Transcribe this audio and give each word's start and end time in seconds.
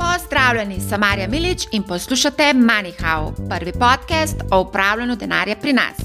Pozdravljeni, 0.00 0.80
sem 0.88 1.00
Marja 1.00 1.28
Milič 1.28 1.66
in 1.72 1.82
poslušate 1.82 2.42
MoneyHow, 2.42 3.48
prvi 3.48 3.72
podcast 3.72 4.36
o 4.50 4.60
upravljanju 4.60 5.16
denarja 5.16 5.56
pri 5.56 5.72
nas. 5.72 5.96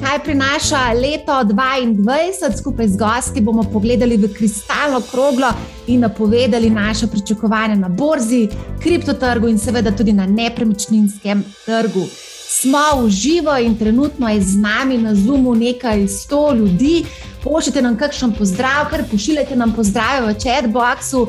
Kaj 0.00 0.18
prinaša 0.24 0.92
leto 0.92 1.32
2022, 1.32 2.58
skupaj 2.58 2.88
z 2.88 2.96
gosti 2.96 3.40
bomo 3.40 3.62
pogledali 3.72 4.16
v 4.16 4.34
kristalno 4.34 5.02
kroglo 5.10 5.52
in 5.86 6.00
napovedali 6.00 6.70
naše 6.70 7.06
pričakovanja 7.06 7.74
na 7.74 7.88
borzi, 7.88 8.48
kriptotrgu 8.82 9.48
in 9.48 9.58
seveda 9.58 9.90
tudi 9.90 10.12
na 10.12 10.26
nepremičninskem 10.26 11.44
trgu. 11.66 12.06
Smo 12.48 13.02
v 13.02 13.10
živo 13.10 13.56
in 13.58 13.78
trenutno 13.78 14.28
je 14.28 14.40
z 14.40 14.56
nami 14.56 14.98
na 14.98 15.14
Zoomu 15.14 15.54
nekaj 15.54 16.08
sto 16.08 16.54
ljudi. 16.54 17.04
Pošljite 17.44 17.82
nam 17.82 17.96
kakšen 17.98 18.32
pozdrav, 18.38 18.88
kar 18.90 19.04
pošiljate 19.10 19.56
nam 19.56 19.72
pozdrave 19.72 20.26
v 20.26 20.38
chatboxu. 20.38 21.26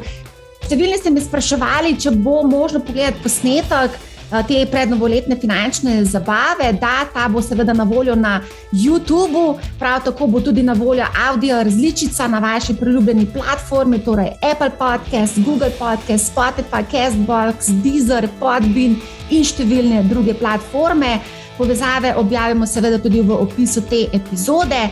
Številni 0.64 0.98
ste 0.98 1.12
me 1.12 1.22
spraševali, 1.22 1.98
če 2.00 2.16
bo 2.24 2.42
možno 2.48 2.80
pogledati 2.80 3.20
posnetek 3.24 3.98
te 4.48 4.66
prednovoletne 4.72 5.36
finančne 5.38 5.98
zabave. 6.06 6.72
Da, 6.82 7.04
ta 7.14 7.28
bo 7.30 7.42
seveda 7.42 7.74
na 7.74 7.84
voljo 7.84 8.16
na 8.16 8.40
YouTubu, 8.72 9.60
prav 9.80 10.02
tako 10.08 10.28
bo 10.28 10.42
tudi 10.42 10.64
na 10.64 10.74
voljo 10.74 11.06
audio 11.28 11.62
različica 11.64 12.28
na 12.28 12.40
vaši 12.40 12.76
priljubljeni 12.80 13.28
platformi, 13.34 14.00
torej 14.00 14.32
Apple 14.42 14.72
Podcast, 14.80 15.40
Google 15.46 15.72
Podcast, 15.80 16.32
Spotify, 16.34 16.84
Castbox, 16.92 17.70
Deezer, 17.84 18.28
Podbean 18.40 18.98
in 19.30 19.46
številne 19.46 20.04
druge 20.10 20.34
platforme. 20.34 21.20
Povezave 21.58 22.16
objavimo 22.18 22.66
seveda 22.66 22.98
tudi 22.98 23.22
v 23.22 23.36
opisu 23.36 23.84
te 23.90 24.08
epizode. 24.14 24.88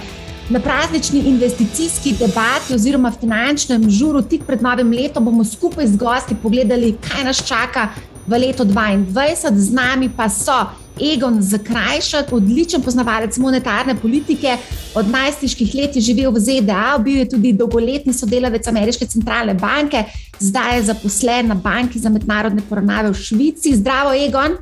Na 0.51 0.59
praznični 0.59 1.19
investicijski 1.19 2.11
debati 2.19 2.73
oziroma 2.75 3.11
finančnem 3.11 3.89
žuru 3.89 4.21
tik 4.21 4.41
pred 4.43 4.61
novim 4.61 4.91
letom 4.91 5.25
bomo 5.25 5.43
skupaj 5.43 5.87
z 5.87 5.95
gosti 5.97 6.35
pogledali, 6.43 6.97
kaj 7.07 7.23
nas 7.23 7.39
čaka 7.47 7.87
v 8.27 8.39
letu 8.39 8.63
2022. 8.63 9.55
Z 9.55 9.73
nami 9.73 10.09
pa 10.17 10.27
so 10.29 10.65
Egon 10.99 11.39
Zakrajšek, 11.41 12.33
odličen 12.33 12.83
poznavalec 12.83 13.37
monetarne 13.37 13.95
politike, 13.95 14.57
od 14.95 15.07
najstniških 15.07 15.75
let 15.75 15.95
je 15.95 16.01
živel 16.01 16.35
v 16.35 16.43
ZDA, 16.43 16.97
bil 16.99 17.23
je 17.23 17.29
tudi 17.29 17.53
dolgoletni 17.53 18.13
sodelavec 18.13 18.67
Ameriške 18.67 19.07
centralne 19.07 19.53
banke, 19.53 20.03
zdaj 20.39 20.75
je 20.77 20.83
zaposlen 20.91 21.47
na 21.47 21.55
banki 21.55 21.99
za 21.99 22.09
mednarodne 22.09 22.61
poravnave 22.69 23.15
v 23.15 23.23
Švici. 23.23 23.75
Zdravo, 23.75 24.11
Egon. 24.11 24.59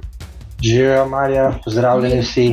Živijo, 0.61 1.07
Marja, 1.09 1.55
pozdravljeni 1.65 2.21
vsi. 2.21 2.47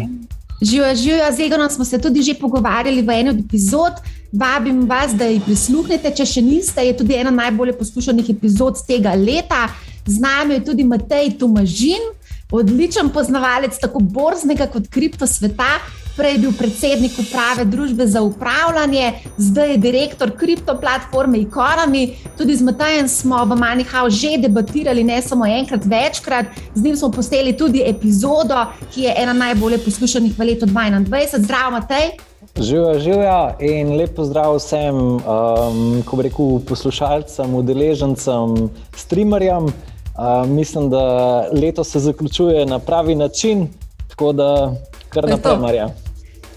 Živijo, 0.60 0.94
živijo, 0.94 1.32
z 1.36 1.40
Egonom 1.40 1.70
smo 1.70 1.84
se 1.84 1.98
tudi 2.00 2.22
že 2.22 2.34
pogovarjali 2.34 3.02
v 3.02 3.10
eni 3.10 3.30
od 3.30 3.38
epizod. 3.38 3.92
Vabim 4.32 4.88
vas, 4.88 5.12
da 5.14 5.24
jih 5.24 5.42
prisluhnete, 5.44 6.10
če 6.16 6.26
še 6.26 6.42
niste. 6.42 6.80
Je 6.80 6.96
tudi 6.96 7.14
ena 7.14 7.30
najbolj 7.30 7.74
poslušanih 7.78 8.30
epizod 8.30 8.80
tega 8.88 9.14
leta. 9.14 9.68
Z 10.06 10.20
nami 10.20 10.54
je 10.54 10.64
tudi 10.64 10.84
Matej 10.84 11.36
Tomažin, 11.38 12.02
odličen 12.50 13.10
poznavalec 13.10 13.78
tako 13.80 14.00
borznega 14.00 14.66
kot 14.72 14.88
kripto 14.88 15.26
sveta. 15.26 15.78
Prej 16.16 16.32
je 16.32 16.38
bil 16.38 16.52
predsednik 16.56 17.12
uprave 17.20 17.64
družbe 17.68 18.06
za 18.06 18.22
upravljanje, 18.22 19.12
zdaj 19.36 19.70
je 19.70 19.76
direktor 19.76 20.30
kripto 20.36 20.76
platforme 20.80 21.38
Economy. 21.38 22.14
Tudi 22.38 22.56
z 22.56 22.64
Matajem 22.64 23.08
smo 23.08 23.44
v 23.44 23.56
Manihau 23.56 24.08
že 24.10 24.38
debatirali, 24.40 25.04
ne 25.04 25.20
samo 25.22 25.46
enkrat, 25.46 25.84
večkrat. 25.84 26.46
Z 26.74 26.82
njim 26.82 26.96
smo 26.96 27.10
posteli 27.10 27.52
tudi 27.56 27.82
epizodo, 27.84 28.64
ki 28.94 29.02
je 29.02 29.14
ena 29.16 29.32
najbolj 29.32 29.78
poslušanih 29.84 30.38
v 30.38 30.44
letu 30.44 30.66
2021. 30.66 31.44
Zdravo, 31.44 31.70
Matej. 31.70 32.16
Živijo, 32.56 32.98
živijo 32.98 33.52
in 33.60 33.92
lepo 33.96 34.24
zdrav 34.24 34.56
vsem, 34.56 34.96
um, 34.96 36.02
ko 36.08 36.22
rekel, 36.22 36.60
poslušalcem, 36.68 37.54
udeležencem, 37.54 38.70
streamerjem. 38.96 39.68
Uh, 39.68 40.48
mislim, 40.48 40.88
da 40.90 41.04
leto 41.52 41.84
se 41.84 42.00
zaključuje 42.00 42.66
na 42.66 42.78
pravi 42.78 43.14
način, 43.14 43.68
tako 44.08 44.32
da 44.32 44.72
kar 45.08 45.28
naprej, 45.28 45.56
Marja. 45.58 46.05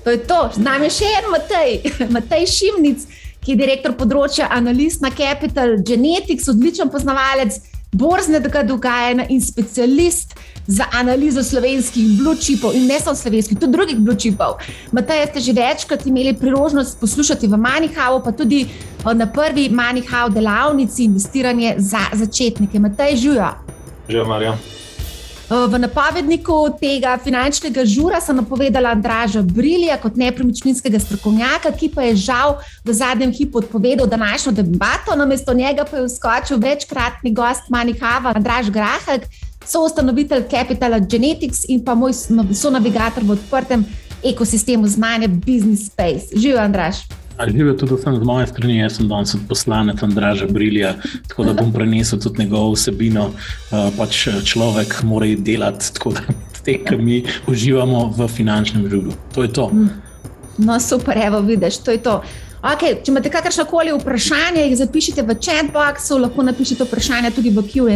To 0.04 0.12
je 0.12 0.18
to. 0.18 0.50
Z 0.54 0.64
nami 0.64 0.88
je 0.88 1.00
še 1.00 1.10
en 1.20 1.32
Matej, 1.34 1.82
Matej 2.16 2.48
Šimnic, 2.48 3.04
ki 3.44 3.56
je 3.56 3.60
direktor 3.60 3.96
področja 4.00 4.50
analiz 4.52 5.00
na 5.04 5.12
Capital 5.16 5.78
Genetics, 5.84 6.48
odličen 6.52 6.92
poznavalec 6.92 7.60
borznega 7.92 8.62
dogajanja 8.64 9.26
in 9.34 9.42
specialist 9.42 10.36
za 10.68 10.86
analizo 10.94 11.44
slovenskih 11.44 12.20
blue-chipov 12.20 12.76
in 12.78 12.86
ne 12.88 13.00
samo 13.00 13.16
slovenskih, 13.18 13.58
tudi 13.58 13.74
drugih 13.74 13.98
blue-chipov. 13.98 14.60
Matej, 14.94 15.26
ste 15.32 15.40
že 15.42 15.56
večkrat 15.58 16.06
imeli 16.06 16.36
priložnost 16.38 17.00
poslušati 17.00 17.48
v 17.48 17.58
Manihau, 17.58 18.22
pa 18.22 18.32
tudi 18.32 18.68
na 19.04 19.26
prvi 19.26 19.70
Manihau 19.70 20.30
delavnici 20.30 21.04
investiranje 21.10 21.76
za 21.78 22.06
začetnike. 22.14 22.80
Matej, 22.80 23.18
živijo. 23.18 23.50
Živijo, 24.08 24.26
Marja. 24.26 24.58
V 25.50 25.82
napovedniku 25.82 26.78
tega 26.78 27.18
finančnega 27.18 27.82
žura 27.82 28.22
sem 28.22 28.38
napovedala 28.38 28.94
Andraža 28.94 29.42
Brilja 29.42 29.96
kot 29.98 30.14
nepremičninskega 30.14 31.02
strokovnjaka, 31.02 31.74
ki 31.74 31.90
pa 31.90 32.06
je 32.06 32.22
žal 32.22 32.62
v 32.86 32.94
zadnjem 32.94 33.34
hipu 33.34 33.58
odpovedal 33.58 34.06
današnjo 34.06 34.54
debato. 34.54 35.18
Namesto 35.18 35.54
njega 35.54 35.90
pa 35.90 35.98
je 35.98 36.06
vskočil 36.06 36.62
večkratni 36.62 37.34
gost 37.34 37.66
Manihava, 37.74 38.38
Andraž 38.38 38.70
Grahek, 38.70 39.26
soustanovitelj 39.66 40.46
Capital 40.54 41.00
Genetics 41.10 41.66
in 41.66 41.82
pa 41.82 41.98
moj 41.98 42.14
sonavigator 42.54 43.26
v 43.26 43.34
odprtem 43.34 43.86
ekosistemu 44.22 44.88
znanja 44.88 45.28
Business 45.28 45.90
Space. 45.90 46.30
Živijo, 46.36 46.62
Andraž. 46.62 47.19
Živijo 47.48 47.74
tudi 47.74 47.96
vsem 47.96 48.16
z 48.16 48.24
moje 48.24 48.48
strani, 48.48 48.78
jaz 48.78 48.98
sem 48.98 49.08
danes 49.08 49.36
poslanec 49.48 50.04
Andraža 50.04 50.48
Brilja, 50.48 50.94
tako 51.28 51.44
da 51.44 51.54
bom 51.54 51.72
prenesel 51.74 52.20
tudi 52.20 52.44
njegovo 52.44 52.74
vsebino. 52.74 53.30
Pač 53.98 54.28
človek 54.46 55.00
mora 55.04 55.30
delati 55.38 55.94
tako, 55.94 56.12
da 56.18 56.22
te, 56.66 56.76
ki 56.84 56.98
mi 56.98 57.24
uživamo 57.48 58.10
v 58.18 58.28
finančnem 58.28 58.90
življenju. 58.90 59.16
To 59.36 59.44
je 59.44 59.54
to. 59.54 59.70
No, 60.58 60.80
super, 60.80 61.18
evo, 61.18 61.40
vidiš, 61.42 61.80
to 61.84 61.96
je 61.96 62.04
to. 62.04 62.22
Okay, 62.60 62.98
če 63.00 63.08
imate 63.14 63.30
kakršno 63.32 63.64
koli 63.70 63.94
vprašanje, 63.96 64.66
jih 64.66 64.74
zapišite 64.82 65.24
v 65.24 65.36
chatboxu, 65.40 66.18
lahko 66.20 66.44
napišete 66.44 66.84
vprašanje 66.84 67.32
tudi 67.32 67.56
v 67.56 67.64
QA. 67.64 67.96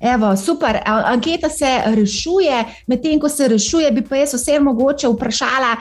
Evo, 0.00 0.36
super, 0.36 0.78
anketa 0.84 1.48
se 1.48 1.82
rešuje, 1.86 2.64
medtem 2.86 3.20
ko 3.20 3.28
se 3.28 3.48
rešuje, 3.48 3.90
bi 3.90 4.02
pa 4.02 4.16
jaz 4.16 4.34
vse 4.34 4.60
mogoče 4.60 5.08
vprašala 5.10 5.72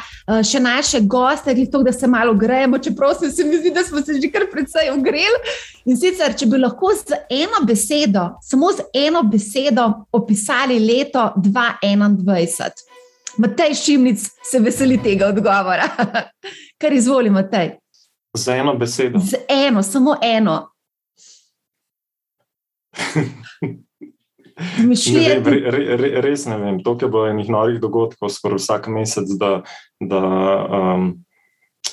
še 0.44 0.59
naše 0.59 1.01
goste, 1.05 1.53
to, 1.72 1.83
da 1.83 1.94
se 1.94 2.07
malo 2.07 2.33
gremo, 2.33 2.79
čeprav 2.79 3.13
se 3.13 3.45
mi 3.45 3.58
zdi, 3.58 3.72
da 3.72 3.84
smo 3.84 4.02
se 4.02 4.14
že 4.22 4.31
kar 4.31 4.47
precej 4.52 4.90
ogreli. 4.90 5.40
In 5.85 5.97
sicer, 5.97 6.34
če 6.37 6.46
bi 6.49 6.58
lahko 6.58 6.91
z 6.96 7.22
eno 7.29 7.61
besedo, 7.67 8.29
samo 8.41 8.72
z 8.73 8.87
eno 8.93 9.23
besedo 9.23 9.87
opisali 10.11 10.79
leto 10.79 11.31
2021. 11.37 12.72
Matej 13.37 13.75
Šimnic 13.75 14.23
se 14.52 14.59
veseli 14.59 14.97
tega 15.03 15.28
odgovora. 15.28 15.85
Kar 16.81 16.93
izvoli, 16.93 17.29
Matej. 17.29 17.75
Z 18.34 18.47
eno 18.58 18.73
besedo. 18.78 19.20
Z 19.20 19.46
eno, 19.49 19.84
samo 19.84 20.17
eno. 20.22 20.58
Ne 24.58 25.40
vem, 25.40 25.44
re, 25.70 25.98
re, 25.98 26.09
res 26.26 26.48
ne 26.50 26.58
vem. 26.58 26.80
To 26.82 26.96
je 26.98 27.09
bilo 27.09 27.28
enih 27.30 27.50
norih 27.50 27.78
dogodkov, 27.82 28.32
skoraj 28.34 28.58
vsak 28.58 28.88
mesec, 28.90 29.30
da, 29.38 29.62
da, 30.02 30.22
um, 30.80 31.04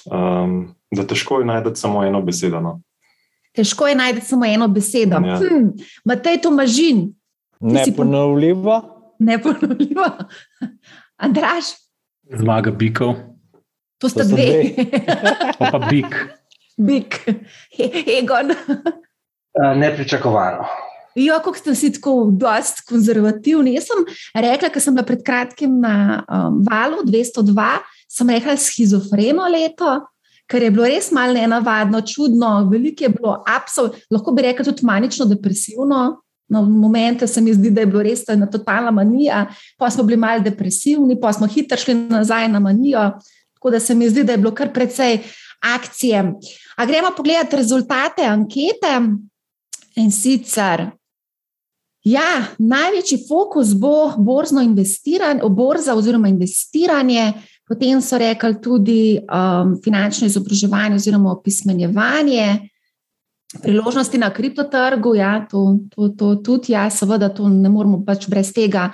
um, 0.08 0.54
da 0.88 1.04
težko 1.04 1.42
je 1.42 1.48
najti 1.50 1.74
samo 1.76 2.04
eno 2.04 2.22
besedo. 2.24 2.62
No. 2.64 2.78
Težko 3.54 3.90
je 3.90 3.98
najti 4.00 4.24
samo 4.24 4.48
eno 4.48 4.68
besedo. 4.68 5.20
Ja. 5.20 5.36
Hm, 5.42 5.74
Matej 6.08 6.40
Tomažin. 6.42 7.04
Neponovljivo. 7.60 8.80
Neponovljivo. 9.18 10.08
Andraš. 11.16 11.76
Zmaga 12.32 12.72
bikov. 12.72 13.14
To 14.00 14.08
sta 14.08 14.24
dve. 14.24 14.72
pa 15.60 15.78
bik. 15.90 16.16
Big, 16.76 17.14
Egon. 18.18 18.50
Nepričakovano. 19.76 20.64
Ja, 21.14 21.38
kako 21.38 21.58
ste 21.58 21.74
si 21.74 21.92
tako 21.92 22.30
dosti 22.32 22.82
konzervativni. 22.88 23.74
Jaz 23.74 23.86
sem 23.86 24.02
rekla, 24.42 24.68
ker 24.68 24.82
sem 24.82 24.96
bila 24.96 25.06
pred 25.06 25.22
kratkim 25.22 25.78
na 25.80 26.24
um, 26.26 26.58
valu 26.66 27.04
202, 27.06 27.68
sem 28.10 28.32
rekla 28.34 28.56
schizofreno 28.58 29.46
leto, 29.50 30.00
ker 30.50 30.66
je 30.66 30.72
bilo 30.74 30.88
res 30.90 31.12
malo 31.14 31.36
nenavadno, 31.38 32.00
čudno, 32.02 32.50
veliko 32.70 33.06
je 33.06 33.12
bilo, 33.14 33.36
absolutno, 33.46 34.02
lahko 34.10 34.34
bi 34.34 34.42
rekla 34.48 34.66
tudi 34.66 34.86
manično 34.86 35.26
depresivno. 35.30 36.02
Na 36.48 36.60
momente 36.60 37.26
se 37.26 37.40
mi 37.40 37.54
zdi, 37.54 37.70
da 37.72 37.80
je 37.80 37.88
bilo 37.88 38.02
res 38.04 38.26
ena 38.28 38.46
totalna 38.50 38.90
manija, 38.92 39.46
pa 39.78 39.88
smo 39.90 40.04
bili 40.04 40.18
malo 40.20 40.42
depresivni, 40.44 41.16
pa 41.20 41.32
smo 41.32 41.46
hitro 41.46 41.78
šli 41.78 41.94
nazaj 41.94 42.48
na 42.52 42.60
manijo. 42.60 43.06
Tako 43.54 43.70
da 43.70 43.80
se 43.80 43.94
mi 43.94 44.10
zdi, 44.10 44.24
da 44.24 44.34
je 44.34 44.42
bilo 44.42 44.52
kar 44.54 44.72
precej 44.72 45.22
akcije. 45.62 46.20
A 46.76 46.86
gremo 46.86 47.14
pogledati 47.16 47.56
rezultate 47.56 48.26
ankete. 48.26 48.98
In 49.96 50.10
sicer 50.12 50.90
Ja, 52.04 52.44
največji 52.58 53.18
fokus 53.28 53.72
bo 53.80 54.12
borzno 54.18 54.60
investiranje, 54.60 55.40
borza 55.48 55.94
oziroma 55.94 56.28
investiranje, 56.28 57.32
potem 57.68 58.02
so 58.04 58.18
rekli 58.20 58.60
tudi 58.60 58.98
um, 59.18 59.78
finančno 59.84 60.26
izobraževanje 60.26 61.00
oziroma 61.00 61.32
opismenjevanje, 61.32 62.68
priložnosti 63.62 64.18
na 64.18 64.30
kriptotrgu. 64.30 65.14
Ja, 65.14 65.46
to, 65.50 65.78
to, 65.94 66.08
to 66.08 66.34
tudi, 66.34 66.72
ja, 66.72 66.90
seveda, 66.90 67.30
to 67.32 67.48
ne 67.48 67.72
moramo 67.72 68.02
pač 68.04 68.28
brez 68.28 68.52
tega. 68.52 68.90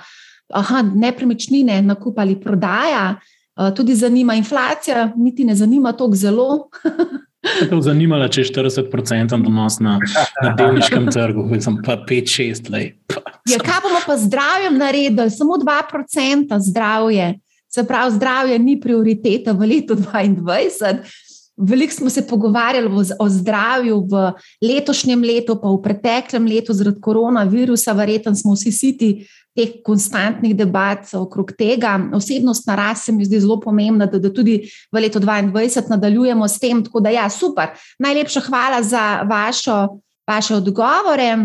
Aha, 0.53 0.81
nepremičnine, 0.81 1.81
nakup 1.81 2.19
ali 2.19 2.39
prodaja, 2.39 3.17
uh, 3.19 3.73
tudi 3.75 3.95
zanima 3.95 4.35
inflacija, 4.39 5.11
niti 5.15 5.45
ne 5.45 5.55
zanima 5.55 5.91
tako 5.91 6.15
zelo. 6.15 6.47
Je 7.41 7.69
to 7.69 7.79
zanimalo, 7.81 8.27
če 8.29 8.43
je 8.43 8.49
40% 8.53 9.39
donos 9.41 9.79
na, 9.81 9.95
na 10.43 10.51
delniškem 10.57 11.07
trgu, 11.09 11.47
sem 11.61 11.79
pa 11.85 11.97
5-6 12.05 12.69
let. 12.69 13.15
Ja, 13.49 13.57
kaj 13.57 13.81
bomo 13.87 14.01
pa 14.05 14.17
zdravjem 14.17 14.77
naredili? 14.77 15.29
Samo 15.33 15.57
2% 15.61 16.59
zdravje. 16.69 17.33
Se 17.71 17.87
pravi, 17.87 18.15
zdravje 18.15 18.59
ni 18.59 18.77
prioriteta 18.81 19.55
v 19.57 19.71
letu 19.73 19.95
2022. 19.95 21.30
Veliko 21.57 21.93
smo 21.93 22.09
se 22.09 22.27
pogovarjali 22.27 22.89
o 23.19 23.29
zdravju 23.29 23.99
v 24.09 24.31
letošnjem 24.61 25.23
letu, 25.23 25.57
pa 25.61 25.67
v 25.67 25.81
preteklem 25.83 26.47
letu 26.47 26.73
zaradi 26.73 27.01
koronavirusa, 27.01 27.93
verjetno 27.93 28.35
smo 28.35 28.55
vsi 28.55 28.71
siti 28.71 29.09
teh 29.55 29.81
konstantnih 29.83 30.55
debat 30.55 31.09
okrog 31.13 31.51
tega. 31.57 31.97
Osebnostna 32.15 32.75
rast 32.75 33.05
se 33.05 33.11
mi 33.11 33.25
zdi 33.25 33.39
zelo 33.39 33.59
pomembna, 33.59 34.05
da, 34.05 34.19
da 34.19 34.31
tudi 34.33 34.61
v 34.91 35.03
letu 35.03 35.19
2022 35.19 35.89
nadaljujemo 35.89 36.47
s 36.47 36.59
tem. 36.59 36.83
Tako 36.85 37.03
da, 37.03 37.11
ja, 37.11 37.29
super. 37.29 37.75
Najlepša 37.99 38.45
hvala 38.47 38.83
za 38.83 39.21
vašo, 39.27 39.99
vaše 40.27 40.55
odgovore. 40.55 41.35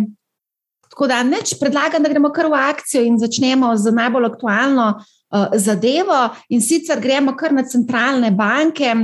Tako 0.90 1.06
da, 1.06 1.22
neč 1.22 1.56
predlagam, 1.60 2.02
da 2.02 2.08
gremo 2.08 2.30
kar 2.32 2.46
v 2.46 2.56
akcijo 2.70 3.02
in 3.04 3.18
začnemo 3.18 3.74
z 3.76 3.92
najbolj 3.92 4.30
aktualno 4.30 4.86
uh, 4.94 5.58
zadevo. 5.58 6.28
In 6.48 6.62
sicer 6.62 7.02
gremo 7.02 7.34
kar 7.36 7.52
na 7.52 7.66
centralne 7.66 8.30
banke. 8.30 8.94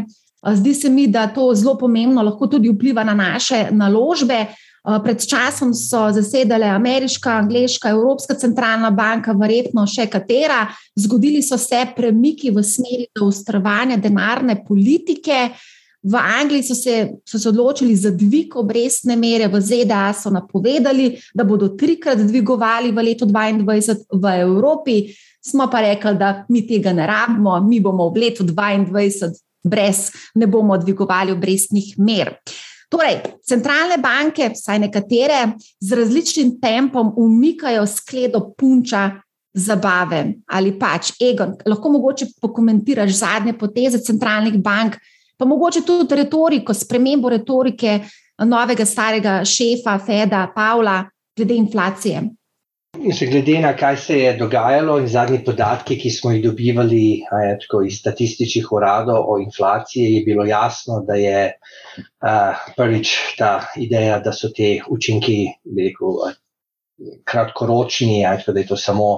Zdi 0.51 0.75
se 0.75 0.91
mi, 0.91 1.07
da 1.07 1.27
to 1.27 1.55
zelo 1.55 1.77
pomembno 1.79 2.23
lahko 2.23 2.47
tudi 2.47 2.71
vpliva 2.71 3.05
na 3.05 3.15
naše 3.15 3.69
naložbe. 3.71 4.47
Pred 4.83 5.27
časom 5.27 5.71
so 5.75 6.09
zasedale 6.11 6.67
ameriška, 6.67 7.31
angliška, 7.31 7.91
evropska 7.95 8.35
centralna 8.35 8.91
banka, 8.91 9.33
verjetno 9.33 9.85
še 9.87 10.09
katera. 10.11 10.65
Zgodili 10.99 11.43
so 11.43 11.55
se 11.59 11.85
premiki 11.97 12.51
v 12.51 12.65
smeri 12.67 13.07
ustvarjanja 13.23 14.01
denarne 14.03 14.59
politike. 14.67 15.53
V 16.03 16.19
Angliji 16.19 16.67
so 16.67 16.75
se, 16.75 16.97
so 17.23 17.39
se 17.39 17.49
odločili 17.49 17.95
za 17.97 18.11
dvig 18.11 18.57
obrestne 18.59 19.15
mere, 19.17 19.47
v 19.47 19.61
ZDA 19.63 20.09
so 20.19 20.35
napovedali, 20.35 21.13
da 21.31 21.47
bodo 21.47 21.69
trikrat 21.79 22.19
dvigovali 22.19 22.91
v 22.91 23.07
letu 23.07 23.31
2022, 23.31 24.19
v 24.19 24.35
Evropi 24.43 24.97
smo 25.39 25.71
pa 25.71 25.87
rekli, 25.87 26.17
da 26.19 26.35
mi 26.49 26.67
tega 26.67 26.91
ne 26.93 27.07
rabimo, 27.07 27.55
mi 27.63 27.79
bomo 27.79 28.11
v 28.11 28.27
letu 28.27 28.43
2022 28.43 29.52
brez, 29.65 30.11
ne 30.35 30.47
bomo 30.47 30.79
dvigovali 30.79 31.33
obrestnih 31.33 31.95
mer. 31.99 32.35
Torej, 32.93 33.23
centralne 33.49 33.97
banke, 33.99 34.51
vsaj 34.53 34.79
nekatere, 34.79 35.55
z 35.81 35.97
različnim 35.97 36.59
tempom 36.61 37.13
umikajo 37.17 37.87
skledo 37.87 38.51
punča 38.59 39.11
zabave 39.55 40.35
ali 40.47 40.73
pač 40.79 41.13
Egon. 41.21 41.55
Lahko 41.67 41.93
mogoče 41.93 42.27
pokomentiraš 42.41 43.11
zadnje 43.19 43.53
poteze 43.59 43.99
centralnih 43.99 44.59
bank, 44.61 44.97
pa 45.37 45.45
mogoče 45.49 45.83
tudi 45.87 46.17
retoriko, 46.17 46.75
spremembo 46.75 47.29
retorike 47.33 48.01
novega 48.45 48.85
starega 48.87 49.41
šefa 49.45 49.99
Feda, 50.07 50.47
Pavla, 50.55 51.03
glede 51.37 51.55
inflacije. 51.55 52.23
In 53.01 53.15
še 53.17 53.27
glede 53.31 53.55
na 53.65 53.71
kaj 53.73 53.97
se 53.99 54.17
je 54.19 54.33
dogajalo 54.37 54.99
in 55.01 55.07
zadnji 55.09 55.39
podatki, 55.47 55.97
ki 55.97 56.11
smo 56.13 56.35
jih 56.35 56.43
dobivali 56.45 57.05
je, 57.25 57.55
tako, 57.63 57.81
iz 57.89 57.97
statističnih 58.03 58.69
uradov 58.77 59.31
o 59.33 59.39
inflaciji, 59.41 60.19
je 60.19 60.21
bilo 60.27 60.45
jasno, 60.45 60.99
da 61.09 61.17
je 61.17 61.39
uh, 61.49 62.67
prvič 62.77 63.15
ta 63.39 63.55
ideja, 63.81 64.19
da 64.21 64.35
so 64.37 64.53
te 64.53 64.75
učinki 64.93 65.39
rekel, 65.79 66.21
kratkoročni, 67.25 68.21
je, 68.21 68.37
tako, 68.43 68.55
da 68.59 68.61
je 68.61 68.71
to 68.75 68.81
samo 68.85 69.09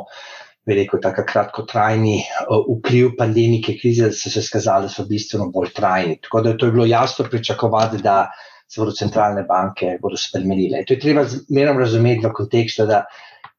rekel, 0.71 1.03
tako 1.03 1.27
kratkotrajni 1.35 2.17
vpliv 2.79 3.13
pandemike 3.19 3.75
krize, 3.83 4.15
da 4.15 4.17
so 4.17 4.31
se 4.31 4.47
skazali, 4.47 4.87
da 4.87 4.95
so 4.95 5.05
bistveno 5.11 5.51
bolj 5.51 5.75
trajni. 5.75 6.21
Tako 6.23 6.47
da 6.47 6.57
to 6.57 6.71
je 6.71 6.79
bilo 6.79 6.87
jasno 6.87 7.27
pričakovati, 7.27 8.01
da 8.07 8.31
se 8.71 8.81
bodo 8.81 8.95
centralne 8.97 9.43
banke 9.51 9.99
bodo 10.01 10.17
spremenile. 10.17 10.87
To 10.87 10.95
je 10.95 11.03
treba 11.03 11.27
razumeti 11.83 12.25
v 12.25 12.33
kontekstu, 12.39 12.87
da 12.87 13.05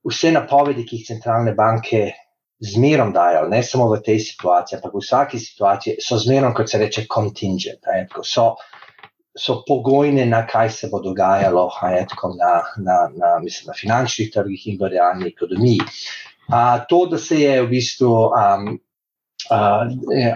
vse 0.06 0.32
napovedi, 0.32 0.86
ki 0.86 1.00
jih 1.00 1.08
centralne 1.08 1.56
banke 1.58 2.12
zmerom 2.60 3.12
dajo, 3.14 3.48
ne 3.50 3.64
samo 3.64 3.90
v 3.92 4.00
tej 4.02 4.20
situaciji, 4.24 4.78
ampak 4.78 4.94
v 4.94 5.02
vsaki 5.04 5.40
situaciji, 5.40 5.98
so 6.02 6.18
zmerom, 6.22 6.54
kot 6.56 6.70
se 6.72 6.80
reče, 6.80 7.06
contingent. 7.12 7.90
So, 8.24 8.56
so 9.36 9.62
pogojne, 9.68 10.26
na 10.26 10.46
kaj 10.48 10.70
se 10.70 10.90
bo 10.92 11.02
dogajalo 11.04 11.70
na, 12.38 12.54
na, 12.78 12.98
na, 13.16 13.40
mislim, 13.44 13.68
na 13.68 13.74
finančnih 13.74 14.32
trgih 14.32 14.68
in 14.68 14.80
v 14.80 14.94
realni 14.96 15.28
ekonomiji. 15.28 15.82
A, 16.50 16.80
to, 16.90 17.06
da 17.12 17.18
se 17.18 17.42
je 17.42 17.62
v 17.62 17.68
bistvu 17.68 18.14
um, 18.30 18.80
uh, 19.50 19.84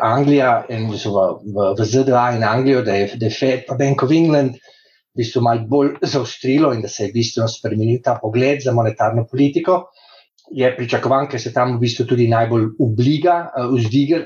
Anglija 0.02 0.66
in 0.70 0.90
v, 0.90 0.98
v, 0.98 1.74
v 1.78 1.86
ZDA 1.86 2.32
in 2.36 2.44
Anglijo, 2.44 2.82
da 2.82 2.98
je, 2.98 3.12
da 3.16 3.30
je 3.30 3.38
Fed, 3.40 3.66
pa 3.68 3.78
Bank 3.78 4.04
of 4.04 4.12
England 4.12 4.58
v 5.20 5.26
bistvu 5.26 5.42
malo 5.44 5.66
bolj 5.68 5.98
zaostrilo 6.02 6.72
in 6.74 6.82
da 6.82 6.88
se 6.88 7.10
je 7.10 7.12
bistveno 7.12 7.48
spremenil 7.52 8.00
ta 8.04 8.16
pogled 8.22 8.64
za 8.64 8.72
monetarno 8.72 9.26
politiko. 9.28 9.90
Je 10.52 10.70
pričakovan, 10.76 11.28
ker 11.28 11.42
se 11.42 11.52
tam 11.54 11.76
v 11.76 11.82
bistvu 11.84 12.06
tudi 12.08 12.30
najbolj 12.32 12.70
ubliga, 12.80 13.52
eh, 13.52 13.68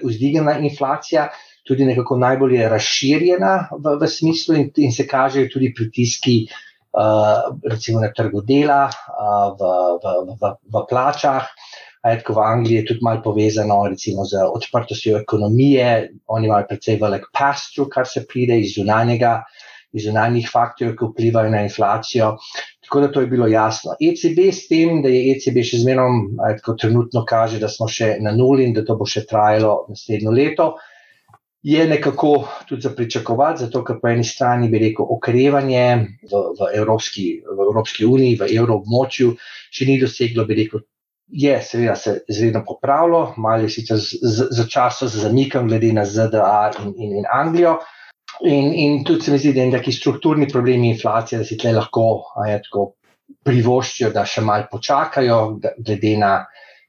vzdigna 0.04 0.60
inflacija, 0.60 1.32
tudi 1.66 1.88
nekako 1.88 2.18
najbolj 2.18 2.56
je 2.60 2.70
razširjena 2.70 3.54
v, 3.72 3.96
v 4.02 4.08
smislu 4.08 4.56
in, 4.60 4.70
in 4.78 4.92
se 4.92 5.08
kažejo 5.08 5.50
tudi 5.54 5.74
pritiski, 5.74 6.36
uh, 6.94 7.56
recimo 7.72 8.02
na 8.04 8.12
trgu 8.12 8.42
dela, 8.44 8.90
uh, 8.90 9.56
v, 9.56 9.72
v, 10.04 10.36
v, 10.42 10.52
v 10.68 10.84
plačah. 10.90 11.48
Tako 12.04 12.34
v 12.36 12.44
Angliji 12.44 12.82
je 12.82 12.86
tudi 12.92 13.00
malo 13.08 13.22
povezano 13.24 13.78
recimo, 13.88 14.26
z 14.28 14.44
odprtostjo 14.44 15.22
ekonomije, 15.22 16.12
oni 16.28 16.52
imajo 16.52 16.68
precej 16.68 17.00
velik 17.00 17.30
pastru, 17.32 17.88
kar 17.88 18.04
se 18.04 18.26
pride 18.28 18.60
iz 18.60 18.76
zunanjega 18.76 19.38
iz 19.94 20.08
zunanjih 20.08 20.48
faktorjev, 20.52 20.96
ki 20.98 21.10
vplivajo 21.12 21.52
na 21.54 21.62
inflacijo. 21.68 22.34
Tako 22.84 23.02
da 23.02 23.12
to 23.12 23.22
je 23.22 23.28
bilo 23.28 23.48
jasno. 23.48 23.96
ECB 24.02 24.40
s 24.52 24.68
tem, 24.68 25.02
da 25.04 25.12
je 25.14 25.36
ECB 25.36 25.62
še 25.66 25.84
zmerom, 25.84 26.24
tako 26.60 26.76
trenutno 26.82 27.24
kaže, 27.30 27.62
da 27.62 27.70
smo 27.70 27.88
še 27.88 28.18
na 28.22 28.34
nuli 28.36 28.68
in 28.68 28.74
da 28.74 28.86
to 28.86 28.98
bo 29.00 29.08
še 29.10 29.26
trajalo 29.30 29.86
naslednjo 29.90 30.34
leto, 30.34 30.74
je 31.64 31.88
nekako 31.88 32.48
tudi 32.68 32.82
za 32.82 32.90
pričakovati, 32.90 33.64
zato 33.64 33.84
ker 33.88 34.00
po 34.02 34.10
eni 34.12 34.24
strani 34.28 34.68
bi 34.70 34.82
rekel 34.82 35.08
okrevanje 35.10 35.86
v, 36.28 36.42
v, 36.60 36.68
Evropski, 36.76 37.28
v 37.48 37.68
Evropski 37.70 38.06
uniji, 38.06 38.40
v 38.42 38.50
evroobmočju, 38.58 39.32
še 39.72 39.88
ni 39.88 39.96
doseglo, 40.02 40.44
bi 40.50 40.60
rekel. 40.60 40.84
Je, 41.34 41.54
seveda, 41.64 41.96
se 41.96 42.18
je 42.28 42.36
zredno 42.36 42.66
popravilo, 42.68 43.22
malo 43.38 43.64
je 43.64 43.72
sicer 43.72 43.98
začasno 44.60 45.08
z 45.08 45.24
zamikom, 45.24 45.72
glede 45.72 45.94
na 45.96 46.04
ZDA 46.06 46.74
in, 46.84 46.92
in, 46.98 47.16
in 47.22 47.30
Anglijo, 47.32 47.78
In, 48.42 48.74
in 48.74 49.04
tudi 49.04 49.22
se 49.22 49.32
mi 49.32 49.38
zdi, 49.38 49.54
da 49.54 49.66
neki 49.70 49.92
strukturni 49.92 50.48
problemi 50.50 50.90
inflacije, 50.90 51.40
da 51.40 51.46
si 51.46 51.58
tle 51.58 51.74
lahko 51.76 52.06
je, 52.48 52.60
tako, 52.66 52.88
privoščijo, 53.46 54.10
da 54.12 54.26
še 54.26 54.42
malo 54.42 54.68
počakajo, 54.72 55.38
glede 55.62 56.14
na, 56.20 56.34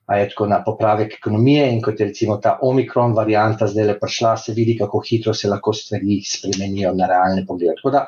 je, 0.08 0.28
tako, 0.32 0.48
na 0.50 0.62
popravek 0.64 1.18
ekonomije. 1.18 1.68
In 1.72 1.80
kot 1.84 2.00
je 2.00 2.08
recimo 2.10 2.38
ta 2.42 2.58
omikron 2.62 3.14
varianta 3.16 3.68
zdaj 3.70 3.90
le 3.92 3.96
prišla, 4.00 4.36
se 4.40 4.54
vidi, 4.56 4.78
kako 4.80 5.02
hitro 5.06 5.34
se 5.34 5.50
lahko 5.52 5.74
stvari 5.76 6.20
spremenijo 6.26 6.94
na 6.96 7.10
realne 7.10 7.46
poglede. 7.46 7.76
Tako 7.82 7.94
da 7.94 8.06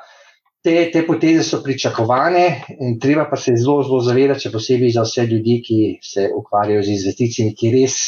te, 0.66 0.90
te 0.90 1.04
poteze 1.06 1.44
so 1.46 1.62
pričakovane 1.62 2.46
in 2.80 2.96
treba 3.00 3.28
pa 3.30 3.38
se 3.38 3.54
zelo, 3.54 3.84
zelo 3.86 4.00
zavedati, 4.02 4.46
če 4.46 4.54
posebej 4.54 4.96
za 4.96 5.04
vse 5.06 5.26
ljudi, 5.30 5.60
ki 5.62 5.82
se 6.02 6.30
ukvarjajo 6.34 6.82
z 6.82 6.96
investicijami, 6.96 7.54
ki 7.54 7.74
res 7.76 7.98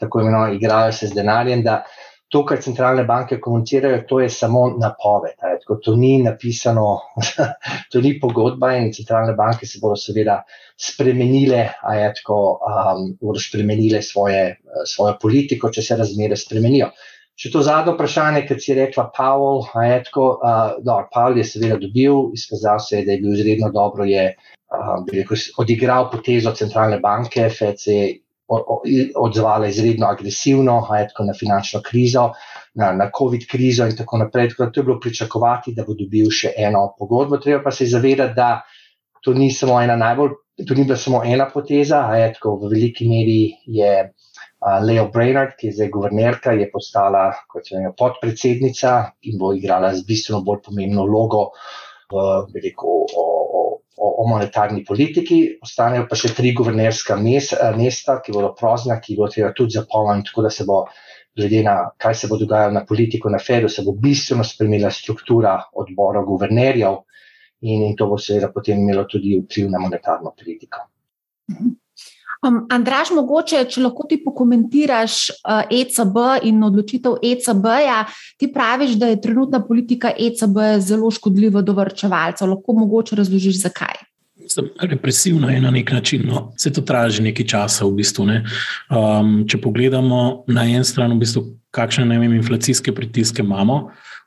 tako 0.00 0.22
imenovano 0.22 0.56
igrajo 0.56 0.94
se 0.96 1.10
z 1.10 1.18
denarjem 1.18 1.64
to, 2.30 2.44
kar 2.46 2.60
centralne 2.62 3.02
banke 3.04 3.40
komunicirajo, 3.42 4.04
to 4.08 4.20
je 4.22 4.28
samo 4.30 4.62
napoved. 4.78 5.34
Tako, 5.40 5.76
to 5.82 5.96
ni 5.98 6.12
napisano, 6.22 6.86
to 7.92 8.00
ni 8.00 8.14
pogodba 8.22 8.72
in 8.78 8.92
centralne 8.94 9.34
banke 9.38 9.66
se 9.66 9.80
bodo 9.82 9.98
seveda 9.98 10.40
spremenile, 10.78 11.64
a 11.82 11.94
je 11.98 12.12
tako, 12.20 12.38
um, 12.62 13.08
bodo 13.20 13.42
spremenile 13.42 14.02
svoje, 14.02 14.60
svojo 14.86 15.16
politiko, 15.22 15.72
če 15.74 15.82
se 15.82 15.98
razmere 15.98 16.38
spremenijo. 16.38 16.92
Če 17.40 17.50
to 17.50 17.64
zadnje 17.66 17.96
vprašanje, 17.96 18.44
ki 18.46 18.60
si 18.60 18.78
rekla, 18.78 19.08
Pavel, 19.16 19.64
je 19.88 20.00
tako, 20.06 20.30
uh, 20.38 20.78
dobro, 20.84 21.08
Pavel 21.10 21.42
je 21.42 21.50
seveda 21.50 21.80
dobil, 21.82 22.30
izkazal 22.36 22.78
se 22.84 23.00
je, 23.00 23.04
da 23.08 23.16
je 23.16 23.22
bil 23.24 23.34
izredno 23.34 23.72
dobro, 23.74 24.06
je 24.06 24.28
uh, 24.36 24.96
rekel, 25.10 25.46
odigral 25.58 26.10
potezo 26.12 26.54
centralne 26.54 27.00
banke, 27.02 27.48
je 27.48 28.02
odzvala 29.16 29.66
izredno 29.66 30.06
agresivno, 30.06 30.80
je 30.98 31.08
tako 31.08 31.24
na 31.24 31.34
finančno 31.38 31.80
krizo, 31.86 32.30
na, 32.74 32.92
na 32.92 33.10
COVID 33.18 33.46
krizo 33.50 33.86
in 33.86 33.96
tako 33.96 34.18
naprej. 34.18 34.48
Tako 34.48 34.70
to 34.70 34.80
je 34.80 34.84
bilo 34.84 35.00
pričakovati, 35.00 35.74
da 35.74 35.84
bo 35.86 35.94
dobil 35.94 36.30
še 36.30 36.54
eno 36.56 36.94
pogodbo. 36.98 37.38
Treba 37.38 37.62
pa 37.62 37.70
se 37.70 37.86
zavedati, 37.86 38.34
da 38.34 38.62
to 39.22 39.34
ni 39.34 39.50
samo 39.50 39.80
ena 39.82 39.96
najbolj, 39.96 40.34
to 40.66 40.74
ni 40.74 40.84
bila 40.84 40.96
samo 40.96 41.22
ena 41.24 41.46
poteza, 41.52 42.02
je 42.16 42.32
tako 42.34 42.56
v 42.56 42.74
veliki 42.74 43.08
meri 43.08 43.42
je. 43.66 44.10
Leo 44.60 45.06
Brainerd, 45.08 45.54
ki 45.56 45.70
je 45.70 45.72
zdaj 45.72 45.88
guvernerka, 45.88 46.52
je 46.52 46.66
postala 46.68 47.30
vem, 47.56 47.86
podpredsednica 47.96 48.90
in 49.24 49.38
bo 49.40 49.54
igrala 49.56 49.94
z 49.96 50.04
bistveno 50.04 50.42
bolj 50.44 50.58
pomembno 50.66 51.06
vlogo 51.08 51.46
v, 52.12 52.24
rekel, 52.60 53.06
o, 54.00 54.10
o, 54.22 54.26
monetarni 54.28 54.84
politiki. 54.88 55.40
Ostanejo 55.62 56.06
pa 56.08 56.16
še 56.16 56.32
tri 56.36 56.54
guvernerska 56.56 57.16
mesta, 57.20 58.18
ki 58.24 58.32
bodo 58.32 58.54
prozna, 58.56 58.96
ki 59.00 59.18
bodo 59.18 59.34
treba 59.34 59.52
tudi 59.56 59.76
zapolniti, 59.76 60.30
tako 60.30 60.46
da 60.46 60.52
se 60.54 60.66
bo, 60.68 60.80
glede 61.36 61.60
na 61.66 61.76
kaj 62.00 62.16
se 62.22 62.30
bo 62.30 62.38
dogajalo 62.40 62.78
na 62.78 62.84
politiko 62.88 63.30
na 63.30 63.38
Fedu, 63.38 63.68
se 63.68 63.84
bo 63.86 63.92
bistveno 63.92 64.46
spremenila 64.46 64.90
struktura 64.90 65.58
odbora 65.82 66.24
guvernerjev 66.26 66.96
in, 67.60 67.84
in 67.90 67.94
to 67.96 68.08
bo 68.08 68.18
seveda 68.18 68.50
potem 68.54 68.80
imelo 68.80 69.04
tudi 69.04 69.36
vpliv 69.44 69.70
na 69.70 69.82
monetarno 69.82 70.34
politiko. 70.36 70.88
Mhm. 71.52 71.76
Um, 72.40 72.62
Andraž, 72.72 73.10
mogoče, 73.12 73.66
če 73.68 73.82
lahko 73.84 74.06
ti 74.08 74.16
pokomentiraš 74.24 75.16
uh, 75.28 75.66
ECB 75.68 76.16
in 76.48 76.62
odločitev 76.64 77.18
ECB-ja, 77.20 77.98
ti 78.40 78.48
praviš, 78.48 78.94
da 78.96 79.10
je 79.10 79.18
trenutna 79.20 79.60
politika 79.60 80.14
ECB 80.16 80.56
zelo 80.80 81.10
škodljiva 81.12 81.60
do 81.60 81.76
vrčevalcev. 81.76 82.48
Lahko 82.54 82.78
mogoče 82.80 83.20
razložiš, 83.20 83.60
zakaj. 83.66 84.00
Represivno 84.80 85.50
je 85.52 85.60
na 85.60 85.70
nek 85.70 85.92
način, 85.92 86.24
no, 86.26 86.48
se 86.58 86.72
to 86.72 86.80
traži 86.80 87.22
nekaj 87.28 87.46
časa. 87.46 87.84
V 87.84 88.00
bistvu, 88.00 88.24
ne. 88.32 88.40
um, 88.88 89.42
če 89.44 89.60
pogledamo 89.60 90.46
na 90.48 90.64
en 90.64 90.84
stran, 90.84 91.12
v 91.12 91.26
bistvu, 91.26 91.44
kakšne 91.76 92.08
vem, 92.08 92.32
inflacijske 92.40 92.94
pritiske 92.96 93.44
imamo, 93.44 93.82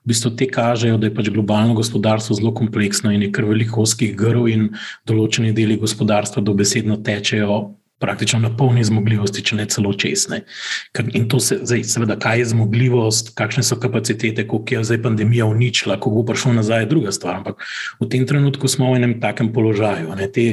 v 0.06 0.14
bistvu 0.14 0.36
te 0.38 0.46
kažejo, 0.48 1.02
da 1.02 1.10
je 1.10 1.18
pač 1.18 1.34
globalno 1.34 1.74
gospodarstvo 1.82 2.38
zelo 2.38 2.54
kompleksno 2.54 3.12
in 3.12 3.26
je 3.26 3.34
kar 3.34 3.50
veliko 3.50 3.82
oskih 3.84 4.14
grl, 4.16 4.46
in 4.54 4.70
določeni 5.10 5.52
deli 5.52 5.82
gospodarstva 5.82 6.46
dobesedno 6.46 7.02
tečejo 7.02 7.64
praktično 8.04 8.40
na 8.44 8.50
polni 8.58 8.84
zmogljivosti, 8.84 9.42
če 9.48 9.56
ne 9.56 9.66
celo 9.72 9.94
česne. 9.96 10.42
In 11.16 11.30
to 11.32 11.40
se 11.40 11.60
zdaj, 11.62 11.86
seveda, 11.88 12.18
kaj 12.20 12.42
je 12.42 12.48
zmogljivost, 12.52 13.32
kakšne 13.38 13.64
so 13.64 13.78
kapacitete, 13.80 14.44
koliko 14.48 14.76
je 14.76 14.84
zdaj 14.90 15.00
pandemija 15.06 15.46
uničila, 15.48 15.96
ko 16.04 16.12
bo 16.12 16.26
prišlo 16.28 16.52
nazaj, 16.58 16.84
je 16.84 16.90
druga 16.92 17.14
stvar. 17.16 17.38
Ampak 17.40 17.64
v 18.02 18.10
tem 18.12 18.26
trenutku 18.28 18.68
smo 18.68 18.92
v 18.92 19.00
enem 19.00 19.14
takem 19.24 19.54
položaju. 19.56 20.18
Ne? 20.20 20.28
Te 20.28 20.48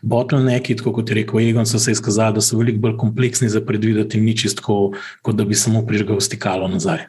bottlenecki, 0.00 0.78
kot 0.80 1.12
je 1.12 1.18
rekel 1.20 1.42
Egon, 1.44 1.68
so 1.68 1.80
se 1.82 1.92
izkazali, 1.92 2.38
da 2.38 2.44
so 2.44 2.56
veliko 2.60 2.80
bolj 2.86 2.96
kompleksni 3.02 3.50
za 3.52 3.60
predvideti 3.60 4.18
in 4.18 4.24
ni 4.24 4.36
čisto, 4.36 4.62
kot 5.22 5.36
da 5.36 5.44
bi 5.44 5.58
samo 5.58 5.84
prižgal 5.84 6.22
stikalo 6.24 6.70
nazaj. 6.72 7.04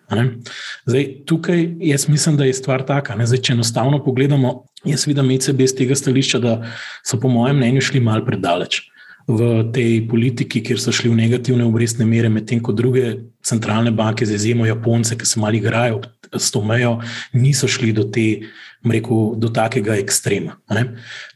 Zdaj, 0.85 1.07
tukaj 1.29 1.69
jaz 1.79 2.09
mislim, 2.11 2.35
da 2.35 2.49
je 2.49 2.57
stvar 2.57 2.83
taka. 2.83 3.15
Zdaj, 3.23 3.39
če 3.47 3.55
enostavno 3.55 4.01
pogledamo, 4.03 4.57
jaz 4.83 5.07
vidim 5.07 5.31
ECB 5.37 5.63
iz 5.63 5.75
tega 5.77 5.95
stališča, 5.95 6.43
da 6.43 6.57
so 7.05 7.21
po 7.21 7.31
mojem 7.31 7.63
mnenju 7.63 7.85
šli 7.85 8.03
mal 8.03 8.25
predaleč 8.25 8.83
v 9.27 9.71
tej 9.73 10.05
politiki, 10.09 10.61
kjer 10.61 10.79
so 10.79 10.93
šli 10.93 11.09
v 11.09 11.17
negativne 11.17 11.65
obrestne 11.65 12.05
mere, 12.05 12.29
medtem 12.29 12.61
ko 12.61 12.75
druge 12.77 13.31
centralne 13.45 13.89
banke, 13.91 14.25
z 14.25 14.37
izjemo 14.37 14.67
Japonce, 14.69 15.17
ki 15.17 15.25
se 15.25 15.41
malo 15.41 15.57
igrajo 15.57 16.03
s 16.33 16.51
to 16.51 16.61
mejo, 16.61 16.99
niso 17.33 17.67
šli 17.67 17.93
do 17.93 18.05
te 18.05 18.45
rekel, 18.91 19.35
do 19.41 19.49
takega 19.49 19.95
ekstrema. 19.99 20.55
Ne? 20.69 20.85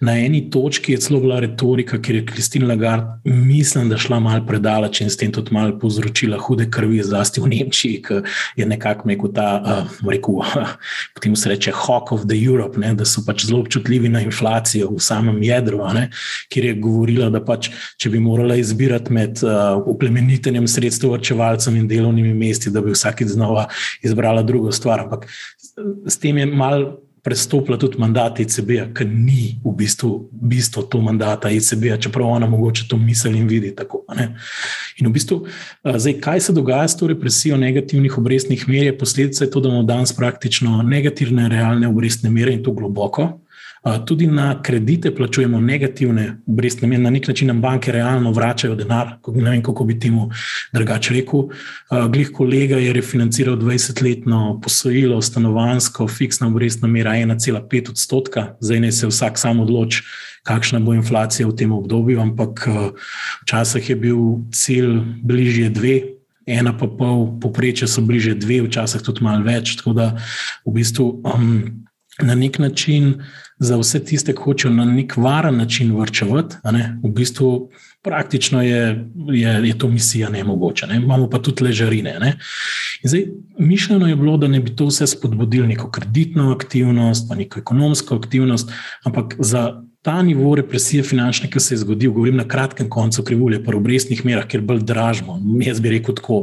Na 0.02 0.16
eni 0.20 0.42
točki 0.52 0.94
je 0.94 1.02
celo 1.04 1.20
bila 1.24 1.40
retorika, 1.40 2.00
kjer 2.02 2.20
je 2.20 2.26
Kristina 2.26 2.68
Lagarde, 2.68 3.08
mislim, 3.26 3.90
da 3.90 3.98
šla 3.98 4.20
malo 4.20 4.46
predaleč 4.48 5.02
in 5.02 5.10
s 5.10 5.18
tem 5.18 5.32
tudi 5.32 5.54
malo 5.54 5.78
povzročila 5.80 6.38
hude 6.38 6.70
krvi, 6.72 7.02
zlasti 7.04 7.42
v 7.42 7.52
Nemčiji, 7.54 8.02
ki 8.06 8.22
je 8.60 8.66
nekako 8.66 9.10
rekel 9.10 9.34
ta, 9.34 9.48
uh, 9.60 10.10
rekel, 10.10 10.42
potem 11.16 11.36
se 11.36 11.50
reče, 11.50 11.74
hawk 11.76 12.12
of 12.12 12.26
the 12.28 12.38
Europe, 12.38 12.80
ne? 12.80 12.94
da 12.94 13.06
so 13.06 13.24
pač 13.26 13.46
zelo 13.46 13.62
občutljivi 13.64 14.10
na 14.10 14.22
inflacijo 14.26 14.92
v 14.96 15.04
samem 15.04 15.42
jedru, 15.44 15.82
kjer 16.50 16.66
je 16.66 16.78
govorila, 16.82 17.30
da 17.30 17.42
pač, 17.46 17.72
če 17.98 18.12
bi 18.14 18.20
morala 18.24 18.56
izbirati 18.60 19.14
med 19.14 19.44
uh, 19.44 19.78
uplemenitenjem 19.90 20.68
sredstev 20.68 21.14
vrčevalcem 21.16 21.76
in 21.80 21.88
delovnimi 21.88 22.34
mesti, 22.34 22.72
da 22.74 22.82
bi 22.82 22.94
vsakeč 22.96 23.36
znova 23.36 23.68
izbrala 24.06 24.44
drugo 24.44 24.72
stvar. 24.72 25.08
Ampak 25.08 25.28
s 26.06 26.18
tem 26.20 26.38
je 26.38 26.46
mal 26.46 26.92
prestopila 27.30 27.78
tudi 27.78 28.00
mandat 28.02 28.40
ECB-ja, 28.42 28.88
ki 28.96 29.06
ni 29.06 29.44
v 29.62 29.74
bistvu 29.78 30.10
bistvo 30.50 30.82
to 30.90 31.02
mandata 31.06 31.52
ECB-ja, 31.54 32.00
čeprav 32.02 32.26
ona 32.40 32.48
mogoče 32.50 32.88
to 32.90 32.98
misli 32.98 33.38
in 33.38 33.46
vidi 33.48 33.70
tako. 33.76 34.02
Ne? 34.18 34.32
In 34.98 35.08
v 35.08 35.14
bistvu, 35.14 35.44
zdaj, 35.86 36.16
kaj 36.24 36.42
se 36.48 36.56
dogaja 36.58 36.88
s 36.90 36.98
to 36.98 37.12
represijo 37.12 37.58
negativnih 37.62 38.18
obrestnih 38.18 38.66
mer, 38.68 38.90
je 38.90 38.98
posledica 38.98 39.46
je 39.46 39.52
to, 39.52 39.62
da 39.62 39.70
imamo 39.70 39.86
danes 39.86 40.16
praktično 40.18 40.82
negativne 40.82 41.46
realne 41.54 41.88
obrestne 41.88 42.34
mere 42.34 42.58
in 42.58 42.64
to 42.66 42.74
globoko. 42.74 43.30
Tudi 44.06 44.28
na 44.28 44.62
kredite 44.62 45.16
plačujemo 45.16 45.60
negativne 45.62 46.42
obrestne 46.48 46.88
mere, 46.88 47.02
na 47.02 47.10
nek 47.10 47.28
način 47.28 47.48
nam 47.48 47.62
banke 47.62 47.92
realno 47.92 48.32
vračajo 48.32 48.76
denar. 48.76 49.14
Ne 49.36 49.50
vem, 49.52 49.64
kako 49.64 49.84
bi 49.84 50.00
temu 50.00 50.30
drugače 50.74 51.14
rekel. 51.14 51.48
Glih 52.10 52.32
kolega 52.36 52.78
je 52.78 52.94
refinanciral 52.94 53.56
20-letno 53.56 54.60
posojilo, 54.64 55.22
stanovansko, 55.22 56.08
fiksna 56.08 56.48
obrestna 56.48 56.88
mera 56.88 57.16
1,5 57.16 57.90
odstotka, 57.90 58.56
zdaj 58.60 58.80
ne 58.80 58.92
se 58.92 59.08
vsak 59.08 59.40
sam 59.40 59.60
odloči, 59.60 60.04
kakšna 60.44 60.80
bo 60.80 60.94
inflacija 60.94 61.48
v 61.48 61.56
tem 61.56 61.72
obdobju, 61.72 62.20
ampak 62.22 62.68
včasih 63.44 63.90
je 63.90 63.96
bil 63.96 64.24
cilj 64.52 65.00
bližje 65.24 65.70
dve. 65.70 66.00
Ena 66.50 66.74
pa 66.74 66.88
pol, 66.88 67.38
poprečje 67.40 67.88
so 67.88 68.02
bliže 68.02 68.34
dve, 68.36 68.64
včasih 68.66 69.04
tudi 69.06 69.22
malo 69.24 69.44
več. 69.46 69.76
Tako 69.78 69.94
da 69.94 70.08
v 70.66 70.74
bistvu 70.74 71.22
um, 71.22 71.86
na 72.24 72.36
nek 72.36 72.60
način 72.60 73.24
za 73.60 73.78
vse 73.78 74.04
tiste, 74.06 74.34
ki 74.34 74.44
hočejo 74.44 74.74
na 74.74 74.86
nek 74.86 75.18
varen 75.18 75.58
način 75.58 75.96
vrčevati, 75.98 76.56
v 77.04 77.12
bistvu 77.16 77.70
praktično 78.04 78.62
je, 78.62 79.06
je, 79.34 79.68
je 79.68 79.78
to 79.78 79.88
misija 79.88 80.30
nemogoča. 80.30 80.88
Ne? 80.88 80.96
Imamo 80.96 81.30
pa 81.30 81.42
tudi 81.42 81.64
ležarine. 81.64 82.38
Zdaj, 83.04 83.26
mišljeno 83.60 84.08
je 84.08 84.16
bilo, 84.16 84.38
da 84.38 84.48
ne 84.48 84.60
bi 84.60 84.76
to 84.76 84.86
vse 84.86 85.08
spodbudili 85.08 85.68
neko 85.68 85.92
kreditno 85.92 86.52
aktivnost, 86.52 87.30
pa 87.30 87.36
neko 87.36 87.60
ekonomsko 87.60 88.16
aktivnost, 88.16 88.72
ampak 89.04 89.36
za 89.40 89.82
ta 90.02 90.22
nivo 90.24 90.54
represije 90.56 91.04
finančne, 91.04 91.50
ki 91.52 91.60
se 91.60 91.74
je 91.74 91.78
zgodil, 91.84 92.12
govorim 92.16 92.38
na 92.40 92.46
kratkem 92.48 92.90
koncu 92.90 93.24
krivulje, 93.24 93.60
pa 93.64 93.74
v 93.74 93.82
obrestnih 93.82 94.22
merah, 94.26 94.46
kjer 94.48 94.62
bolj 94.64 94.86
dražimo, 94.88 95.36
jaz 95.66 95.82
bi 95.84 95.92
rekel 95.92 96.16
tako, 96.16 96.38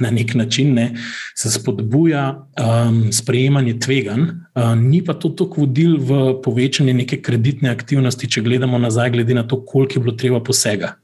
na 0.00 0.12
nek 0.14 0.34
način 0.38 0.74
ne, 0.74 0.86
se 1.34 1.50
spodbuja 1.50 2.22
um, 2.36 3.00
sprejemanje 3.12 3.78
tvegan, 3.82 4.22
uh, 4.22 4.76
ni 4.78 5.02
pa 5.04 5.14
to 5.18 5.32
tako 5.34 5.66
vodil 5.66 5.96
v 5.98 6.20
povečanje 6.44 6.94
neke 6.94 7.18
kreditne 7.22 7.72
aktivnosti, 7.74 8.30
če 8.30 8.44
gledamo 8.46 8.78
nazaj, 8.78 9.10
glede 9.16 9.34
na 9.34 9.42
to, 9.42 9.58
koliko 9.66 9.98
je 9.98 10.04
bilo 10.06 10.16
treba 10.16 10.42
posega. 10.44 10.94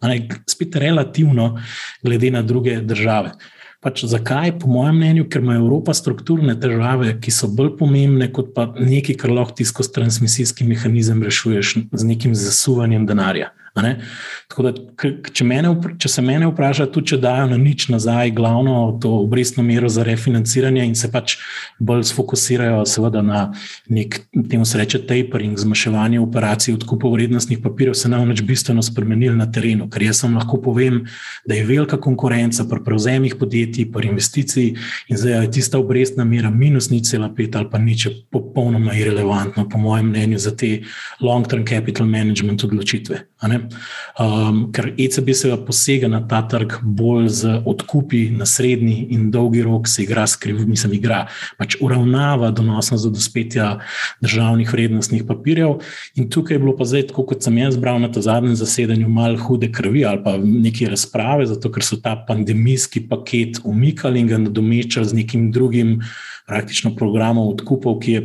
Spet 0.47 0.77
relativno, 0.77 1.57
glede 2.03 2.31
na 2.31 2.43
druge 2.43 2.81
države. 2.81 3.35
Pač 3.87 4.03
zakaj? 4.11 4.57
Po 4.59 4.67
mojem 4.67 4.97
mnenju, 4.99 5.29
ker 5.31 5.45
ima 5.45 5.55
Evropa 5.55 5.93
strukturne 5.95 6.57
težave, 6.59 7.13
ki 7.23 7.31
so 7.31 7.47
bolj 7.47 7.77
pomembne 7.79 8.27
kot 8.35 8.49
pa 8.57 8.65
nekaj, 8.75 9.15
kar 9.21 9.31
lahko 9.31 9.55
ti 9.61 9.67
skozi 9.69 9.93
transmisijski 9.95 10.67
mehanizem 10.67 11.23
rešuješ 11.23 11.71
z 11.93 12.09
nekim 12.09 12.35
zasuvanjem 12.35 13.07
denarja. 13.07 13.53
Če, 13.77 15.45
mene, 15.45 15.71
če 16.01 16.09
se 16.09 16.23
mene 16.25 16.47
vpraša, 16.49 16.87
tudi 16.95 17.13
če 17.13 17.19
dajo 17.21 17.51
na 17.51 17.59
nič 17.61 17.91
nazaj, 17.93 18.31
glavno 18.37 18.97
to 19.03 19.11
obrestno 19.21 19.61
mero 19.67 19.91
za 19.93 20.05
refinanciranje 20.07 20.85
in 20.87 20.95
se 20.97 21.11
pač 21.13 21.35
bolj 21.77 22.07
sfokusirajo, 22.09 22.87
seveda, 22.89 23.21
na 23.27 23.43
nek, 23.93 24.17
temu 24.49 24.65
se 24.65 24.81
reče, 24.81 25.03
tapering, 25.09 25.59
zmanjševanje 25.61 26.23
operacij 26.23 26.77
odkupov 26.79 27.19
vrednostnih 27.19 27.61
papirjev, 27.61 27.99
se 28.01 28.09
nam 28.09 28.33
več 28.33 28.41
bistveno 28.49 28.85
spremenili 28.87 29.37
na 29.37 29.49
terenu. 29.53 29.91
Ker 29.93 30.07
jaz 30.09 30.23
vam 30.25 30.39
lahko 30.41 30.63
povem, 30.65 31.03
da 31.45 31.59
je 31.59 31.69
velika 31.69 32.01
konkurenca 32.01 32.65
pri 32.71 32.81
prevzemih 32.87 33.37
podjetij, 33.37 33.91
pri 33.93 34.09
investiciji 34.15 34.73
in 35.13 35.21
zdaj 35.21 35.37
je 35.43 35.53
tista 35.59 35.83
obrestna 35.83 36.25
mera 36.25 36.49
minus 36.51 36.89
nič 36.95 37.13
cela 37.13 37.29
pet 37.29 37.61
ali 37.61 37.69
pa 37.69 37.83
nič, 37.83 38.09
popolnoma 38.33 38.97
irrelevantno, 38.97 39.69
po 39.69 39.79
mojem 39.85 40.09
mnenju, 40.15 40.41
za 40.41 40.57
te 40.57 40.79
long-term 41.21 41.67
capital 41.69 42.09
management 42.09 42.65
odločitve. 42.65 43.27
Um, 44.21 44.73
ker 44.73 44.93
ECB 44.99 45.33
se 45.37 45.53
posega 45.67 46.09
na 46.09 46.23
ta 46.29 46.43
trg 46.49 46.79
bolj 46.83 47.29
z 47.29 47.57
odkupi 47.67 48.31
na 48.31 48.47
srednji 48.47 49.07
in 49.15 49.31
dolgi 49.31 49.63
rok, 49.63 49.89
se 49.89 50.03
igra 50.03 50.27
skriv, 50.27 50.63
mislim, 50.69 50.97
igra, 50.97 51.27
pač 51.59 51.77
uravnava 51.81 52.51
donosnost 52.51 53.05
do 53.05 53.11
dospetja 53.17 53.79
državnih 54.25 54.73
vrednostnih 54.73 55.25
papirjev. 55.29 55.79
In 56.17 56.31
tukaj 56.31 56.57
je 56.57 56.63
bilo 56.63 56.77
pa 56.77 56.89
zdaj, 56.89 57.09
tako 57.11 57.27
kot 57.33 57.45
sem 57.45 57.59
jaz 57.59 57.77
bral 57.81 58.01
na 58.01 58.11
ta 58.13 58.23
zadnjem 58.25 58.57
zasedanju, 58.57 59.09
malo 59.09 59.39
hude 59.39 59.71
krvi 59.73 60.05
ali 60.05 60.23
pa 60.25 60.37
neke 60.41 60.89
razprave, 60.91 61.47
zato 61.47 61.73
ker 61.73 61.85
so 61.85 62.01
ta 62.03 62.17
pandemijski 62.29 63.07
paket 63.09 63.61
umikali 63.65 64.21
in 64.21 64.33
ga 64.33 64.39
nadomečali 64.39 65.07
z 65.07 65.21
nekim 65.23 65.51
drugim, 65.53 66.01
praktično 66.47 66.95
programom 66.97 67.49
odkupov, 67.49 67.99
ki 68.01 68.13
je 68.13 68.21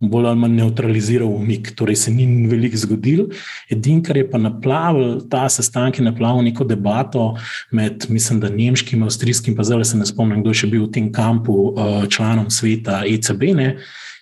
bolj 0.00 0.26
ali 0.28 0.38
manj 0.38 0.56
neutraliziral 0.60 1.28
umik, 1.28 1.70
torej 1.76 1.96
se 1.96 2.10
ni 2.12 2.26
veliko 2.48 2.76
zgodil. 2.76 3.26
Edino, 3.72 4.02
kar 4.04 4.16
je 4.16 4.26
pa 4.30 4.38
naplavil 4.38 5.22
ta 5.30 5.46
sestanek, 5.48 5.98
je 5.98 6.04
naplavil 6.04 6.44
neko 6.44 6.64
debato 6.64 7.30
med, 7.72 8.06
mislim, 8.08 8.40
da 8.40 8.52
nemškim, 8.52 9.02
avstrijskim, 9.02 9.56
pa 9.56 9.64
zdaj 9.64 9.84
se 9.84 9.98
ne 9.98 10.06
spomnim, 10.06 10.42
kdo 10.42 10.52
je 10.52 10.62
še 10.62 10.72
bil 10.72 10.84
v 10.84 10.92
tem 10.92 11.08
kampu 11.12 11.56
uh, 11.70 12.04
članom 12.12 12.50
sveta 12.50 13.04
ECB. 13.06 13.48
Ne, 13.56 13.70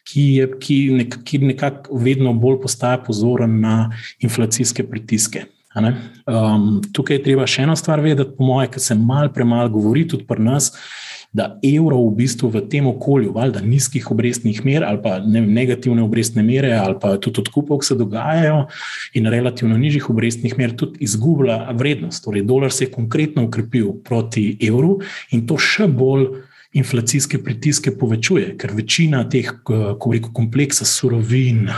Ki, 0.04 0.22
je, 0.36 0.46
ki, 0.60 0.74
nek, 0.92 1.14
ki 1.24 1.38
nekako 1.40 1.96
vedno 1.96 2.34
bolj 2.36 2.58
postaja 2.60 2.98
pozoren 3.00 3.54
na 3.62 3.88
inflacijske 4.20 4.84
pritiske. 4.84 5.46
Um, 5.74 6.82
tukaj 6.92 7.16
je 7.16 7.22
treba 7.24 7.46
še 7.48 7.64
eno 7.64 7.72
stvar 7.72 8.02
vedeti, 8.04 8.34
po 8.36 8.44
mojem, 8.44 8.68
ker 8.74 8.84
se 8.84 8.94
malo 8.94 9.32
premalo 9.32 9.72
govori 9.72 10.04
tudi 10.06 10.26
pri 10.28 10.44
nas, 10.44 10.68
da 11.34 11.58
evro 11.66 11.98
v 11.98 12.14
bistvu 12.14 12.48
v 12.54 12.62
tem 12.70 12.86
okolju, 12.86 13.32
valjda 13.34 13.60
nizkih 13.66 14.06
obrestnih 14.14 14.60
mer 14.64 14.84
ali 14.86 15.00
pa 15.02 15.18
ne, 15.18 15.42
negativne 15.42 16.02
obrestne 16.02 16.44
mere 16.46 16.70
ali 16.78 16.94
pa 17.02 17.16
tudi 17.18 17.42
odkupov, 17.42 17.80
ki 17.82 17.90
se 17.90 17.98
dogajajo 17.98 18.60
in 19.18 19.26
relativno 19.26 19.78
nižjih 19.78 20.08
obrestnih 20.14 20.54
mer, 20.58 20.76
tudi 20.78 21.02
izgublja 21.02 21.74
vrednost. 21.74 22.22
Torej, 22.24 22.46
dolar 22.46 22.72
se 22.72 22.86
je 22.86 22.92
konkretno 22.94 23.48
ukrepil 23.48 23.96
proti 24.06 24.52
evru 24.62 25.00
in 25.34 25.46
to 25.46 25.58
še 25.58 25.90
bolj. 25.90 26.30
Inflacijske 26.74 27.38
pritiske 27.38 27.92
povečuje, 27.94 28.56
ker 28.58 28.72
večina 28.74 29.20
teh, 29.30 29.46
ko 29.62 30.08
reko, 30.10 30.32
kompleksa 30.34 30.82
surovin, 30.82 31.68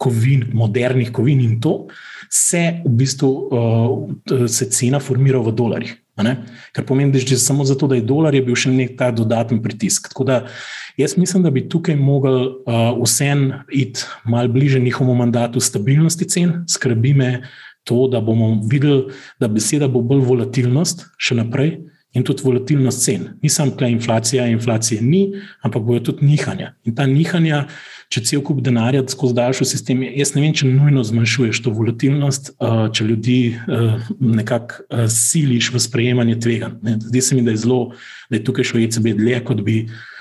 kovin, 0.00 0.46
modernih 0.56 1.10
kovin 1.12 1.42
in 1.44 1.58
to, 1.60 1.74
se 2.32 2.62
v 2.80 2.94
bistvu 2.96 3.32
se 4.48 4.70
cena 4.72 5.02
formira 5.04 5.44
v 5.44 5.52
dolarjih. 5.52 5.92
Kar 6.72 6.84
pomeni, 6.84 7.12
da 7.12 7.18
je 7.18 7.36
samo 7.36 7.64
zato, 7.64 7.86
da 7.86 7.94
je 7.94 8.02
dolar, 8.02 8.34
je 8.34 8.42
bil 8.42 8.56
še 8.56 8.70
nek 8.72 8.96
ta 8.96 9.10
dodaten 9.12 9.60
pritisk. 9.62 10.08
Tako 10.08 10.24
da 10.24 10.38
jaz 10.96 11.16
mislim, 11.16 11.42
da 11.44 11.50
bi 11.50 11.66
tukaj 11.68 11.96
mogel 11.96 12.38
uh, 12.64 12.96
vsem 13.02 13.52
iti 13.68 14.04
malo 14.24 14.48
bliže 14.48 14.80
njihovemu 14.80 15.14
mandatu 15.14 15.60
stabilnosti 15.60 16.28
cen. 16.28 16.64
Skrbi 16.68 17.14
me 17.14 17.30
to, 17.84 18.08
da 18.08 18.20
bomo 18.20 18.62
videli, 18.70 19.12
da 19.40 19.48
beseda 19.48 19.88
bo 19.88 20.00
bolj 20.00 20.24
volatilnost 20.24 21.04
še 21.18 21.36
naprej 21.36 21.76
in 22.16 22.24
tudi 22.24 22.42
volatilnost 22.46 23.04
cen. 23.04 23.28
Ni 23.42 23.52
samo 23.52 23.76
tle 23.76 23.90
inflacija, 23.92 24.46
inflacije 24.48 25.02
ni, 25.04 25.26
ampak 25.62 25.84
bojo 25.84 26.00
tudi 26.10 26.26
nihanja. 26.26 26.72
In 26.88 26.96
ta 26.96 27.06
nihanja, 27.06 27.66
če 28.12 28.22
cel 28.22 28.42
kup 28.46 28.60
denarja 28.64 29.02
skozi 29.10 29.34
daljši 29.36 29.66
sistem, 29.66 30.02
jaz 30.14 30.34
ne 30.36 30.44
vem, 30.44 30.54
če 30.54 30.68
nujno 30.70 31.02
zmanjšuješ 31.06 31.60
to 31.64 31.72
volatilnost, 31.74 32.52
če 32.94 33.06
ljudi 33.08 33.38
nekako 34.20 35.06
siliš 35.10 35.72
v 35.74 35.82
sprejemanje 35.82 36.38
tvega. 36.44 36.70
Zdi 37.08 37.22
se 37.22 37.38
mi, 37.38 37.42
da 37.46 37.54
je 37.54 37.62
zelo, 37.64 37.80
da 38.30 38.38
je 38.38 38.44
tukaj 38.46 38.70
šlo 38.70 38.82
ECB 38.84 39.10
dlje, 39.18 39.40
kot 39.48 39.64
bi 39.66 39.80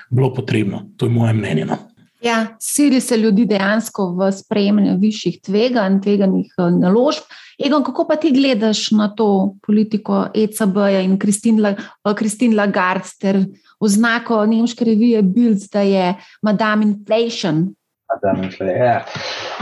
bilo 0.10 0.32
potrebno. 0.34 0.86
To 0.98 1.10
je 1.10 1.14
moje 1.14 1.34
mnenje. 1.38 1.66
No. 1.70 1.78
Ja, 2.26 2.58
sili 2.60 3.02
se 3.02 3.18
ljudi 3.18 3.46
dejansko 3.46 4.12
v 4.18 4.32
sprejemanje 4.34 4.96
višjih 5.02 5.42
tveganj, 5.46 6.02
tveganih 6.02 6.54
naložb. 6.82 7.30
Egon, 7.60 7.84
kako 7.84 8.08
pa 8.08 8.16
ti 8.20 8.32
gledaš 8.36 8.90
na 8.92 9.08
to 9.16 9.56
politiko 9.66 10.26
ECB-ja 10.34 11.02
in 11.02 11.20
Kristin 11.20 12.56
Lagarde 12.56 13.16
ter 13.22 13.40
oznako 13.80 14.46
nemške 14.46 14.86
revije 14.86 15.22
Bild, 15.22 15.68
da 15.72 15.82
je 15.82 16.14
Madame 16.42 16.86
Inflation? 16.86 17.68
Madame 18.14 18.46
Inflation, 18.46 18.86
ja. 18.86 19.06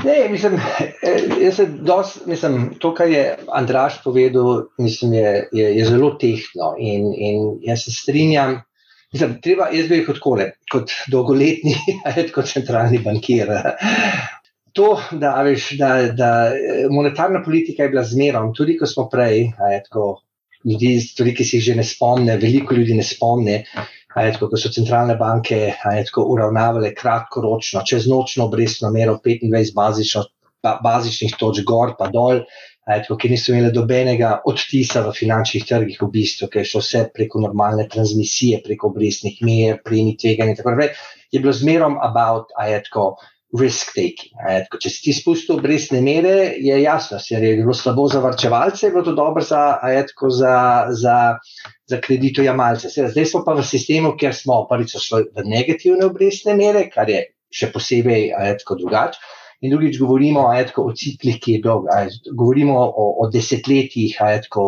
Ne, 0.04 0.30
mislim, 0.30 0.60
eh, 1.02 1.68
dost, 1.82 2.26
mislim, 2.26 2.74
to, 2.80 2.94
kar 2.94 3.10
je 3.10 3.38
Andraš 3.52 4.04
povedal, 4.04 4.64
mislim, 4.78 5.14
je, 5.14 5.50
je, 5.52 5.76
je 5.78 5.86
zelo 5.86 6.12
tehno 6.20 6.76
in, 6.80 7.14
in 7.18 7.58
jaz 7.62 7.86
se 7.86 7.92
strinjam. 7.92 8.62
Mislim, 9.14 9.38
treba, 9.42 9.68
jaz 9.70 9.88
bi 9.88 10.00
rekel 10.00 10.16
tako, 10.18 10.38
kot 10.72 10.92
dolgoletni, 11.12 11.76
kot 12.36 12.50
centralni 12.50 13.00
bankir 13.00 13.52
to, 14.74 14.98
da, 15.12 15.36
veš, 15.46 15.72
da, 15.78 15.90
da 16.18 16.30
monetarna 16.90 17.44
politika 17.46 17.84
je 17.84 17.90
bila 17.90 18.04
zmerom, 18.04 18.54
tudi 18.58 18.78
ko 18.78 18.90
smo 18.90 19.08
prej, 19.10 19.40
je, 19.72 19.82
tako, 19.88 20.08
ljudi, 20.66 20.96
tudi 21.18 21.34
ki 21.38 21.46
si 21.46 21.60
jih 21.60 21.68
že 21.70 21.76
ne 21.78 21.86
spomne, 21.88 22.38
veliko 22.42 22.76
ljudi 22.76 22.98
ne 22.98 23.06
spomne. 23.06 23.64
Je, 24.14 24.34
tako, 24.34 24.50
ko 24.52 24.60
so 24.62 24.70
centralne 24.74 25.16
banke 25.18 25.58
je, 25.70 26.06
tako, 26.10 26.28
uravnavale 26.36 26.94
kratkoročno, 26.98 27.82
čez 27.90 28.08
nočno 28.10 28.48
obrestno 28.50 28.92
mero 28.94 29.18
25 29.26 29.74
bazično, 29.76 30.26
ba, 30.64 30.78
bazičnih 30.84 31.34
točk 31.40 31.66
gor 31.68 31.94
in 31.94 32.14
dol, 32.14 32.42
je, 32.42 32.98
tako, 33.06 33.18
ki 33.18 33.30
niso 33.30 33.54
imeli 33.54 33.72
dobenega 33.74 34.36
odtisa 34.50 35.02
v 35.06 35.14
finančnih 35.18 35.66
trgih, 35.70 36.02
v 36.02 36.10
bistvu, 36.14 36.50
ker 36.50 36.64
je 36.64 36.72
šlo 36.72 36.82
vse 36.82 37.04
preko 37.14 37.42
normalne 37.46 37.86
transmisije, 37.90 38.62
preko 38.66 38.90
obrestnih 38.90 39.38
mer, 39.46 39.82
premi 39.86 40.18
tveganja. 40.18 40.90
Je 41.34 41.42
bilo 41.42 41.54
zmerom 41.54 41.98
about, 42.02 42.54
je, 42.70 42.82
tako, 42.90 43.08
risk 43.60 43.94
taking. 43.94 44.34
Če 44.82 44.90
si 44.90 45.04
ti 45.06 45.14
spustil 45.16 45.60
obrestne 45.60 46.02
mere, 46.06 46.54
je 46.62 46.80
jasno, 46.82 47.20
da 47.20 47.38
je 47.44 47.58
bilo 47.60 47.76
slabo 47.78 48.08
za 48.10 48.22
varčevalce, 48.24 48.88
je 48.88 48.92
bilo 48.96 49.06
to 49.06 49.14
dobro 49.18 49.44
za, 49.46 49.78
etko, 49.90 50.32
za, 50.34 50.56
za, 50.90 51.18
za 51.90 52.02
kreditojemalce. 52.02 52.90
Zdaj 52.90 53.30
smo 53.30 53.44
pa 53.46 53.58
v 53.60 53.66
sistemu, 53.68 54.16
kjer 54.18 54.36
smo 54.36 54.64
prvič 54.70 54.98
šli 55.06 55.30
v 55.36 55.46
negativne 55.46 56.10
obrestne 56.10 56.58
mere, 56.58 56.88
kar 56.94 57.10
je 57.14 57.28
še 57.54 57.70
posebej 57.74 58.32
etko, 58.54 58.80
drugače. 58.82 59.22
In 59.64 59.72
drugič, 59.72 59.96
govorimo 59.96 60.50
etko, 60.52 60.90
o 60.90 60.94
ciklih, 60.98 61.38
ki 61.40 61.54
je 61.54 61.60
dolg. 61.64 61.86
Govorimo 62.36 62.76
o, 62.84 63.06
o 63.24 63.30
desetletjih 63.32 64.18
etko, 64.26 64.66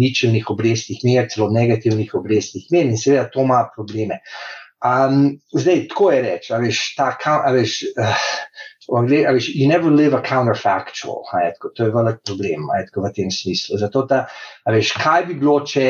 ničelnih 0.00 0.48
obrestnih 0.54 1.02
mer, 1.04 1.26
celo 1.28 1.50
negativnih 1.52 2.14
obrestnih 2.16 2.70
mer, 2.72 2.88
in 2.88 2.96
seveda 2.96 3.26
to 3.34 3.44
ima 3.44 3.66
probleme. 3.74 4.22
Um, 4.84 5.40
zdaj, 5.52 5.88
tako 5.88 6.10
je 6.12 6.22
reči, 6.22 6.52
ali 6.54 6.70
ta, 6.96 7.16
ali 7.46 7.64
veš, 9.34 9.48
you 9.54 9.66
never 9.68 9.90
live 9.90 10.14
a 10.14 10.22
counterfactual, 10.22 11.24
ajtko, 11.32 11.72
to 11.74 11.84
je 11.84 11.90
velik 11.94 12.20
problem 12.24 12.70
ajtko, 12.70 13.02
v 13.02 13.12
tem 13.16 13.30
smislu. 13.30 13.78
Zato, 13.78 14.04
da, 14.06 14.26
veš, 14.70 14.92
kaj 15.02 15.26
bi 15.26 15.34
bilo, 15.40 15.58
če, 15.66 15.88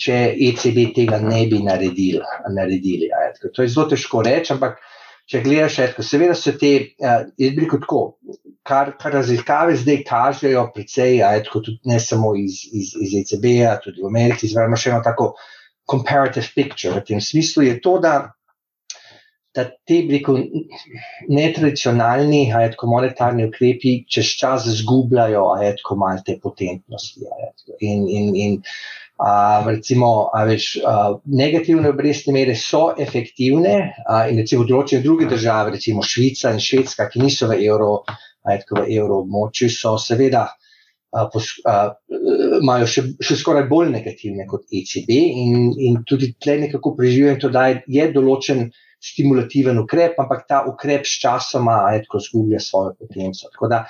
če 0.00 0.18
ECB 0.48 0.80
tega 0.96 1.20
ne 1.22 1.44
bi 1.46 1.62
naredil, 1.62 2.24
naredili. 2.50 3.12
Ajtko. 3.14 3.52
To 3.54 3.62
je 3.62 3.70
zelo 3.70 3.86
težko 3.94 4.24
reči, 4.26 4.52
ampak 4.56 4.82
če 5.30 5.40
gledaš, 5.44 5.78
ajtko, 5.86 6.04
seveda 6.04 6.34
so 6.36 6.52
te, 6.58 6.74
uh, 7.00 7.24
jaz 7.40 7.54
bi 7.54 7.64
rekel 7.64 7.84
tako, 7.86 8.02
kar, 8.66 8.96
kar 9.00 9.14
raziskave 9.20 9.76
zdaj 9.78 10.02
kažejo, 10.08 10.66
precej, 10.74 11.22
ajtko, 11.24 11.62
tudi 11.64 11.80
ne 11.88 12.02
samo 12.02 12.34
iz, 12.36 12.64
iz, 12.72 12.96
iz 12.98 13.14
ECB-ja, 13.22 13.78
tudi 13.84 14.02
v 14.02 14.10
Ameriki, 14.10 14.50
zvrmo 14.50 14.76
še 14.76 14.90
eno 14.90 15.04
tako 15.06 15.36
comparative 15.86 16.48
picture 16.54 16.94
v 16.94 17.04
tem 17.04 17.20
smislu, 17.20 17.62
je 17.62 17.80
to, 17.80 17.98
da, 18.00 18.32
da 19.54 19.64
te 19.86 20.00
rekel, 20.08 20.40
netradicionalni 21.28 22.48
ajetko, 22.56 22.88
monetarni 22.90 23.48
ukrepi 23.48 24.00
čez 24.10 24.34
čas 24.40 24.68
zgubljajo 24.80 25.46
ajetko, 25.58 25.96
malo 26.00 26.24
te 26.26 26.38
potentnosti. 26.42 27.26
Ajetko. 27.38 27.78
In, 27.80 28.08
in, 28.08 28.34
in 28.34 28.58
a, 29.20 29.62
recimo, 29.66 30.30
a, 30.34 30.44
veš, 30.48 30.70
a, 30.82 30.96
negativne 31.24 31.92
obrestne 31.92 32.34
mere 32.34 32.56
so 32.58 32.88
efektivne 32.98 33.76
a, 34.08 34.24
in 34.30 34.42
recimo 34.42 34.64
v 34.64 34.72
določenih 34.72 35.04
drugih 35.04 35.30
državah, 35.30 35.74
recimo 35.76 36.02
Švica 36.02 36.54
in 36.54 36.62
Švedska, 36.62 37.10
ki 37.12 37.22
niso 37.22 37.50
v 37.52 37.60
evro, 37.68 38.02
ajetko, 38.48 38.82
v 38.82 38.98
evroobmočju, 38.98 39.70
so 39.72 39.94
seveda 40.00 40.48
imajo 42.60 42.88
še, 42.90 43.04
še 43.22 43.36
skoraj 43.38 43.68
bolj 43.70 43.92
negativne 43.92 44.46
kot 44.50 44.66
ECB, 44.66 45.10
in, 45.44 45.70
in 45.78 46.02
tudi 46.08 46.32
tle 46.40 46.58
nekako 46.66 46.94
preživijo, 46.98 47.34
in 47.34 47.40
to 47.42 47.52
da 47.54 47.68
je 47.70 48.10
določen 48.14 48.66
stimulativen 49.04 49.78
ukrep, 49.82 50.18
ampak 50.20 50.46
ta 50.48 50.64
ukrep 50.68 51.06
s 51.06 51.20
časoma 51.22 51.82
ajetko 51.90 52.22
zgublja 52.24 52.60
svojo 52.62 52.94
potenco. 52.98 53.50
Tako 53.52 53.70
da 53.72 53.84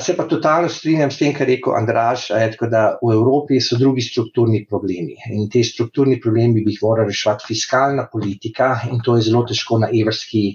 se 0.00 0.14
pa 0.16 0.24
totalno 0.24 0.68
strinjam 0.72 1.10
s 1.10 1.18
tem, 1.20 1.34
kar 1.36 1.48
je 1.48 1.56
rekel 1.56 1.74
Andraš, 1.76 2.30
ajetko, 2.32 2.68
da 2.72 2.84
v 3.02 3.12
Evropi 3.12 3.60
so 3.60 3.76
drugi 3.76 4.00
strukturni 4.00 4.64
problemi 4.68 5.18
in 5.36 5.50
te 5.52 5.60
strukturni 5.64 6.16
problemi 6.20 6.64
bi 6.64 6.72
jih 6.72 6.80
morala 6.82 7.10
reševati 7.10 7.44
fiskalna 7.50 8.06
politika 8.12 8.70
in 8.90 9.02
to 9.04 9.18
je 9.18 9.28
zelo 9.28 9.44
težko 9.44 9.78
na 9.84 9.92
evrski 9.92 10.46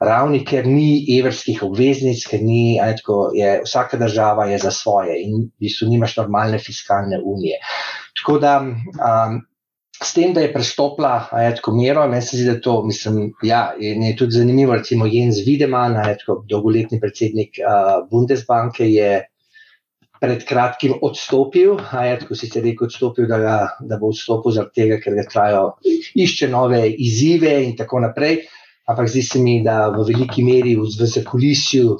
ravni, 0.00 0.44
ker 0.46 0.66
ni 0.66 1.02
evrskih 1.18 1.62
obveznic, 1.66 2.22
ker 2.30 2.42
ni, 2.42 2.78
tako, 3.00 3.30
je, 3.34 3.58
vsaka 3.64 3.98
država 3.98 4.46
je 4.52 4.58
za 4.62 4.70
svoje 4.70 5.18
in 5.24 5.48
v 5.48 5.66
bistvu 5.66 5.88
nimaš 5.90 6.16
normalne 6.20 6.58
fiskalne 6.62 7.18
unije. 7.24 7.58
Tako 8.20 8.38
da 8.42 8.58
um, 8.62 9.40
s 9.98 10.12
tem, 10.14 10.32
da 10.34 10.44
je 10.44 10.52
prestopila 10.52 11.26
tako 11.30 11.74
mero, 11.74 12.06
meni 12.06 12.22
se 12.22 12.36
zdi, 12.36 12.46
da 12.46 12.60
to, 12.60 12.82
mislim, 12.86 13.32
ja, 13.42 13.72
je, 13.80 13.96
je 13.96 14.16
tudi 14.16 14.38
zanimivo, 14.38 14.76
recimo 14.78 15.06
Jens 15.06 15.42
Wiedemann, 15.46 15.98
tako, 16.20 16.44
dolgoletni 16.48 17.00
predsednik 17.00 17.58
uh, 17.58 18.06
Bundesbanke 18.10 18.86
je 18.86 19.24
pred 20.20 20.44
kratkim 20.46 20.94
odstopil. 21.02 21.78
Je, 22.06 22.18
tako 22.22 22.38
si 22.38 22.50
ti 22.50 22.62
rekel, 22.62 22.86
odstopil, 22.86 23.26
da, 23.26 23.38
ga, 23.42 23.56
da 23.80 23.98
bo 23.98 24.12
odstopil 24.12 24.54
zaradi 24.54 24.82
tega, 24.82 25.00
ker 25.02 25.18
ga 25.18 25.26
trajajo, 25.30 25.66
išče 26.14 26.50
nove 26.54 26.84
izzive 26.90 27.56
in 27.64 27.74
tako 27.78 28.02
naprej. 28.06 28.44
Ampak 28.88 29.10
zdi 29.12 29.22
se 29.22 29.38
mi, 29.38 29.58
da 29.64 29.90
v 29.92 30.06
veliki 30.08 30.42
meri 30.44 30.72
v 30.78 30.88
zakulisju, 30.88 31.98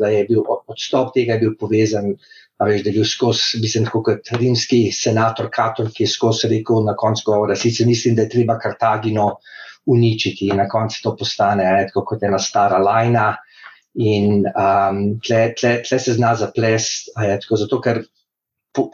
da 0.00 0.08
je 0.08 0.24
bil 0.28 0.42
odstop 0.48 1.12
tega 1.14 1.36
bil 1.40 1.56
povezan. 1.60 2.14
Veš, 2.56 2.80
da 2.86 2.88
je 2.88 2.94
bil 2.96 3.04
skozi, 3.04 3.58
mislim, 3.60 3.84
kot 3.92 4.30
rimski 4.40 4.86
senator 4.88 5.50
Katon, 5.52 5.90
ki 5.92 6.06
je 6.06 6.08
skozi 6.08 6.48
rekel 6.48 6.86
na 6.86 6.94
koncu 6.96 7.26
govora, 7.26 7.52
sicer 7.52 7.84
mislim, 7.84 8.14
da 8.16 8.24
je 8.24 8.30
treba 8.32 8.56
Kartagino 8.56 9.26
uničiti 9.92 10.48
in 10.48 10.56
na 10.56 10.64
koncu 10.68 11.02
to 11.02 11.12
postane 11.20 11.66
tako, 11.90 12.06
kot 12.08 12.24
ena 12.24 12.38
stara 12.40 12.78
lajna. 12.80 13.34
In 14.00 14.44
um, 14.48 15.02
tle, 15.24 15.42
tle, 15.56 15.74
tle 15.84 15.98
se 16.00 16.14
zna 16.16 16.34
zaplesti, 16.36 17.12
zato 17.60 17.80
ker 17.84 18.00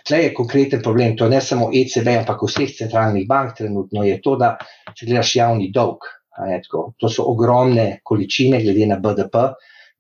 tle 0.07 0.19
je 0.25 0.35
konkreten 0.35 0.83
problem. 0.83 1.17
To 1.17 1.27
je 1.27 1.37
ne 1.37 1.41
samo 1.41 1.71
ECB, 1.75 2.11
ampak 2.21 2.43
vseh 2.47 2.75
centralnih 2.77 3.27
bank 3.29 3.57
trenutno 3.59 4.05
je 4.07 4.21
to, 4.23 4.37
da 4.39 4.57
če 4.95 5.07
gledaš 5.07 5.37
javni 5.37 5.71
dolg, 5.75 6.07
To 6.33 7.09
so 7.09 7.29
ogromne 7.29 8.01
količine, 8.05 8.62
glede 8.64 8.88
na 8.88 8.99
BDP, 9.03 9.47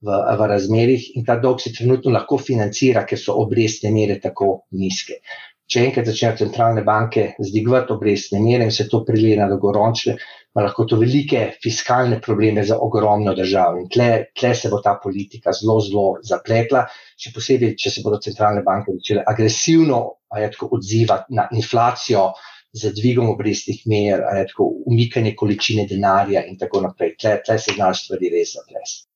v, 0.02 0.18
v 0.38 0.50
razmerih, 0.50 1.08
in 1.18 1.24
ta 1.24 1.38
dolg 1.38 1.60
se 1.62 1.72
trenutno 1.76 2.12
lahko 2.14 2.38
financira, 2.40 3.04
ker 3.06 3.20
so 3.20 3.36
obrestne 3.42 3.92
mere 3.94 4.18
tako 4.20 4.62
nizke. 4.78 5.20
Če 5.72 5.86
enkrat 5.86 6.08
začnejo 6.10 6.36
centralne 6.42 6.82
banke 6.84 7.30
zdigvati 7.40 7.94
obrestne 7.94 8.40
mere 8.42 8.66
in 8.68 8.74
se 8.74 8.88
to 8.90 9.04
prilije 9.08 9.38
na 9.38 9.46
dolgoročne, 9.48 10.16
ima 10.52 10.64
lahko 10.66 10.84
to 10.84 10.98
velike 11.00 11.44
fiskalne 11.62 12.18
probleme 12.20 12.64
za 12.68 12.76
ogromno 12.76 13.32
državo. 13.34 13.78
In 13.80 13.86
tle, 13.88 14.08
tle 14.36 14.50
se 14.58 14.68
bo 14.68 14.82
ta 14.84 14.98
politika 15.02 15.54
zelo, 15.56 15.78
zelo 15.80 16.04
zapletla, 16.28 16.82
še 17.16 17.32
posebej, 17.32 17.76
če 17.80 17.94
se 17.94 18.04
bodo 18.04 18.20
centralne 18.20 18.64
banke 18.66 18.92
začele 18.98 19.24
agresivno 19.32 20.02
odzivati 20.68 21.38
na 21.38 21.46
inflacijo 21.56 22.32
z 22.72 22.92
dvigom 22.96 23.28
obrestnih 23.30 23.82
mer, 23.86 24.22
tako, 24.48 24.70
umikanje 24.86 25.34
količine 25.36 25.86
denarja 25.86 26.44
in 26.48 26.58
tako 26.58 26.80
naprej. 26.86 27.16
Tle, 27.20 27.38
tle 27.46 27.58
se 27.58 27.74
znaš 27.76 28.06
stvari 28.06 28.32
res 28.32 28.54
zaplesti. 28.56 29.06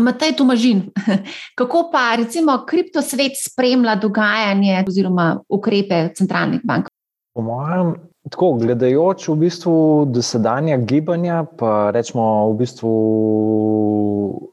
Matej 0.00 0.36
Tomažin, 0.36 0.82
kako 1.58 1.88
pa 1.92 2.14
recimo 2.16 2.58
kriptosvet 2.68 3.32
spremlja 3.40 3.96
dogajanje 3.96 4.84
oziroma 4.88 5.40
ukrepe 5.48 6.08
centralnih 6.14 6.60
bank? 6.64 6.92
Po 7.34 7.42
mojem, 7.42 7.94
tako 8.30 8.52
gledajoč 8.60 9.28
v 9.28 9.36
bistvu 9.46 9.74
dosedanja 10.12 10.76
gibanja, 10.76 11.44
pa 11.58 11.90
rečemo 11.94 12.52
v 12.52 12.58
bistvu 12.60 12.92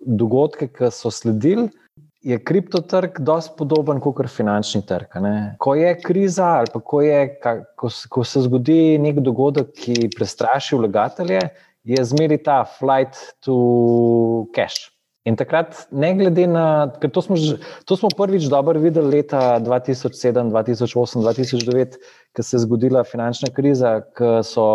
dogodke, 0.06 0.70
ki 0.72 0.90
so 0.96 1.12
sledili, 1.12 1.68
je 2.26 2.38
kriptotrg 2.42 3.20
dosti 3.22 3.54
podoben 3.58 4.00
kot 4.02 4.26
finančni 4.34 4.82
trg. 4.86 5.20
Ne? 5.22 5.36
Ko 5.62 5.76
je 5.78 5.92
kriza 6.02 6.48
ali 6.64 6.82
ko, 6.84 7.02
je, 7.06 7.20
ko, 7.78 7.90
ko 8.10 8.24
se 8.26 8.42
zgodi 8.48 8.98
nek 9.02 9.20
dogodek, 9.22 9.70
ki 9.78 10.10
prestraši 10.16 10.80
vlagatelje, 10.80 11.44
je 11.86 12.06
zmeri 12.10 12.40
ta 12.42 12.64
flight 12.66 13.20
to 13.46 14.48
cash. 14.56 14.90
In 15.26 15.38
takrat, 15.38 15.88
ne 15.92 16.12
glede 16.18 16.48
na 16.50 16.88
to, 17.02 17.10
to 17.14 17.22
smo, 17.22 17.38
to 17.86 17.98
smo 17.98 18.10
prvič 18.18 18.46
dobro 18.50 18.82
videli 18.82 19.20
leta 19.20 19.60
2007, 19.62 20.50
2008, 20.54 21.22
2009, 21.26 22.00
ko 22.34 22.46
se 22.46 22.58
je 22.58 22.62
zgodila 22.66 23.04
finančna 23.06 23.50
kriza, 23.54 24.00
ko 24.18 24.40
so 24.46 24.68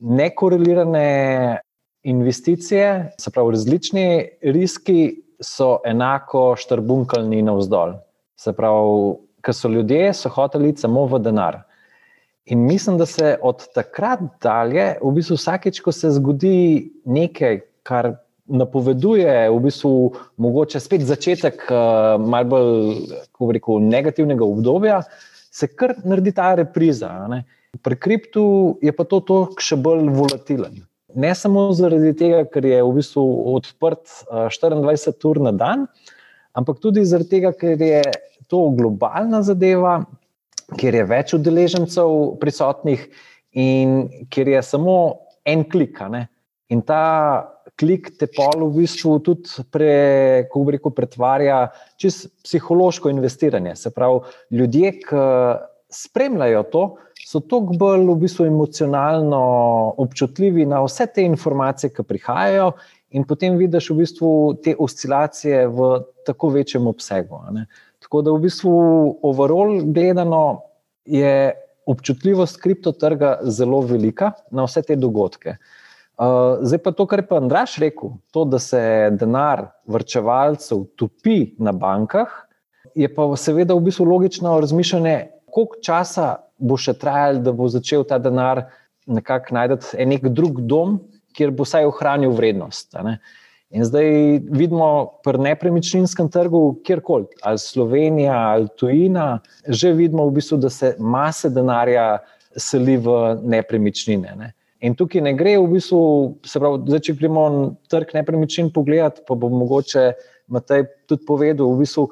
nekorelirane 0.00 1.60
investicije, 2.02 3.12
se 3.20 3.30
pravi, 3.30 3.52
različni 3.56 4.06
riski 4.42 5.22
so 5.42 5.76
enako 5.86 6.54
štrbunkalni 6.58 7.42
navzdol. 7.42 7.98
Se 8.38 8.54
pravi, 8.56 9.18
ker 9.42 9.54
so 9.54 9.68
ljudje, 9.68 10.12
so 10.14 10.30
hoteli 10.32 10.72
samo 10.78 11.04
v 11.10 11.20
denar. 11.22 11.62
In 12.46 12.64
mislim, 12.66 12.98
da 12.98 13.06
se 13.06 13.36
od 13.42 13.68
takrat 13.74 14.20
dalje, 14.42 14.96
v 15.02 15.12
bistvu 15.14 15.36
vsakeč, 15.38 15.78
ko 15.80 15.92
se 15.94 16.10
zgodi 16.10 16.90
nekaj, 17.04 17.60
kar 17.86 18.14
napoveduje, 18.46 19.50
v 19.50 19.58
bistvu 19.62 19.92
mogoče 20.42 20.80
spet 20.82 21.06
začetek 21.06 21.62
uh, 21.70 22.18
malo 22.18 22.50
bolj, 22.50 22.72
kako 23.30 23.50
rekel, 23.54 23.82
negativnega 23.86 24.44
obdobja, 24.44 25.02
se 25.52 25.68
kar 25.70 25.94
naredi 26.04 26.32
ta 26.34 26.54
repriza. 26.58 27.12
Pri 27.82 27.96
kriptu 27.96 28.44
je 28.82 28.92
pa 28.92 29.06
to 29.06 29.20
toliko 29.20 29.62
še 29.62 29.78
bolj 29.78 30.10
volatilen. 30.12 30.82
Ne 31.14 31.34
samo 31.34 31.66
zaradi 31.76 32.14
tega, 32.16 32.44
ker 32.48 32.64
je 32.64 32.80
v 32.82 32.92
bistvu 32.96 33.22
odprt 33.54 34.08
24 34.30 35.28
ur 35.28 35.40
na 35.44 35.52
dan, 35.52 35.86
ampak 36.56 36.80
tudi 36.80 37.04
zaradi 37.08 37.36
tega, 37.36 37.52
ker 37.52 37.80
je 37.80 38.02
to 38.48 38.64
globalna 38.76 39.42
zadeva, 39.44 40.02
ker 40.80 40.96
je 40.96 41.04
več 41.08 41.34
udeležencev 41.36 42.36
prisotnih 42.40 43.04
in 43.52 44.06
ker 44.32 44.48
je 44.48 44.62
samo 44.64 44.96
en 45.44 45.64
klik. 45.68 46.00
In 46.72 46.80
ta 46.86 47.02
klik 47.76 48.12
te 48.20 48.28
pol 48.30 48.66
v 48.68 48.82
bistvu 48.82 49.18
tudi 49.24 49.64
pre, 49.72 49.92
rekel, 50.48 50.94
pretvarja 50.96 51.66
čez 52.00 52.26
psihološko 52.44 53.12
investiranje. 53.12 53.76
Se 53.76 53.92
pravi, 53.92 54.22
ljudje, 54.50 54.92
ki 55.04 55.26
spremljajo 55.92 56.62
to, 56.72 56.84
so 57.32 57.40
toliko 57.40 57.78
bolj 57.80 58.04
v 58.10 58.16
bistvu 58.26 58.46
emocionalno 58.46 59.40
občutljivi 60.04 60.66
na 60.68 60.82
vse 60.84 61.06
te 61.14 61.24
informacije, 61.24 61.92
ki 61.94 62.04
prihajajo, 62.04 62.72
in 63.16 63.24
potem 63.28 63.56
vidiš 63.60 63.90
v 63.92 63.96
bistvu 64.02 64.32
te 64.64 64.74
oscilacije 64.78 65.66
v 65.68 65.88
tako 66.26 66.52
večjem 66.52 66.86
obsegu. 66.86 67.40
Tako 68.04 68.22
da 68.22 68.34
v 68.34 68.42
bistvu 68.44 68.74
overall 69.22 69.80
gledano 69.84 70.62
je 71.04 71.52
občutljivost 71.86 72.60
kriptotrga 72.62 73.38
zelo 73.42 73.80
velika 73.80 74.32
na 74.50 74.66
vse 74.68 74.82
te 74.86 74.96
dogodke. 74.96 75.56
Uh, 76.22 76.60
zdaj 76.62 76.78
pa 76.84 76.92
to, 76.92 77.06
kar 77.08 77.22
je 77.22 77.26
pa 77.26 77.40
Andraš 77.40 77.78
rekel, 77.82 78.12
to, 78.30 78.44
da 78.44 78.60
se 78.60 78.80
denar 79.18 79.64
vrčevalcev 79.90 80.84
topi 81.00 81.54
na 81.58 81.72
bankah, 81.72 82.28
je 82.94 83.08
pa 83.08 83.24
seveda 83.40 83.74
v 83.74 83.88
bistvu 83.88 84.04
logično 84.06 84.60
razmišljanje, 84.60 85.16
koliko 85.50 85.80
časa 85.82 86.36
bo 86.62 86.78
še 86.78 86.94
trajalo, 86.98 87.42
da 87.42 87.52
bo 87.56 87.68
začel 87.68 88.06
ta 88.08 88.20
denar 88.22 88.66
nekako 89.10 89.56
najti 89.56 90.06
nek 90.06 90.28
drug 90.30 90.62
dom, 90.70 91.00
kjer 91.34 91.50
bo 91.50 91.66
vsaj 91.66 91.88
ohranil 91.88 92.34
vrednost. 92.36 92.94
In 93.72 93.86
zdaj 93.88 94.08
vidimo 94.52 94.88
pri 95.24 95.40
nepremičninskem 95.48 96.28
trgu, 96.30 96.82
kjerkoli, 96.84 97.26
ali 97.42 97.58
Slovenija 97.58 98.36
ali 98.52 98.68
tujina, 98.78 99.40
že 99.66 99.94
vidimo, 99.96 100.26
v 100.28 100.36
bistvu, 100.38 100.60
da 100.60 100.70
se 100.70 100.94
mase 101.00 101.50
denarja 101.50 102.18
seli 102.56 102.98
v 103.00 103.38
nepremičnine. 103.48 104.34
Ne. 104.36 104.52
In 104.84 104.96
tukaj 104.98 105.24
ne 105.24 105.32
gre, 105.38 105.56
v 105.62 105.70
bistvu, 105.72 106.02
se 106.44 106.60
pravi, 106.60 106.82
da 106.90 107.00
če 107.00 107.16
gremo 107.16 107.46
na 107.54 107.64
trg 107.90 108.12
nepremičnin 108.18 108.68
pogledati, 108.74 109.24
pa 109.26 109.38
bo 109.38 109.48
mogoče 109.48 110.12
Matej 110.52 110.84
tudi 111.08 111.24
povedal, 111.24 111.70
v 111.70 111.80
bistvu 111.80 112.10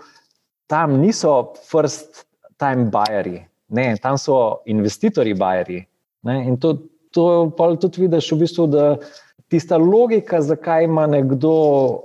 tam 0.71 0.97
niso 1.03 1.53
first 1.67 2.25
time 2.57 2.87
buyerji, 2.95 3.43
Ne, 3.71 3.95
tam 4.03 4.19
so 4.19 4.63
investitorji, 4.67 5.35
bajeri. 5.39 5.85
In 6.27 6.57
to, 6.61 6.75
to 7.15 7.53
tudi 7.81 8.03
vidiš, 8.03 8.33
v 8.33 8.39
bistvu, 8.43 8.67
da 8.67 8.87
tista 9.51 9.79
logika, 9.79 10.41
zakaj 10.43 10.85
ima 10.85 11.07
nekdo 11.07 11.53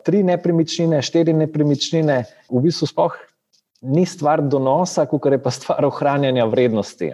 tri 0.06 0.24
nepremičnine, 0.24 1.02
štiri 1.02 1.34
nepremičnine, 1.34 2.24
v 2.50 2.62
bistvu 2.62 2.90
sploh 2.90 3.18
ni 3.86 4.06
stvar 4.06 4.42
donosa, 4.42 5.06
kot 5.06 5.26
je 5.30 5.42
pa 5.42 5.52
stvar 5.54 5.86
ohranjanja 5.86 6.46
vrednosti. 6.50 7.12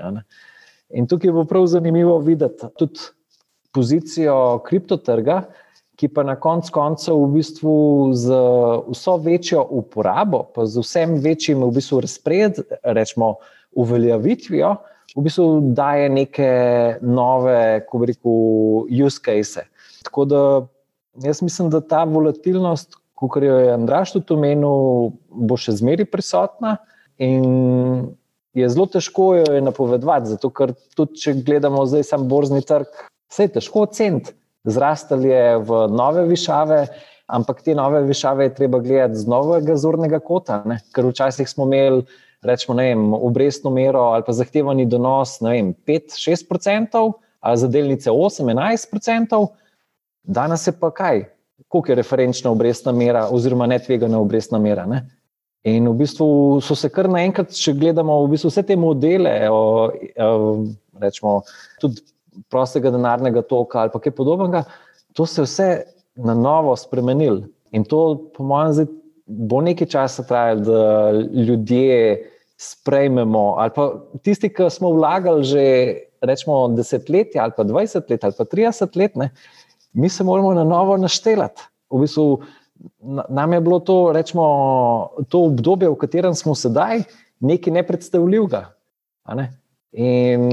In 0.95 1.07
tukaj 1.07 1.33
bo 1.35 1.45
prav 1.47 1.67
zanimivo 1.71 2.19
videti 2.23 2.67
tudi 2.79 3.11
pozicijo 3.73 4.61
kriptotrga. 4.67 5.43
Ki 5.99 6.07
pa 6.09 6.23
na 6.25 6.33
koncu 6.39 6.71
koncev, 6.73 7.17
v 7.19 7.35
bistvu, 7.35 7.73
z 8.17 8.37
vso 8.89 9.17
večjo 9.21 9.61
uporabo, 9.69 10.39
pa 10.55 10.63
z 10.65 10.81
vsem 10.81 11.19
večjim, 11.21 11.61
v 11.61 11.75
bistvu, 11.75 11.99
razpred, 12.01 12.57
rečemo, 12.81 13.35
uveljavitvijo, 13.71 14.75
v 15.15 15.23
bistvu 15.25 15.47
daje 15.75 16.10
neke 16.10 16.51
nove, 17.01 17.84
ko 17.88 18.01
bi 18.01 18.12
rekel, 18.12 18.38
use 19.05 19.19
case. 19.25 19.65
Tako 20.05 20.25
da 20.25 20.41
jaz 21.23 21.41
mislim, 21.41 21.69
da 21.69 21.81
ta 21.81 22.03
volatilnost, 22.03 22.95
kot 23.15 23.43
jo 23.43 23.60
je 23.60 23.73
Andraš 23.73 24.15
tudi 24.15 24.34
omenil, 24.34 25.12
bo 25.29 25.57
še 25.60 25.75
zmeraj 25.77 26.07
prisotna 26.10 26.77
in 27.21 28.07
je 28.57 28.67
zelo 28.69 28.88
težko 28.91 29.36
jo 29.39 29.53
je 29.55 29.62
napovedovati. 29.63 30.31
Zato, 30.34 30.49
ker 30.49 30.73
tudi 30.97 31.21
če 31.21 31.36
gledamo 31.45 31.86
zdaj 31.86 32.07
sam 32.07 32.27
borzni 32.31 32.63
trg, 32.67 32.89
se 33.31 33.47
je 33.47 33.55
težko 33.60 33.86
oceniti. 33.88 34.36
Zrastel 34.67 35.25
je 35.25 35.45
v 35.65 35.86
nove 35.89 36.25
višave. 36.29 36.86
Ampak 37.31 37.62
te 37.63 37.73
nove 37.77 38.01
višave 38.03 38.49
je 38.49 38.55
treba 38.57 38.81
gledati 38.84 39.21
z 39.21 39.29
novega 39.31 39.77
zornega 39.79 40.19
kota, 40.19 40.60
ne? 40.67 40.81
ker 40.91 41.07
včasih 41.07 41.47
smo 41.47 41.63
imeli 41.69 42.03
rečemo, 42.41 42.77
vem, 42.77 43.13
obrestno 43.13 43.69
mero 43.69 43.99
ali 43.99 44.23
pa 44.25 44.34
zahtevani 44.34 44.86
donos 44.86 45.39
5-6%, 45.41 47.12
ali 47.39 47.58
za 47.58 47.67
delnice 47.67 48.12
8-11%, 48.12 49.47
danes 50.23 50.67
je 50.67 50.73
pa 50.80 50.91
kaj? 50.91 51.25
Koliko 51.67 51.91
je 51.91 51.95
referenčna 51.95 52.51
obrestna 52.51 52.91
mera, 52.91 53.27
oziroma 53.32 53.67
netvegana 53.67 54.19
obrestna 54.19 54.60
mera? 54.60 54.86
Ne? 54.86 55.06
In 55.63 55.88
v 55.88 55.93
bistvu 55.93 56.62
so 56.65 56.75
se 56.75 56.89
kar 56.89 57.10
naenkrat, 57.10 57.54
če 57.54 57.75
gledamo 57.77 58.17
v 58.25 58.32
bistvu 58.34 58.49
vse 58.49 58.63
te 58.65 58.75
modele, 58.75 59.34
o, 59.49 59.91
o, 60.25 60.32
rečemo, 61.01 61.41
tudi 61.82 62.01
prostega 62.49 62.89
denarnega 62.93 63.43
toka 63.45 63.84
ali 63.84 64.01
kaj 64.01 64.15
podobnega, 64.17 64.63
to 65.13 65.25
se 65.25 65.41
je 65.41 65.45
vse 65.45 65.69
na 66.15 66.34
novo 66.34 66.73
spremenilo. 66.75 67.45
In 67.71 67.86
to, 67.86 68.32
po 68.34 68.43
mojem, 68.43 68.73
zdaj 68.73 68.89
bo 69.25 69.62
nekaj 69.62 69.88
časa 69.88 70.23
trajalo, 70.23 70.62
da 70.62 71.12
ljudje 71.41 72.27
sprejmemo. 72.57 73.55
Ali 73.57 73.71
pa 73.75 73.89
tisti, 74.23 74.49
ki 74.53 74.69
smo 74.69 74.93
vlagali 74.93 75.43
že 75.43 75.65
rečemo 76.21 76.67
desetletja, 76.77 77.43
ali 77.43 77.53
pa 77.57 77.63
dvajset 77.63 78.10
let, 78.10 78.23
ali 78.23 78.38
pa 78.38 78.45
trideset 78.45 78.95
let, 78.95 79.15
ne, 79.15 79.31
mi 79.93 80.10
se 80.10 80.23
moramo 80.23 80.53
na 80.53 80.63
novo 80.63 80.97
naštelati. 80.97 81.62
V 81.89 82.03
bistvu, 82.03 82.41
nam 83.29 83.53
je 83.53 83.62
bilo 83.62 83.79
to, 83.79 84.12
rečemo, 84.13 84.45
to 85.29 85.45
obdobje, 85.49 85.89
v 85.89 85.97
katerem 85.97 86.36
smo 86.38 86.55
sedaj, 86.55 87.03
nekaj 87.39 87.73
nepredstavljivega. 87.73 88.62
Ne? 89.36 89.49
In 89.91 90.45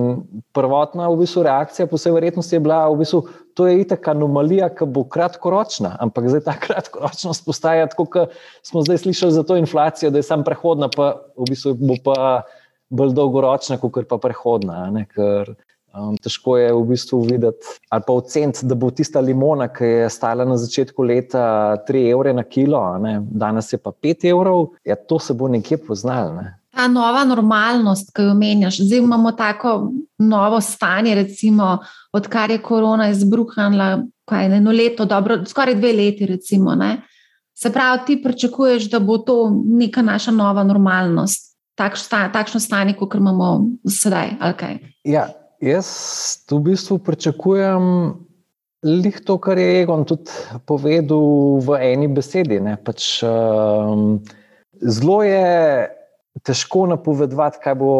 prvotna 0.50 1.06
v 1.12 1.20
bistvu, 1.20 1.44
reakcija, 1.46 1.86
po 1.86 1.94
vsej 1.94 2.10
verjetnosti, 2.16 2.56
je 2.56 2.62
bila, 2.62 2.80
v 2.90 3.04
bistvu, 3.04 3.20
to 3.54 3.68
je 3.68 3.84
itak 3.84 4.08
anomalija, 4.10 4.66
ki 4.74 4.88
bo 4.90 5.04
kratkoročna. 5.06 5.94
Ampak 6.02 6.26
zdaj 6.32 6.42
ta 6.48 6.56
kratkoročnost 6.66 7.46
postaja 7.46 7.86
tako, 7.90 8.08
kot 8.10 8.34
smo 8.66 8.82
zdaj 8.82 9.04
slišali 9.06 9.36
za 9.38 9.46
to 9.46 9.58
inflacijo, 9.60 10.10
da 10.10 10.18
je 10.18 10.26
samo 10.26 10.46
prehodna, 10.46 10.90
pa 10.90 11.14
v 11.38 11.52
bistvu 11.52 11.76
bo 11.78 12.00
pa 12.02 12.42
bolj 12.90 13.14
dolgoročna, 13.14 13.78
kot 13.78 14.10
pa 14.10 14.18
prehodna. 14.18 14.88
Ker 15.14 15.54
Um, 15.96 16.18
težko 16.20 16.58
je 16.60 16.68
v 16.68 16.80
bistvu 16.90 17.22
videti 17.24 17.70
ali 17.88 18.02
pa 18.06 18.12
oceniti, 18.12 18.66
da 18.68 18.76
bo 18.76 18.90
tista 18.92 19.22
limona, 19.24 19.70
ki 19.72 19.86
je 19.88 20.10
stala 20.12 20.44
na 20.44 20.58
začetku 20.60 21.02
leta 21.02 21.42
3 21.88 22.02
evre 22.12 22.34
na 22.36 22.44
kilo, 22.44 22.82
danes 23.24 23.72
je 23.72 23.78
pa 23.80 23.90
5 23.90 24.26
evrov, 24.28 24.74
ja, 24.84 24.96
to 24.96 25.18
se 25.18 25.34
bo 25.34 25.48
nekje 25.48 25.78
poznalo. 25.86 26.34
Ne? 26.36 26.52
Ta 26.70 26.88
nova 26.88 27.24
normalnost, 27.24 28.12
ki 28.14 28.28
jo 28.28 28.34
menjaš, 28.34 28.80
zdaj 28.84 28.98
imamo 28.98 29.32
tako 29.32 29.92
novo 30.18 30.60
stanje, 30.60 31.14
recimo, 31.14 31.78
odkar 32.12 32.50
je 32.50 32.62
korona 32.62 33.08
izbruhnila, 33.08 34.02
kaj 34.28 34.44
je 34.44 34.56
eno 34.56 34.72
leto, 34.72 35.04
dobro, 35.04 35.40
skoraj 35.46 35.74
dve 35.74 35.92
leti. 35.92 36.26
Recimo, 36.26 36.76
Se 37.54 37.72
pravi, 37.72 38.00
ti 38.06 38.22
pričakuješ, 38.22 38.90
da 38.90 38.98
bo 38.98 39.18
to 39.18 39.50
neka 39.64 40.02
naša 40.02 40.30
nova 40.30 40.64
normalnost, 40.64 41.56
takšno 41.74 42.60
stanje, 42.60 42.94
kot 42.94 43.14
imamo 43.14 43.66
sedaj. 43.88 44.28
Okay. 44.40 44.78
Ja, 45.04 45.28
Jaz 45.60 45.88
v 46.50 46.60
bistvu 46.70 47.00
pričakujem 47.02 48.14
lih 48.86 49.16
to, 49.26 49.38
kar 49.42 49.58
je 49.58 49.82
Egon 49.82 50.04
tudi 50.06 50.30
povedal 50.66 51.58
v 51.66 51.78
eni 51.82 52.06
besedi. 52.06 52.60
Pač, 52.84 53.18
um, 53.26 54.20
zelo 54.78 55.22
je 55.26 55.88
težko 56.44 56.86
napovedati, 56.90 57.60
kaj 57.62 57.74
bo 57.80 57.92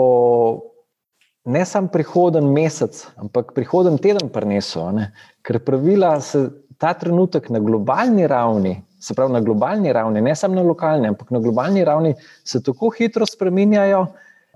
ne 1.49 1.65
samo 1.65 1.89
prihoden 1.93 2.51
mesec, 2.53 3.07
ampak 3.17 3.55
prihoden 3.57 3.99
teden 3.99 4.29
prinesel. 4.33 5.01
Ker 5.43 5.61
pravila 5.65 6.17
se 6.21 6.49
ta 6.79 6.93
trenutek 6.95 7.49
na 7.51 7.59
globalni 7.59 8.27
ravni, 8.29 8.77
se 9.01 9.15
pravi 9.15 9.33
na 9.33 9.41
globalni 9.41 9.93
ravni, 9.93 10.21
ne 10.21 10.35
samo 10.37 10.55
na 10.55 10.63
lokalni, 10.63 11.09
ampak 11.09 11.31
na 11.31 11.41
globalni 11.43 11.85
ravni, 11.85 12.15
se 12.45 12.63
tako 12.63 12.91
hitro 12.95 13.27
spreminjajo, 13.27 14.07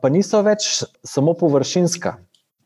pa 0.02 0.10
niso 0.10 0.42
več 0.42 0.82
samo 1.06 1.34
površinska 1.38 2.16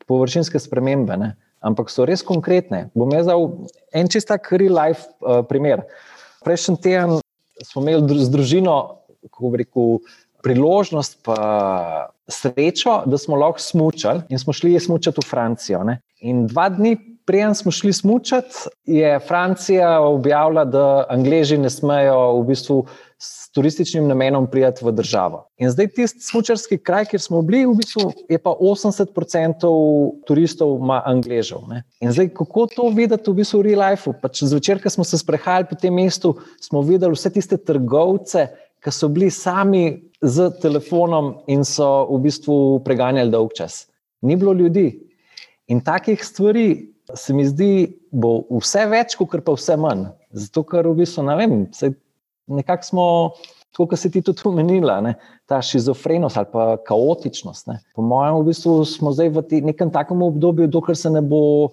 površinske 0.07 0.59
spremembe, 0.59 1.17
ne? 1.19 1.35
ampak 1.61 1.91
so 1.91 2.05
res 2.07 2.23
konkretne. 2.23 2.87
Bom 2.95 3.11
jaz 3.11 3.27
dal 3.27 3.49
en 3.95 4.09
čist 4.11 4.29
tak 4.31 4.47
real 4.53 4.77
life 4.77 5.09
uh, 5.19 5.41
primer. 5.47 5.83
Prejšnji 6.45 6.77
teden 6.83 7.17
smo 7.65 7.83
imeli 7.83 8.21
z 8.21 8.29
družino, 8.31 8.75
kako 9.27 9.51
bi 9.51 9.63
rekel, 9.65 9.97
priložnost, 10.47 11.19
pa 11.27 12.07
srečo, 12.27 13.01
da 13.05 13.17
smo 13.17 13.35
lahko 13.35 13.59
smučali 13.59 14.21
in 14.29 14.39
smo 14.39 14.53
šli 14.53 14.79
smučati 14.79 15.19
v 15.23 15.29
Francijo. 15.29 15.83
Ne? 15.83 15.99
In 16.23 16.47
dva 16.47 16.69
dni. 16.69 16.97
Prijem 17.27 17.51
smo 17.55 17.71
šli 17.75 17.91
smučati, 17.93 18.55
je 18.85 19.19
Francija 19.19 19.99
objavila, 19.99 20.63
da 20.65 21.05
Angleži 21.11 21.57
ne 21.57 21.67
smejo 21.69 22.37
v 22.37 22.45
bistvu 22.47 22.77
s 23.19 23.51
turističnim 23.51 24.07
namenom 24.07 24.47
prijeti 24.47 24.85
v 24.85 24.93
državo. 24.95 25.41
In 25.57 25.67
zdaj 25.69 25.87
tisti 25.87 26.23
smočarski 26.23 26.77
kraj, 26.77 27.09
kjer 27.11 27.21
smo 27.21 27.41
bili, 27.41 27.65
v 27.65 27.73
bistvu 27.81 28.13
je 28.29 28.39
pa 28.39 28.53
80% 28.55 29.67
turistov 30.27 30.77
ima 30.79 31.01
angležev. 31.05 31.67
Ne? 31.67 31.83
In 31.99 32.15
zdaj, 32.15 32.29
kako 32.37 32.69
to 32.71 32.87
videti 32.95 33.27
v 33.27 33.41
bistvu 33.41 33.59
v 33.59 33.67
real 33.67 33.83
life? 33.83 34.13
Pač 34.21 34.45
zvečer, 34.47 34.79
ko 34.79 34.89
smo 34.89 35.03
se 35.03 35.19
sprehajali 35.19 35.67
po 35.67 35.75
tem 35.75 35.99
mestu, 35.99 36.37
smo 36.63 36.79
videli 36.79 37.11
vse 37.11 37.33
tiste 37.35 37.59
trgovce, 37.59 38.47
ki 38.83 38.93
so 38.93 39.09
bili 39.09 39.29
sami 39.33 40.11
z 40.21 40.49
telefonom 40.61 41.33
in 41.47 41.65
so 41.65 42.07
v 42.11 42.21
bistvu 42.27 42.55
preganjali 42.85 43.31
dolg 43.31 43.53
čas. 43.57 43.85
Ni 44.21 44.35
bilo 44.35 44.53
ljudi. 44.53 44.89
In 45.67 45.81
takih 45.81 46.23
stvari 46.23 46.93
se 47.15 47.33
mi 47.33 47.45
zdi, 47.47 47.87
bo 48.11 48.41
vse 48.59 48.85
več, 48.89 49.15
kot 49.19 49.35
pa 49.45 49.55
vse 49.55 49.77
manj. 49.79 50.07
Zato, 50.31 50.63
ker 50.67 50.87
v 50.87 51.01
bistvu 51.03 51.23
ne 51.27 51.35
vem 51.39 51.55
nekako 52.47 52.83
smo, 52.83 53.05
kot 53.77 53.95
si 53.99 54.09
ti 54.11 54.21
tudi 54.25 54.41
omenila, 54.47 54.99
ne, 55.03 55.13
ta 55.47 55.59
šizofrenost 55.63 56.39
ali 56.39 56.49
pa 56.51 56.65
kaotičnost. 56.87 57.67
Ne. 57.67 57.79
Po 57.95 58.01
mojem, 58.01 58.39
v 58.39 58.47
bistvu 58.49 58.77
smo 58.87 59.13
zdaj 59.15 59.31
v 59.35 59.61
nekem 59.67 59.91
takem 59.93 60.23
obdobju, 60.23 60.69
dokler 60.71 60.97
se 60.97 61.11
ne 61.13 61.21
bo 61.21 61.69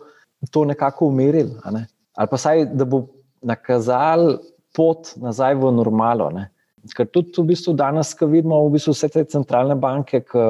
to 0.53 0.65
nekako 0.69 1.09
umirilo. 1.13 1.63
Ne. 1.73 1.87
Ali 2.15 2.31
pa 2.31 2.39
saj, 2.39 2.67
da 2.75 2.87
bo 2.87 3.07
nakazal 3.43 4.39
pot 4.75 5.15
nazaj 5.17 5.57
v 5.59 5.73
normalo. 5.73 6.31
Ne. 6.35 6.51
Ker 6.93 7.07
tudi 7.09 7.33
v 7.39 7.47
bistvu 7.55 7.73
danes, 7.79 8.13
ko 8.19 8.29
vidimo 8.29 8.61
v 8.67 8.75
bistvu 8.77 8.93
vse 8.93 9.09
te 9.09 9.25
centralne 9.25 9.77
banke, 9.81 10.21
ki 10.21 10.49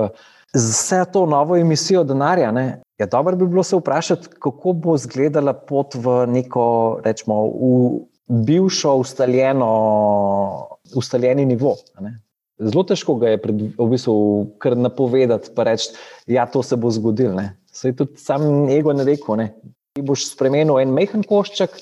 z 0.55 0.65
vse 0.71 1.05
to 1.13 1.27
novo 1.31 1.57
emisijo 1.59 2.03
denarja. 2.07 2.51
Ne, 2.55 2.85
Ja, 2.99 3.07
dobro 3.07 3.37
bi 3.37 3.47
bilo 3.47 3.63
se 3.63 3.77
vprašati, 3.77 4.29
kako 4.39 4.73
bo 4.73 4.95
izgledala 4.95 5.53
pot 5.53 5.95
v 5.95 6.27
neko, 6.31 7.01
rečemo, 7.05 7.41
v 7.47 8.45
bivšo 8.47 8.95
ustaljeno, 9.03 9.71
ustaljeni 10.95 11.45
nivo. 11.45 11.75
Zelo 12.59 12.85
težko 12.87 13.17
ga 13.19 13.33
je 13.35 13.41
pred, 13.43 13.65
v 13.79 13.89
bistvu, 13.91 14.15
kar 14.63 14.77
napovedati, 14.79 15.51
pa 15.57 15.67
reči, 15.67 15.91
da 16.27 16.37
ja, 16.37 16.47
to 16.47 16.63
se 16.63 16.77
bo 16.77 16.91
zgodilo. 16.91 17.43
Se 17.67 17.91
je 17.91 17.97
tudi 17.99 18.17
sam 18.17 18.69
ego 18.71 18.93
ne 18.93 19.05
rekel. 19.05 19.37
Ne. 19.43 19.49
Ti 19.95 20.03
boš 20.07 20.29
spremenil 20.31 20.79
en 20.79 20.95
mehen 20.95 21.27
košček, 21.27 21.75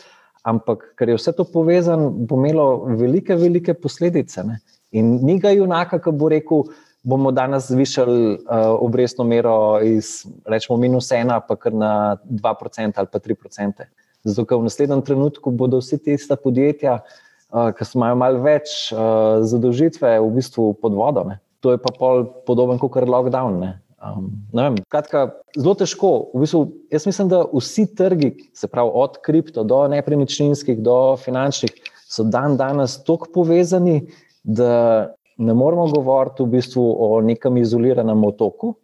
ampak 0.43 0.93
ker 0.99 1.13
je 1.13 1.19
vse 1.19 1.33
to 1.37 1.45
povezano, 1.45 2.11
bo 2.11 2.39
imelo 2.41 2.85
velike, 2.99 3.37
velike 3.39 3.75
posledice. 3.75 4.45
Ne. 4.47 4.59
In 4.93 5.19
ni 5.25 5.39
ga 5.41 5.53
junaka, 5.55 6.01
ki 6.03 6.13
bo 6.13 6.29
rekel, 6.33 6.67
bomo 7.03 7.33
danes 7.35 7.67
zvišali 7.71 8.21
uh, 8.47 8.77
obrestno 8.83 9.25
mero 9.27 9.81
iz, 9.83 10.23
rečemo, 10.47 10.79
minus 10.79 11.11
ena, 11.15 11.41
pa 11.43 11.57
kar 11.59 11.75
na 11.75 11.93
2% 12.27 12.99
ali 12.99 13.11
pa 13.11 13.19
3%. 13.19 13.87
Zato, 14.23 14.47
ker 14.47 14.61
v 14.61 14.69
naslednjem 14.71 15.03
trenutku 15.03 15.51
bodo 15.51 15.81
vsi 15.83 15.99
tiste 15.99 16.37
podjetja, 16.39 17.01
uh, 17.03 17.71
ki 17.75 17.89
imajo 17.95 18.19
malo 18.19 18.43
več 18.45 18.93
uh, 18.95 19.43
zadolžitve, 19.43 20.15
v 20.23 20.31
bistvu 20.39 20.75
pod 20.79 20.95
vodo. 20.95 21.27
Ne. 21.27 21.41
To 21.63 21.75
je 21.75 21.79
pa 21.79 21.95
pol 21.95 22.27
podoben 22.47 22.79
kot 22.83 22.95
lockdown. 23.07 23.59
Ne. 23.63 23.73
Um, 24.03 24.33
vem, 24.51 24.77
kratka, 24.91 25.29
zelo 25.55 25.77
težko. 25.79 26.11
V 26.35 26.43
bistvu, 26.43 26.63
jaz 26.91 27.07
mislim, 27.07 27.29
da 27.31 27.45
vsi 27.53 27.87
trgi, 27.95 28.33
se 28.55 28.67
pravi 28.69 28.91
od 28.99 29.21
kripto 29.23 29.63
do 29.63 29.85
nepremičninskih, 29.93 30.81
do 30.83 31.17
finančnih, 31.23 31.71
so 32.11 32.27
dan 32.27 32.57
danes 32.59 32.99
tako 33.07 33.31
povezani, 33.35 34.01
da 34.43 35.13
ne 35.39 35.55
moramo 35.55 35.87
govoriti 35.93 36.43
v 36.43 36.57
bistvu 36.57 36.83
o 36.83 37.21
nekem 37.23 37.63
izoliranem 37.63 38.25
otoku, 38.27 38.75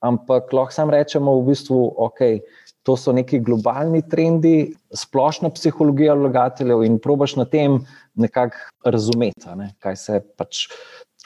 ampak 0.00 0.52
lahko 0.52 0.72
samo 0.72 0.96
rečemo, 0.96 1.36
v 1.42 1.52
bistvu, 1.52 1.82
okay, 2.08 2.40
to 2.88 2.96
so 2.96 3.12
neki 3.12 3.42
globalni 3.44 4.00
trendi, 4.08 4.72
splošna 4.96 5.52
psihologija 5.52 6.16
vlagateljev 6.16 6.86
in 6.88 6.96
probaš 7.04 7.36
na 7.36 7.44
tem 7.44 7.82
nekako 8.16 8.88
razumeti, 8.96 9.44
ne, 9.60 9.74
kaj 9.84 9.96
se 9.96 10.20
pač, 10.40 10.66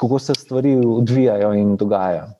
kako 0.00 0.18
se 0.18 0.34
stvari 0.34 0.74
odvijajo 0.82 1.52
in 1.54 1.76
dogajajo. 1.78 2.32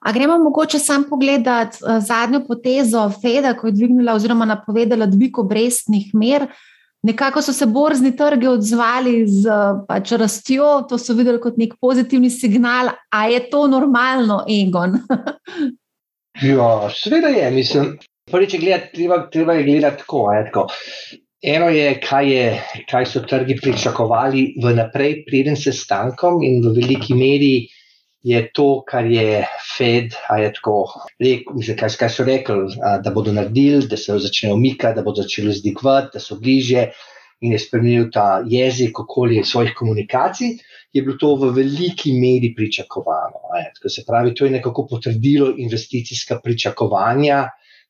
A 0.00 0.12
gremo 0.12 0.38
mogoče 0.38 0.78
sam 0.78 1.04
pogledati 1.10 1.78
uh, 1.82 1.98
zadnjo 2.02 2.40
potezo 2.46 3.10
Feda, 3.22 3.54
ko 3.54 3.66
je 3.66 3.72
dvignila 3.72 4.14
oziroma 4.14 4.44
napovedala 4.44 5.06
dvig 5.06 5.38
obrestnih 5.38 6.10
mer. 6.14 6.46
Nekako 7.02 7.42
so 7.42 7.52
se 7.52 7.66
borzni 7.66 8.16
trgi 8.16 8.46
odzvali 8.50 9.22
z 9.26 9.50
pač, 9.88 10.12
rastjo, 10.18 10.82
to 10.88 10.98
so 10.98 11.14
videli 11.14 11.38
kot 11.40 11.58
nek 11.58 11.76
pozitivni 11.80 12.30
signal. 12.30 12.90
A 13.14 13.26
je 13.30 13.44
to 13.50 13.66
normalno, 13.70 14.42
Egon? 14.50 14.98
ja, 16.50 16.72
seveda 16.94 17.30
je. 17.30 17.50
Mislim, 17.54 17.92
Prvič, 18.30 18.58
treba, 18.92 19.22
treba 19.30 19.54
je 19.54 19.64
gledati 19.64 20.02
tako, 20.02 20.26
tako. 20.44 20.66
Eno 21.42 21.68
je 21.70 22.00
kaj, 22.02 22.32
je, 22.34 22.46
kaj 22.90 23.06
so 23.06 23.20
trgi 23.22 23.54
pričakovali 23.62 24.56
vnaprej, 24.62 25.22
preden 25.26 25.56
se 25.56 25.72
stankom, 25.72 26.42
in 26.42 26.58
v 26.64 26.74
veliki 26.80 27.14
meri 27.14 27.68
je 28.22 28.40
to, 28.52 28.82
kar 28.88 29.06
je 29.06 29.46
Fed, 29.76 30.14
je 30.38 30.48
tako, 30.54 30.86
rekel, 31.22 31.62
kaj, 31.78 31.94
kaj 32.00 32.10
so 32.10 32.24
rekli, 32.26 32.74
da 33.04 33.12
bodo 33.14 33.32
naredili, 33.32 33.86
da 33.88 33.96
se 33.96 34.18
začnejo 34.18 34.56
umikati, 34.56 34.96
da 34.98 35.06
bodo 35.06 35.22
začeli 35.22 35.52
zdigovati, 35.52 36.18
da 36.18 36.20
so 36.20 36.40
bliže. 36.40 36.90
in 37.40 37.52
je 37.52 37.58
spremenil 37.58 38.08
ta 38.10 38.42
jezik 38.46 38.98
okolje 38.98 39.44
svojih 39.44 39.70
komunikacij, 39.78 40.56
je 40.92 41.02
bilo 41.02 41.16
to 41.20 41.34
v 41.36 41.52
veliki 41.54 42.12
meri 42.12 42.50
pričakovano. 42.56 43.52
Se 43.88 44.02
pravi, 44.06 44.34
to 44.34 44.44
je 44.44 44.50
nekako 44.50 44.86
potrdilo 44.90 45.52
investicijska 45.56 46.40
pričakovanja, 46.42 47.44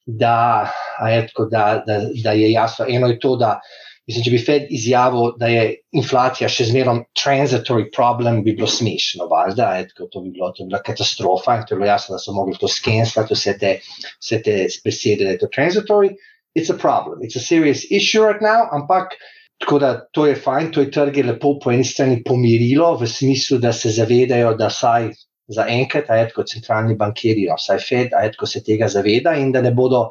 da, 0.06 0.70
je, 1.08 1.26
tako, 1.26 1.44
da, 1.44 1.82
da, 1.86 2.00
da 2.22 2.32
je 2.32 2.50
jasno. 2.52 2.84
Eno 2.88 3.06
je 3.06 3.18
to, 3.18 3.36
da 3.36 3.60
mislim, 4.08 4.24
če 4.24 4.32
bi 4.32 4.40
Fed 4.40 4.70
izjavil, 4.72 5.34
da 5.40 5.50
je 5.52 5.64
inflacija 6.00 6.48
še 6.50 6.68
zmeraj 6.70 7.02
transitory 7.18 7.88
problem, 7.94 8.40
bi 8.44 8.54
bilo 8.56 8.68
smešno, 8.70 9.28
valjda, 9.30 9.68
tako, 9.90 10.08
to, 10.12 10.22
bi 10.24 10.32
bilo, 10.36 10.48
to 10.56 10.64
bi 10.64 10.72
bila 10.72 10.82
katastrofa 10.84 11.58
in 11.58 11.66
to 11.66 11.74
je 11.74 11.80
bilo 11.82 11.90
jasno, 11.90 12.16
da 12.16 12.22
so 12.22 12.34
mogli 12.36 12.56
to 12.58 12.70
skenirati, 12.72 13.36
vse 13.36 13.56
te, 13.60 13.74
vse 14.16 14.40
te 14.44 14.56
besede, 14.84 15.26
da 15.26 15.36
je 15.36 15.42
to 15.44 15.50
transitory. 15.52 16.14
It's 16.56 16.72
a 16.72 16.78
problem, 16.78 17.20
it's 17.22 17.36
a 17.36 17.44
serious 17.44 17.84
issue 17.90 18.24
right 18.24 18.40
now, 18.42 18.64
ampak 18.72 19.12
tako 19.60 19.78
da 19.78 19.90
to 20.14 20.24
je 20.26 20.38
fajn, 20.38 20.72
to 20.72 20.80
je 20.80 20.90
trge 20.94 21.22
lepo 21.26 21.58
po 21.62 21.70
eni 21.74 21.84
strani 21.84 22.22
pomirilo, 22.24 22.94
v 22.96 23.06
smislu, 23.06 23.58
da 23.62 23.74
se 23.76 23.92
zavedajo, 23.92 24.54
da 24.56 24.70
saj 24.70 25.10
za 25.48 25.66
enkrat, 25.68 26.08
a 26.10 26.16
je 26.16 26.30
kot 26.34 26.48
centralni 26.48 26.96
bankiri, 26.96 27.46
no, 27.48 27.56
vsaj 27.60 27.84
Fed, 27.84 28.16
a 28.16 28.24
je 28.24 28.32
kot 28.38 28.50
se 28.50 28.64
tega 28.64 28.88
zaveda 28.88 29.36
in 29.36 29.52
da 29.52 29.62
ne 29.64 29.72
bodo, 29.74 30.08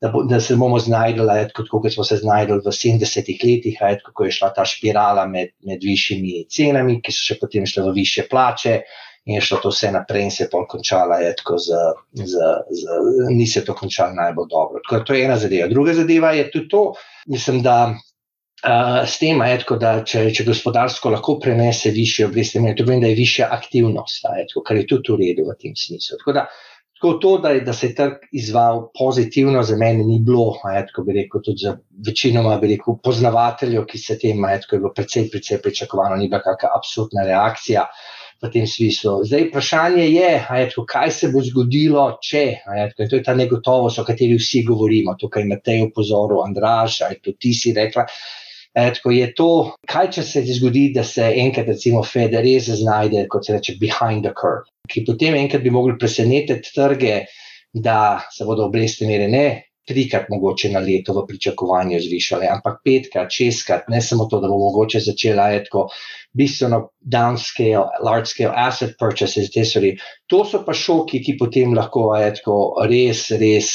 da, 0.00 0.10
bo, 0.12 0.22
da 0.24 0.40
se 0.40 0.56
bomo 0.56 0.78
znašli, 0.78 1.26
kot 1.54 1.92
smo 1.92 2.04
se 2.04 2.16
znašli 2.16 2.60
v 2.64 2.72
70-ih 2.74 3.44
letih, 3.44 3.78
a 3.82 3.92
je 3.92 4.00
kot 4.12 4.26
je 4.26 4.36
šla 4.38 4.52
ta 4.54 4.66
spirala 4.66 5.26
med, 5.26 5.54
med 5.66 5.82
višjimi 5.82 6.44
cenami, 6.50 7.00
ki 7.02 7.14
so 7.14 7.32
še 7.32 7.38
potem 7.40 7.66
šle 7.66 7.88
v 7.88 7.98
više 8.02 8.28
plače. 8.30 8.80
In 9.28 9.34
je 9.36 9.42
šlo 9.44 9.58
to 9.60 9.68
vse 9.68 9.90
naprej, 9.92 10.22
in 10.24 10.30
se 10.32 10.46
je 10.46 10.60
končala, 10.72 11.18
je 11.20 11.34
tako, 11.36 11.58
z, 11.60 11.80
z, 12.16 12.44
z, 12.80 12.94
ni 13.28 13.44
se 13.46 13.60
to 13.64 13.74
končalo 13.76 14.16
najbolj 14.16 14.46
dobro. 14.48 14.80
Tako, 14.86 15.02
to 15.04 15.16
je 15.16 15.24
ena 15.26 15.36
zadeva. 15.36 15.66
Druga 15.68 15.92
zadeva 15.92 16.30
je 16.32 16.46
tudi 16.50 16.68
to, 16.72 16.84
mislim, 17.26 17.60
da 17.62 17.94
Uh, 18.58 19.06
s 19.06 19.20
tem, 19.22 19.38
je, 19.38 19.58
tako, 19.62 19.76
da 19.78 19.90
če, 20.02 20.24
če 20.34 20.42
gospodarstvo 20.42 21.12
lahko 21.14 21.36
prenese 21.38 21.92
više 21.94 22.24
obrestne 22.26 22.58
mere, 22.64 22.74
to 22.74 22.82
pomeni, 22.88 23.04
da 23.04 23.10
je 23.12 23.14
više 23.14 23.44
aktivnost, 23.46 24.24
je, 24.34 24.46
tako, 24.50 24.62
kar 24.66 24.80
je 24.80 24.86
tudi 24.90 25.14
v 25.14 25.18
redu 25.20 25.44
v 25.46 25.54
tem 25.62 25.76
smislu. 25.78 26.18
Tako 26.18 26.34
da, 26.34 26.42
tako 26.98 27.12
to, 27.22 27.38
da, 27.38 27.48
je, 27.54 27.60
da 27.60 27.72
se 27.72 27.86
je 27.86 27.94
trg 27.94 28.24
izval 28.32 28.88
pozitivno, 28.98 29.62
za 29.62 29.76
mene 29.76 30.04
ni 30.04 30.18
bilo, 30.18 30.56
je, 30.74 30.86
tako 30.86 31.04
bi 31.06 31.14
rekel, 31.14 31.40
tudi 31.44 31.62
za 31.62 31.76
večinoma 32.06 32.56
bi 32.58 32.72
rekel, 32.74 32.96
poznavateljev, 33.04 33.84
ki 33.86 33.98
se 33.98 34.18
tem, 34.18 34.42
je, 34.50 34.60
tako 34.64 34.76
je 34.76 34.80
bilo 34.80 34.92
precej, 34.94 35.28
precej 35.30 35.60
pričakovano, 35.62 36.16
ni 36.16 36.28
bila 36.28 36.42
kakšna 36.42 36.74
absolutna 36.76 37.26
reakcija. 37.26 37.86
V 38.38 38.46
tem 38.54 38.68
smislu. 38.70 39.24
Zdaj, 39.26 39.48
vprašanje 39.48 40.04
je, 40.04 40.28
je 40.30 40.66
tako, 40.70 40.84
kaj 40.86 41.10
se 41.10 41.28
bo 41.32 41.40
zgodilo, 41.42 42.04
če 42.22 42.42
je 42.54 42.84
tako, 42.92 43.08
to 43.10 43.18
je 43.18 43.22
ta 43.26 43.34
negotovost, 43.34 43.98
o 43.98 44.04
kateri 44.06 44.36
vsi 44.38 44.62
govorimo. 44.62 45.16
Tukaj 45.18 45.42
je 45.42 45.48
Matej 45.50 45.82
upozoril, 45.88 46.44
Andraš, 46.44 47.00
aj 47.02 47.18
to 47.24 47.34
ti 47.34 47.50
si 47.50 47.74
rekla. 47.74 48.06
E, 48.78 48.88
tako 48.94 49.10
je 49.10 49.28
to, 49.34 49.50
kaj 49.90 50.10
če 50.14 50.22
se 50.22 50.44
zgodi, 50.46 50.88
da 50.94 51.02
se 51.04 51.32
enkrat, 51.42 51.66
recimo, 51.72 52.04
Fed 52.06 52.36
res 52.38 52.68
znajde, 52.78 53.24
kot 53.32 53.48
se 53.48 53.56
reče, 53.56 53.74
behind 53.80 54.22
the 54.26 54.34
curve, 54.38 54.68
ki 54.92 55.02
potem 55.08 55.34
enkrat 55.34 55.64
bi 55.64 55.72
mogli 55.74 55.96
presenetiti 55.98 56.74
trge, 56.76 57.16
da 57.74 58.20
se 58.32 58.46
bodo 58.48 58.68
obrestne 58.68 59.08
mere 59.10 59.26
ne 59.28 59.46
trikrat 59.88 60.28
mogoče 60.28 60.70
na 60.72 60.82
leto 60.84 61.14
v 61.16 61.24
pričakovanju 61.28 62.00
zvišale, 62.04 62.48
ampak 62.52 62.80
petkrat, 62.84 63.32
šestkrat, 63.32 63.88
ne 63.92 64.00
samo 64.04 64.28
to, 64.30 64.40
da 64.42 64.50
bo 64.50 64.58
mogoče 64.60 65.00
začela 65.04 65.48
je 65.54 65.62
tako 65.64 65.86
bistveno 66.36 66.82
downscale, 67.00 67.86
large 68.04 68.28
scale 68.32 68.52
asset 68.66 68.96
purchases, 69.00 69.50
te 69.54 69.64
stvari. 69.64 69.94
To 70.28 70.44
so 70.44 70.60
pa 70.66 70.76
šoki, 70.76 71.22
ki 71.24 71.38
potem 71.40 71.72
lahko 71.76 72.10
je 72.20 72.34
tako 72.40 72.58
res, 72.90 73.24
res 73.40 73.72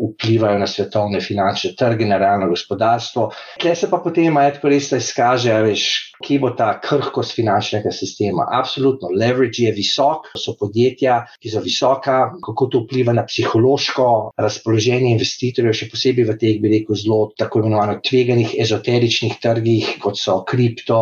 vplivajo 0.00 0.58
na 0.58 0.66
svetovne 0.66 1.20
finančne 1.20 1.74
trge, 1.78 2.06
na 2.08 2.18
realno 2.18 2.48
gospodarstvo. 2.48 3.30
Tukaj 3.60 3.76
se 3.76 3.90
pa 3.90 4.00
potem 4.04 4.36
je 4.36 4.54
tako 4.56 4.72
res, 4.72 4.90
izkaže, 4.96 5.54
veš, 5.64 5.84
kje 6.24 6.38
bo 6.42 6.52
ta 6.56 6.70
krhkost 6.80 7.34
finančnega 7.36 7.92
sistema. 7.94 8.46
Absolutno, 8.60 9.10
leverage 9.12 9.66
je 9.66 9.74
visok, 9.76 10.30
so 10.38 10.56
podjetja, 10.60 11.20
ki 11.40 11.52
so 11.52 11.62
visoka, 11.64 12.18
kako 12.44 12.70
to 12.72 12.84
vpliva 12.84 13.14
na 13.16 13.26
psihološko 13.28 14.08
razpoloženje 14.40 15.12
investitorjev, 15.14 15.76
še 15.76 15.90
posebej 15.92 16.28
v 16.30 16.38
teh, 16.40 16.56
bi 16.62 16.72
rekel, 16.76 16.96
zelo 17.00 17.20
tako 17.38 17.64
imenovano 17.64 18.00
tveganih, 18.04 18.56
ezoteričnih 18.64 19.38
trgih, 19.42 19.94
kot 20.02 20.18
so 20.20 20.40
kripto 20.48 21.00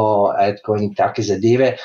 in 0.79 0.93
take 0.95 1.23
zadeve 1.23 1.77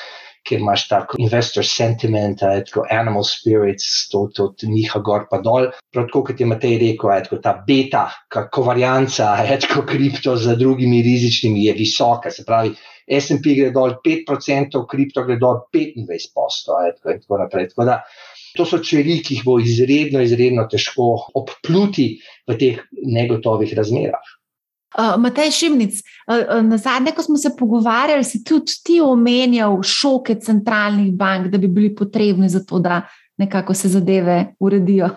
kjer 0.44 0.60
imaš 0.60 0.86
tako 0.88 1.18
investor 1.18 1.66
sentiment, 1.66 2.40
tako 2.40 2.84
animal 2.90 3.24
spirits, 3.24 4.08
to, 4.12 4.26
to, 4.36 4.50
njiha 4.68 5.00
gor 5.04 5.26
pa 5.30 5.40
dol. 5.44 5.70
Prav 5.92 6.08
tako, 6.10 6.24
kot 6.30 6.40
je 6.40 6.48
Matej 6.48 6.76
rekel, 6.82 7.14
je 7.14 7.22
tako 7.28 7.40
ta 7.44 7.54
beta, 7.66 8.04
kako 8.28 8.66
varianca, 8.68 9.34
je 9.48 9.60
tako 9.66 9.86
kripto 9.88 10.36
z 10.36 10.56
drugimi 10.60 11.02
rizičnimi, 11.02 11.64
je 11.68 11.76
visoka. 11.78 12.30
Se 12.30 12.44
pravi, 12.46 12.74
SP 13.08 13.56
gre 13.58 13.72
dol 13.74 13.98
5%, 14.04 14.84
kripto 14.90 15.24
gre 15.26 15.40
dol 15.40 15.64
25%, 15.74 16.94
tako 16.98 17.14
in 17.14 17.20
tako 17.24 17.42
naprej. 17.44 17.72
Tako 17.72 17.90
da, 17.90 18.00
To 18.54 18.62
so 18.62 18.78
čeri, 18.78 19.16
ki 19.26 19.40
jih 19.40 19.42
bo 19.46 19.56
izredno, 19.58 20.20
izredno 20.22 20.68
težko 20.70 21.08
obpluti 21.40 22.06
v 22.46 22.54
teh 22.60 22.76
negotovih 23.02 23.72
razmerah. 23.74 24.28
Uh, 24.94 25.16
Matej 25.18 25.50
Šimnic, 25.50 25.98
uh, 26.28 26.36
uh, 26.38 26.62
na 26.62 26.78
zadnje, 26.78 27.12
ko 27.16 27.22
smo 27.22 27.36
se 27.36 27.50
pogovarjali, 27.58 28.24
si 28.24 28.44
tudi 28.44 28.72
ti 28.84 29.00
omenjal 29.02 29.82
šoke 29.82 30.38
centralnih 30.38 31.12
bank, 31.12 31.48
da 31.50 31.58
bi 31.58 31.68
bili 31.68 31.94
potrebni 31.94 32.48
za 32.48 32.62
to, 32.64 32.78
da 32.78 33.02
nekako 33.38 33.74
se 33.74 33.88
zadeve 33.88 34.54
uredijo. 34.60 35.08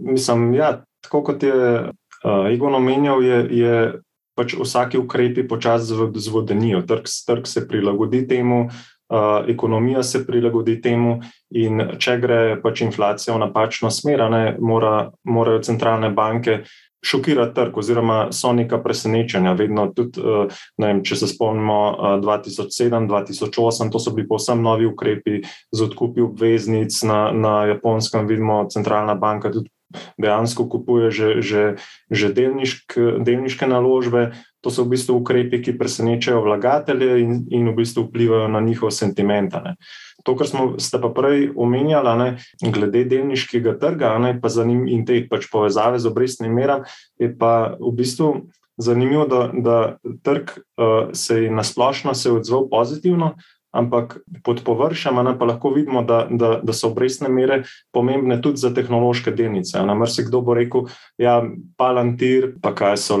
Mislim, 0.00 0.54
ja, 0.54 0.84
tako 1.00 1.22
kot 1.24 1.42
je 1.42 1.80
uh, 2.24 2.52
Egon 2.52 2.74
omenjal, 2.74 3.22
je, 3.22 3.38
je 3.50 3.92
pač 4.36 4.54
vsaki 4.60 4.98
ukrepi 4.98 5.48
počasi 5.48 5.94
zvodenijo. 6.14 6.82
Trg, 6.82 7.08
trg 7.26 7.46
se 7.46 7.68
prilagodi 7.68 8.26
temu, 8.28 8.68
uh, 9.08 9.48
ekonomija 9.48 10.02
se 10.02 10.26
prilagodi 10.26 10.80
temu, 10.82 11.20
in 11.50 11.80
če 11.98 12.18
gre 12.20 12.40
pač 12.62 12.82
inflacija 12.84 13.34
v 13.34 13.44
napačno 13.46 13.90
smer, 13.90 14.26
ne, 14.30 14.56
mora, 14.60 15.10
morajo 15.24 15.62
centralne 15.62 16.10
banke 16.10 16.62
šokira 17.04 17.46
trg, 17.54 17.76
oziroma 17.78 18.32
so 18.32 18.52
neka 18.52 18.78
presenečenja. 18.82 19.52
Vedno, 19.52 19.86
tudi, 19.96 20.20
eh, 20.20 20.48
vem, 20.78 21.02
če 21.04 21.16
se 21.16 21.28
spomnimo 21.28 21.78
2007-2008, 22.22 23.86
eh, 23.86 23.92
to 23.92 23.98
so 23.98 24.14
bili 24.14 24.28
povsem 24.28 24.62
novi 24.62 24.86
ukrepi 24.86 25.42
z 25.72 25.82
odkupi 25.82 26.24
obveznic 26.24 27.02
na, 27.02 27.32
na 27.32 27.54
japonskem, 27.74 28.26
vidimo, 28.26 28.64
centralna 28.72 29.14
banka 29.14 29.52
tudi 29.52 29.70
dejansko 30.20 30.66
kupuje 30.68 31.10
že, 31.10 31.28
že, 31.42 31.62
že 32.10 32.32
delnišk, 32.32 32.98
delniške 33.22 33.66
naložbe. 33.66 34.34
To 34.64 34.72
so 34.72 34.88
v 34.88 34.96
bistvu 34.96 35.20
ukrepi, 35.20 35.60
ki 35.60 35.76
presenečajo 35.76 36.40
vlagatelje 36.40 37.20
in, 37.20 37.32
in 37.52 37.68
v 37.68 37.84
bistvu 37.84 38.08
vplivajo 38.08 38.48
na 38.48 38.64
njihov 38.64 38.96
sentiment. 38.96 39.52
To, 40.24 40.32
kar 40.32 40.48
smo 40.48 40.80
ste 40.80 40.96
pa 40.96 41.12
prej 41.12 41.52
omenjali, 41.52 42.12
ne, 42.16 42.28
glede 42.72 43.04
delniškega 43.04 43.76
trga 43.76 44.16
ne, 44.16 44.40
njim, 44.40 44.88
in 44.88 45.04
te 45.04 45.20
pač 45.28 45.50
povezave 45.52 46.00
z 46.00 46.08
obrestnim 46.08 46.54
meram, 46.56 46.88
je 47.20 47.28
pa 47.28 47.76
v 47.76 47.92
bistvu 47.92 48.48
zanimivo, 48.80 49.26
da, 49.28 49.50
da 49.52 49.96
trg 50.22 50.50
uh, 50.50 51.12
se 51.12 51.44
je 51.44 51.50
nasplošno 51.50 52.16
odzval 52.32 52.68
pozitivno, 52.70 53.34
ampak 53.74 54.18
pod 54.44 54.62
površjem 54.64 55.18
pa 55.38 55.44
lahko 55.44 55.70
vidimo, 55.74 56.02
da, 56.02 56.26
da, 56.30 56.60
da 56.62 56.72
so 56.72 56.92
obrestne 56.92 57.28
mere 57.28 57.62
pomembne 57.92 58.40
tudi 58.42 58.62
za 58.62 58.70
tehnološke 58.74 59.30
delnice. 59.30 59.82
Namreč 59.82 60.16
se 60.16 60.24
kdo 60.28 60.40
bo 60.40 60.54
rekel, 60.54 60.86
ja, 61.18 61.42
Palantir, 61.76 62.54
pa 62.62 62.74
kaj 62.74 62.96
so 62.96 63.18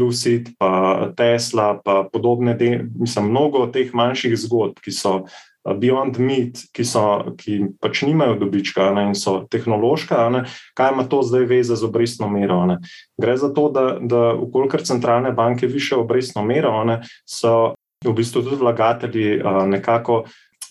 Lucid, 0.00 0.54
pa 0.58 1.10
Tesla, 1.16 1.80
pa 1.84 2.04
podobne, 2.12 2.56
mislim, 2.94 3.30
mnogo 3.30 3.66
teh 3.66 3.94
manjših 3.94 4.38
zgodb, 4.46 4.80
ki 4.84 4.94
so. 4.94 5.20
Beyond 5.66 6.20
Meat, 6.22 6.60
ki, 6.70 6.84
so, 6.86 7.34
ki 7.34 7.56
pač 7.82 8.04
nimajo 8.06 8.36
dobička 8.38 8.84
ne, 8.94 9.08
in 9.10 9.16
so 9.18 9.40
tehnološka, 9.50 10.20
ne, 10.30 10.44
kaj 10.78 10.92
ima 10.94 11.06
to 11.10 11.24
zdaj 11.26 11.48
veze 11.50 11.74
z 11.74 11.88
obrestno 11.88 12.28
mero? 12.30 12.60
Ne. 12.70 12.76
Gre 13.18 13.34
za 13.34 13.50
to, 13.50 13.66
da, 13.74 13.98
da 13.98 14.20
ukolikor 14.38 14.86
centralne 14.86 15.32
banke 15.34 15.66
više 15.66 15.98
obrestno 15.98 16.44
mero, 16.46 16.84
ne, 16.86 17.00
so 17.26 17.74
v 18.04 18.12
bistvu 18.12 18.42
tudi 18.42 18.58
vlagatelji 18.60 19.40
nekako 19.68 20.24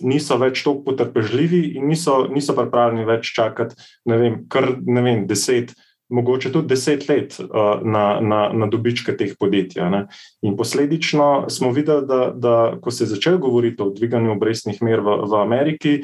niso 0.03 0.37
več 0.41 0.63
tako 0.63 0.83
potrpežljivi 0.89 1.61
in 1.79 1.89
niso, 1.89 2.25
niso 2.31 2.55
pripravljeni 2.57 3.07
več 3.07 3.31
čakati, 3.35 3.77
ne 4.11 4.19
vem, 4.19 4.39
kar 4.51 4.75
ne 4.81 5.03
vem, 5.05 5.27
deset. 5.27 5.75
Mogoče 6.13 6.51
tudi 6.53 6.69
deset 6.69 7.07
let 7.09 7.33
uh, 7.41 7.79
na, 7.81 8.19
na, 8.21 8.39
na 8.53 8.67
dobičke 8.69 9.15
teh 9.17 9.31
podjetij. 9.39 9.81
Ne. 9.89 10.03
In 10.45 10.53
posledično 10.53 11.47
smo 11.49 11.71
videli, 11.73 12.05
da, 12.05 12.19
da 12.29 12.53
ko 12.81 12.93
se 12.93 13.07
je 13.07 13.13
začelo 13.15 13.39
govoriti 13.41 13.81
o 13.81 13.89
dviganju 13.89 14.35
obrestnih 14.35 14.83
mer 14.85 15.01
v, 15.01 15.15
v 15.25 15.39
Ameriki, 15.41 15.95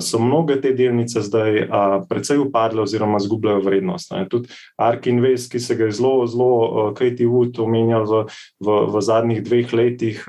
so 0.00 0.18
mnoge 0.22 0.60
te 0.62 0.72
delnice 0.72 1.22
zdaj 1.24 1.68
precej 2.08 2.38
upadle 2.38 2.82
oziroma 2.82 3.18
izgubljajo 3.22 3.60
vrednost. 3.64 4.12
Tudi 4.30 4.48
Ark 4.78 5.06
Invest, 5.06 5.50
ki 5.52 5.60
se 5.60 5.74
ga 5.74 5.88
je 5.88 5.96
zelo, 5.98 6.26
zelo 6.26 6.92
Katie 6.94 7.26
Wood 7.26 7.58
omenjal 7.62 8.06
v, 8.06 8.22
v, 8.60 8.78
v 8.94 9.02
zadnjih 9.02 9.42
dveh 9.44 9.74
letih 9.74 10.22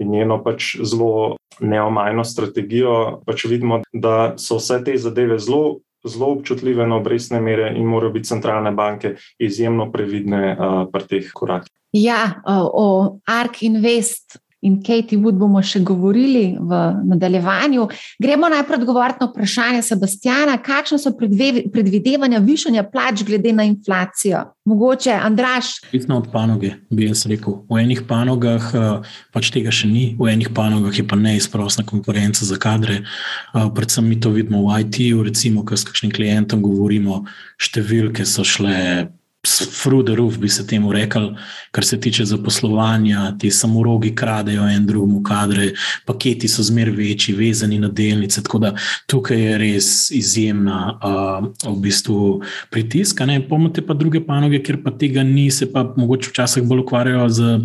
in 0.00 0.10
njeno 0.10 0.40
pač 0.44 0.76
zelo 0.80 1.36
neomajno 1.60 2.24
strategijo, 2.24 3.20
pač 3.26 3.44
vidimo, 3.44 3.82
da 3.92 4.34
so 4.40 4.56
vse 4.60 4.80
te 4.84 4.96
zadeve 4.98 5.38
zelo. 5.38 5.78
Zelo 6.00 6.30
občutljive 6.32 6.86
na 6.88 6.96
obrestne 6.96 7.42
mere, 7.44 7.74
in 7.76 7.84
morajo 7.84 8.14
biti 8.14 8.30
centralne 8.30 8.70
banke 8.72 9.18
izjemno 9.36 9.90
previdne 9.92 10.54
uh, 10.54 10.86
pri 10.88 11.04
teh 11.04 11.26
korakih. 11.36 11.68
Ja, 11.92 12.40
o 12.72 13.18
Ark 13.28 13.62
Invest 13.62 14.38
in 14.62 14.82
Katie 14.82 15.18
Wood 15.18 15.38
bomo 15.40 15.62
še 15.64 15.80
govorili 15.80 16.56
v 16.60 16.80
nadaljevanju. 17.10 17.86
Gremo 18.20 18.48
najprej 18.52 18.82
odgovoriti 18.82 19.24
na 19.24 19.28
vprašanje 19.30 19.82
Sebastiana, 19.82 20.58
kakšne 20.62 20.98
so 21.00 21.12
predvidevanja 21.16 22.42
višanja 22.44 22.84
plač 22.92 23.24
glede 23.26 23.52
na 23.56 23.64
inflacijo. 23.68 24.44
Mogoče, 24.68 25.10
Andraš. 25.10 25.72
Odvisno 25.88 26.18
od 26.20 26.28
panoge, 26.32 26.74
bi 26.90 27.08
jaz 27.08 27.24
rekel. 27.26 27.62
V 27.70 27.80
enih 27.80 28.02
panogah 28.08 28.68
eh, 28.74 29.14
pač 29.32 29.50
tega 29.54 29.72
še 29.74 29.88
ni, 29.90 30.04
v 30.20 30.28
enih 30.34 30.52
panogah 30.54 30.94
je 30.94 31.06
pa 31.08 31.16
neizprostna 31.18 31.86
konkurenca 31.88 32.44
za 32.46 32.58
kadre. 32.60 33.00
Eh, 33.00 33.70
predvsem 33.74 34.06
mi 34.06 34.20
to 34.20 34.30
vidimo 34.34 34.62
v 34.68 34.82
IT-ju, 34.84 35.24
recimo, 35.26 35.64
ko 35.64 35.74
s 35.74 35.88
kakšnim 35.88 36.12
klientom 36.14 36.62
govorimo, 36.62 37.24
številke 37.58 38.28
so 38.28 38.44
šle 38.46 39.08
Fruderuf 39.48 40.36
bi 40.38 40.48
se 40.48 40.66
temu 40.66 40.92
rekel, 40.92 41.30
kar 41.72 41.84
se 41.84 42.00
tiče 42.00 42.24
zaposlovanja, 42.24 43.36
ti 43.38 43.50
samorogi 43.50 44.14
kradejo 44.14 44.66
en 44.68 44.86
drugemu 44.86 45.22
kadre, 45.22 45.70
paketi 46.06 46.48
so 46.48 46.62
zmer 46.62 46.90
večji, 46.90 47.34
vezani 47.34 47.78
na 47.78 47.88
delnice. 47.88 48.42
Tako 48.42 48.58
da 48.58 48.74
tukaj 49.06 49.40
je 49.40 49.58
res 49.58 50.10
izjemna 50.10 50.80
uh, 50.92 51.48
v 51.72 51.74
bistvu 51.80 52.42
pritisk. 52.70 53.24
Pomete 53.48 53.86
pa 53.86 53.94
druge 53.94 54.20
panoge, 54.26 54.60
ker 54.62 54.82
pa 54.84 54.92
tega 54.92 55.24
ni, 55.24 55.48
se 55.50 55.72
pa 55.72 55.86
mogoče 55.96 56.30
včasih 56.30 56.68
bolj 56.68 56.84
ukvarjajo 56.84 57.28
z 57.28 57.58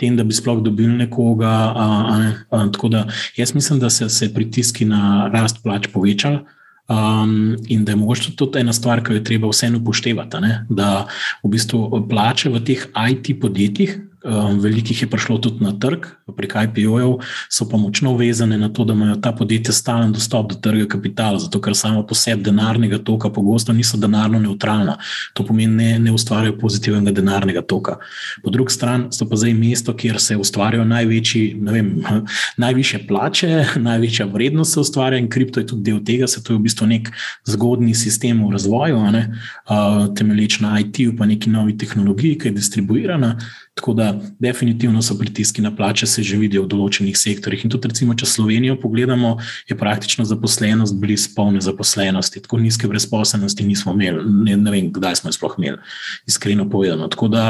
tem, 0.00 0.16
da 0.16 0.24
bi 0.24 0.32
sploh 0.32 0.64
dobili 0.64 0.96
nekoga. 0.96 1.56
Uh, 1.76 2.14
ne? 2.18 2.36
uh, 2.50 2.70
tako 2.72 2.88
da 2.88 3.04
jaz 3.36 3.54
mislim, 3.54 3.84
da 3.84 3.90
se, 3.90 4.08
se 4.08 4.32
pritiski 4.34 4.88
na 4.88 5.28
rast 5.34 5.60
plač 5.62 5.92
povečali. 5.92 6.40
Um, 6.88 7.56
in 7.68 7.84
da 7.84 7.92
je 7.92 7.96
mogoče 8.00 8.30
tudi 8.36 8.62
ena 8.62 8.72
stvar, 8.72 9.02
ki 9.04 9.12
jo 9.12 9.18
je 9.18 9.24
treba 9.24 9.48
vseeno 9.52 9.76
upoštevati, 9.82 10.40
ne? 10.40 10.52
da 10.72 11.04
v 11.42 11.50
bistvu 11.52 12.06
plače 12.08 12.48
v 12.48 12.62
teh 12.64 12.86
IT 12.96 13.34
podjetjih, 13.40 13.98
Um, 14.28 14.58
velikih 14.60 15.02
je 15.02 15.08
prišlo 15.08 15.38
tudi 15.38 15.64
na 15.64 15.70
trg, 15.72 16.04
prek 16.36 16.52
IPO-jev, 16.52 17.22
so 17.48 17.64
pa 17.68 17.78
močno 17.80 18.12
vezane 18.16 18.58
na 18.58 18.68
to, 18.68 18.84
da 18.84 18.92
imajo 18.92 19.14
ta 19.24 19.32
podjetja 19.32 19.72
stalen 19.72 20.12
dostop 20.12 20.50
do 20.52 20.58
trga 20.60 20.84
kapitala, 20.88 21.38
zato 21.38 21.60
ker 21.64 21.76
samo 21.76 22.02
po 22.06 22.14
sebi 22.14 22.42
denarnega 22.44 22.98
toka 22.98 23.30
pogosto 23.32 23.72
niso 23.72 23.96
denarno 23.96 24.38
neutralna. 24.38 24.98
To 25.32 25.46
pomeni, 25.48 25.72
ne, 25.74 25.98
ne 25.98 26.12
ustvarjajo 26.12 26.58
pozitivnega 26.60 27.14
denarnega 27.16 27.62
toka. 27.62 27.96
Po 28.44 28.52
drugi 28.52 28.72
strani 28.72 29.08
so 29.16 29.24
pa 29.28 29.36
zdaj 29.36 29.54
mesto, 29.54 29.94
kjer 29.96 30.20
se 30.20 30.36
ustvarjajo 30.36 30.84
največji, 30.84 31.54
ne 31.62 31.72
vem, 31.72 31.88
najviše 32.64 33.00
plače, 33.08 33.64
največja 33.88 34.26
vrednost 34.34 34.74
se 34.74 34.80
ustvarja 34.80 35.22
in 35.22 35.30
kripto 35.32 35.60
je 35.60 35.70
tudi 35.72 35.88
del 35.88 36.02
tega, 36.04 36.28
se 36.28 36.42
to 36.42 36.52
je 36.52 36.58
v 36.58 36.66
bistvu 36.66 36.90
nek 36.90 37.08
zgodni 37.48 37.94
sistem 37.94 38.44
v 38.44 38.52
razvoju, 38.58 38.98
uh, 38.98 40.04
temelječ 40.14 40.60
na 40.60 40.76
IT-ju, 40.80 41.16
pa 41.16 41.26
neki 41.26 41.50
novi 41.50 41.78
tehnologiji, 41.78 42.38
ki 42.38 42.52
je 42.52 42.58
distribuirana. 42.60 43.38
Tako 43.78 43.92
da, 43.94 44.20
definitivno 44.38 45.02
so 45.02 45.14
pritiski 45.18 45.62
na 45.62 45.76
plače, 45.76 46.06
se 46.06 46.22
že 46.22 46.36
vidijo 46.36 46.64
v 46.64 46.68
določenih 46.72 47.14
sektorjih. 47.14 47.62
In 47.64 47.70
tudi, 47.70 47.86
recimo, 47.92 48.14
če 48.18 48.26
Slovenijo 48.26 48.74
pogledamo, 48.82 49.36
je 49.70 49.76
praktično 49.78 50.24
zaposlenost 50.26 50.96
blizu 50.98 51.30
polne 51.36 51.62
zaposlenosti. 51.62 52.42
Tako 52.42 52.58
nizke 52.58 52.90
brezposelnosti 52.90 53.66
nismo 53.66 53.94
imeli, 53.94 54.24
ne, 54.48 54.56
ne 54.58 54.72
vem, 54.74 54.88
kdaj 54.94 55.20
smo 55.20 55.30
jih 55.30 55.36
sploh 55.38 55.54
imeli, 55.60 55.78
iskreno 56.26 56.66
povedano. 56.70 57.06
Tako 57.12 57.28
da, 57.30 57.44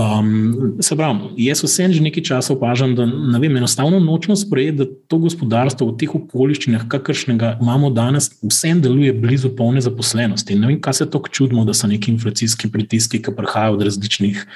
um, 0.00 0.78
se 0.80 0.96
pravi, 0.96 1.34
jaz 1.44 1.60
vsem 1.66 1.92
že 1.92 2.00
nekaj 2.00 2.24
časa 2.30 2.54
opažam, 2.56 2.96
da 2.96 3.04
vem, 3.42 3.60
enostavno 3.60 4.00
nočemo 4.00 4.38
sprejeti, 4.40 4.78
da 4.80 4.88
to 5.12 5.20
gospodarstvo 5.26 5.90
v 5.90 5.96
teh 6.00 6.16
okoliščinah, 6.16 6.88
kakršnega 6.88 7.58
imamo 7.60 7.92
danes, 7.92 8.30
vsem 8.40 8.80
deluje 8.80 9.12
blizu 9.12 9.52
polne 9.58 9.84
zaposlenosti. 9.84 10.56
Ne 10.56 10.72
vem, 10.72 10.80
kaj 10.80 11.02
se 11.02 11.10
tako 11.12 11.28
čudimo, 11.28 11.68
da 11.68 11.76
so 11.76 11.92
neki 11.92 12.14
inflacijski 12.16 12.72
pritiski, 12.72 13.20
ki 13.20 13.36
prihajajo 13.36 13.76
od 13.76 13.86
različnih. 13.90 14.46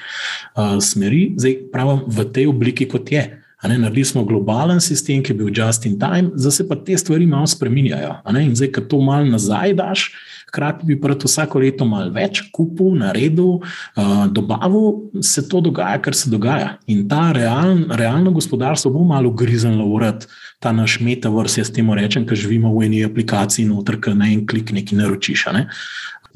Uh, 0.57 0.81
smeri, 0.87 1.21
zdaj 1.37 1.59
pravim 1.73 2.05
v 2.07 2.25
tej 2.33 2.47
obliki, 2.51 2.87
kot 2.89 3.11
je. 3.11 3.25
Ne, 3.67 3.77
naredili 3.81 4.05
smo 4.05 4.21
globalen 4.23 4.79
sistem, 4.79 5.23
ki 5.25 5.33
je 5.33 5.37
bil 5.37 5.49
just 5.49 5.85
in 5.89 5.97
time, 5.99 6.29
zdaj 6.35 6.51
se 6.51 6.67
pa 6.69 6.75
te 6.77 6.97
stvari 6.97 7.25
malo 7.25 7.47
spremenjajo. 7.49 8.19
In 8.37 8.55
zdaj, 8.55 8.71
ko 8.75 8.81
to 8.81 8.99
malo 9.01 9.25
nazaj 9.25 9.73
daš, 9.73 10.11
hkrati 10.47 10.85
bi 10.85 10.99
pa 11.01 11.15
vsako 11.23 11.59
leto 11.59 11.85
malo 11.85 12.11
več 12.13 12.43
kupil, 12.53 12.93
naredil, 13.01 13.59
uh, 13.59 14.27
dobavil, 14.31 15.09
se 15.21 15.43
to 15.49 15.61
dogaja, 15.61 15.99
kar 16.01 16.15
se 16.15 16.29
dogaja. 16.29 16.77
In 16.87 17.07
ta 17.09 17.31
realen, 17.35 17.87
realno 17.89 18.31
gospodarstvo 18.31 18.93
bo 18.93 19.03
malo 19.03 19.31
grizenlo 19.31 19.85
urad, 19.85 20.27
ta 20.59 20.71
naš 20.71 20.99
metavers, 21.01 21.57
jaz 21.57 21.69
temu 21.73 21.97
rečem, 21.97 22.25
ker 22.25 22.37
živimo 22.37 22.71
v 22.77 22.87
eni 22.87 23.03
aplikaciji, 23.05 23.67
noter, 23.67 23.99
ki 24.01 24.15
na 24.17 24.31
en 24.31 24.45
klik 24.47 24.71
nekaj 24.73 25.01
naročiš. 25.01 25.49
Ne. 25.53 25.67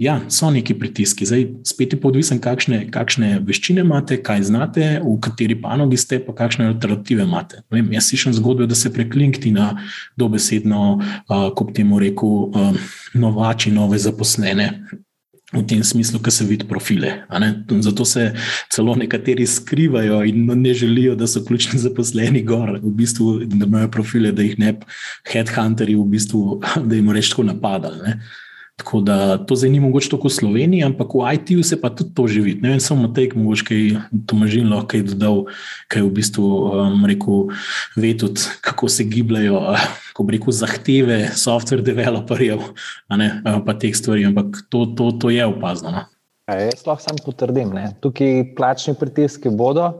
Ja, 0.01 0.15
so 0.29 0.49
neki 0.49 0.73
pritiski. 0.79 1.25
Zdaj, 1.29 1.43
spet 1.63 1.93
je 1.93 1.97
pa 2.01 2.07
odvisen, 2.09 2.39
kakšne, 2.41 2.87
kakšne 2.89 3.35
veščine 3.45 3.83
imate, 3.85 4.15
kaj 4.25 4.47
znate, 4.47 4.87
v 5.03 5.13
kateri 5.21 5.53
panogi 5.61 5.99
ste, 6.01 6.17
pa 6.25 6.33
kakšne 6.39 6.71
alternative 6.71 7.27
imate. 7.27 7.61
Vem, 7.69 7.91
jaz 7.93 8.07
slišim 8.09 8.33
zgodbe, 8.39 8.65
da 8.65 8.77
se 8.77 8.89
prek 8.89 9.13
LinkedIn-a 9.13 9.75
dobesedno, 10.17 10.81
uh, 10.97 11.45
kot 11.53 11.75
temu 11.77 12.01
rekel, 12.01 12.49
uh, 12.49 12.91
novači 13.13 13.69
nove 13.77 14.01
zaposlene. 14.01 14.71
V 15.51 15.65
tem 15.67 15.83
smislu, 15.83 16.17
ki 16.23 16.31
se 16.31 16.45
vidi 16.47 16.65
profile. 16.65 17.17
Zato 17.83 18.05
se 18.07 18.29
celo 18.71 18.95
nekateri 18.95 19.45
skrivajo 19.45 20.21
in 20.23 20.47
ne 20.47 20.73
želijo, 20.73 21.17
da 21.19 21.27
so 21.27 21.43
ključni 21.45 21.77
zaposleni 21.79 22.41
gor, 22.47 22.79
v 22.79 22.97
bistvu, 23.03 23.41
da 23.43 23.67
imajo 23.67 23.91
profile, 23.91 24.31
da 24.31 24.47
jih 24.47 24.55
ne 24.57 24.79
headhunterji, 25.27 25.99
v 25.99 26.13
bistvu, 26.15 26.61
da 26.87 26.95
jim 26.95 27.11
rečemo 27.11 27.51
napadali. 27.51 28.15
Tako 28.81 29.01
da 29.05 29.37
to 29.37 29.55
zdaj 29.55 29.69
ni 29.69 29.79
mogoče 29.79 30.09
tako 30.09 30.25
v 30.27 30.33
Sloveniji, 30.33 30.83
ampak 30.83 31.13
v 31.13 31.33
IT-ju 31.35 31.63
se 31.63 31.77
pa 31.81 31.91
tudi 31.93 32.15
to 32.17 32.25
živi. 32.27 32.55
Ne 32.63 32.71
vem, 32.73 32.79
samo 32.81 33.05
Matej, 33.05 33.27
mogoče 33.37 33.65
kaj 33.67 33.81
Tomažin 34.25 34.71
lahko 34.71 34.87
kaj 34.95 35.03
dodal, 35.11 35.43
kaj 35.85 36.01
v 36.01 36.09
bistvu 36.15 36.45
um, 36.47 37.05
rekel, 37.05 37.51
ve 37.93 38.15
tudi, 38.17 38.41
kako 38.65 38.89
se 38.89 39.05
gibljajo, 39.05 39.61
ko 40.17 40.25
rekel, 40.33 40.55
zahteve 40.63 41.19
software 41.37 41.85
developerjev, 41.85 42.63
ne, 43.21 43.29
pa 43.45 43.77
teh 43.77 43.93
stvari, 43.93 44.25
ampak 44.31 44.63
to, 44.73 44.87
to, 44.97 45.11
to 45.21 45.29
je 45.29 45.45
opazno. 45.45 45.93
No? 45.93 46.03
Jaz 46.49 46.81
lahko 46.89 47.05
sam 47.05 47.21
potrdim, 47.21 47.77
da 47.77 47.93
tukaj 48.01 48.55
plačni 48.57 48.97
pritiski 48.97 49.53
bodo 49.53 49.91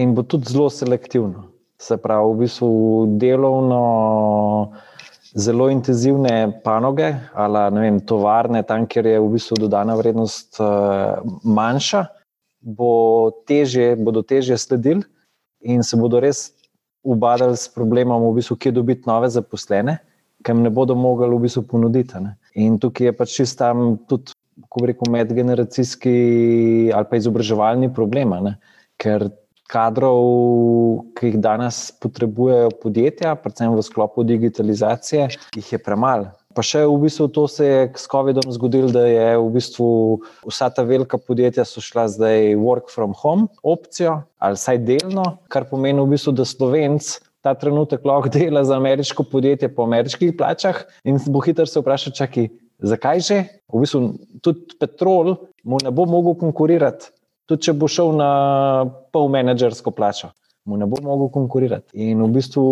in 0.00 0.16
bo 0.16 0.24
tudi 0.24 0.48
zelo 0.48 0.70
selektivno. 0.72 1.50
Se 1.76 2.00
pravi, 2.00 2.32
v 2.32 2.40
bistvu 2.46 2.72
delovno 3.20 3.84
zelo 5.34 5.68
intenzivne 5.70 6.60
panoge, 6.64 7.14
ali 7.34 7.80
vem, 7.80 8.00
tovarne, 8.00 8.62
tam, 8.62 8.86
kjer 8.86 9.06
je 9.06 9.20
v 9.20 9.30
bistvu 9.34 9.58
dodana 9.66 9.96
vrednost 9.98 10.60
uh, 10.62 11.24
manjša, 11.42 12.04
bo 12.62 13.30
težje, 13.48 13.94
bodo 13.96 14.22
težje 14.22 14.58
sledili 14.58 15.02
in 15.60 15.82
se 15.82 15.96
bodo 15.96 16.20
res 16.22 16.52
ubadali 17.04 17.56
s 17.56 17.68
problemom, 17.68 18.22
v 18.30 18.38
bistvu, 18.38 18.56
kje 18.56 18.72
dobiti 18.78 19.10
nove 19.10 19.28
zaposlene, 19.28 19.98
ki 20.44 20.54
jim 20.54 20.62
ne 20.64 20.70
bodo 20.72 20.94
mogli 20.96 21.28
v 21.28 21.42
bistvu 21.44 21.64
ponuditi. 21.68 22.20
Ne. 22.22 22.36
In 22.54 22.78
tukaj 22.80 23.10
je 23.10 23.18
pač 23.18 23.38
tam 23.58 23.98
tudi. 24.08 24.32
Ko 24.70 24.84
rečemo, 24.86 25.10
medgeneracijski 25.10 26.12
ali 26.94 27.06
pa 27.10 27.18
izobraževalni 27.18 27.88
problem, 27.90 28.36
ne? 28.38 28.52
ker 29.02 29.24
kadrov, 29.70 31.04
ki 31.16 31.32
jih 31.32 31.40
danes 31.42 31.88
potrebujejo 32.02 32.72
podjetja, 32.82 33.34
predvsem 33.40 33.72
v 33.74 33.84
sklopu 33.84 34.24
digitalizacije, 34.26 35.28
jih 35.56 35.72
je 35.72 35.80
premalo. 35.80 36.32
Pa 36.54 36.62
še 36.62 36.84
v 36.86 36.98
bistvu 37.02 37.26
to 37.34 37.48
se 37.50 37.66
je 37.66 37.78
s 37.98 38.06
COVID-om 38.06 38.52
zgodilo, 38.54 38.92
da 38.94 39.02
je 39.10 39.30
v 39.40 39.46
bistvu 39.56 39.86
vsa 40.46 40.68
ta 40.70 40.84
velika 40.86 41.18
podjetja 41.18 41.64
šla 41.66 42.06
zdaj 42.12 42.54
work 42.54 42.92
from 42.94 43.14
home 43.18 43.48
opcijo 43.66 44.20
ali 44.38 44.54
vsaj 44.54 44.78
delno, 44.86 45.24
kar 45.50 45.66
pomeni 45.66 45.98
v 45.98 46.14
bistvu, 46.14 46.36
da 46.36 46.46
slovenc. 46.46 47.16
Ta 47.44 47.52
trenutek 47.58 48.06
lahko 48.08 48.30
dela 48.32 48.62
za 48.64 48.78
ameriško 48.78 49.26
podjetje 49.28 49.68
po 49.68 49.84
ameriških 49.84 50.32
plačah, 50.38 50.78
in 51.04 51.18
bo 51.28 51.42
hitro 51.44 51.66
se 51.66 51.82
vprašal, 51.82 52.14
čakaj, 52.16 52.48
zakaj 52.80 53.20
že? 53.20 53.40
V 53.68 53.82
bistvu 53.82 54.00
tudi 54.40 54.78
petrol 54.80 55.34
mu 55.64 55.82
ne 55.82 55.90
bo 55.90 56.06
mogel 56.08 56.38
konkurirati 56.40 57.10
tudi 57.48 57.68
če 57.68 57.74
bo 57.76 57.88
šel 57.90 58.14
na 58.18 58.30
pol 59.12 59.28
menedžersko 59.32 59.92
plačo, 59.94 60.30
mu 60.64 60.78
ne 60.80 60.88
bo 60.88 61.00
mogel 61.04 61.30
konkurirati. 61.34 61.92
In 62.06 62.22
v 62.24 62.30
bistvu 62.38 62.64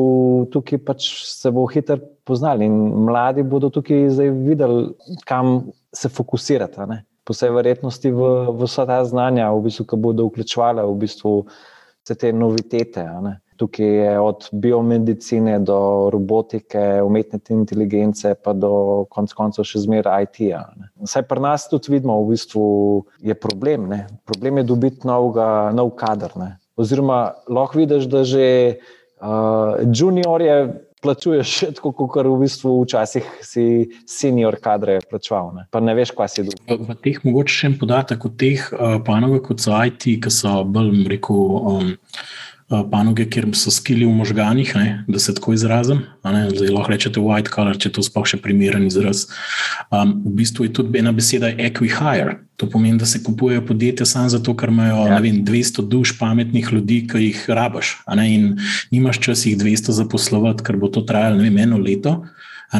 tukaj 0.54 0.80
pač 0.86 1.08
se 1.28 1.52
bo 1.52 1.66
hitro 1.70 1.98
poznali, 2.24 2.68
in 2.68 3.06
mladi 3.08 3.44
bodo 3.44 3.70
tukaj 3.72 4.08
zdaj 4.14 4.32
videli, 4.46 4.86
kam 5.28 5.72
se 5.92 6.08
fokusirati. 6.08 6.88
Po 7.22 7.36
vsej 7.36 7.52
verjetnosti 7.54 8.10
v, 8.10 8.32
v 8.50 8.66
vsa 8.66 8.86
ta 8.88 9.02
znanja, 9.06 9.52
v 9.54 9.68
bistvu, 9.68 9.86
ki 9.92 10.00
bodo 10.00 10.26
vključovali 10.30 10.82
v 10.88 10.98
bistvu 11.04 11.34
vse 12.02 12.18
te 12.18 12.32
novitete. 12.34 13.06
Tukaj 13.62 13.86
je 13.86 14.14
od 14.20 14.48
biomedicine 14.52 15.60
do 15.62 16.10
robotike, 16.10 16.98
umetne 17.06 17.38
inteligence, 17.54 18.34
pa 18.34 18.56
do 18.58 18.72
konc 19.10 19.30
koncev 19.38 19.68
še 19.68 19.84
zmeraj 19.84 20.26
IT. 20.26 20.40
-ja, 20.50 20.62
Vsaj 20.98 21.22
pri 21.30 21.40
nas 21.40 21.68
tudi 21.70 21.92
vidimo, 21.94 22.18
v 22.24 22.34
bistvu 22.34 22.64
je 23.22 23.34
problem. 23.38 23.86
Ne? 23.86 24.06
Problem 24.26 24.58
je 24.58 24.64
dobiti 24.66 25.06
novega, 25.06 25.70
nov 25.70 25.94
kader. 25.94 26.34
Ne? 26.36 26.56
Oziroma, 26.76 27.34
lahko 27.46 27.78
vidiš, 27.78 28.10
da 28.10 28.24
že 28.24 28.48
uh, 29.22 29.78
juniorje 29.94 30.82
plačuješ 31.02 31.58
tako, 31.76 31.92
kot 31.92 32.26
v 32.26 32.36
bistvu 32.42 32.76
včasih 32.84 33.26
si 33.42 33.64
senior 34.06 34.56
kadre 34.62 35.00
plačeval, 35.10 35.50
ne? 35.56 35.66
pa 35.70 35.82
ne 35.82 35.94
veš, 35.98 36.14
kaj 36.18 36.30
si 36.30 36.46
dobil. 36.46 36.62
V, 36.70 36.78
v 36.88 36.96
teh 37.02 37.18
mogoče 37.26 37.58
še 37.58 37.70
en 37.70 37.76
podatek 37.80 38.26
od 38.28 38.38
teh 38.38 38.62
uh, 38.70 38.96
panogov, 39.06 39.42
kot 39.48 39.62
so 39.64 39.74
IT, 39.74 40.06
ki 40.22 40.32
so 40.32 40.62
bolj, 40.64 41.04
rekel. 41.10 41.42
Um, 41.58 41.92
panoge, 42.90 43.26
kjer 43.30 43.48
so 43.58 43.70
skili 43.70 44.06
v 44.06 44.14
možganjih, 44.16 44.72
ne, 44.76 44.86
da 45.08 45.18
se 45.18 45.34
tako 45.34 45.52
izrazim. 45.56 46.04
Zdaj 46.24 46.70
lahko 46.72 46.92
rečete 46.92 47.20
white 47.20 47.52
collar, 47.54 47.78
če 47.78 47.92
to 47.92 48.04
sploh 48.04 48.26
še 48.28 48.40
primeren 48.42 48.86
izraz. 48.88 49.26
Um, 49.90 50.16
v 50.24 50.36
bistvu 50.42 50.68
je 50.68 50.74
tudi 50.78 51.02
ena 51.02 51.12
beseda 51.12 51.50
equihire. 51.52 52.38
To 52.60 52.68
pomeni, 52.70 53.00
da 53.00 53.08
se 53.08 53.22
kupujejo 53.24 53.64
podjetja 53.66 54.06
samo 54.06 54.30
zato, 54.32 54.54
ker 54.56 54.70
imajo 54.70 55.08
ja. 55.10 55.18
vem, 55.24 55.42
200 55.44 55.86
duš 55.88 56.14
pametnih 56.18 56.70
ljudi, 56.72 57.02
ki 57.10 57.26
jih 57.26 57.44
rabaš. 57.50 57.96
In 58.22 58.54
nimaš 58.94 59.20
čas 59.24 59.46
jih 59.46 59.58
200 59.58 59.96
zaposlovati, 59.98 60.64
ker 60.66 60.78
bo 60.78 60.92
to 60.92 61.02
trajalo 61.06 61.42
vem, 61.42 61.58
eno 61.66 61.80
leto. 61.82 62.20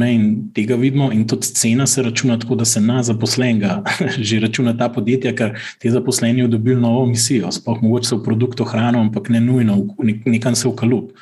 In 0.01 0.49
tega 0.57 0.76
vidimo, 0.76 1.11
in 1.12 1.26
tudi 1.28 1.53
cena 1.53 1.86
se 1.86 2.03
računa 2.03 2.38
tako, 2.38 2.55
da 2.55 2.64
se 2.64 2.80
na 2.80 3.03
zaposlenega 3.03 3.82
že 4.28 4.40
računa 4.40 4.72
ta 4.76 4.88
podjetja, 4.88 5.34
ker 5.36 5.59
ti 5.78 5.90
zaposleni 5.90 6.49
dobili 6.49 6.80
novo 6.80 7.05
misijo. 7.07 7.53
Sploh 7.53 7.82
mogoče 7.82 8.09
se 8.09 8.16
v 8.16 8.24
produktu 8.24 8.64
hrano, 8.64 9.01
ampak 9.01 9.28
ne 9.28 9.40
nujno, 9.40 9.76
nekam 10.24 10.57
se 10.57 10.68
v 10.68 10.74
kalup. 10.76 11.12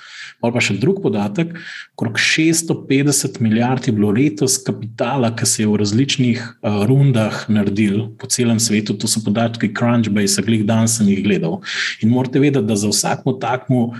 Pa 0.40 0.48
pa 0.54 0.60
še 0.62 0.78
drug 0.80 1.02
podatek, 1.04 1.50
okrog 1.98 2.16
650 2.16 3.42
milijard 3.44 3.84
je 3.84 3.92
bilo 3.92 4.08
letos 4.14 4.56
kapitala, 4.64 5.34
ki 5.36 5.46
se 5.46 5.62
je 5.62 5.68
v 5.68 5.76
različnih 5.82 6.40
uh, 6.40 6.84
rundah 6.88 7.42
naredil 7.52 8.06
po 8.16 8.30
celem 8.30 8.56
svetu. 8.62 8.96
To 8.96 9.10
so 9.10 9.20
podatki 9.26 9.68
Crunchbase, 9.76 10.40
glih 10.46 10.64
dan 10.64 10.88
sem 10.88 11.10
jih 11.12 11.20
gledal. 11.26 11.60
In 12.00 12.14
morate 12.14 12.40
vedeti, 12.40 12.64
da 12.70 12.78
za 12.78 12.88
vsakmo 12.88 13.36
takmo 13.42 13.90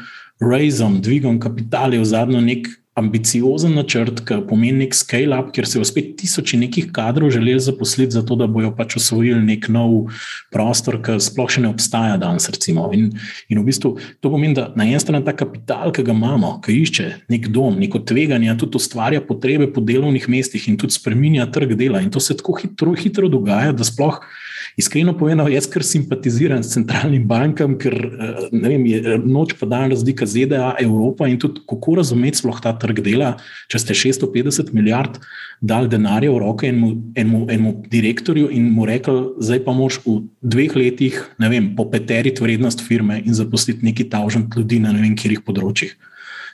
raizom, 0.41 1.03
dvigom 1.05 1.37
kapitala 1.43 1.99
je 1.99 2.01
v 2.01 2.09
zadnjo 2.09 2.41
nek 2.41 2.71
ambiciozen 2.99 3.77
načrt, 3.79 4.25
ki 4.27 4.41
pomeni 4.49 4.85
nek 4.85 4.95
scale-up, 4.97 5.53
kjer 5.55 5.69
se 5.69 5.79
je 5.79 5.87
spet 5.87 6.09
tisoči 6.19 6.59
nekih 6.59 6.89
kadrov 6.95 7.31
želeli 7.31 7.61
zaposliti, 7.63 8.17
zato 8.19 8.35
da 8.37 8.49
bojo 8.51 8.73
pač 8.77 8.97
osvojili 8.99 9.41
nek 9.47 9.69
nov 9.71 10.11
prostor, 10.51 10.99
ki 11.05 11.21
sploh 11.23 11.51
še 11.51 11.63
ne 11.63 11.71
obstaja 11.71 12.19
danes. 12.21 12.49
In, 12.67 13.13
in 13.49 13.61
v 13.61 13.65
bistvu 13.67 13.95
to 14.21 14.33
pomeni, 14.33 14.57
da 14.59 14.69
na 14.75 14.89
eni 14.89 15.01
strani 15.01 15.25
ta 15.25 15.37
kapital, 15.37 15.95
ki 15.95 16.05
ga 16.07 16.17
imamo, 16.17 16.57
ki 16.65 16.77
išče 16.83 17.09
nek 17.31 17.49
dom, 17.55 17.79
neko 17.81 18.03
tveganje, 18.03 18.59
tudi 18.59 18.81
ustvarja 18.81 19.23
potrebe 19.23 19.71
po 19.71 19.85
delovnih 19.85 20.27
mestih 20.29 20.67
in 20.69 20.79
tudi 20.81 20.99
spremenja 20.99 21.47
trg 21.55 21.77
dela. 21.79 22.03
In 22.03 22.11
to 22.11 22.21
se 22.21 22.37
tako 22.37 22.59
hitro, 22.59 22.97
hitro 22.99 23.31
dogaja, 23.31 23.73
da 23.77 23.87
sploh. 23.87 24.19
Iskreno 24.79 25.17
povedano, 25.19 25.49
jaz 25.51 25.67
kar 25.71 25.83
simpatiziram 25.87 26.63
s 26.63 26.75
centralnim 26.75 27.27
bankam, 27.29 27.77
ker 27.81 27.95
eh, 27.95 28.41
vem, 28.53 28.87
je 28.87 29.19
noč 29.25 29.57
pa 29.59 29.67
dan 29.71 29.91
razlika 29.91 30.27
ZDA, 30.27 30.77
Evropa 30.81 31.29
in 31.29 31.39
tudi 31.43 31.65
kako 31.69 31.99
razumeti 32.01 32.43
sploh 32.43 32.61
ta 32.63 32.73
trg 32.79 33.03
dela, 33.05 33.35
če 33.73 33.83
ste 33.83 33.97
650 33.99 34.75
milijard 34.77 35.19
dal 35.61 35.89
denarja 35.93 36.33
v 36.33 36.41
roke 36.41 36.69
enemu, 36.69 36.93
enemu, 37.15 37.43
enemu 37.49 37.73
direktorju 37.93 38.49
in 38.55 38.71
mu 38.73 38.87
rekel, 38.89 39.35
zdaj 39.43 39.65
pa 39.67 39.75
moš 39.77 40.01
v 40.07 40.21
dveh 40.41 40.77
letih, 40.77 41.19
ne 41.43 41.51
vem, 41.53 41.73
popeteriti 41.77 42.43
vrednost 42.43 42.85
firme 42.87 43.21
in 43.21 43.37
zaposliti 43.37 43.85
neki 43.85 44.09
tavžant 44.13 44.57
ljudi 44.57 44.81
na 44.81 44.95
ne 44.97 45.05
vem, 45.05 45.19
kjerih 45.19 45.45
področjih. 45.45 45.97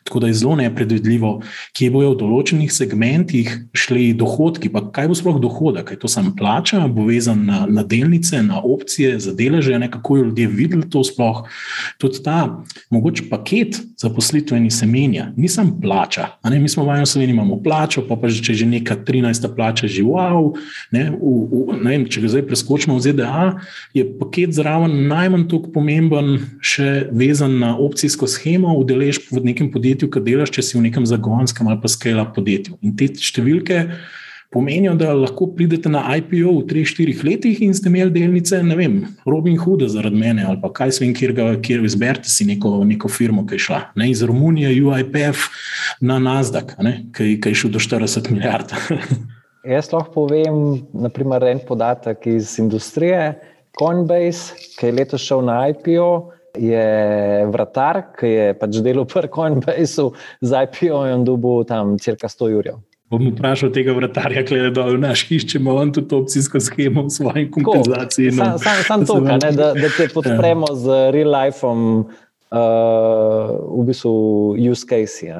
Tako 0.06 0.20
da 0.22 0.28
je 0.30 0.38
zelo 0.38 0.54
nepredvidljivo, 0.56 1.30
kje 1.74 1.90
bojo 1.90 2.12
v 2.12 2.18
določenih 2.20 2.70
segmentih 2.72 3.50
šli 3.74 4.12
dohodki. 4.14 4.70
Pa 4.70 4.84
kaj 4.94 5.10
bo 5.10 5.16
sploh 5.18 5.40
dohodek? 5.42 5.90
Je 5.90 5.98
to 5.98 6.10
samo 6.10 6.30
plača, 6.38 6.84
bo 6.86 7.08
vezan 7.08 7.42
na, 7.48 7.64
na 7.66 7.82
delnice, 7.82 8.38
na 8.46 8.60
opcije, 8.62 9.16
za 9.22 9.34
deleže, 9.34 9.74
ne 9.82 9.90
kako 9.90 10.20
ljudje 10.20 10.46
videli 10.46 10.86
to 10.90 11.02
sploh. 11.04 11.42
Tudi 11.98 12.22
ta 12.22 12.62
mogoče 12.94 13.26
paket 13.30 13.80
zaposlitveni 13.98 14.70
se 14.70 14.86
menja, 14.86 15.32
ni 15.36 15.48
samo 15.48 15.74
plača. 15.82 16.28
Ne, 16.44 16.58
mi 16.60 16.68
smo 16.68 16.84
vajeni, 16.84 17.06
da 17.14 17.22
imamo 17.22 17.58
plačo, 17.62 18.04
pa, 18.08 18.16
pa 18.16 18.28
že, 18.28 18.42
če 18.44 18.54
že 18.54 18.66
neka 18.66 18.96
13. 19.04 19.48
plača 19.56 19.88
že 19.88 20.04
wow. 20.06 20.52
Ne, 20.92 21.10
v, 21.10 21.34
v, 21.50 21.80
ne 21.82 21.90
vem, 21.90 22.06
če 22.06 22.22
ga 22.22 22.30
zdaj 22.36 22.46
preskočimo 22.46 22.96
v 22.96 23.04
ZDA, 23.08 23.46
je 23.96 24.04
paket 24.20 24.54
zraven 24.54 25.06
najmanj 25.08 25.48
tako 25.50 25.72
pomemben, 25.74 26.36
še 26.60 27.08
vezan 27.10 27.58
na 27.58 27.74
opcijsko 27.80 28.28
schemo, 28.30 28.76
udeležb 28.78 29.32
v 29.32 29.42
nekem 29.50 29.72
podjetju 29.72 29.95
podjetju, 29.96 30.10
ki 30.12 30.20
delaš, 30.24 30.52
če 30.52 30.62
si 30.62 30.78
v 30.78 30.86
nekem 30.86 31.06
zagonskem 31.06 31.68
ali 31.68 31.80
pa 31.80 31.88
skala 31.88 32.26
podjetju. 32.32 32.78
In 32.82 32.96
te 32.96 33.08
številke 33.08 33.86
pomenijo, 34.52 34.94
da 34.94 35.12
lahko 35.12 35.48
pridete 35.54 35.88
na 35.88 36.04
IPO 36.16 36.60
v 36.60 36.66
3-4 36.68 37.24
letih 37.24 37.62
in 37.62 37.74
ste 37.74 37.88
imeli 37.88 38.10
delnice, 38.10 38.62
ne 38.62 38.76
vem, 38.76 39.06
Robin 39.26 39.56
Hood 39.58 39.86
zaradi 39.88 40.16
mene 40.16 40.44
ali 40.46 40.60
pa 40.60 40.70
kaj 40.70 40.92
svem, 40.98 41.14
kjer, 41.14 41.34
kjer 41.62 41.84
izberete 41.84 42.28
si 42.28 42.46
neko, 42.46 42.84
neko 42.84 43.08
firmo, 43.08 43.46
ki 43.46 43.56
je 43.56 43.66
šla. 43.66 43.80
Ne, 43.96 44.10
iz 44.10 44.22
Romunije, 44.22 44.70
UIPF 44.82 45.48
na 46.00 46.18
Nasdaq, 46.18 46.76
ki, 47.16 47.36
ki 47.40 47.52
je 47.52 47.60
šel 47.62 47.74
do 47.74 47.82
40 47.82 48.30
milijard. 48.30 48.72
Jaz 49.66 49.90
lahko 49.90 50.22
povem, 50.22 50.86
naprimer, 50.94 51.42
en 51.50 51.60
podatek 51.66 52.28
iz 52.30 52.54
industrije, 52.62 53.34
Coinbase, 53.76 54.54
ki 54.78 54.88
je 54.88 54.94
letos 54.94 55.24
šel 55.26 55.42
na 55.44 55.58
IPO 55.68 56.35
je 56.58 57.46
vratar, 57.52 58.02
ki 58.18 58.26
je 58.32 58.50
pač 58.58 58.80
delal 58.84 59.06
pri 59.08 59.30
Coinbaseu 59.32 60.12
z 60.42 60.66
IPO 60.66 61.06
in 61.12 61.24
dobil 61.24 61.64
tam 61.68 61.96
cirka 62.02 62.28
100 62.28 62.52
jurjev. 62.52 62.82
Bom 63.06 63.22
vprašal 63.30 63.70
tega 63.70 63.94
vratarja, 63.94 64.42
ki 64.42 64.56
je 64.58 64.70
dol 64.74 64.96
naš 64.98 65.28
hiš, 65.28 65.44
če 65.52 65.60
ima 65.60 65.76
on 65.78 65.92
tudi 65.94 66.16
opcijsko 66.16 66.58
schemo 66.58 67.04
v 67.06 67.12
svoji 67.14 67.44
kompenzaciji. 67.54 68.32
Sam, 68.34 68.56
sam, 68.58 68.80
sam 68.88 69.04
to, 69.06 69.20
da, 69.22 69.52
da 69.78 69.90
te 69.94 70.08
podpremo 70.10 70.66
ja. 70.72 70.78
z 70.82 70.96
real 71.14 71.30
lifeom, 71.30 71.84
uh, 72.50 73.52
v 73.62 73.86
bistvu 73.86 74.14
use 74.58 74.82
case. 74.90 75.22
Ja, 75.28 75.38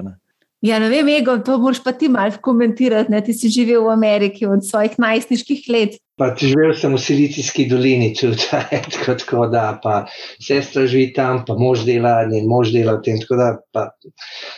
Ja, 0.67 0.79
ne 0.83 0.89
vem, 0.91 1.07
Ego, 1.13 1.37
to 1.45 1.59
moraš 1.63 1.79
pa 1.85 1.93
ti 1.95 2.09
malo 2.11 2.41
komentirati. 2.43 3.13
Ne? 3.13 3.21
Ti 3.23 3.35
si 3.37 3.51
živel 3.53 3.85
v 3.85 3.93
Ameriki 3.93 4.49
od 4.51 4.65
svojih 4.67 4.97
najstniških 4.99 5.69
let. 5.71 5.99
Pa 6.19 6.31
živel 6.41 6.73
sem 6.75 6.95
v 6.97 7.01
Silicijski 7.03 7.67
dolini, 7.69 8.09
tudi 8.17 8.49
tako, 9.05 9.45
da, 9.53 9.77
pa 9.83 10.07
sestra 10.43 10.87
živi 10.89 11.11
tam, 11.15 11.43
pa 11.47 11.55
mož 11.61 11.85
dela 11.87 12.15
in 12.25 12.49
mož 12.49 12.73
dela 12.75 12.97
v 12.97 13.05
tem. 13.05 13.21
Tako, 13.21 13.39
da, 13.39 13.51
pa, 13.77 13.85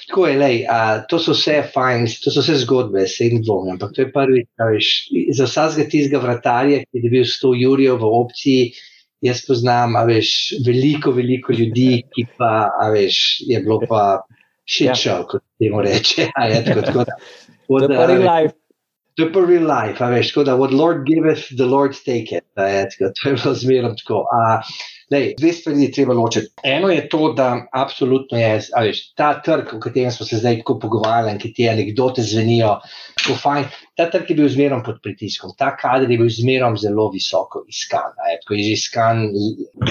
tako 0.06 0.28
je, 0.30 0.36
lej, 0.38 0.60
a, 0.70 0.78
to 1.10 1.18
so 1.20 1.34
vse 1.36 1.58
fajn, 1.74 2.06
to 2.22 2.32
so 2.32 2.46
vse 2.46 2.60
zgodbe, 2.62 3.04
se 3.10 3.26
jim 3.26 3.42
dvomim. 3.42 3.74
Ampak 3.74 3.92
to 3.96 4.06
je 4.06 4.12
prvi, 4.14 4.46
veš, 4.62 4.92
za 5.34 5.50
vsakega 5.50 5.90
tistega 5.90 6.22
vratarja, 6.22 6.84
ki 6.86 7.04
je 7.04 7.12
bil 7.12 7.26
100 7.26 7.52
jurjev 7.64 8.00
v 8.00 8.14
opciji. 8.22 8.70
Jaz 9.26 9.42
poznam, 9.42 9.98
a 9.98 10.06
veš, 10.06 10.62
veliko, 10.62 11.10
veliko 11.10 11.50
ljudi, 11.52 12.04
ki 12.14 12.28
pa, 12.38 12.68
a 12.70 12.92
veš, 12.94 13.42
je 13.50 13.58
bilo 13.66 13.82
pa 13.82 14.22
shit 14.68 14.86
ja. 14.86 14.94
show, 14.94 15.26
kot 15.26 15.42
temu 15.58 15.82
reče. 15.82 16.28
Je, 16.50 16.64
tako, 16.64 16.82
tako, 16.82 17.04
da, 17.04 17.18
od, 17.68 17.86
to 17.86 17.92
je 17.92 18.06
prvi 18.06 18.18
life. 18.18 18.54
To 19.18 19.24
je 19.24 19.32
prvi 19.32 19.58
life, 19.58 20.04
a 20.04 20.08
veš, 20.12 20.28
tako 20.30 20.44
da 20.44 20.54
what 20.54 20.72
Lord 20.72 21.02
giveth, 21.06 21.48
the 21.56 21.66
Lord 21.66 21.96
taketh. 22.04 22.46
To 22.54 23.28
je 23.28 23.34
bilo 23.34 23.54
zmerno 23.54 23.94
tako. 23.98 24.20
A, 24.30 24.60
lej, 25.10 25.32
dve 25.38 25.52
stvari 25.52 25.82
je 25.82 25.92
treba 25.92 26.14
ločiti. 26.14 26.52
Eno 26.62 26.90
je 26.92 27.08
to, 27.08 27.32
da 27.32 27.48
absolutno 27.72 28.38
je, 28.38 28.52
a 28.76 28.82
veš, 28.84 29.00
ta 29.18 29.32
trg, 29.42 29.74
o 29.74 29.80
katerem 29.80 30.12
smo 30.14 30.26
se 30.26 30.38
zdaj 30.38 30.60
tako 30.60 30.78
pogovarjali, 30.78 31.38
ki 31.42 31.52
ti 31.52 31.68
anekdote 31.68 32.22
zvenijo, 32.22 32.76
tako 33.18 33.38
fajn, 33.42 33.66
ta 33.98 34.06
trg 34.12 34.30
je 34.30 34.36
bil 34.38 34.48
zmerno 34.54 34.82
pod 34.86 35.00
pritiskom, 35.02 35.56
ta 35.58 35.72
kader 35.76 36.10
je 36.10 36.18
bil 36.20 36.30
zmerno 36.30 36.76
zelo 36.78 37.10
visoko 37.10 37.64
iskan. 37.66 38.14
Je, 38.30 38.38
tako 38.44 38.54
je 38.54 38.68
že 38.68 38.76
iskan 38.78 39.24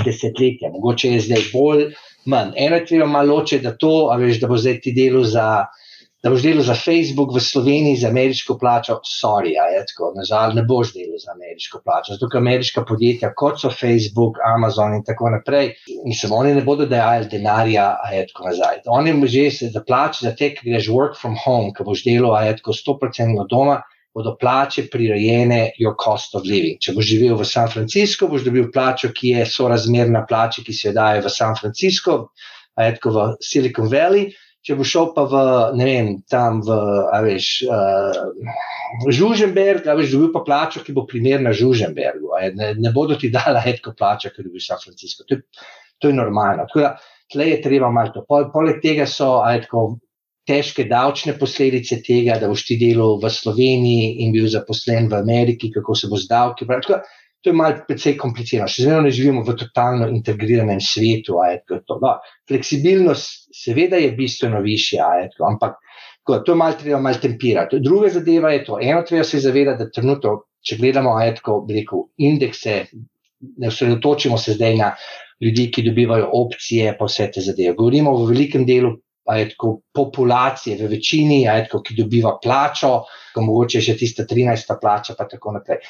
desetletja, 0.05 0.71
mogoče 0.71 1.17
je 1.17 1.25
zdaj 1.27 1.49
bolj 1.51 1.89
manj. 2.27 2.53
Eno 2.55 2.75
je 2.75 2.85
treba 2.85 3.05
malo 3.05 3.35
ločiti, 3.35 3.63
da, 3.63 3.75
da 4.41 4.47
bo 4.47 4.57
zdaj 4.57 4.81
ti 4.81 4.95
delo 4.95 5.23
za. 5.23 5.65
Da 6.23 6.31
boš 6.33 6.41
delal 6.41 6.63
za 6.65 6.73
Facebook 6.73 7.29
v 7.35 7.39
Sloveniji 7.39 7.99
za 8.01 8.07
ameriško 8.09 8.55
plačo, 8.57 8.95
sorry, 9.05 9.51
ja, 9.53 9.67
je 9.69 9.83
tako, 9.85 10.07
nažal, 10.15 10.55
ne 10.57 10.63
boš 10.65 10.89
delal 10.95 11.19
za 11.21 11.29
ameriško 11.35 11.81
plačo. 11.85 12.15
Zato, 12.15 12.27
ker 12.31 12.41
ameriška 12.41 12.81
podjetja, 12.89 13.29
kot 13.37 13.61
so 13.61 13.69
Facebook, 13.69 14.39
Amazon 14.55 14.95
in 14.97 15.03
tako 15.05 15.29
naprej, 15.29 15.75
mislim, 16.07 16.33
oni 16.33 16.55
ne 16.57 16.63
bodo 16.65 16.87
dajali 16.89 17.29
denarja, 17.31 17.85
a 18.01 18.09
je 18.15 18.25
tako 18.31 18.47
nazaj. 18.49 18.81
Oni 18.97 19.13
že 19.27 19.45
se 19.51 19.69
za 19.69 19.83
plače, 19.87 20.25
za 20.25 20.33
te, 20.35 20.49
ki 20.57 20.65
greš 20.71 20.89
work 20.89 21.21
from 21.21 21.37
home, 21.45 21.69
ki 21.77 21.85
boš 21.85 22.03
delal, 22.09 22.33
a 22.35 22.41
je 22.49 22.57
tako 22.63 22.73
100% 22.81 23.37
od 23.45 23.53
doma, 23.53 23.77
bodo 24.17 24.33
plače 24.39 24.87
prirejene 24.89 25.71
your 25.77 25.93
cost 26.01 26.33
of 26.35 26.45
living. 26.47 26.79
Če 26.81 26.95
boš 26.97 27.05
živel 27.11 27.37
v 27.37 27.45
San 27.45 27.69
Francisco, 27.69 28.29
boš 28.31 28.47
dobil 28.47 28.71
plačo, 28.73 29.11
ki 29.13 29.35
je 29.35 29.45
sorazmerna 29.45 30.23
plači, 30.29 30.63
ki 30.65 30.73
se 30.73 30.89
jo 30.89 30.97
daje 30.97 31.21
v 31.21 31.31
San 31.33 31.53
Francisco, 31.59 32.17
ajtko 32.81 33.13
v 33.13 33.25
Silicon 33.45 33.91
Valley. 33.93 34.31
Če 34.65 34.75
boš 34.75 34.89
šel 34.91 35.11
pa 35.15 35.23
v, 35.29 35.41
ne 35.79 35.85
vem, 35.87 36.07
tam 36.27 36.57
v, 36.65 36.77
a 37.13 37.21
veš, 37.23 37.51
uh, 37.69 39.05
Žuženberg, 39.13 39.85
a 39.87 39.95
veš, 39.95 40.15
dobil 40.17 40.33
pa 40.33 40.41
plačo, 40.43 40.81
ki 40.83 40.95
bo 40.97 41.05
primerna 41.07 41.53
Žuženbergu. 41.55 42.33
Ne, 42.57 42.73
ne 42.75 42.91
bodo 42.95 43.15
ti 43.21 43.29
dala 43.31 43.61
etko 43.69 43.93
plačo, 43.95 44.33
ker 44.33 44.49
bi 44.49 44.57
v 44.57 44.65
San 44.65 44.81
Francisco. 44.81 45.23
To 45.29 45.37
je, 45.37 45.45
to 46.01 46.11
je 46.11 46.17
normalno. 46.17 46.65
Tako 46.67 46.83
da, 46.83 46.91
tle 47.31 47.47
je 47.53 47.61
treba 47.63 47.93
malo 47.93 48.11
to. 48.17 48.25
Poleg 48.27 48.81
tega 48.83 49.07
so, 49.07 49.37
ajtko, 49.45 49.85
težke 50.47 50.87
davčne 50.87 51.35
posledice 51.39 51.99
tega, 52.05 52.37
da 52.39 52.49
boš 52.49 52.65
ti 52.69 52.77
delal 52.79 53.17
v 53.21 53.31
Sloveniji 53.33 54.17
in 54.23 54.33
bil 54.35 54.47
zaposlen 54.51 55.09
v 55.11 55.19
Ameriki, 55.19 55.71
kako 55.73 55.95
se 55.95 56.09
bo 56.11 56.19
z 56.19 56.29
davki. 56.31 56.67
Tako, 56.69 57.01
to 57.43 57.51
je 57.51 57.55
malce 57.55 57.83
precej 57.87 58.15
komplicirano. 58.19 58.71
Še 58.71 58.87
vedno 58.87 59.01
ne 59.05 59.11
živimo 59.13 59.43
v 59.45 59.55
totalno 59.59 60.07
integriranem 60.11 60.79
svetu. 60.83 61.37
No, 62.01 62.15
fleksibilnost, 62.49 63.51
seveda, 63.55 63.99
je 64.01 64.15
bistveno 64.17 64.63
višja, 64.63 65.11
ampak 65.47 65.77
Tako, 66.27 66.43
to 66.43 66.55
malo 66.55 66.75
treba 66.75 66.99
malo 66.99 67.15
tempirati. 67.21 67.79
Druga 67.79 68.09
zadeva 68.09 68.51
je 68.51 68.63
to. 68.65 68.79
Eno 68.81 69.01
treba 69.01 69.23
se 69.23 69.39
zavedati, 69.39 69.83
da 69.83 69.91
trenutno, 69.91 70.41
če 70.61 70.75
gledamo 70.75 71.13
ajetko, 71.15 71.61
rekel, 71.71 72.01
indekse, 72.17 72.81
ne 73.57 73.67
osredotočimo 73.67 74.37
se 74.37 74.57
zdaj 74.57 74.75
na 74.75 74.89
ljudi, 75.39 75.69
ki 75.71 75.85
dobivajo 75.85 76.27
opcije, 76.33 76.97
pa 76.99 77.07
vse 77.07 77.29
te 77.31 77.41
zadeve. 77.41 77.77
Govorimo 77.79 78.11
v 78.17 78.27
velikem 78.33 78.65
delu 78.67 78.97
ajetko, 79.27 79.71
populacije, 79.93 80.77
v 80.79 80.89
večini, 80.91 81.39
ajetko, 81.49 81.81
ki 81.83 81.95
dobiva 81.97 82.37
plačo, 82.43 82.91
ko 83.33 83.45
mogoče 83.45 83.81
še 83.83 83.97
tista 83.99 84.25
13. 84.29 84.75
plača, 84.81 85.15
pa 85.17 85.27
tako 85.29 85.57
naprej. 85.57 85.81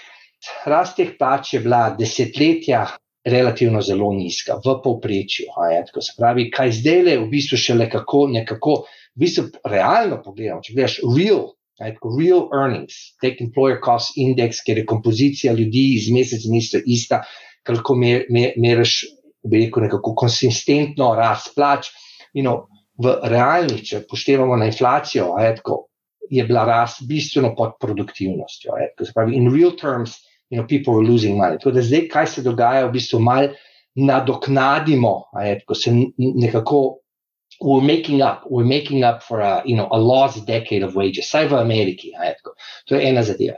Rast 0.69 0.97
teh 0.97 1.15
plač 1.17 1.53
je 1.55 1.61
bila 1.65 1.89
desetletja 1.97 2.85
relativno 3.27 3.81
zelo 3.81 4.11
nizka, 4.13 4.59
v 4.63 4.77
povprečju. 4.83 5.51
Se 5.99 6.15
pravi, 6.17 6.47
kaj 6.53 6.71
zdaj 6.79 7.03
le 7.03 7.17
v 7.23 7.29
bistvu 7.31 7.59
še 7.59 7.75
le 7.75 7.89
kako 7.91 8.27
nekako 8.31 8.79
v 9.17 9.25
bistvu 9.25 9.47
realno 9.67 10.21
pogledamo, 10.23 10.61
če 10.63 10.75
gledaš 10.75 10.99
real, 11.03 11.43
right, 11.81 11.97
real 12.17 12.47
earnings, 12.55 13.17
take 13.23 13.43
employer 13.43 13.81
cost 13.83 14.17
index, 14.21 14.61
ker 14.63 14.79
je 14.79 14.87
kompozicija 14.87 15.55
ljudi 15.57 15.89
iz 15.97 16.09
meseca 16.13 16.47
in 16.47 16.57
isto 16.61 16.81
ista, 16.85 17.23
kako 17.67 17.97
meriš, 17.99 18.97
bi 19.47 19.65
rekel, 19.65 19.87
nekako 19.87 20.15
konsistentno 20.15 21.11
rast 21.17 21.53
plač. 21.55 21.91
You 22.35 22.43
know, 22.45 22.67
v 22.97 23.13
realnih, 23.29 23.83
če 23.85 24.01
poštevamo 24.09 24.57
na 24.57 24.69
inflacijo, 24.71 25.31
ajatko, 25.37 25.83
je 26.29 26.43
bila 26.47 26.65
rast 26.67 27.05
bistveno 27.07 27.53
pod 27.55 27.77
produktivnostjo. 27.81 28.77
Se 28.99 29.13
pravi, 29.15 29.37
in 29.37 29.51
real 29.53 29.75
terms, 29.79 30.17
you 30.49 30.59
know, 30.59 30.67
people 30.67 30.95
were 30.95 31.07
losing 31.07 31.37
money. 31.37 31.59
Tako 31.61 31.77
da 31.77 31.83
zdaj, 31.85 32.07
kaj 32.11 32.27
se 32.27 32.43
dogaja, 32.43 32.87
v 32.87 32.95
bistvu 32.97 33.19
mal 33.23 33.51
nadoknadimo, 33.97 35.13
ajatko, 35.33 35.75
se 35.75 35.93
nekako 36.17 36.81
we're 37.61 37.81
making 37.81 38.21
up, 38.21 38.43
we're 38.51 38.67
making 38.67 39.03
up 39.03 39.23
for 39.23 39.41
a, 39.41 39.61
you 39.65 39.75
know, 39.75 39.87
a 39.91 39.97
lost 39.97 40.45
decade 40.45 40.83
of 40.83 40.93
wages, 40.93 41.29
saj 41.31 41.47
v 41.47 41.57
Ameriki. 41.57 42.11
To 42.87 42.95
je 42.95 43.07
ena 43.09 43.23
zadeva. 43.23 43.57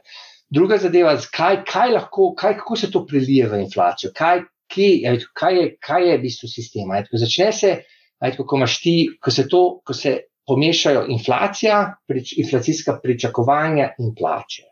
Druga 0.50 0.78
zadeva, 0.78 1.18
kaj, 1.32 1.64
kaj 1.68 1.92
lahko, 1.94 2.34
kaj, 2.36 2.58
kako 2.58 2.76
se 2.76 2.92
to 2.92 3.06
prelije 3.06 3.48
v 3.48 3.62
inflacijo, 3.66 4.12
kaj, 4.16 4.44
kaj, 4.74 5.20
kaj, 5.34 5.56
je, 5.56 5.66
kaj 5.82 6.10
je 6.10 6.18
v 6.18 6.22
bistvu 6.22 6.50
sistem. 6.50 6.94
Začne 7.12 7.52
se, 7.54 7.76
ko, 8.20 8.66
ti, 8.84 8.96
ko 9.22 9.32
se 9.32 9.48
to, 9.48 9.64
ko 9.86 9.94
se 9.94 10.18
pomešajo 10.50 11.06
inflacija, 11.14 11.80
prič, 12.10 12.34
inflacijska 12.42 12.98
pričakovanja 13.04 13.94
in 14.02 14.14
plače. 14.18 14.66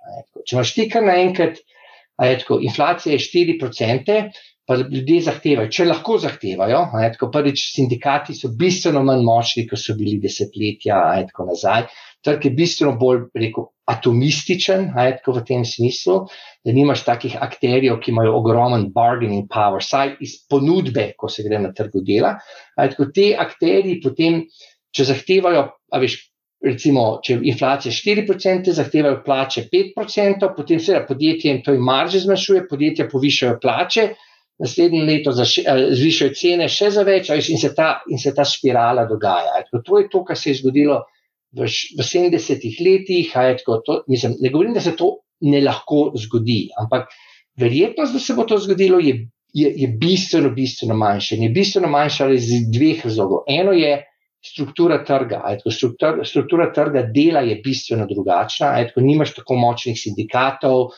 Če 0.44 0.56
imaš 0.56 0.74
ti 0.74 0.88
kar 0.90 1.06
naenkrat, 1.06 1.60
inflacija 2.62 3.14
je 3.14 3.22
4%, 3.22 4.22
pa 4.68 4.76
ljudje 4.76 5.22
zahtevajo, 5.30 5.72
če 5.72 5.86
lahko 5.88 6.18
zahtevajo. 6.20 6.82
Tako 7.14 7.30
prvič, 7.32 7.70
sindikati 7.76 8.36
so 8.36 8.52
bistveno 8.60 9.04
manj 9.08 9.24
močni, 9.24 9.68
kot 9.70 9.80
so 9.80 9.96
bili 10.00 10.18
desetletja 10.24 11.00
tako 11.30 11.48
nazaj. 11.54 11.88
Trg 12.28 12.46
je 12.46 12.52
bistveno 12.52 12.98
bolj 13.00 13.22
rekel, 13.40 13.70
atomističen 13.88 14.90
ne, 14.92 15.08
tako 15.16 15.38
v 15.38 15.44
tem 15.48 15.66
smislu, 15.66 16.18
da 16.66 16.76
nimaš 16.76 17.06
takih 17.08 17.38
akterjev, 17.40 18.02
ki 18.04 18.12
imajo 18.12 18.36
ogromen 18.42 18.90
bargaining 18.96 19.48
power, 19.52 19.84
saj 19.84 20.18
iz 20.24 20.36
ponudbe, 20.52 21.14
ko 21.18 21.32
se 21.32 21.46
gre 21.48 21.62
na 21.64 21.72
trgu 21.76 22.04
dela. 22.08 22.36
Ne, 22.76 22.90
tako 22.92 23.08
te 23.16 23.32
akterji 23.40 24.02
potem, 24.04 24.44
če 24.92 25.12
zahtevajo, 25.14 25.70
a 25.92 26.04
veš. 26.04 26.24
Recimo, 26.66 27.20
če 27.22 27.36
inflacija 27.46 27.94
4%, 27.94 28.72
zahtevajo 28.74 29.20
plače 29.22 29.68
5%, 29.70 30.48
potem 30.56 30.80
seveda 30.82 31.04
podjetje 31.06 31.52
jim 31.52 31.60
to 31.62 31.76
in 31.78 31.84
marže 31.86 32.24
zmanjšuje, 32.24 32.64
podjetja 32.66 33.06
povišajo 33.12 33.60
plače, 33.62 34.06
naslednje 34.58 35.04
leto 35.06 35.36
eh, 35.38 35.84
zvišajo 35.94 36.34
cene 36.34 36.66
še 36.66 36.90
za 36.96 37.04
več, 37.06 37.30
in 37.30 37.62
se 37.62 37.70
ta, 37.78 38.00
in 38.10 38.18
se 38.18 38.34
ta 38.34 38.46
spirala 38.46 39.06
dogaja. 39.06 39.62
To 39.70 40.02
je 40.02 40.08
to, 40.10 40.24
kar 40.26 40.40
se 40.40 40.50
je 40.50 40.58
zgodilo 40.64 41.04
v, 41.56 41.68
v 41.68 42.06
70-ih 42.06 42.82
letih. 42.84 43.32
Tako, 43.34 43.82
to, 43.86 44.02
mislim, 44.08 44.38
ne 44.42 44.52
govorim, 44.54 44.76
da 44.76 44.84
se 44.84 44.96
to 44.96 45.18
ne 45.48 45.62
lahko 45.62 46.12
zgodi, 46.18 46.68
ampak 46.82 47.12
verjetnost, 47.60 48.14
da 48.14 48.20
se 48.20 48.34
bo 48.34 48.46
to 48.50 48.58
zgodilo, 48.58 49.00
je, 49.00 49.16
je, 49.54 49.72
je 49.76 49.88
bistveno, 50.02 50.52
bistveno 50.56 50.98
manjša. 50.98 51.36
Je 51.42 51.50
bistveno 51.50 51.90
manjša 51.94 52.30
iz 52.34 52.50
dveh 52.74 53.06
razlogov. 53.06 53.46
Eno 53.48 53.74
je 53.78 53.98
struktura 54.46 55.04
trga. 55.06 55.42
Tako, 55.48 55.72
struktura, 55.72 56.26
struktura 56.26 56.72
trga 56.74 57.08
dela 57.14 57.42
je 57.46 57.60
bistveno 57.64 58.08
drugačna. 58.10 58.74
Tako, 58.88 59.02
nimaš 59.06 59.36
tako 59.36 59.60
močnih 59.62 59.98
sindikatov. 60.00 60.92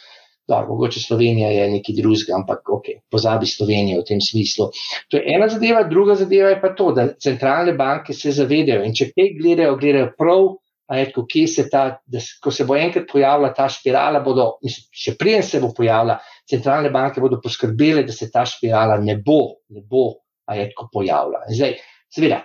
Da, 0.49 0.63
mogoče 0.65 1.01
Slovenija 1.03 1.51
je 1.53 1.67
nekaj 1.75 1.95
drugega, 1.99 2.33
ampak 2.39 2.69
ok, 2.73 2.87
pozabi 3.11 3.45
Slovenijo 3.45 4.01
v 4.01 4.07
tem 4.07 4.21
smislu. 4.21 4.71
To 5.11 5.19
je 5.19 5.35
ena 5.35 5.45
zadeva, 5.49 5.83
druga 5.85 6.15
zadeva 6.17 6.49
je 6.49 6.61
pa 6.61 6.71
to, 6.73 6.89
da 6.97 7.11
centralne 7.21 7.75
banke 7.77 8.15
se 8.17 8.33
zavedajo 8.33 8.81
in 8.87 8.95
če 8.97 9.11
te 9.13 9.27
gledajo, 9.37 9.77
gledajo 9.77 10.09
prav, 10.17 10.47
etko, 10.89 11.25
kje 11.29 11.45
se 11.47 11.67
ta, 11.69 11.83
da, 12.09 12.21
ko 12.41 12.51
se 12.51 12.65
bo 12.65 12.77
enkrat 12.77 13.05
pojavila 13.11 13.51
ta 13.53 13.67
spirala, 13.69 14.23
bodo, 14.25 14.55
mislim, 14.65 14.87
še 15.03 15.13
prijem 15.19 15.45
se 15.45 15.61
bo 15.61 15.69
pojavila, 15.77 16.17
centralne 16.49 16.89
banke 16.93 17.21
bodo 17.21 17.37
poskrbele, 17.43 18.03
da 18.07 18.15
se 18.15 18.31
ta 18.33 18.45
spirala 18.49 18.97
ne 19.03 19.19
bo, 19.25 19.39
ne 19.75 19.85
bo, 19.85 20.07
etko, 20.49 20.89
pojavila. 20.93 21.45
Zdaj, 21.53 21.77
seveda, 22.09 22.41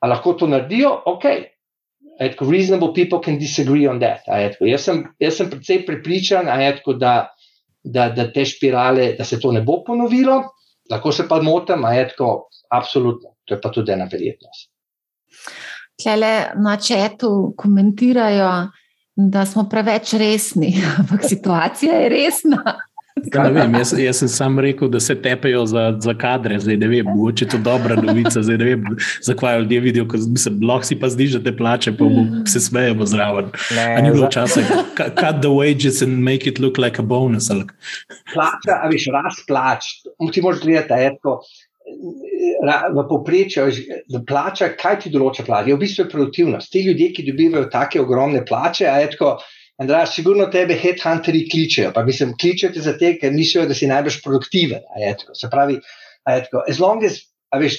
a 0.00 0.08
lahko 0.08 0.38
to 0.40 0.48
naredijo? 0.48 0.94
Ok, 1.12 1.28
Etko, 2.20 2.50
reasonable 2.50 2.92
people 2.92 3.20
can 3.20 3.38
disagree 3.38 3.86
on 3.88 4.00
that. 4.00 4.26
Etko, 4.28 4.66
jaz, 4.68 4.84
sem, 4.84 5.04
jaz 5.20 5.38
sem 5.40 5.48
precej 5.50 5.84
prepričan, 5.86 6.50
etko, 6.52 6.94
da, 7.00 7.30
da, 7.84 8.10
da 8.12 8.26
te 8.32 8.44
spirale, 8.44 9.14
da 9.18 9.24
se 9.24 9.40
to 9.40 9.52
ne 9.56 9.62
bo 9.64 9.78
ponovilo, 9.86 10.42
lahko 10.90 11.12
se 11.16 11.24
pa 11.28 11.40
motim, 11.42 11.86
etko, 11.88 12.50
absolutno, 12.76 13.36
to 13.44 13.56
je 13.56 13.60
pa 13.62 13.72
tudi 13.72 13.94
ena 13.96 14.08
verjetnost. 14.10 14.68
Klele 16.02 16.34
na 16.60 16.76
četu 16.80 17.54
komentirajo, 17.56 18.52
da 19.16 19.46
smo 19.46 19.66
preveč 19.68 20.12
resni, 20.20 20.74
ampak 21.00 21.24
situacija 21.28 22.04
je 22.04 22.08
resna. 22.08 22.76
Vem, 23.54 23.74
jaz, 23.74 23.92
jaz 23.98 24.20
sem 24.22 24.28
sam 24.28 24.58
rekel, 24.58 24.88
da 24.88 25.00
se 25.00 25.14
tepejo 25.22 25.64
za, 25.66 25.94
za 26.00 26.14
kadre, 26.14 26.58
zdaj 26.60 26.76
ne 26.80 26.88
vem, 26.88 27.06
mogoče 27.06 27.44
je 27.44 27.48
to 27.54 27.58
dobra 27.64 27.96
novica, 28.00 28.42
zdaj 28.42 28.58
ne 28.58 28.64
vem, 28.64 28.84
zakaj 29.26 29.60
ljudje 29.60 29.80
vidijo, 29.80 30.06
ko 30.08 30.18
se 30.18 30.52
lahko 30.62 30.88
si 30.88 30.98
pa 31.00 31.08
znižate 31.08 31.56
plače, 31.56 31.92
pa 31.98 32.08
se 32.48 32.60
smejemo 32.60 33.06
zraven. 33.06 33.50
Ne, 33.76 34.02
ni 34.02 34.12
bilo 34.14 34.28
časa, 34.32 34.62
cut 34.96 35.40
the 35.42 35.52
wages 35.52 36.02
and 36.02 36.24
make 36.24 36.48
it 36.48 36.58
look 36.58 36.78
like 36.78 36.98
a 36.98 37.02
bonus. 37.02 37.50
Ali... 37.50 37.66
Plača, 38.34 38.80
a 38.82 38.88
veš, 38.92 39.10
rast 39.14 39.46
plač, 39.48 39.92
ti 40.32 40.42
moraš 40.42 40.62
gledati, 40.64 41.10
etko. 41.10 41.40
V 42.94 43.02
povprečju 43.08 43.64
je 43.66 44.20
plača, 44.28 44.70
kaj 44.78 45.00
ti 45.04 45.10
določa 45.10 45.42
plača? 45.44 45.68
Je 45.72 45.76
v 45.76 45.80
bistvu 45.80 46.06
produktivnost. 46.12 46.70
Ti 46.72 46.84
ljudje, 46.86 47.08
ki 47.16 47.24
dobivajo 47.26 47.70
take 47.72 48.00
ogromne 48.00 48.44
plače, 48.46 48.86
a 48.88 49.00
je 49.02 49.10
tako, 49.16 49.32
Andrej, 49.80 50.10
sigurno 50.12 50.44
tebe 50.52 50.76
headhunterji 50.76 51.46
kličejo, 51.48 51.94
pa 51.96 52.02
mislim, 52.04 52.34
kličejo 52.40 52.74
te 52.74 52.82
zato, 52.84 53.14
ker 53.20 53.32
mislijo, 53.32 53.64
da 53.68 53.74
si 53.74 53.88
najbolj 53.88 54.18
produktiven. 54.24 54.82
Se 55.32 55.48
pravi, 55.48 55.78
as 56.28 56.80
long 56.82 57.04
as, 57.08 57.16
veš, 57.56 57.78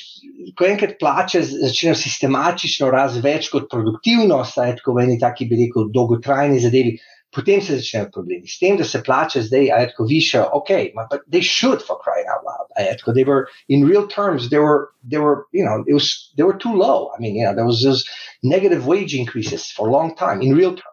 ko 0.57 0.65
enkrat 0.65 0.97
plače 0.99 1.43
začnejo 1.45 1.93
sistematično 2.01 2.89
rast 2.89 3.21
več 3.21 3.51
kot 3.53 3.69
produktivnost, 3.69 4.57
a 4.57 4.71
je 4.71 4.79
tako 4.79 4.97
v 4.97 5.05
eni 5.05 5.19
taki, 5.21 5.45
bi 5.45 5.61
rekel, 5.61 5.91
dolgotrajni 5.93 6.57
zadevi, 6.65 6.95
potem 7.31 7.61
se 7.61 7.77
začnejo 7.77 8.09
problemi. 8.11 8.49
S 8.49 8.57
tem, 8.59 8.81
da 8.81 8.83
se 8.83 9.03
plače 9.05 9.45
zdaj, 9.45 9.69
a 9.71 9.83
je 9.83 9.91
tako 9.93 10.09
više, 10.09 10.41
ok, 10.57 10.71
but 10.97 11.21
they 11.29 11.45
should 11.45 11.85
for 11.85 12.01
crying 12.01 12.27
out 12.33 12.41
loud. 12.43 12.73
A 12.77 12.87
je 12.87 12.97
tako, 12.97 13.13
they 13.13 13.27
were, 13.29 13.45
in 13.69 13.85
real 13.87 14.07
terms, 14.09 14.49
they 14.49 14.59
were, 14.59 14.89
they 15.05 15.21
were, 15.21 15.45
you 15.53 15.63
know, 15.63 15.85
it 15.85 15.93
was, 15.93 16.33
they 16.35 16.43
were 16.43 16.57
too 16.57 16.73
low. 16.73 17.11
I 17.13 17.21
mean, 17.21 17.35
you 17.35 17.45
know, 17.45 17.53
there 17.53 17.65
was 17.65 17.83
those 17.85 18.03
negative 18.41 18.87
wage 18.87 19.13
increases 19.13 19.69
for 19.69 19.87
a 19.87 19.91
long 19.91 20.15
time 20.15 20.41
in 20.41 20.57
real 20.57 20.71
terms. 20.71 20.90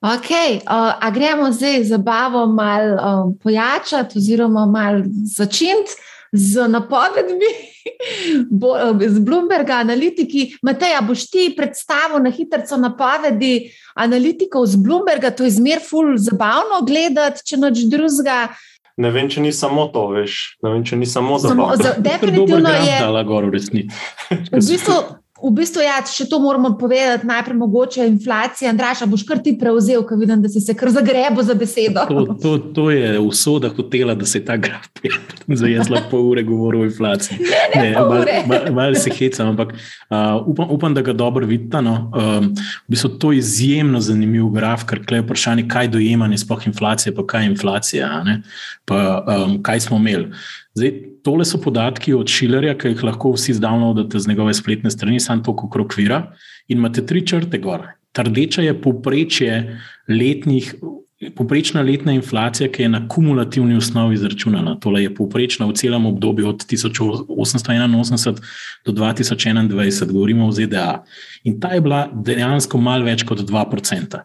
Ok, 0.00 0.30
uh, 0.30 0.94
a 1.00 1.10
gremo 1.10 1.52
zdaj 1.52 1.84
zabavo 1.84 2.46
malo 2.46 2.94
um, 2.94 3.38
pojačati, 3.38 4.18
oziroma 4.18 4.66
malo 4.66 5.02
začeti 5.36 5.98
z 6.32 6.68
napovedmi 6.68 7.50
Bo, 8.50 8.76
z 9.08 9.18
Bloomberga, 9.18 9.74
analitiki. 9.74 10.58
Matej, 10.62 10.94
boš 11.02 11.30
ti 11.30 11.54
predstavil 11.56 12.22
na 12.22 12.30
hitro 12.30 12.76
napovedi 12.76 13.70
analitikov 13.94 14.66
z 14.66 14.76
Bloomberga, 14.76 15.30
to 15.30 15.44
je 15.44 15.50
zmer 15.50 15.80
ful 15.82 16.16
zabavno 16.16 16.82
gledati, 16.86 17.42
če 17.44 17.56
noč 17.56 17.86
drugega. 17.90 18.48
Ne 18.98 19.10
vem, 19.14 19.28
če 19.30 19.40
ni 19.40 19.52
samo 19.54 19.86
to, 19.94 20.08
veš. 20.14 20.58
Ne 20.62 20.74
vem, 20.74 20.84
če 20.84 20.98
ni 20.98 21.06
samo 21.06 21.38
zabavno. 21.38 21.76
Za, 21.78 21.94
definitivno 22.10 22.70
je. 22.70 22.98
V 24.52 24.62
bistvu, 24.62 24.96
V 25.38 25.52
bistvu, 25.54 25.84
ja, 25.86 26.00
še 26.02 26.24
to 26.26 26.40
moramo 26.42 26.72
povedati, 26.74 27.26
najprej 27.26 27.56
mogoče 27.60 28.06
inflacija. 28.10 28.72
Andraša, 28.72 29.06
boš 29.06 29.22
kar 29.28 29.38
ti 29.38 29.52
prevzel, 29.58 30.02
ker 30.06 30.18
vidim, 30.18 30.40
da 30.42 30.50
si 30.50 30.58
se 30.60 30.74
kar 30.74 30.90
zagrebo 30.90 31.44
za 31.46 31.54
besedo. 31.54 32.02
To, 32.10 32.34
to, 32.42 32.54
to 32.74 32.86
je 32.90 33.12
usoda 33.22 33.70
hotela, 33.70 34.16
da 34.18 34.26
se 34.26 34.42
ta 34.44 34.56
graf 34.58 34.88
prijavi. 34.98 35.54
Zdaj 35.60 35.72
jaz 35.76 35.92
lahko 35.94 36.10
pol 36.10 36.26
ure 36.32 36.42
govorim 36.42 36.82
o 36.82 36.90
inflaciji. 36.90 37.38
Ne, 37.68 37.82
ne, 37.82 37.88
malo 37.92 38.24
mal, 38.48 38.68
mal 38.78 38.94
se 38.96 39.12
hecam, 39.12 39.50
ampak 39.52 39.74
uh, 39.74 40.40
upam, 40.48 40.70
upam, 40.72 40.94
da 40.96 41.02
ga 41.04 41.12
dobro 41.12 41.46
vidite. 41.46 41.82
No. 41.84 42.10
Um, 42.16 42.48
v 42.88 42.94
bistvu 42.94 43.10
to 43.20 43.32
je 43.32 43.42
izjemno 43.42 44.00
zanimiv 44.02 44.48
graf, 44.54 44.86
ker 44.88 45.02
je 45.06 45.20
vprašanje, 45.22 45.68
kaj 45.70 45.92
dojemanje 45.94 46.40
sploh 46.42 46.66
inflacije, 46.66 47.14
pa 47.14 47.26
kaj 47.28 47.44
je 47.44 47.50
inflacija, 47.52 48.08
pa 48.88 49.02
um, 49.22 49.60
kaj 49.62 49.86
smo 49.86 50.00
imeli. 50.00 50.32
Zdaj, 50.78 50.92
tole 51.26 51.44
so 51.44 51.58
podatki 51.58 52.14
od 52.14 52.30
Šilerja, 52.30 52.76
ki 52.78 52.92
jih 52.92 53.02
lahko 53.08 53.32
vsi 53.34 53.56
downloadate 53.58 54.20
z 54.22 54.30
njegove 54.30 54.54
spletne 54.54 54.90
strani, 54.94 55.20
samo 55.20 55.42
to, 55.42 55.56
kako 55.56 55.82
okvira. 55.88 56.22
In 56.68 56.78
imate 56.78 57.06
tri 57.06 57.24
črte 57.26 57.58
gor. 57.58 57.88
Ta 58.12 58.22
rdeča 58.26 58.62
je 58.62 58.80
povprečje 58.82 59.58
letnih 60.08 60.74
Poprečna 61.34 61.82
letna 61.82 62.12
inflacija, 62.14 62.68
ki 62.70 62.84
je 62.84 62.88
na 62.88 63.00
kumulativni 63.10 63.74
osnovi 63.76 64.14
izračunana, 64.14 64.76
tole 64.78 65.02
je 65.02 65.10
poprečna 65.14 65.66
v 65.66 65.74
celem 65.74 66.04
obdobju 66.06 66.48
od 66.48 66.62
1881 66.62 68.38
do 68.86 68.92
2021, 68.92 70.12
govorimo 70.12 70.46
o 70.46 70.52
ZDA. 70.52 71.02
In 71.42 71.58
ta 71.60 71.72
je 71.74 71.80
bila 71.82 72.04
dejansko 72.14 72.78
malo 72.78 73.04
več 73.04 73.26
kot 73.26 73.42
2%. 73.42 74.20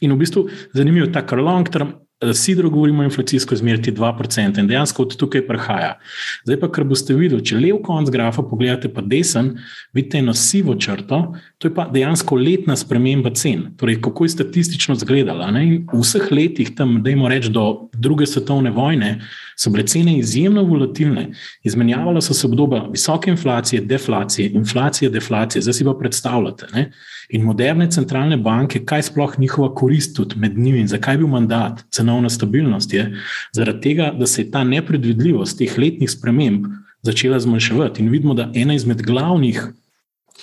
In 0.00 0.12
v 0.12 0.18
bistvu 0.20 0.44
zanimivo, 0.76 1.08
ta 1.08 1.24
kar 1.24 1.40
long 1.40 1.70
term 1.72 1.96
Sidro 2.32 2.70
govorimo 2.70 3.02
o 3.02 3.04
inflacijsko 3.04 3.56
zmerti 3.56 3.92
2% 3.92 4.58
in 4.58 4.66
dejansko 4.66 5.02
od 5.02 5.16
tukaj 5.16 5.46
prihaja. 5.46 5.98
Zdaj 6.44 6.60
pa, 6.60 6.70
kar 6.72 6.84
boste 6.84 7.14
videli, 7.14 7.44
če 7.44 7.58
lev 7.60 7.82
konc 7.84 8.10
grafa 8.10 8.42
pogledate 8.42 8.88
pa 8.88 9.02
desen, 9.02 9.58
vidite 9.92 10.18
eno 10.18 10.34
sivo 10.34 10.74
črto, 10.74 11.34
to 11.58 11.68
je 11.68 11.74
pa 11.74 11.88
dejansko 11.92 12.36
letna 12.36 12.76
sprememba 12.76 13.30
cen. 13.34 13.70
Torej, 13.76 14.00
kako 14.02 14.24
je 14.24 14.34
statistično 14.36 14.94
izgledala. 14.94 15.50
V 15.92 16.00
vseh 16.00 16.30
letih, 16.32 16.74
tam, 16.76 17.02
dajmo 17.02 17.28
reči, 17.28 17.50
do 17.52 17.88
druge 17.92 18.26
svetovne 18.26 18.70
vojne, 18.70 19.18
so 19.56 19.70
bile 19.70 19.86
cene 19.86 20.18
izjemno 20.18 20.62
volatilne. 20.62 21.30
Izmenjavalo 21.62 22.20
so 22.20 22.34
se 22.34 22.46
obdobja 22.46 22.86
visoke 22.92 23.30
inflacije, 23.30 23.82
deflacije, 23.82 24.50
inflacije, 24.50 25.10
deflacije. 25.10 25.62
Zdaj 25.62 25.74
si 25.74 25.84
pa 25.84 25.94
predstavljate. 25.98 26.66
Ne? 26.72 26.90
In 27.28 27.42
moderne 27.42 27.90
centralne 27.90 28.36
banke, 28.36 28.84
kaj 28.84 29.02
sploh 29.02 29.38
njihova 29.38 29.74
korist 29.74 30.16
tudi 30.16 30.36
med 30.38 30.58
njimi 30.58 30.80
in 30.80 30.88
zakaj 30.88 31.14
je 31.14 31.18
bil 31.18 31.28
mandat, 31.28 31.84
cenovna 32.14 32.30
stabilnost, 32.30 32.92
je 32.92 33.16
zaradi 33.52 33.80
tega, 33.80 34.12
da 34.18 34.26
se 34.26 34.42
je 34.42 34.50
ta 34.50 34.64
nepredvidljivost 34.64 35.58
teh 35.58 35.78
letnih 35.78 36.10
sprememb 36.10 36.66
začela 37.02 37.40
zmanjševati. 37.40 38.02
In 38.02 38.10
vidimo, 38.10 38.34
da 38.34 38.50
ena 38.54 38.74
izmed 38.74 39.02
glavnih 39.02 39.60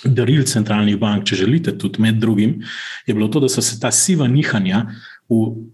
daril 0.04 0.44
centralnih 0.44 0.98
bank, 0.98 1.24
če 1.24 1.36
želite, 1.36 1.78
tudi 1.78 2.02
med 2.02 2.14
drugim, 2.14 2.62
je 3.06 3.14
bilo 3.14 3.28
to, 3.28 3.40
da 3.40 3.48
so 3.48 3.62
se 3.62 3.80
ta 3.80 3.90
siva 3.90 4.28
nihanja 4.28 4.86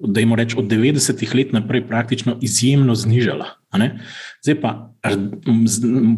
da 0.00 0.20
jim 0.20 0.34
rečemo, 0.34 0.62
od 0.62 0.68
90-ih 0.70 1.34
let 1.34 1.52
naprej 1.52 1.86
praktično 1.88 2.36
izjemno 2.42 2.94
znižala. 2.94 3.46
Zdaj 4.42 4.60
pa, 4.60 4.72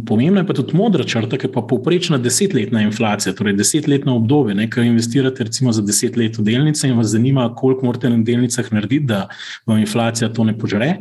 pomembna 0.07 0.41
je 0.41 0.47
pa 0.47 0.55
tudi 0.55 0.77
modra 0.77 1.05
črta, 1.05 1.39
ki 1.39 1.49
je 1.49 1.53
pa 1.53 1.63
povprečna 1.63 2.19
desetletna 2.19 2.83
inflacija, 2.87 3.35
torej 3.35 3.57
desetletno 3.59 4.17
obdobje. 4.17 4.55
Nekaj 4.55 4.87
investirate 4.87 5.45
recimo 5.45 5.73
za 5.73 5.83
deset 5.83 6.17
let 6.17 6.39
v 6.39 6.47
delnice 6.47 6.89
in 6.89 6.97
vas 6.97 7.13
zanima, 7.15 7.51
koliko 7.55 7.87
morate 7.87 8.11
na 8.11 8.23
delnicah 8.23 8.73
narediti, 8.73 9.07
da 9.07 9.27
vam 9.67 9.79
inflacija 9.79 10.33
to 10.33 10.45
ne 10.45 10.59
požre. 10.59 10.97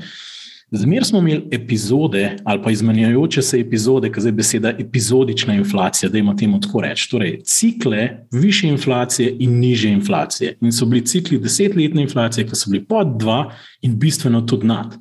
Zmer 0.72 1.06
smo 1.06 1.20
imeli 1.20 1.48
epizode 1.52 2.36
ali 2.44 2.62
pa 2.64 2.72
izmenjujoče 2.72 3.42
se 3.42 3.60
epizode, 3.60 4.12
ki 4.12 4.20
je 4.26 4.32
beseda 4.32 4.74
epizodična 4.80 5.54
inflacija, 5.54 6.10
da 6.10 6.18
imamo 6.18 6.38
temu 6.38 6.60
tako 6.62 6.82
reči. 6.82 7.10
Torej, 7.12 7.40
cikle 7.44 8.10
više 8.32 8.68
inflacije 8.68 9.36
in 9.40 9.60
niže 9.60 9.90
inflacije. 9.90 10.58
In 10.62 10.72
so 10.72 10.86
bili 10.86 11.06
cikli 11.06 11.40
desetletne 11.40 12.02
inflacije, 12.02 12.48
ki 12.48 12.56
so 12.56 12.70
bili 12.70 12.86
pod 12.86 13.18
dva 13.20 13.54
in 13.82 14.00
bistveno 14.00 14.42
tudi 14.42 14.68
nad. 14.68 14.98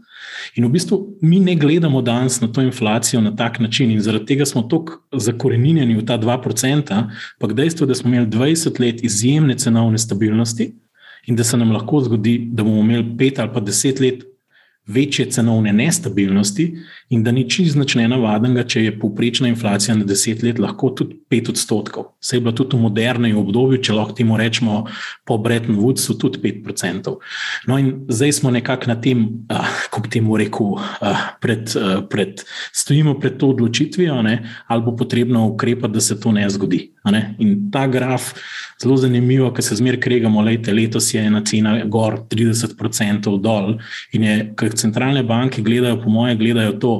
In 0.55 0.65
v 0.65 0.69
bistvu 0.69 1.19
mi 1.23 1.41
ne 1.41 1.55
gledamo 1.55 2.03
danes 2.03 2.41
na 2.41 2.49
to 2.53 2.63
inflacijo 2.63 3.21
na 3.21 3.37
tak 3.37 3.61
način, 3.61 3.91
in 3.91 4.01
zaradi 4.01 4.27
tega 4.27 4.47
smo 4.47 4.63
tako 4.63 5.03
zakorenjeni 5.13 5.97
v 5.97 6.05
ta 6.07 6.19
2%, 6.19 7.05
pa 7.39 7.47
dejstvo, 7.47 7.87
da 7.87 7.95
smo 7.95 8.09
imeli 8.09 8.27
20 8.27 8.81
let 8.81 9.05
izjemne 9.05 9.59
cenovne 9.59 9.99
stabilnosti 9.99 10.73
in 11.27 11.37
da 11.37 11.45
se 11.45 11.57
nam 11.57 11.73
lahko 11.73 12.01
zgodi, 12.01 12.49
da 12.53 12.63
bomo 12.63 12.81
imeli 12.81 13.05
5 13.05 13.41
ali 13.41 13.51
pa 13.55 13.61
10 13.61 14.01
let 14.01 14.25
večje 14.89 15.31
cenovne 15.31 15.73
nestabilnosti 15.73 16.79
in 17.09 17.23
da 17.25 17.33
ni 17.33 17.47
čisto 17.51 17.85
nenavadnega, 17.97 18.65
če 18.69 18.83
je 18.85 18.95
povprečna 19.01 19.49
inflacija 19.49 19.97
na 19.97 20.05
deset 20.05 20.43
let 20.43 20.59
lahko 20.61 20.91
tudi 20.91 21.17
pet 21.29 21.49
odstotkov. 21.49 22.13
Se 22.21 22.37
je 22.37 22.41
bilo 22.41 22.53
tudi 22.53 22.77
v 22.77 22.85
modernem 22.85 23.37
obdobju, 23.41 23.81
če 23.83 23.97
lahko 23.97 24.17
temu 24.19 24.37
rečemo 24.37 24.83
po 25.25 25.39
Bretton 25.39 25.79
Woodsu, 25.81 26.19
tudi 26.21 26.43
pet 26.43 26.61
odstotkov. 26.69 27.21
No, 27.67 27.79
in 27.81 28.05
zdaj 28.13 28.33
smo 28.41 28.53
nekako 28.53 28.93
na 28.93 28.99
tem, 29.01 29.25
uh, 29.49 29.73
kako 29.87 30.05
bi 30.05 30.13
temu 30.19 30.37
rekel, 30.37 30.77
uh, 30.77 31.25
pred, 31.41 31.73
uh, 31.77 32.03
pred, 32.09 32.45
stojimo 32.77 33.17
pred 33.21 33.39
to 33.41 33.53
odločitvijo, 33.55 34.21
ne, 34.23 34.43
ali 34.67 34.85
bo 34.85 34.97
potrebno 34.97 35.47
ukrepati, 35.49 35.95
da 35.95 36.01
se 36.01 36.21
to 36.21 36.33
ne 36.33 36.49
zgodi. 36.51 36.91
Ne? 37.09 37.35
In 37.39 37.71
ta 37.73 37.87
graf, 37.89 38.35
zelo 38.83 38.97
zanimivo, 39.01 39.49
ker 39.55 39.65
se 39.65 39.79
zmeraj 39.79 40.01
kregamo, 40.05 40.43
lejte, 40.45 40.75
letos 40.77 41.09
je 41.15 41.23
ena 41.25 41.41
cena 41.47 41.79
gor 41.89 42.19
30% 42.31 43.33
dol. 43.41 43.79
In 44.13 44.27
je, 44.27 44.37
ker 44.59 44.77
centralne 44.77 45.23
banke 45.27 45.63
gledajo, 45.65 46.03
po 46.03 46.13
moje, 46.13 46.37
gledajo 46.37 46.77
to, 46.83 46.98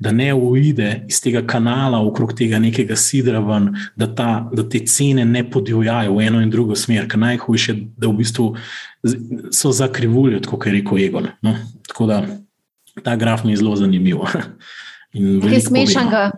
da 0.00 0.12
ne 0.12 0.30
uide 0.34 1.04
iz 1.08 1.20
tega 1.22 1.42
kanala 1.46 2.00
okrog 2.06 2.34
tega 2.38 2.58
nekega 2.62 2.96
sidra 2.96 3.40
ven, 3.44 3.70
da, 3.96 4.08
ta, 4.14 4.28
da 4.52 4.66
te 4.68 4.82
cene 4.86 5.24
ne 5.24 5.44
podivjajo 5.50 6.14
v 6.16 6.26
eno 6.28 6.42
in 6.44 6.50
drugo 6.50 6.76
smer, 6.76 7.08
ker 7.10 7.20
najhujše, 7.20 7.76
da 7.96 8.10
v 8.10 8.20
bistvu 8.20 8.50
so 9.54 9.72
zakrivulje, 9.72 10.42
kot 10.48 10.66
je 10.66 10.76
rekel 10.78 11.02
Egon. 11.06 11.30
No? 11.42 11.56
Tako 11.88 12.06
da 12.10 12.22
ta 13.04 13.16
graf 13.16 13.44
mi 13.44 13.54
je 13.54 13.62
zelo 13.62 13.76
zanimiv. 13.76 14.24
Kaj 15.10 15.54
je 15.54 15.60
smešnega 15.60 16.30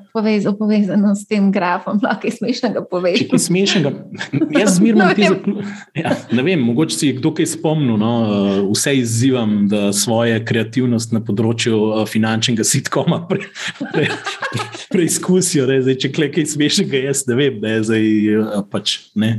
povezano 0.59 1.15
s 1.15 1.27
tem 1.29 1.51
grafom? 1.53 2.01
Kaj 2.21 2.25
je 2.25 2.37
smešnega 2.37 2.85
povezano? 2.91 3.39
Smešnega. 3.39 3.91
Jaz 4.61 4.79
zmerno 4.79 5.05
no, 5.05 5.15
ti 5.15 5.27
zaključujem. 5.29 5.75
Ja, 5.95 6.15
ne 6.33 6.43
vem, 6.43 6.61
mogoče 6.61 6.97
si 6.97 7.13
kdo 7.13 7.35
kaj 7.37 7.51
spomnil. 7.53 7.99
No? 8.01 8.13
Vse 8.73 8.95
izzivam, 8.97 9.67
da 9.69 9.91
svoje 9.93 10.39
kreativnost 10.45 11.13
na 11.13 11.21
področju 11.21 11.81
eh, 11.83 12.07
finančnega 12.09 12.65
sitkoma 12.65 13.27
pre, 13.29 13.45
pre, 13.93 14.07
pre, 14.09 14.69
preizkusijo. 14.93 15.69
Zdaj, 15.69 15.99
če 16.07 16.13
kle 16.17 16.31
kaj 16.33 16.49
smešnega, 16.55 17.05
jaz 17.11 17.27
ne 17.29 17.37
vem. 17.37 17.61
Ne, 17.61 17.77
zdaj, 17.85 18.09
eh, 18.39 18.57
pač, 18.73 18.97
ne. 19.21 19.35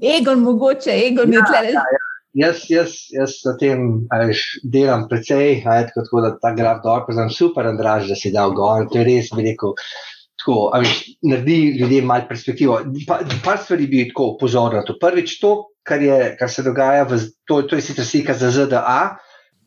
Egon, 0.00 0.40
mogoče, 0.48 0.96
Egon 1.10 1.28
je 1.28 1.42
ja, 1.42 1.44
tle. 1.50 1.76
Ja, 1.76 1.84
ja. 1.92 2.02
Jaz, 2.32 2.62
jaz, 2.70 2.94
jaz 3.12 3.34
s 3.42 3.50
tem 3.60 4.06
ajš, 4.08 4.42
delam 4.64 5.04
precej, 5.08 5.58
ajde, 5.68 5.92
tako 5.98 6.22
da 6.24 6.30
ta 6.40 6.54
graf 6.56 6.80
dol, 6.84 7.02
poznam 7.04 7.28
super, 7.28 7.66
Andraž, 7.68 8.08
da 8.08 8.16
si 8.16 8.32
dal 8.32 8.54
gor. 8.56 8.86
To 8.88 9.00
je 9.00 9.04
res, 9.04 9.28
bi 9.36 9.44
rekel, 9.50 9.74
tako, 10.40 10.70
ajš, 10.78 10.94
naredi 11.28 11.58
ljudem 11.76 12.08
malo 12.08 12.24
perspektivo. 12.30 12.78
Pa, 13.08 13.20
par 13.44 13.60
stvari 13.60 13.90
bi 13.90 14.06
tako 14.08 14.30
pozoril 14.40 14.80
na 14.80 14.86
to. 14.88 14.96
Prvič, 15.02 15.36
to, 15.44 15.52
kar, 15.84 16.00
je, 16.00 16.32
kar 16.40 16.48
se 16.48 16.64
dogaja, 16.64 17.04
v, 17.10 17.20
to, 17.44 17.60
to 17.68 17.76
je 17.76 17.84
sicer 17.84 18.08
slika 18.08 18.38
za 18.38 18.48
ZDA, 18.54 18.98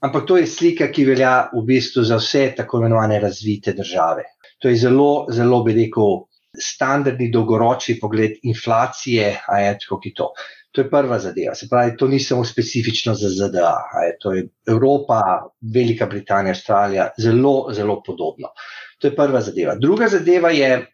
ampak 0.02 0.26
to 0.26 0.42
je 0.42 0.50
slika, 0.50 0.90
ki 0.90 1.06
velja 1.12 1.36
v 1.54 1.68
bistvu 1.70 2.02
za 2.10 2.18
vse 2.18 2.48
tako 2.58 2.82
imenovane 2.82 3.22
razvite 3.22 3.78
države. 3.78 4.26
To 4.64 4.74
je 4.74 4.82
zelo, 4.88 5.28
zelo, 5.30 5.62
bi 5.62 5.78
rekel, 5.78 6.24
standardni 6.58 7.30
dolgoročni 7.30 8.00
pogled 8.02 8.40
inflacije, 8.42 9.36
kako 9.46 10.02
je 10.04 10.14
to. 10.18 10.34
To 10.76 10.84
je 10.84 10.90
prva 10.92 11.20
zadeva. 11.24 11.56
Se 11.56 11.70
pravi, 11.72 11.94
to 11.98 12.08
ni 12.12 12.20
samo 12.20 12.44
specifično 12.46 13.14
za 13.16 13.30
ZDA, 13.32 13.76
je, 14.06 14.18
to 14.20 14.34
je 14.34 14.48
Evropa, 14.68 15.22
Velika 15.74 16.06
Britanija, 16.06 16.52
Avstralija, 16.52 17.10
zelo, 17.18 17.70
zelo 17.72 18.02
podobno. 18.04 18.52
To 19.00 19.08
je 19.08 19.16
prva 19.16 19.42
zadeva. 19.42 19.76
Druga 19.80 20.08
zadeva 20.12 20.52
je 20.52 20.86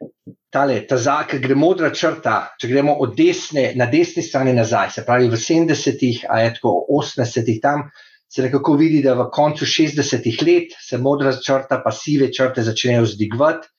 tale, 0.51 0.81
ta 0.87 0.97
zak, 0.97 1.35
gre 1.41 1.55
modra 1.55 1.89
črta, 1.95 2.35
če 2.59 2.69
gremo 2.69 2.97
od 3.01 3.15
desne 3.17 3.71
na 3.79 3.87
desni 3.89 4.23
strani 4.23 4.53
nazaj, 4.53 4.91
se 4.97 5.05
pravi 5.07 5.29
v 5.31 5.39
70-ih, 5.39 6.25
a 6.29 6.41
je 6.43 6.55
tako 6.57 6.75
80-ih 6.99 7.61
tam. 7.63 7.87
Se 8.31 8.43
nekako 8.43 8.77
vidi, 8.79 9.01
da 9.03 9.15
v 9.17 9.29
koncu 9.33 9.65
60-ih 9.67 10.41
let 10.47 10.75
se 10.79 10.99
modra 10.99 11.33
črta, 11.35 11.81
pa 11.83 11.91
sive 11.91 12.29
črte 12.31 12.63
začnejo 12.67 13.07
zdigvati. 13.15 13.71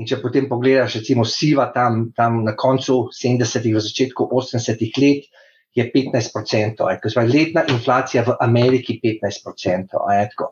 In 0.00 0.08
če 0.08 0.16
potem 0.22 0.46
pogledaš, 0.48 0.96
recimo, 1.00 1.26
siva 1.28 1.66
tam, 1.74 2.06
tam 2.16 2.40
na 2.46 2.54
koncu 2.56 3.10
70-ih, 3.12 3.74
v 3.76 3.82
začetku 3.84 4.30
80-ih 4.32 4.98
let, 5.02 5.28
je 5.74 5.86
15%, 5.94 7.32
letna 7.32 7.64
inflacija 7.68 8.24
v 8.26 8.36
Ameriki 8.40 9.00
je 9.02 9.18
15%. 9.22 10.48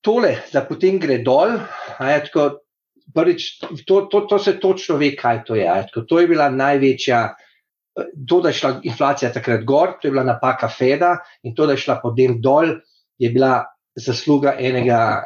Tole, 0.00 0.34
da 0.52 0.64
potem 0.64 0.98
gre 0.98 1.18
dol, 1.24 1.58
tako, 1.98 2.46
prvič, 3.14 3.58
to, 3.86 4.06
to, 4.10 4.20
to 4.30 4.38
se 4.38 4.56
točno 4.60 4.96
ve, 4.96 5.12
kaj 5.16 5.44
to 5.44 5.58
je. 5.58 5.66
Tako, 5.66 6.06
to 6.08 6.20
je 6.20 6.28
bila 6.30 6.48
največja, 6.50 7.24
to, 8.28 8.40
da 8.40 8.48
je 8.48 8.60
šla 8.60 8.70
inflacija 8.82 9.32
takrat 9.32 9.66
gor, 9.68 9.98
to 10.00 10.08
je 10.08 10.14
bila 10.14 10.24
napaka 10.24 10.68
Feda 10.68 11.18
in 11.42 11.54
to, 11.54 11.66
da 11.66 11.76
je 11.76 11.84
šla 11.84 12.00
potem 12.02 12.38
dol, 12.40 12.78
je 13.18 13.30
bila 13.34 13.64
zasluga 13.98 14.54
enega 14.58 15.24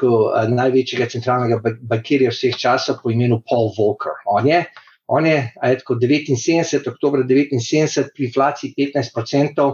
največjega 0.51 1.07
centralnega 1.13 1.77
bankirja 1.83 2.33
vseh 2.33 2.57
časov 2.59 3.03
po 3.03 3.13
imenu 3.13 3.43
Paul 3.47 3.71
Volcker. 3.77 4.25
On 4.27 4.47
je 4.49 4.65
On 5.07 5.27
je, 5.27 5.53
je 5.69 5.79
tako 5.79 5.99
79, 6.01 6.89
oktober 6.89 7.21
79, 7.29 8.13
pri 8.15 8.27
inflaciji 8.31 8.75
15%, 8.79 9.71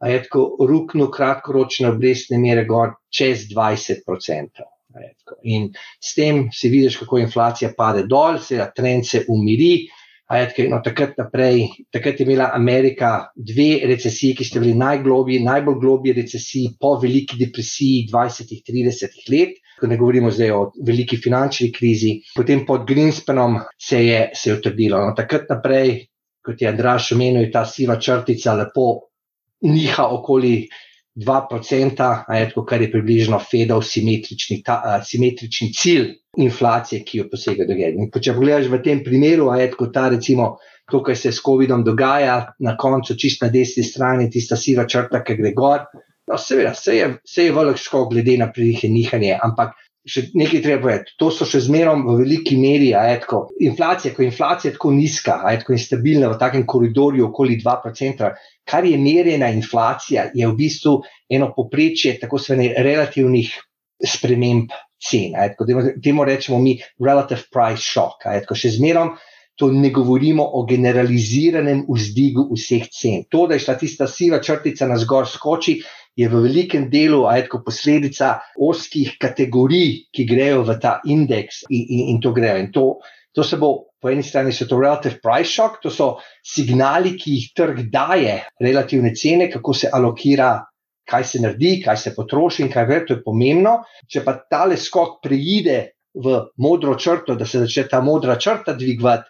a 0.00 0.08
je 0.08 0.22
tako 0.24 0.66
ruknil 0.68 1.10
kratkoročne 1.12 1.90
obrestne 1.90 2.38
mere 2.40 2.64
gor 2.64 2.94
čez 3.12 3.44
20%. 3.52 4.64
In 5.42 5.68
s 6.00 6.14
tem 6.16 6.48
si 6.52 6.68
vidiš, 6.68 6.96
kako 7.02 7.20
inflacija 7.20 7.74
pade 7.76 8.06
dol, 8.08 8.40
se 8.42 8.64
trend 8.76 9.06
se 9.06 9.24
umiri, 9.28 9.88
No, 10.30 10.78
takrat, 10.78 11.16
naprej, 11.18 11.64
takrat 11.90 12.20
je 12.20 12.24
imela 12.24 12.52
Amerika 12.54 13.32
dve 13.34 13.80
recesiji, 13.90 14.36
ki 14.38 14.44
ste 14.46 14.60
bili 14.62 14.76
najglobji, 14.78 15.40
najbolj 15.42 15.78
globji 15.82 16.12
recesiji 16.20 16.76
po 16.78 16.92
veliki 17.02 17.34
depresiji 17.40 18.04
20-30 18.12 19.18
let, 19.32 19.56
ne 19.88 19.96
govorimo 19.96 20.30
zdaj 20.30 20.50
o 20.50 20.60
veliki 20.86 21.16
finančni 21.16 21.70
krizi. 21.72 22.18
Potem 22.36 22.66
pod 22.66 22.84
Greenspanom 22.88 23.58
se 23.80 24.04
je, 24.06 24.22
se 24.34 24.50
je 24.50 24.58
utrdilo. 24.58 25.00
No, 25.06 25.14
takrat 25.16 25.48
naprej 25.48 26.10
kot 26.44 26.62
je 26.62 26.68
Andraš 26.68 27.12
omenil, 27.12 27.50
ta 27.52 27.64
siva 27.68 27.98
črtica 28.00 28.54
lepo 28.56 28.86
niha 29.68 30.06
okoli 30.08 30.68
2%, 31.20 31.96
tako, 31.96 32.64
kar 32.64 32.82
je 32.82 32.90
približno 32.90 33.38
Fedov 33.42 33.82
simetrični, 33.84 34.62
ta, 34.64 34.78
uh, 34.80 35.04
simetrični 35.04 35.72
cilj 35.76 36.06
inflacije, 36.38 37.02
ki 37.04 37.18
jo 37.18 37.26
posega 37.30 37.66
do 37.68 37.76
gede. 37.76 38.06
Če 38.14 38.34
pogledaš 38.36 38.70
v 38.70 38.80
tem 38.84 39.02
primeru, 39.04 39.50
je 39.58 39.72
tako 39.74 39.90
ta 39.94 40.08
recimo. 40.08 40.54
To, 40.90 41.04
kar 41.06 41.14
se 41.14 41.30
s 41.30 41.38
COVID-om 41.44 41.84
dogaja, 41.86 42.54
na 42.66 42.72
koncu, 42.74 43.14
čist 43.14 43.44
na 43.44 43.48
desni 43.52 43.84
strani, 43.86 44.30
tista 44.30 44.56
siva 44.58 44.88
črta, 44.90 45.20
ki 45.22 45.36
gre 45.38 45.52
gor. 45.54 45.84
No, 46.28 46.38
seveda, 46.38 46.74
se 46.74 46.96
je, 46.96 47.06
je 47.36 47.52
velik 47.52 47.78
skok, 47.80 48.10
glede 48.12 48.36
na 48.38 48.50
prilike 48.52 48.88
nihanje, 48.88 49.32
ampak 49.42 49.72
še 50.08 50.30
nekaj 50.34 50.62
treba 50.64 50.82
povedati. 50.82 51.14
To 51.20 51.30
so 51.34 51.46
še 51.48 51.60
zmerom 51.66 52.04
v 52.08 52.16
veliki 52.22 52.56
meri, 52.60 52.90
ajetko, 52.96 53.42
inflacija, 53.66 54.14
ko 54.14 54.24
je 54.24 54.30
inflacija 54.30 54.74
tako 54.76 54.92
nizka, 54.96 55.40
ajetko 55.50 55.74
in 55.76 55.82
stabilna 55.82 56.30
v 56.32 56.38
takem 56.40 56.66
koridorju 56.68 57.28
okoli 57.28 57.58
2%, 57.60 58.30
kar 58.68 58.86
je 58.86 59.00
merjena 59.00 59.50
inflacija, 59.52 60.30
je 60.34 60.48
v 60.48 60.56
bistvu 60.56 61.00
eno 61.30 61.50
poprečje 61.56 62.16
tako 62.22 62.40
svene 62.40 62.72
relativnih 62.78 63.52
sprememb 64.00 64.72
cen. 65.00 65.36
Ajetko, 65.36 65.66
temu 66.02 66.24
rečemo 66.24 66.60
mi 66.62 66.78
relative 67.00 67.44
price 67.52 67.84
shock, 67.84 68.24
ajetko, 68.26 68.56
še 68.56 68.76
zmerom. 68.78 69.16
To 69.60 69.68
ne 69.68 69.90
govorimo 69.92 70.40
o 70.56 70.62
generaliziranem 70.64 71.82
vzdigu 71.84 72.46
vseh 72.54 72.86
cen. 72.96 73.26
To, 73.28 73.44
da 73.44 73.58
je 73.58 73.66
šla 73.66 73.74
tista 73.76 74.06
siva 74.08 74.38
črtica 74.40 74.88
na 74.88 74.96
zgor 74.96 75.28
skoči, 75.28 75.82
je 76.16 76.28
v 76.28 76.42
velikem 76.44 76.88
delu 76.90 77.24
ajko 77.30 77.62
posledica 77.66 78.38
oskih 78.58 79.16
kategorij, 79.20 80.10
ki 80.12 80.26
grejo 80.28 80.64
v 80.66 80.76
ta 80.82 80.98
indeks 81.04 81.64
in, 81.70 81.86
in, 81.86 82.02
in 82.14 82.20
to 82.20 82.32
grejo. 82.36 82.58
In 82.58 82.72
to, 82.72 82.86
to 83.34 83.44
se 83.44 83.60
bo. 83.60 83.86
Po 84.00 84.08
eni 84.08 84.24
strani 84.24 84.48
so 84.48 84.64
to 84.64 84.78
relative 84.80 85.18
price 85.20 85.52
shock, 85.52 85.82
to 85.82 85.90
so 85.92 86.22
signali, 86.40 87.18
ki 87.20 87.34
jih 87.34 87.48
trg 87.52 87.82
daje, 87.92 88.38
relativne 88.56 89.10
cene, 89.12 89.50
kako 89.52 89.74
se 89.76 89.90
alokira, 89.92 90.54
kaj 91.04 91.26
se 91.28 91.40
naredi, 91.44 91.74
kaj 91.84 91.98
se 92.00 92.14
potroši 92.16 92.64
in 92.64 92.70
kaj 92.72 92.86
več, 92.88 93.04
to 93.08 93.18
je 93.18 93.22
pomembno. 93.26 93.74
Če 94.08 94.22
pa 94.24 94.38
tale 94.48 94.78
skok 94.80 95.18
preide 95.20 95.76
v 96.16 96.38
modro 96.64 96.96
črto, 96.96 97.36
da 97.36 97.44
se 97.44 97.60
začne 97.60 97.90
ta 97.92 98.00
modra 98.00 98.38
črta 98.40 98.72
dvigovati, 98.78 99.28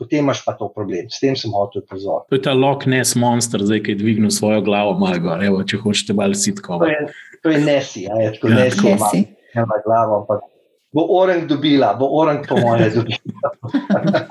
potem 0.00 0.24
imaš 0.24 0.40
pa 0.44 0.54
to 0.56 0.70
problem. 0.72 1.10
S 1.12 1.20
tem 1.20 1.36
sem 1.36 1.52
hotel 1.52 1.84
pozoriti. 1.84 2.32
To 2.32 2.38
je 2.38 2.44
ta 2.48 2.54
Loch 2.56 2.88
Ness 2.88 3.12
monster, 3.20 3.60
zdaj, 3.60 3.84
ki 3.84 3.92
je 3.92 4.00
dvignil 4.00 4.32
svojo 4.32 4.64
glavo, 4.64 4.96
malo 4.98 5.20
gor, 5.20 5.44
evo, 5.44 5.60
če 5.60 5.82
hočete 5.84 6.16
malo 6.16 6.32
sitko. 6.32 6.80
To 6.80 6.88
je, 6.88 7.02
to 7.44 7.52
je 7.52 7.60
Nessi, 7.60 8.06
a 8.08 8.16
je 8.24 8.32
tako 8.38 8.52
ja, 8.54 8.62
Nessi, 8.64 9.26
ki 9.52 9.60
ima 9.60 9.82
glavo. 9.84 10.22
Ampak 10.22 10.48
bo 10.92 11.04
orang 11.20 11.44
dobila, 11.50 11.92
bo 12.00 12.08
orang 12.16 12.40
po 12.48 12.56
moje 12.56 12.88
dobila. 12.96 14.24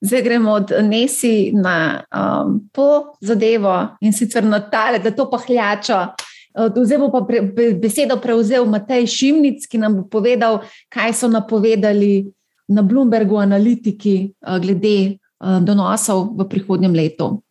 Zdaj 0.00 0.22
gremo 0.22 0.52
od 0.52 0.72
Nesi 0.82 1.52
na 1.52 2.04
um, 2.14 2.60
to 2.72 3.14
zadevo 3.20 3.98
in 4.00 4.12
sicer 4.12 4.44
na 4.44 4.60
tale, 4.70 4.98
da 4.98 5.10
to 5.10 5.28
pahljačo. 5.30 6.06
Zdaj 6.54 6.98
bo 6.98 7.10
pa 7.12 7.20
pre, 7.26 7.42
besedo 7.78 8.16
prevzel 8.22 8.64
Matej 8.66 9.06
Šimnic, 9.06 9.66
ki 9.68 9.78
nam 9.78 10.00
bo 10.00 10.08
povedal, 10.10 10.62
kaj 10.90 11.12
so 11.14 11.28
napovedali 11.28 12.30
na 12.68 12.82
Bloombergu 12.82 13.36
analitiki 13.36 14.16
eh, 14.28 14.60
glede 14.60 14.98
eh, 14.98 15.60
donosov 15.60 16.34
v 16.38 16.48
prihodnjem 16.48 16.94
letu. 16.94 17.42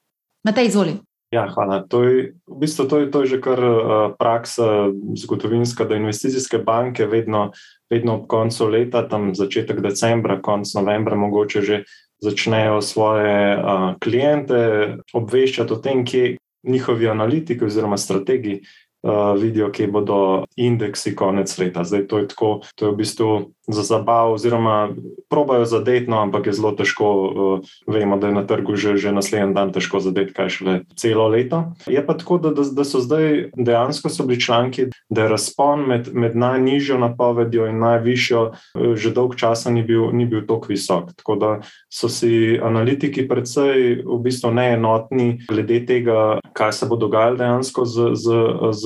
Matej, 0.48 0.72
izvoli. 0.72 0.96
Ja, 1.28 1.44
hvala. 1.52 1.84
To 1.92 2.08
je, 2.08 2.40
v 2.48 2.56
bistvu, 2.56 2.88
to 2.88 2.96
je, 3.04 3.06
to 3.12 3.28
je 3.28 3.36
že 3.36 3.40
kar 3.44 3.60
uh, 3.60 4.16
praksa 4.16 4.88
zgodovinska, 4.96 5.84
da 5.84 6.00
investicijske 6.00 6.64
banke 6.64 7.04
vedno, 7.04 7.52
vedno 7.92 8.16
ob 8.16 8.32
koncu 8.32 8.70
leta, 8.72 9.04
tam 9.12 9.36
začetek 9.36 9.84
decembra, 9.84 10.40
konec 10.40 10.72
novembra, 10.72 11.20
mogoče 11.20 11.62
že 11.62 11.84
začnejo 12.24 12.80
svoje 12.80 13.60
uh, 13.60 14.00
klijente 14.00 14.96
obveščati 15.12 15.74
o 15.76 15.82
tem, 15.84 16.08
kje 16.08 16.38
njihovi 16.64 17.12
analitiki 17.12 17.66
oziroma 17.66 17.98
strategi 18.00 18.62
uh, 19.04 19.42
vidijo, 19.42 19.72
kje 19.72 19.88
bodo 19.88 20.46
indeksi 20.56 21.16
konec 21.16 21.58
leta. 21.58 21.84
Zdaj 21.84 22.08
to 22.08 22.18
je 22.18 22.28
tako, 22.28 22.62
to 22.76 22.86
je 22.86 22.92
v 22.92 22.96
bistvu 22.96 23.30
za 23.68 23.84
zabavo, 23.84 24.34
oziroma 24.34 24.90
probajo 25.30 25.66
zadeti, 25.66 26.08
no, 26.10 26.22
ampak 26.22 26.48
je 26.48 26.54
zelo 26.54 26.72
težko. 26.72 27.08
Uh, 27.08 27.60
vemo, 27.88 28.18
da 28.18 28.28
je 28.28 28.34
na 28.34 28.46
trgu 28.48 28.76
že, 28.76 28.98
že 28.98 29.12
naslednji 29.12 29.54
dan 29.54 29.74
težko 29.74 30.00
zadeti, 30.00 30.34
kaj 30.34 30.50
šele 30.50 30.76
celo 30.96 31.28
leto. 31.28 31.64
Je 31.88 32.06
pa 32.06 32.18
tako, 32.18 32.38
da, 32.38 32.52
da, 32.56 32.64
da 32.64 32.84
so 32.88 33.00
zdaj 33.04 33.50
dejansko 33.58 34.10
so 34.10 34.26
bili 34.26 34.42
članki, 34.42 34.88
da 35.10 35.28
je 35.28 35.34
razpon 35.36 35.88
med, 35.88 36.14
med 36.14 36.36
najnižjo 36.36 36.98
napovedjo 36.98 37.68
in 37.68 37.80
najvišjo 37.84 38.42
uh, 38.52 38.96
že 38.96 39.12
dolg 39.12 39.36
časa 39.36 39.72
ni 39.72 39.84
bil, 39.84 40.12
ni 40.12 40.26
bil 40.26 40.48
tako 40.48 40.72
visok. 40.72 41.12
Tako 41.18 41.36
da 41.36 41.52
so 41.92 42.10
si 42.10 42.56
analitiki 42.64 43.28
predvsej 43.28 44.04
v 44.08 44.18
bistvu 44.24 44.52
neenotni 44.56 45.44
glede 45.48 45.82
tega, 45.88 46.40
kaj 46.56 46.74
se 46.74 46.86
bo 46.88 46.96
dogajalo 46.96 47.38
dejansko 47.40 47.86
z, 47.86 48.10
z, 48.16 48.40
z 48.72 48.84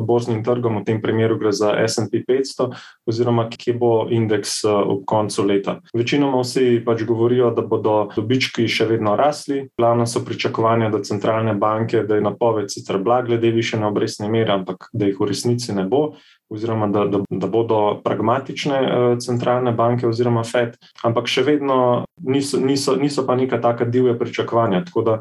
borznim 0.00 0.40
trgom, 0.44 0.80
v 0.80 0.84
tem 0.88 1.00
primeru 1.04 1.38
gre 1.40 1.52
za 1.52 1.74
SP 1.86 2.24
500, 2.24 2.72
oziroma 3.08 3.48
kje 3.52 3.76
bo 3.76 3.92
in 4.10 4.22
indeks 4.22 4.64
ob 4.64 5.04
koncu 5.06 5.44
leta. 5.46 5.76
Večinoma 5.94 6.40
vsi 6.42 6.82
pač 6.86 7.04
govorijo, 7.08 7.50
da 7.54 7.64
bodo 7.66 7.96
dobički 8.16 8.68
še 8.70 8.86
vedno 8.90 9.16
rasli. 9.18 9.66
Glavno 9.78 10.06
so 10.06 10.22
pričakovanja, 10.24 10.90
da 10.92 11.02
centralne 11.02 11.54
banke, 11.54 12.04
da 12.08 12.18
je 12.18 12.24
napoved 12.24 12.70
sicer 12.72 12.98
blag 13.02 13.26
glede 13.26 13.50
više 13.50 13.80
na 13.80 13.88
obrestne 13.88 14.30
mere, 14.30 14.52
ampak 14.52 14.88
da 14.92 15.08
jih 15.08 15.20
v 15.20 15.32
resnici 15.32 15.74
ne 15.74 15.84
bo. 15.84 16.12
Oziroma, 16.52 16.86
da, 16.92 17.06
da, 17.08 17.22
da 17.30 17.48
bodo 17.48 18.00
pragmatične 18.04 18.78
uh, 18.82 19.18
centralne 19.24 19.72
banke, 19.72 20.04
oziroma 20.06 20.44
FED, 20.44 20.76
ampak 21.06 21.30
še 21.30 21.46
vedno 21.46 21.78
niso, 22.20 22.60
niso, 22.60 22.96
niso 23.00 23.24
pa 23.26 23.36
neka 23.38 23.60
taka 23.62 23.88
divja 23.88 24.12
pričakovanja. 24.20 24.84
Tako 24.90 25.06
da 25.06 25.14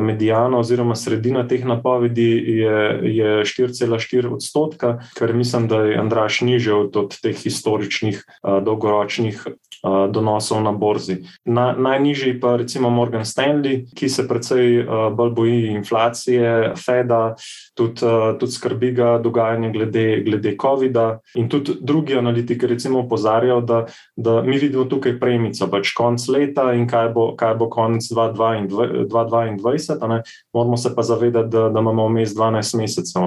medijana 0.00 0.58
oziroma 0.58 0.94
sredina 0.94 1.46
teh 1.48 1.64
napovedi 1.64 2.30
je, 2.60 3.00
je 3.02 3.44
4,4 3.44 4.34
odstotka, 4.34 4.98
kar 5.18 5.34
mislim, 5.34 5.68
da 5.68 5.82
je 5.84 5.98
Andraš 5.98 6.40
niže 6.40 6.74
od, 6.74 6.96
od 6.96 7.20
teh 7.22 7.36
historičnih 7.36 8.24
dolgoročnih 8.62 9.46
donosov 9.82 10.62
na 10.62 10.72
borzi. 10.72 11.24
Na, 11.44 11.72
najnižji 11.72 12.40
pa 12.40 12.56
recimo 12.56 12.90
Morgan 12.90 13.24
Stanley, 13.24 13.86
ki 13.96 14.08
se 14.08 14.28
precej 14.28 14.84
bolj 15.16 15.30
boji 15.30 15.66
inflacije, 15.72 16.74
Feda, 16.76 17.34
tudi, 17.74 18.00
tudi 18.38 18.52
skrbi 18.52 18.92
ga 18.92 19.18
dogajanje 19.18 19.70
glede, 19.72 20.22
glede 20.24 20.56
COVID-a 20.60 21.18
in 21.34 21.48
tudi 21.48 21.78
drugi 21.80 22.18
analitiki 22.18 22.66
recimo 22.66 23.00
opozarjajo, 23.00 23.60
da, 23.60 23.86
da 24.16 24.42
mi 24.42 24.58
vidimo 24.58 24.84
tukaj 24.84 25.18
premico, 25.20 25.68
pač 25.70 25.94
konc 25.96 26.28
leta 26.28 26.72
in 26.76 26.86
kaj 26.88 27.08
bo, 27.14 27.30
kaj 27.36 27.54
bo 27.54 27.70
konec 27.72 28.04
2022. 28.12 29.79
20, 29.80 30.22
moramo 30.54 30.76
se 30.76 30.94
pa 30.94 31.02
zavedati, 31.02 31.48
da, 31.48 31.68
da 31.68 31.80
imamo 31.80 32.08
vmes 32.08 32.34
12 32.34 32.76
mesecev 32.78 33.22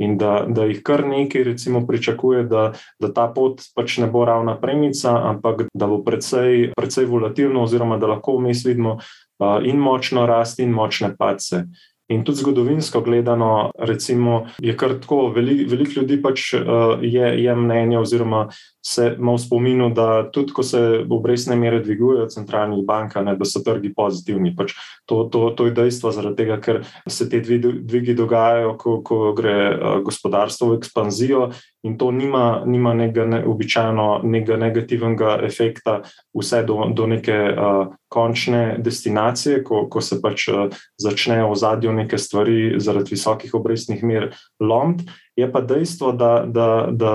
in 0.00 0.16
da, 0.18 0.46
da 0.48 0.64
jih 0.64 0.80
kar 0.82 1.04
nekaj 1.06 1.44
recimo, 1.44 1.86
pričakuje, 1.86 2.44
da, 2.48 2.72
da 3.00 3.12
ta 3.12 3.28
pot 3.34 3.60
pač 3.76 3.98
ne 4.00 4.08
bo 4.08 4.24
ravna 4.24 4.56
premica, 4.60 5.12
ampak 5.28 5.66
da 5.74 5.86
bo 5.86 6.00
precej, 6.04 6.72
precej 6.76 7.04
volatilno, 7.10 7.62
oziroma 7.62 7.98
da 8.00 8.08
lahko 8.14 8.38
vmes 8.38 8.64
vidimo 8.64 8.96
uh, 8.96 9.60
in 9.64 9.76
močno 9.76 10.26
rast, 10.26 10.60
in 10.60 10.72
močne 10.72 11.12
pace. 11.18 11.66
In 12.10 12.24
tudi 12.26 12.40
zgodovinsko 12.40 13.04
gledano, 13.06 13.70
recimo, 13.78 14.46
je 14.58 14.72
kar 14.76 14.96
tako, 14.98 15.28
veliko 15.36 15.68
velik 15.70 15.92
ljudi 15.96 16.16
pač 16.22 16.54
uh, 16.54 16.96
je, 17.02 17.28
je 17.44 17.54
mnenje, 17.54 18.00
oziroma 18.00 18.48
se 18.86 19.16
ima 19.18 19.34
v 19.34 19.38
spominu, 19.38 19.90
da 19.94 20.30
tudi 20.32 20.52
ko 20.52 20.62
se 20.62 21.04
obrestne 21.10 21.56
mere 21.56 21.80
dvigujejo 21.80 22.26
centralnih 22.32 22.84
bankah, 22.86 23.36
da 23.36 23.44
so 23.44 23.60
trgi 23.64 23.92
pozitivni. 23.94 24.54
Pač 24.56 24.72
to, 25.06 25.24
to, 25.32 25.50
to 25.56 25.66
je 25.68 25.74
dejstvo, 25.76 26.12
zaradi 26.12 26.36
tega, 26.44 26.56
ker 26.60 26.80
se 27.08 27.28
te 27.28 27.40
dvigi 27.40 28.14
dogajajo, 28.14 28.76
ko, 28.80 28.96
ko 29.04 29.32
gre 29.36 29.56
uh, 29.74 29.98
gospodarstvo 30.04 30.72
v 30.72 30.80
ekspanzijo 30.80 31.50
in 31.82 31.96
to 31.98 32.10
nima, 32.12 32.62
nima 32.66 32.92
nekega 32.94 33.24
ne, 33.26 33.44
običajno 33.48 34.20
nekega 34.24 34.56
negativnega 34.60 35.38
efekta, 35.44 36.00
vse 36.36 36.62
do, 36.68 36.90
do 36.96 37.06
neke 37.08 37.36
uh, 37.36 37.94
končne 38.08 38.76
destinacije, 38.78 39.62
ko, 39.64 39.86
ko 39.92 40.00
se 40.04 40.20
pač 40.20 40.48
uh, 40.52 40.68
začnejo 41.00 41.52
v 41.52 41.56
zadju 41.56 41.92
neke 41.96 42.18
stvari 42.18 42.76
zaradi 42.80 43.16
visokih 43.16 43.54
obrestnih 43.56 44.04
mer 44.04 44.30
lomiti. 44.60 45.08
Je 45.40 45.48
pa 45.52 45.60
dejstvo, 45.64 46.12
da, 46.12 46.44
da, 46.46 46.88
da 46.92 47.14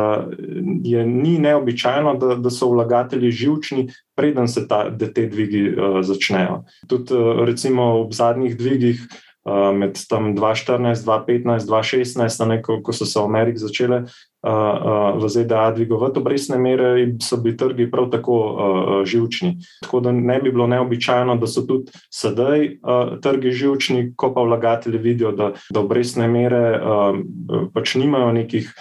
je 0.83 1.05
ni 1.05 1.37
neobičajno, 1.39 2.15
da, 2.21 2.35
da 2.35 2.49
so 2.49 2.71
vlagatelji 2.73 3.31
živčni, 3.31 3.87
preden 4.17 4.47
se 4.47 4.67
ta, 4.67 4.87
te 4.97 5.27
dvigi 5.29 5.67
uh, 5.69 5.99
začnejo. 6.01 6.63
Tudi 6.89 7.13
uh, 7.13 7.45
recimo 7.45 7.91
ob 8.01 8.13
zadnjih 8.17 8.57
dvigih 8.57 9.05
uh, 9.45 9.65
uh, 9.71 9.77
med 9.77 9.97
2014, 9.97 11.05
2015, 11.05 11.65
2016, 11.65 12.45
ne, 12.45 12.61
ko, 12.61 12.79
ko 12.81 12.93
so 12.93 13.05
se 13.05 13.19
v 13.19 13.23
Ameriki 13.23 13.61
začele 13.61 14.01
uh, 14.01 14.09
uh, 14.49 15.21
v 15.21 15.29
ZDA 15.29 15.69
dvigovati 15.75 16.19
obrestne 16.19 16.57
mere, 16.57 16.95
so 17.21 17.37
bili 17.37 17.57
trgi 17.57 17.87
prav 17.91 18.09
tako 18.11 18.37
uh, 18.37 19.05
živčni. 19.05 19.55
Tako 19.85 19.99
da 19.99 20.11
ne 20.11 20.39
bi 20.41 20.51
bilo 20.51 20.67
neobičajno, 20.67 21.37
da 21.37 21.47
so 21.47 21.65
tudi 21.67 21.93
sedaj 22.13 22.65
uh, 22.81 23.15
trgi 23.21 23.53
živčni, 23.53 24.13
ko 24.17 24.33
pa 24.33 24.41
vlagatelji 24.41 24.97
vidijo, 24.99 25.31
da, 25.31 25.53
da 25.69 25.79
obrestne 25.79 26.27
mere 26.27 26.65
uh, 26.79 27.69
pač 27.73 27.95
nimajo 27.95 28.33
nekih. 28.41 28.73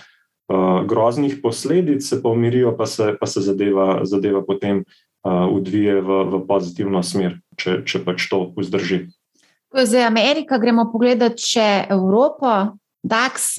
Uh, 0.45 0.83
groznih 0.85 1.39
posledic 1.43 2.05
se 2.05 2.19
pa 2.23 2.29
umirijo, 2.29 2.75
pa 2.77 2.85
se, 2.87 3.15
pa 3.21 3.27
se 3.27 3.41
zadeva, 3.41 4.05
zadeva 4.05 4.43
potem 4.45 4.83
odvije 5.25 6.03
v, 6.05 6.19
v 6.29 6.41
pozitivno 6.45 7.01
smer, 7.01 7.39
če, 7.57 7.79
če 7.89 8.03
pač 8.05 8.27
to 8.29 8.43
vzdrži. 8.53 9.07
Ko 9.75 9.83
je 9.83 9.87
zdaj 9.91 10.05
Amerika, 10.07 10.55
gremo 10.63 10.85
pogledat 10.87 11.35
še 11.43 11.89
Evropo, 11.91 12.79
DAX, 13.03 13.57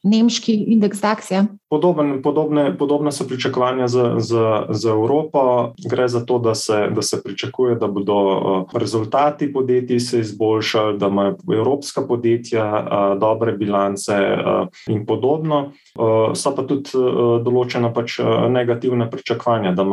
nemški 0.00 0.54
indeks 0.72 1.02
DAX. 1.04 1.28
Ja? 1.28 1.42
Podoben, 1.68 2.22
podobne, 2.24 2.70
podobne 2.78 3.12
so 3.12 3.26
pričakovanja 3.28 3.88
za, 3.92 4.04
za, 4.24 4.46
za 4.72 4.90
Evropo. 4.90 5.74
Gre 5.84 6.08
za 6.08 6.24
to, 6.24 6.38
da 6.40 6.54
se, 6.56 6.88
da 6.96 7.04
se 7.04 7.20
pričakuje, 7.22 7.76
da 7.76 7.92
bodo 7.92 8.16
uh, 8.16 8.72
rezultati 8.72 9.52
podjetij 9.52 10.00
se 10.00 10.20
izboljšali, 10.20 10.96
da 10.98 11.12
imajo 11.12 11.36
evropska 11.52 12.06
podjetja 12.08 12.64
uh, 12.64 13.20
dobre 13.20 13.52
bilance 13.52 14.16
uh, 14.16 14.64
in 14.88 15.04
podobno. 15.06 15.72
So 15.96 16.52
pa 16.54 16.62
tudi 16.68 16.92
določena 17.44 17.90
pač 17.94 18.18
negativna 18.52 19.08
pričakovanja, 19.10 19.74
da 19.74 19.84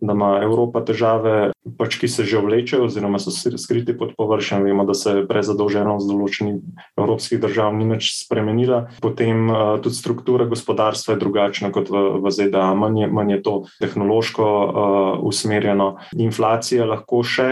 da 0.00 0.12
ima 0.12 0.30
Evropa 0.42 0.80
težave, 0.86 1.52
pač, 1.78 1.98
ki 2.00 2.08
se 2.08 2.24
že 2.24 2.40
vlečejo, 2.40 2.86
oziroma 2.88 3.18
so 3.20 3.32
skriti 3.32 3.96
pod 3.96 4.14
površjem. 4.16 4.64
Vemo, 4.64 4.84
da 4.88 4.94
se 4.94 5.18
je 5.18 5.26
prezadolženost 5.28 6.08
določenih 6.08 6.60
evropskih 6.98 7.40
držav 7.42 7.74
ni 7.76 7.88
več 7.90 8.12
spremenila. 8.22 8.86
Potem 9.02 9.50
tudi 9.84 9.96
struktura 9.96 10.48
gospodarstva 10.50 11.18
drugačna 11.20 11.72
kot 11.74 11.90
v, 11.92 12.22
v 12.22 12.32
ZDA, 12.32 12.70
manj 12.78 13.04
je, 13.04 13.10
manj 13.10 13.36
je 13.36 13.42
to 13.44 13.54
tehnološko 13.82 14.46
uh, 14.46 15.12
usmerjeno. 15.26 15.96
Inflacija 16.16 16.88
lahko 16.88 17.22
še. 17.26 17.50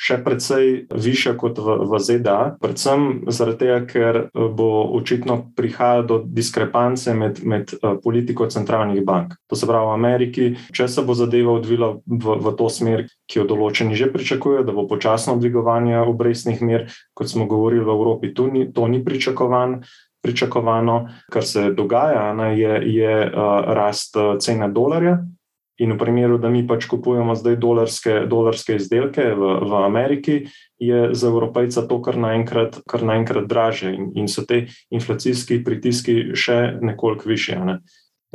Še 0.00 0.16
precej 0.24 0.86
više 0.96 1.34
kot 1.36 1.58
v, 1.60 1.76
v 1.84 1.98
ZDA, 2.00 2.56
predvsem 2.62 3.26
tega, 3.60 3.82
ker 3.84 4.20
bo 4.32 4.88
očitno 4.96 5.52
prihajalo 5.56 6.06
do 6.08 6.16
diskrepance 6.24 7.12
med, 7.12 7.42
med 7.44 7.74
politiko 8.00 8.48
centralnih 8.48 9.04
bank. 9.04 9.36
To 9.52 9.58
se 9.58 9.68
pravi 9.68 9.90
v 9.90 9.96
Ameriki, 9.98 10.46
če 10.72 10.88
se 10.88 11.04
bo 11.04 11.12
zadeva 11.18 11.52
odvila 11.52 11.92
v, 12.00 12.38
v 12.40 12.54
to 12.56 12.70
smer, 12.72 13.04
ki 13.28 13.42
jo 13.42 13.48
določeni 13.50 13.98
že 13.98 14.08
pričakujejo, 14.08 14.64
da 14.64 14.72
bo 14.72 14.88
počasno 14.88 15.36
dvigovanje 15.36 16.00
obrestnih 16.00 16.64
mer, 16.64 16.88
kot 17.12 17.28
smo 17.28 17.44
govorili 17.50 17.84
v 17.84 17.92
Evropi, 17.92 18.32
to 18.32 18.48
ni, 18.48 18.70
to 18.72 18.88
ni 18.88 19.04
pričakovan 19.04 19.82
pričakovano, 20.20 21.08
kar 21.32 21.44
se 21.44 21.70
dogaja, 21.72 22.34
ne, 22.34 22.58
je, 22.58 22.80
je 22.94 23.14
uh, 23.26 23.72
rast 23.72 24.16
cene 24.40 24.68
dolarja. 24.68 25.18
In 25.80 25.94
v 25.94 25.98
primeru, 25.98 26.36
da 26.38 26.50
mi 26.52 26.60
pač 26.68 26.84
kupujemo 26.90 27.32
zdaj 27.32 27.56
dolarske, 27.56 28.14
dolarske 28.28 28.76
izdelke 28.76 29.30
v, 29.32 29.52
v 29.64 29.78
Ameriki, 29.80 30.36
je 30.76 31.14
za 31.16 31.28
evropejca 31.32 31.86
to 31.88 32.00
kar 32.04 32.20
naenkrat, 32.20 32.82
kar 32.84 33.04
naenkrat 33.04 33.48
draže 33.48 33.92
in, 33.96 34.10
in 34.12 34.28
so 34.28 34.44
te 34.44 34.66
inflacijski 34.92 35.62
pritiski 35.64 36.36
še 36.36 36.76
nekoliko 36.84 37.28
više. 37.28 37.56
Ne. 37.64 37.80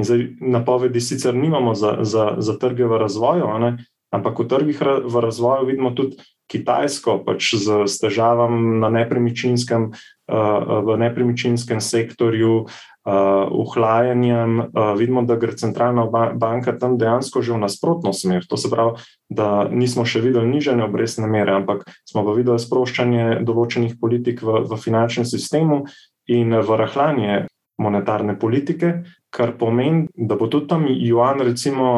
In 0.01 0.09
zdaj 0.09 0.25
napovedi 0.41 1.01
sicer 1.01 1.37
nimamo 1.37 1.75
za, 1.77 1.99
za, 2.01 2.33
za 2.37 2.57
trge 2.59 2.89
v 2.89 2.97
razvoju, 3.05 3.51
ne, 3.61 3.77
ampak 4.09 4.41
v 4.41 4.47
trgih 4.49 4.81
v 5.05 5.21
razvoju 5.21 5.69
vidimo 5.69 5.93
tudi 5.93 6.17
Kitajsko, 6.45 7.23
pač 7.25 7.55
z, 7.57 7.85
težavami 7.89 8.77
na 8.77 8.91
nepremičninskem 8.93 9.89
v 10.29 10.97
nepremičninskem 10.97 11.81
sektorju, 11.81 12.65
uhlajanjem, 13.05 14.61
vidimo, 14.97 15.21
da 15.21 15.35
gre 15.35 15.53
centralna 15.57 16.05
banka 16.33 16.73
tam 16.79 16.97
dejansko 16.97 17.41
že 17.41 17.53
v 17.53 17.61
nasprotno 17.61 18.13
smer. 18.13 18.45
To 18.49 18.57
se 18.57 18.69
pravi, 18.69 18.97
da 19.29 19.67
nismo 19.69 20.05
še 20.05 20.21
videli 20.25 20.49
nižanje 20.49 20.83
obrestne 20.83 21.29
mere, 21.29 21.53
ampak 21.53 21.85
smo 22.09 22.25
pa 22.25 22.33
videli 22.33 22.59
sproščanje 22.59 23.45
določenih 23.45 23.99
politik 24.01 24.41
v, 24.41 24.65
v 24.65 24.79
finančnem 24.81 25.25
sistemu 25.25 25.85
in 26.25 26.49
v 26.49 26.79
rahljanje 26.81 27.45
monetarne 27.77 28.39
politike, 28.39 29.03
kar 29.35 29.51
pomeni, 29.59 30.07
da 30.15 30.37
bo 30.39 30.47
tudi 30.47 30.69
tam 30.71 30.85
juan 30.87 31.41
recimo 31.43 31.89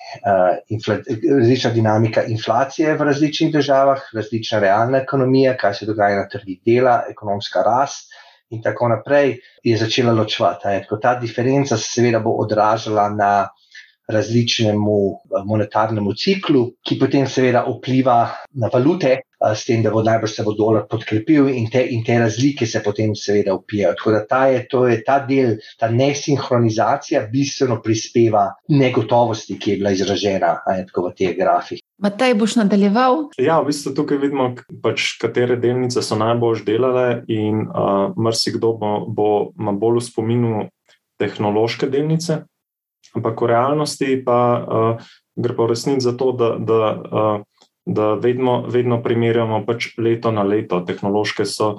različna 1.38 1.70
dinamika 1.70 2.24
inflacije 2.24 2.97
v 2.99 3.05
različnih 3.07 3.53
državah, 3.53 4.01
različna 4.14 4.59
realna 4.59 4.99
ekonomija, 4.99 5.57
kaj 5.57 5.74
se 5.74 5.86
dogaja 5.86 6.16
na 6.16 6.28
trgih 6.28 6.59
dela, 6.66 7.03
ekonomska 7.11 7.62
rast 7.62 8.11
in 8.51 8.62
tako 8.62 8.88
naprej, 8.88 9.36
je 9.62 9.76
začela 9.78 10.12
ločevati. 10.12 10.82
Ta 11.03 11.14
diferenca 11.20 11.76
se 11.76 11.86
seveda 11.86 12.18
bo 12.18 12.34
odražala 12.43 13.09
na 13.14 13.49
različnemu 14.11 14.97
monetarnemu 15.47 16.14
ciklu, 16.14 16.64
ki 16.82 16.99
potem 16.99 17.28
seveda 17.30 17.62
vpliva 17.68 18.16
na 18.59 18.70
valute, 18.72 19.20
s 19.41 19.64
tem, 19.64 19.82
da 19.82 19.91
bo 19.91 20.03
najbrž 20.05 20.34
se 20.36 20.45
bo 20.45 20.53
dolar 20.57 20.84
podkrepil 20.91 21.49
in 21.49 21.70
te, 21.72 21.82
in 21.88 22.05
te 22.05 22.18
razlike 22.20 22.66
se 22.66 22.82
potem 22.84 23.14
seveda 23.16 23.55
upijajo. 23.57 23.95
Tako 23.97 24.12
da 24.12 24.20
ta, 24.26 24.41
je, 24.47 24.66
je, 24.91 24.99
ta 25.07 25.18
del, 25.26 25.57
ta 25.80 25.88
nesinhronizacija 25.91 27.26
bistveno 27.32 27.80
prispeva 27.82 28.51
negotovosti, 28.68 29.59
ki 29.59 29.70
je 29.70 29.76
bila 29.80 29.95
izražena 29.97 30.59
je, 30.76 30.86
v 30.97 31.14
teh 31.16 31.36
grafih. 31.38 31.80
Matej, 32.01 32.34
boš 32.34 32.57
nadaljeval? 32.57 33.26
Ja, 33.41 33.59
v 33.61 33.68
bistvu 33.68 33.93
tukaj 33.97 34.20
vidimo, 34.20 34.51
pač, 34.84 35.16
katere 35.20 35.59
delnice 35.61 36.05
so 36.05 36.16
najbolj 36.20 36.64
delale, 36.64 37.09
in 37.28 37.66
uh, 37.68 38.12
marsikdo 38.16 38.72
bo, 38.80 38.93
bo 39.09 39.28
ima 39.59 39.72
bolj 39.76 40.01
v 40.01 40.07
spominu 40.09 40.62
tehnološke 41.20 41.91
delnice. 41.93 42.43
Ampak 43.16 43.43
v 43.43 43.51
realnosti 43.51 44.16
pa 44.24 44.41
uh, 44.61 45.11
gre 45.36 45.57
pa 45.57 45.66
v 45.66 45.72
resnici 45.72 46.05
za 46.05 46.12
to, 46.16 46.32
da, 46.36 46.55
da 46.57 46.80
uh, 46.97 47.45
da 47.91 48.14
vedno, 48.14 48.62
vedno 48.70 49.01
primerjamo 49.03 49.64
pač 49.66 49.91
leto 49.99 50.30
na 50.30 50.45
leto. 50.47 50.78
Tehnološke, 50.86 51.45
so, 51.45 51.72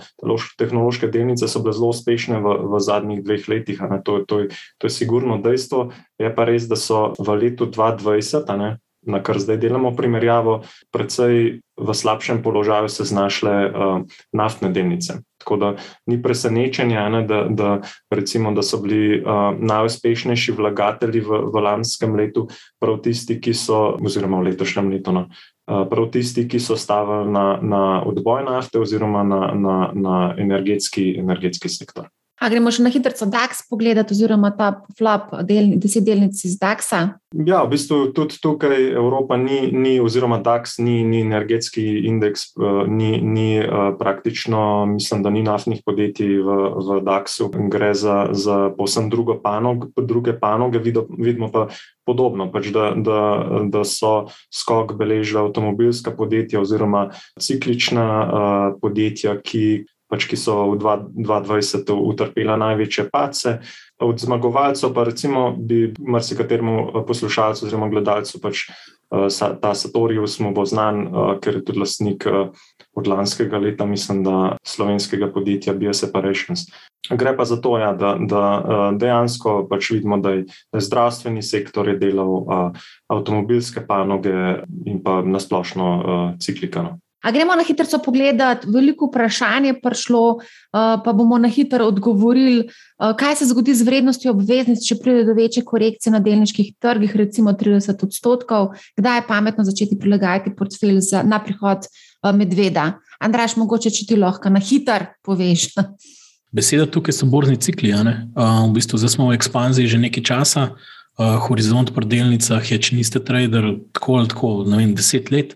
tehnološke 0.59 1.07
delnice 1.07 1.47
so 1.47 1.63
bile 1.63 1.75
zelo 1.77 1.91
uspešne 1.95 2.41
v, 2.43 2.55
v 2.67 2.83
zadnjih 2.83 3.23
dveh 3.23 3.47
letih. 3.47 3.79
To, 4.03 4.19
to, 4.27 4.43
to 4.77 4.89
je 4.89 4.93
sigurno 4.93 5.39
dejstvo. 5.39 5.91
Je 6.19 6.31
pa 6.35 6.47
res, 6.49 6.67
da 6.67 6.75
so 6.75 7.11
v 7.15 7.37
letu 7.39 7.69
2020, 7.71 8.51
na 9.01 9.23
kar 9.23 9.39
zdaj 9.39 9.57
delamo 9.57 9.95
primerjavo, 9.97 10.61
predvsej 10.93 11.61
v 11.81 11.93
slabšem 11.93 12.43
položaju 12.43 12.89
se 12.89 13.03
znašle 13.03 13.53
uh, 13.65 14.01
naftne 14.33 14.69
delnice. 14.69 15.23
Tako 15.41 15.57
da 15.57 15.69
ni 16.05 16.21
presenečenja, 16.21 17.07
ne, 17.09 17.23
da, 17.25 17.45
da, 17.49 17.69
recimo, 18.13 18.51
da 18.53 18.61
so 18.61 18.77
bili 18.77 19.17
uh, 19.17 19.57
najuspešnejši 19.57 20.53
vlagatelji 20.53 21.23
v, 21.25 21.41
v 21.49 21.63
lanskem 21.65 22.13
letu, 22.15 22.45
prav 22.77 23.01
tisti, 23.01 23.39
ki 23.41 23.55
so, 23.57 23.97
oziroma 23.97 24.37
v 24.37 24.51
letošnjem 24.51 24.93
letu, 24.93 25.15
no, 25.17 25.25
prav 25.89 26.09
tisti, 26.11 26.47
ki 26.47 26.59
so 26.59 26.77
stavili 26.77 27.31
na, 27.31 27.45
na 27.61 27.83
odboj 28.05 28.43
nafte 28.47 28.79
oziroma 28.79 29.23
na, 29.23 29.41
na, 29.55 29.77
na 29.93 30.17
energetski, 30.37 31.15
energetski 31.19 31.69
sektor. 31.69 32.09
A 32.41 32.49
gremo 32.49 32.71
še 32.73 32.81
na 32.81 32.89
hitro 32.89 33.13
DAX 33.29 33.61
pogledati, 33.69 34.15
oziroma 34.17 34.49
ta 34.57 34.71
flop, 34.97 35.29
del, 35.45 35.75
deset 35.77 36.01
delnic 36.07 36.39
iz 36.41 36.55
DAX-a? 36.57 37.01
Ja, 37.37 37.61
v 37.61 37.75
bistvu 37.75 37.99
tudi 38.17 38.39
tukaj 38.41 38.73
Evropa 38.97 39.37
ni, 39.37 39.69
ni 39.69 39.99
oziroma 40.01 40.39
DAX 40.41 40.79
ni, 40.81 41.03
ni 41.05 41.21
energetski 41.21 41.83
indeks, 42.09 42.49
eh, 42.57 42.81
ni, 42.89 43.11
ni 43.21 43.61
eh, 43.61 43.69
praktično, 43.99 44.87
mislim, 44.95 45.21
da 45.21 45.29
ni 45.29 45.45
naftnih 45.45 45.85
podjetij 45.85 46.41
v, 46.41 46.57
v 46.81 46.99
DAX-u. 47.05 47.51
Gre 47.69 47.93
za, 47.93 48.33
za 48.33 48.57
povsem 48.73 49.13
panog, 49.43 49.91
druge 50.01 50.33
panoge, 50.33 50.81
vidimo 50.81 51.51
pa 51.53 51.67
podobno, 52.09 52.49
pač 52.49 52.73
da, 52.73 52.91
da, 52.97 53.21
da 53.69 53.85
so 53.85 54.33
skok 54.49 54.97
beležila 54.97 55.45
avtomobilska 55.45 56.17
podjetja 56.17 56.61
oziroma 56.65 57.11
ciklična 57.37 58.05
uh, 58.09 58.79
podjetja, 58.81 59.37
ki 59.37 59.85
pač, 60.11 60.27
ki 60.27 60.35
so 60.35 60.75
v 60.75 60.79
2020 60.83 61.91
utrpela 61.95 62.59
največje 62.59 63.07
pace. 63.07 63.59
Od 64.01 64.19
zmagovalcev 64.19 64.91
pa 64.93 65.05
recimo 65.07 65.51
bi 65.55 65.93
marsikateremu 65.95 67.05
poslušalcu 67.07 67.65
oziroma 67.65 67.87
gledalcu 67.87 68.41
pač 68.43 68.67
ta 69.61 69.73
Satorius 69.75 70.39
mu 70.39 70.53
bo 70.55 70.63
znan, 70.65 71.11
ker 71.43 71.59
je 71.59 71.65
tudi 71.67 71.79
lastnik 71.83 72.23
od 72.95 73.07
lanskega 73.07 73.59
leta, 73.59 73.85
mislim, 73.85 74.23
da 74.23 74.55
slovenskega 74.63 75.27
podjetja 75.31 75.73
Bioseparations. 75.73 76.71
Gre 77.11 77.35
pa 77.37 77.45
za 77.45 77.57
to, 77.61 77.77
ja, 77.77 77.91
da, 77.93 78.15
da 78.19 78.91
dejansko 78.95 79.67
pač 79.69 79.91
vidimo, 79.91 80.17
da 80.17 80.31
je, 80.31 80.45
da 80.71 80.79
je 80.79 80.87
zdravstveni 80.87 81.43
sektor 81.43 81.87
je 81.87 81.97
delal 81.99 82.45
avtomobilske 83.11 83.83
panoge 83.87 84.63
in 84.85 85.03
pa 85.03 85.21
nasplošno 85.21 86.35
ciklikano. 86.39 86.99
A 87.21 87.31
gremo 87.31 87.55
na 87.55 87.63
hitro 87.63 87.85
pogledati, 88.05 88.67
veliko 88.69 89.05
vprašanj 89.09 89.67
je 89.67 89.81
prišlo, 89.81 90.39
pa 90.71 91.13
bomo 91.13 91.37
na 91.37 91.49
hitro 91.49 91.85
odgovorili, 91.85 92.69
kaj 92.97 93.35
se 93.35 93.45
zgodi 93.45 93.75
z 93.75 93.85
vrednostjo 93.85 94.31
obveznic, 94.31 94.81
če 94.87 94.97
pride 95.03 95.25
do 95.29 95.35
večje 95.37 95.63
korekcije 95.65 96.13
na 96.13 96.19
delniških 96.19 96.73
trgih, 96.81 97.15
recimo 97.15 97.53
30 97.53 98.05
odstotkov, 98.05 98.71
kdaj 98.97 99.17
je 99.17 99.27
pametno 99.27 99.63
začeti 99.63 99.99
prilagajati 99.99 100.55
portfelj 100.57 100.99
za, 101.11 101.21
na 101.23 101.39
prihod 101.43 101.85
medveda. 102.33 102.97
Andraš, 103.21 103.55
mogoče 103.57 103.91
če 103.93 104.07
ti 104.09 104.17
lahko 104.17 104.49
na 104.49 104.59
hitro 104.59 105.05
poveš. 105.25 105.69
Beseda 106.55 106.85
tukaj 106.89 107.15
so 107.15 107.29
borzni 107.31 107.55
cikli. 107.55 107.93
Uh, 107.93 108.65
v 108.67 108.73
bistvu 108.75 108.99
zdaj 108.99 109.15
smo 109.15 109.29
v 109.29 109.37
ekspanziji 109.37 109.87
že 109.87 110.01
nekaj 110.01 110.23
časa, 110.27 110.63
uh, 110.73 111.37
horizont 111.47 111.93
pri 111.95 112.09
delnicah 112.11 112.59
je, 112.59 112.75
če 112.75 112.97
niste 112.97 113.21
trader, 113.23 113.77
tako 113.95 114.19
ali 114.19 114.31
tako, 114.33 114.49
ne 114.67 114.81
vem, 114.81 114.95
deset 114.97 115.31
let. 115.31 115.55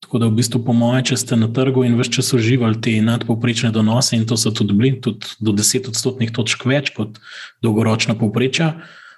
Tako 0.00 0.18
da, 0.18 0.26
v 0.26 0.38
bistvu, 0.40 0.62
po 0.64 0.72
mojem, 0.72 1.04
če 1.10 1.16
ste 1.20 1.36
na 1.36 1.50
trgu 1.52 1.84
in 1.84 1.98
več 1.98 2.08
časa 2.16 2.38
uživali 2.38 2.80
te 2.80 2.94
nadpovprečne 3.04 3.68
donose, 3.74 4.16
in 4.16 4.24
to 4.26 4.38
so 4.40 4.52
tudi 4.56 4.76
bili, 4.76 4.94
tudi 5.00 5.36
do 5.44 5.52
10 5.52 5.90
odstotnih 5.92 6.32
točk 6.32 6.64
več 6.66 6.94
kot 6.96 7.20
dolgoročna 7.62 8.16
povprečja, 8.16 8.72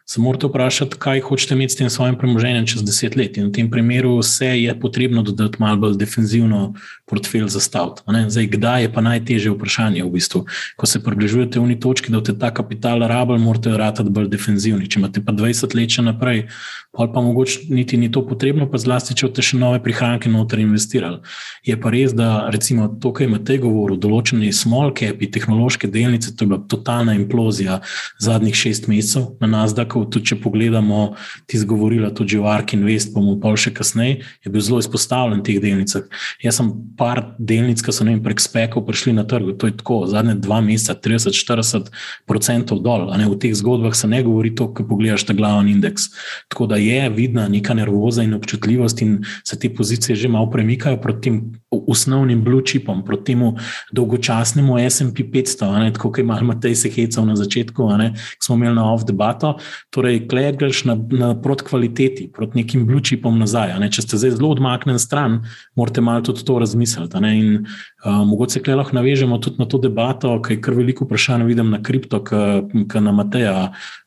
se 0.07 0.20
morate 0.20 0.46
vprašati, 0.46 0.96
kaj 0.98 1.20
hočete 1.20 1.55
imeti 1.55 1.72
s 1.72 1.76
tem 1.76 1.90
svojim 1.90 2.18
premoženjem 2.18 2.66
čez 2.66 2.82
deset 2.82 3.16
let. 3.16 3.36
In 3.36 3.48
v 3.48 3.53
tem 3.53 3.70
primeru 3.70 4.22
se 4.22 4.46
je 4.46 4.74
potrebno 4.80 5.22
dodati 5.22 5.57
malo 5.62 5.76
bolj 5.76 5.96
defenzivno 5.96 6.74
portfelj 7.07 7.48
zastaviti. 7.48 8.03
Zdaj, 8.28 8.46
kdaj 8.46 8.82
je 8.82 8.92
pa 8.92 9.00
najtežje 9.00 9.53
vprašanje 9.53 10.05
v 10.05 10.11
bistvu? 10.11 10.44
Ko 10.76 10.86
se 10.86 11.03
približujete 11.03 11.59
v 11.59 11.62
uni 11.62 11.80
točki, 11.80 12.12
da 12.12 12.18
boste 12.18 12.38
ta 12.38 12.50
kapital 12.50 13.07
rabili, 13.09 13.38
morate 13.38 13.76
ratati 13.76 14.11
bolj 14.11 14.28
defenzivni. 14.32 14.88
Če 14.88 15.00
imate 15.00 15.24
pa 15.24 15.32
20 15.32 15.76
let 15.76 15.90
še 15.92 16.03
naprej, 16.03 16.46
pa 16.92 17.07
pa 17.09 17.20
mogoče 17.20 17.68
niti 17.70 17.96
ni 17.96 18.11
to 18.12 18.24
potrebno, 18.26 18.66
pa 18.70 18.78
zlasti, 18.78 19.14
če 19.14 19.28
boste 19.28 19.44
še 19.44 19.61
nove 19.61 19.80
prihranke 19.84 20.30
noter 20.32 20.61
investirali. 20.61 21.22
Je 21.64 21.76
pa 21.80 21.92
res, 21.94 22.12
da 22.16 22.48
recimo 22.53 22.88
to, 23.00 23.12
kar 23.16 23.28
imate 23.28 23.59
govoril, 23.62 23.96
določeni 24.00 24.53
small 24.53 24.92
capi, 24.96 25.30
tehnološke 25.32 25.88
delnice, 25.88 26.34
to 26.36 26.44
je 26.44 26.53
bila 26.53 26.61
totalna 26.68 27.16
implozija 27.16 27.80
zadnjih 28.20 28.57
šest 28.57 28.88
mesecev 28.92 29.30
na 29.40 29.48
nas, 29.57 29.72
rekel, 29.93 30.09
tudi 30.11 30.32
če 30.32 30.40
pogledamo 30.40 31.14
ti 31.47 31.59
zgovorila, 31.59 32.11
tudi 32.14 32.38
v 32.38 32.47
Ark 32.49 32.74
Invest, 32.74 33.12
bomo 33.14 33.36
pa 33.40 33.53
še 33.57 33.72
kasneje, 33.74 34.22
je 34.45 34.51
bil 34.51 34.61
zelo 34.61 34.80
izpostavljen 34.80 35.40
v 35.40 35.45
teh 35.45 35.61
delnicah. 35.61 36.05
Jaz 36.43 36.59
sem 36.59 36.70
par 36.97 37.34
delnic, 37.38 37.82
ki 37.82 37.93
so 37.93 38.05
vem, 38.05 38.20
prek 38.22 38.40
spekov 38.40 38.86
prišli 38.86 39.12
na 39.12 39.24
trg, 39.24 39.57
to 39.59 39.68
je 39.68 39.76
tako, 39.76 40.07
zadnje 40.07 40.38
dva 40.40 40.61
meseca, 40.64 40.97
30-40% 40.97 42.80
dol. 42.82 43.09
V 43.12 43.38
teh 43.40 43.55
zgodbah 43.55 43.95
se 43.95 44.09
ne 44.09 44.22
govori 44.22 44.55
to, 44.55 44.68
ko 44.72 44.84
pogledaš 44.86 45.26
ta 45.28 45.36
glavni 45.36 45.74
indeks. 45.76 46.11
Tako 46.53 46.66
da 46.70 46.76
je 46.80 47.09
vidna 47.12 47.49
neka 47.49 47.74
nervoza 47.74 48.24
in 48.24 48.34
občutljivost, 48.34 49.03
in 49.03 49.22
se 49.45 49.59
te 49.59 49.70
pozicije 49.72 50.16
že 50.16 50.28
malo 50.28 50.51
premikajo 50.51 51.01
proti 51.01 51.20
tem 51.22 51.36
osnovnim 51.70 52.43
blue 52.45 52.62
chipom, 52.64 53.05
proti 53.05 53.32
temu 53.32 53.55
dolgočasnemu 53.93 54.76
SP 54.95 55.24
500, 55.32 55.93
tako 55.97 56.11
kot 56.11 56.20
je 56.20 56.24
malo 56.26 56.47
Matej 56.53 56.76
Sehecal 56.76 57.26
na 57.26 57.36
začetku, 57.38 57.88
ki 58.12 58.45
smo 58.45 58.59
imeli 58.59 58.76
na 58.76 58.93
off 58.93 59.07
debato. 59.09 59.57
Torej, 59.93 60.22
klej 60.28 60.55
greš 60.57 60.84
na, 60.88 60.95
na 60.97 61.34
proti 61.36 61.66
kvaliteti, 61.68 62.30
proti 62.32 62.62
nekim 62.62 62.86
blučipom 62.88 63.36
nazaj. 63.38 63.74
Ne? 63.80 63.90
Če 63.93 64.07
ste 64.07 64.20
zdaj 64.20 64.38
zelo 64.38 64.55
odmaknjeni 64.55 65.01
stran, 65.03 65.43
morate 65.76 66.01
malo 66.01 66.24
tudi 66.24 66.47
to 66.49 66.57
razmisliti. 66.62 67.20
In 67.28 67.66
uh, 67.66 68.22
mogoče 68.24 68.62
klej 68.64 68.78
lahko 68.80 68.97
navežemo 68.97 69.36
tudi 69.45 69.61
na 69.61 69.66
to 69.68 69.80
debato, 69.82 70.32
ker 70.40 70.57
je 70.57 70.62
kar 70.64 70.78
veliko 70.78 71.05
vprašanj 71.05 71.45
vidim 71.45 71.74
na 71.74 71.82
kripto, 71.84 72.22
ki 72.24 73.05
na 73.05 73.12
Mateja 73.12 73.57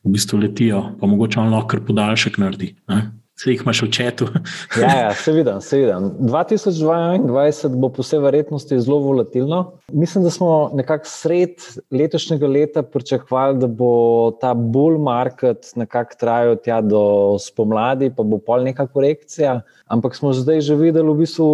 v 0.02 0.16
bistvu 0.16 0.42
letijo, 0.42 0.82
pa 0.98 1.06
mogoče 1.06 1.38
on 1.44 1.54
lahko 1.54 1.76
kar 1.76 1.86
podaljšek 1.86 2.42
naredi. 2.42 2.74
Ne? 2.90 3.04
Se 3.36 3.50
jih 3.50 3.60
imaš 3.62 3.82
v 3.84 3.90
četu. 3.92 4.26
ja, 4.82 4.92
ja, 4.96 5.14
se 5.14 5.32
vidim, 5.32 5.60
se 5.60 5.78
vidim. 5.78 6.08
2022 6.24 7.76
bo 7.76 7.90
po 7.92 8.02
vsej 8.02 8.22
verjetnosti 8.24 8.78
zelo 8.80 8.98
volatilno. 9.04 9.58
Mislim, 9.92 10.24
da 10.24 10.30
smo 10.30 10.70
nekako 10.74 11.04
sred 11.08 11.60
letošnjega 11.90 12.48
leta 12.48 12.82
pričakovali, 12.82 13.58
da 13.60 13.66
bo 13.66 14.30
ta 14.40 14.54
bull 14.54 14.96
market 14.98 15.68
nekako 15.76 16.16
trajal 16.20 16.56
tja 16.64 16.80
do 16.80 17.36
spomladi, 17.40 18.10
pa 18.16 18.24
bo 18.24 18.40
pol 18.40 18.64
neka 18.64 18.86
korekcija. 18.86 19.60
Ampak 19.86 20.16
smo 20.16 20.32
zdaj 20.32 20.60
že 20.60 20.80
videli, 20.80 21.12
v 21.12 21.20
bistvu, 21.20 21.50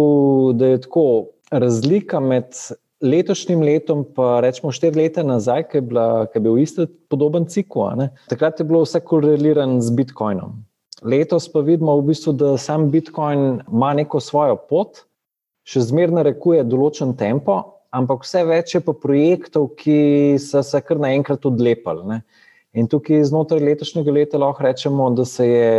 da 0.55 0.73
je 0.73 0.81
tako 0.87 1.05
razlika 1.51 2.19
med. 2.19 2.55
Letošnjim 3.03 3.59
letom, 3.59 4.05
pa 4.15 4.37
rečemo 4.39 4.69
štiri 4.71 4.95
leta 4.95 5.25
nazaj, 5.27 5.65
ki 5.67 5.81
je, 5.81 5.81
bila, 5.89 6.05
ki 6.31 6.39
je 6.39 6.41
bil 6.45 6.61
isto 6.61 6.85
podoben 7.11 7.43
cikl, 7.51 7.81
takrat 8.31 8.61
je 8.61 8.65
bilo 8.69 8.85
vse 8.85 9.01
korelirano 9.03 9.81
z 9.83 9.91
Bitcoinom. 9.91 10.53
Letos 11.03 11.49
pa 11.51 11.59
vidimo, 11.59 11.97
v 11.99 12.07
bistvu, 12.13 12.33
da 12.33 12.57
sam 12.57 12.89
Bitcoin 12.91 13.61
ima 13.71 13.91
neko 13.93 14.21
svojo 14.23 14.55
pot, 14.69 15.03
še 15.67 15.83
zmeraj 15.89 16.15
narekuje 16.19 16.63
določen 16.67 17.13
tempo, 17.19 17.57
ampak 17.93 18.23
vse 18.25 18.43
več 18.47 18.75
je 18.75 18.81
pa 18.83 18.95
projektov, 18.95 19.73
ki 19.79 20.39
so 20.41 20.63
se 20.65 20.81
kar 20.81 21.01
naenkrat 21.03 21.45
odlepili. 21.45 22.07
Ne. 22.09 22.21
In 22.73 22.87
tukaj 22.89 23.21
znotraj 23.29 23.61
letošnjega 23.61 24.15
leta 24.15 24.39
lahko 24.41 24.65
rečemo, 24.65 25.09
da 25.13 25.27
se 25.29 25.45
je 25.47 25.73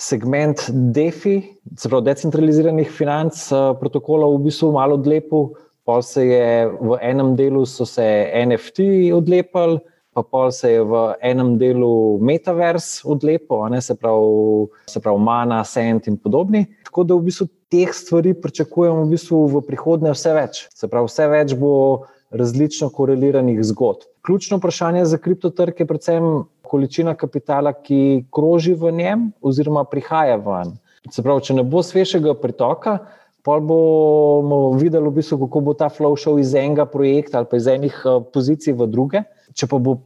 segment 0.00 0.66
DeFi, 0.94 1.38
zelo 1.78 2.00
decentraliziranih 2.04 2.90
financ, 2.90 3.46
eh, 3.52 3.72
protokolov 3.80 4.36
v 4.38 4.48
bistvu 4.48 4.72
malo 4.76 4.98
odlepil, 4.98 5.52
pa 5.84 6.00
se 6.02 6.26
je 6.26 6.66
v 6.66 6.98
enem 7.02 7.34
delu 7.36 7.64
so 7.66 7.86
se 7.86 8.04
NFT 8.46 9.10
odlepili 9.16 9.80
pa 10.14 10.22
pol 10.22 10.50
se 10.50 10.72
je 10.72 10.82
v 10.82 11.14
enem 11.22 11.54
delu 11.58 12.18
metavers 12.18 13.04
odlepil, 13.04 13.62
se 13.80 13.94
pravi, 13.94 14.66
se 14.90 15.00
pravi 15.00 15.18
Mana, 15.22 15.64
Send 15.64 16.08
in 16.10 16.16
podobni. 16.18 16.66
Tako 16.84 17.04
da 17.04 17.14
v 17.14 17.28
bistvu 17.30 17.46
teh 17.70 17.92
stvari 17.94 18.34
pričakujemo 18.34 19.04
v, 19.04 19.10
bistvu 19.14 19.46
v 19.46 19.62
prihodnje 19.66 20.14
vse 20.16 20.34
več. 20.34 20.64
Se 20.74 20.90
pravi, 20.90 21.06
vse 21.06 21.28
več 21.30 21.54
bo 21.54 22.06
različno 22.30 22.90
koreliranih 22.94 23.62
zgodb. 23.66 24.08
Ključno 24.26 24.58
vprašanje 24.58 25.04
za 25.08 25.18
kriptotrg 25.18 25.78
je 25.78 25.86
predvsem 25.86 26.44
količina 26.70 27.14
kapitala, 27.18 27.72
ki 27.72 28.26
kroži 28.34 28.74
v 28.78 28.92
njem 28.94 29.30
oziroma 29.42 29.84
prihaja 29.84 30.36
ven. 30.42 30.76
Se 31.10 31.22
pravi, 31.22 31.46
če 31.46 31.56
ne 31.58 31.64
bo 31.66 31.82
svežega 31.82 32.34
pritoka, 32.38 32.98
pa 33.42 33.56
bomo 33.58 34.76
videli, 34.76 35.08
v 35.08 35.16
bistvu, 35.18 35.40
kako 35.46 35.62
bo 35.64 35.74
ta 35.74 35.88
flow 35.88 36.18
šel 36.18 36.38
iz 36.42 36.52
enega 36.54 36.84
projekta 36.86 37.40
ali 37.40 37.48
pa 37.50 37.56
iz 37.56 37.66
enih 37.70 38.02
eh, 38.04 38.18
pozicij 38.34 38.76
v 38.76 38.90
druge. 38.90 39.22
Če 39.54 39.66
pa 39.70 39.78
bo 39.82 40.00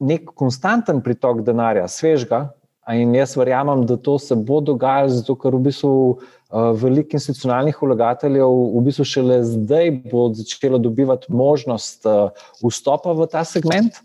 nek 0.00 0.32
konstanten 0.36 1.00
pritok 1.04 1.42
denarja, 1.46 1.86
svežga, 1.88 2.46
in 2.94 3.14
jaz 3.14 3.34
verjamem, 3.36 3.82
da 3.86 3.96
to 3.96 4.18
se 4.18 4.36
bo 4.36 4.60
dogajalo, 4.60 5.10
zato 5.16 5.34
ker 5.40 5.56
v 5.56 5.64
bistvu 5.66 5.92
uh, 5.92 6.70
veliko 6.78 7.18
institucionalnih 7.18 7.80
vlagateljev 7.82 8.52
v 8.76 8.84
bistvu 8.86 9.08
šele 9.08 9.40
zdaj 9.44 9.90
bo 10.12 10.28
začelo 10.36 10.78
dobivati 10.78 11.32
možnost 11.32 12.06
uh, 12.06 12.30
vstopa 12.62 13.16
v 13.16 13.26
ta 13.32 13.42
segment. 13.44 13.98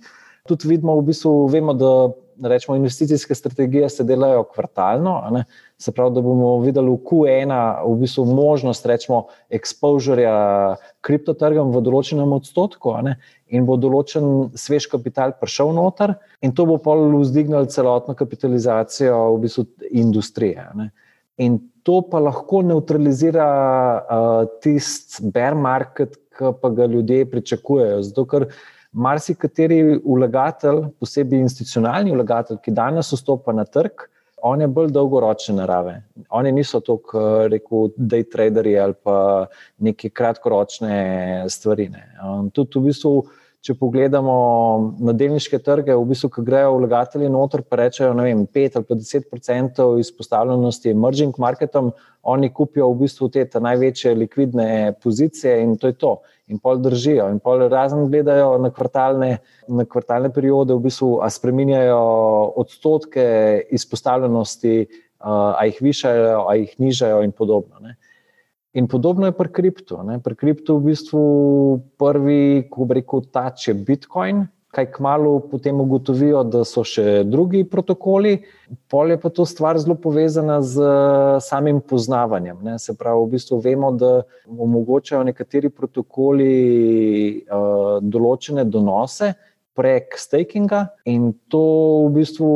Tudi 0.50 0.72
vidimo, 0.72 0.98
v 0.98 1.12
bistvu, 1.12 1.46
vemo, 1.54 1.78
da 1.78 1.94
rečemo, 2.42 2.76
investicijske 2.76 3.36
strategije 3.36 3.90
se 3.90 4.04
delajo 4.04 4.44
kvartalno, 4.44 5.44
se 5.78 5.92
pravi, 5.92 6.16
da 6.16 6.22
bomo 6.22 6.60
videli 6.60 6.90
v 6.90 6.98
Q1 6.98 7.54
v 7.86 7.96
bistvu 8.02 8.26
možnost, 8.26 8.86
rečemo, 8.86 9.28
exposurja 9.50 10.34
kriptotrgom 11.06 11.70
v 11.76 11.84
določenem 11.86 12.34
odstotku 12.34 12.96
in 13.52 13.68
bo 13.68 13.78
določen 13.80 14.26
svež 14.58 14.88
kapital 14.92 15.36
prišel 15.40 15.74
noter, 15.76 16.16
in 16.42 16.56
to 16.56 16.66
bo 16.70 16.78
pa 16.82 16.96
vzdignilo 16.96 17.68
celotno 17.72 18.16
kapitalizacijo 18.18 19.18
v 19.36 19.40
bistvu 19.46 19.66
industrije. 19.92 20.68
In 21.44 21.60
to 21.84 22.02
pa 22.10 22.22
lahko 22.22 22.62
neutralizira 22.64 23.48
uh, 24.02 24.44
tisti 24.64 25.32
bear 25.34 25.58
market, 25.58 26.16
ki 26.38 26.54
pa 26.62 26.70
ga 26.74 26.88
ljudje 26.88 27.26
pričakujejo. 27.32 28.04
Zato, 28.08 28.26
ker 28.30 28.48
marsikateri 28.92 29.82
vlagatelj, 30.04 30.86
posebej 31.00 31.44
institucionalni 31.46 32.16
vlagatelj, 32.16 32.62
ki 32.64 32.74
danes 32.76 33.12
vstopa 33.14 33.56
na 33.56 33.66
trg, 33.68 34.08
on 34.42 34.62
je 34.62 34.68
bolj 34.68 34.90
dolgoročne 34.96 35.56
narave. 35.60 36.00
Oni 36.34 36.52
niso 36.52 36.80
tako, 36.82 37.48
rekel, 37.52 37.92
day 37.98 38.26
traderji 38.26 38.80
ali 38.80 38.98
pa 39.04 39.18
neke 39.78 40.10
kratkoročne 40.10 41.46
stvari. 41.50 41.90
Ne. 41.94 42.08
Um, 42.26 42.50
tudi 42.50 42.80
v 42.80 42.90
bistvu 42.90 43.14
če 43.62 43.76
pogledamo 43.78 44.34
na 45.06 45.14
delniške 45.14 45.60
trge, 45.62 45.94
v 45.94 46.06
bistvu, 46.10 46.32
ki 46.34 46.44
grejo 46.48 46.74
vlagatelji 46.80 47.30
noter, 47.30 47.62
pa 47.62 47.78
rečejo, 47.84 48.16
ne 48.18 48.26
vem, 48.26 48.42
5 48.50 48.80
ali 48.80 48.88
pa 48.90 48.98
10 48.98 49.28
odstotkov 49.38 50.00
izpostavljenosti 50.02 50.90
emerging 50.96 51.38
marketom, 51.38 51.92
oni 52.24 52.50
kupijo 52.54 52.90
v 52.92 53.04
bistvu 53.04 53.30
te 53.30 53.46
največje 53.60 54.16
likvidne 54.16 54.94
pozicije 55.04 55.62
in 55.62 55.78
to 55.78 55.88
je 55.88 55.94
to. 55.94 56.16
In 56.48 56.60
pol 56.60 56.82
držijo, 56.82 57.30
in 57.32 57.40
pol 57.40 57.68
razen 57.70 58.10
gledajo 58.10 58.58
na 58.60 58.72
kvartalne, 58.74 59.38
na 59.68 59.86
kvartalne 59.86 60.34
periode, 60.34 60.74
v 60.74 60.90
bistvu, 60.90 61.22
a 61.22 61.30
spreminjajo 61.30 62.02
odstotke 62.60 63.62
izpostavljenosti, 63.72 64.88
a 65.22 65.66
jih 65.70 65.82
višajo, 65.82 66.48
a 66.50 66.56
jih 66.58 66.74
nižajo 66.82 67.22
in 67.24 67.32
podobno. 67.32 67.80
Ne. 67.80 67.96
In 68.74 68.88
podobno 68.88 69.26
je 69.26 69.36
pri 69.36 69.52
kriptu. 69.52 70.00
Ne. 70.04 70.20
Pri 70.24 70.36
kriptu 70.36 70.78
v 70.78 70.92
bistvu 70.92 71.22
prvi, 72.00 72.68
ko 72.72 72.88
bi 72.88 73.02
rekel, 73.02 73.26
tač 73.28 73.68
je 73.68 73.76
Bitcoin, 73.76 74.46
kaj 74.72 74.88
kmalo 74.96 75.42
potem 75.52 75.82
ugotovijo, 75.84 76.46
da 76.48 76.64
so 76.64 76.86
še 76.88 77.26
drugi 77.28 77.66
protokoli, 77.68 78.38
pol 78.88 79.12
je 79.12 79.18
pa 79.20 79.32
to 79.36 79.44
stvar 79.44 79.76
zelo 79.84 79.98
povezana 80.00 80.62
z 80.64 80.88
samim 81.44 81.82
poznavanjem. 81.84 82.64
Ne. 82.64 82.78
Se 82.80 82.96
pravi, 82.96 83.26
v 83.26 83.36
bistvu 83.36 83.60
vemo, 83.60 83.92
da 83.92 84.22
omogočajo 84.48 85.26
nekateri 85.28 85.70
protokoli 85.70 86.52
uh, 87.44 87.98
določene 88.00 88.64
donose. 88.64 89.34
Prek 89.72 90.18
stakinga, 90.20 90.82
in 91.08 91.30
to 91.48 91.60
v 92.04 92.10
bistvu 92.18 92.48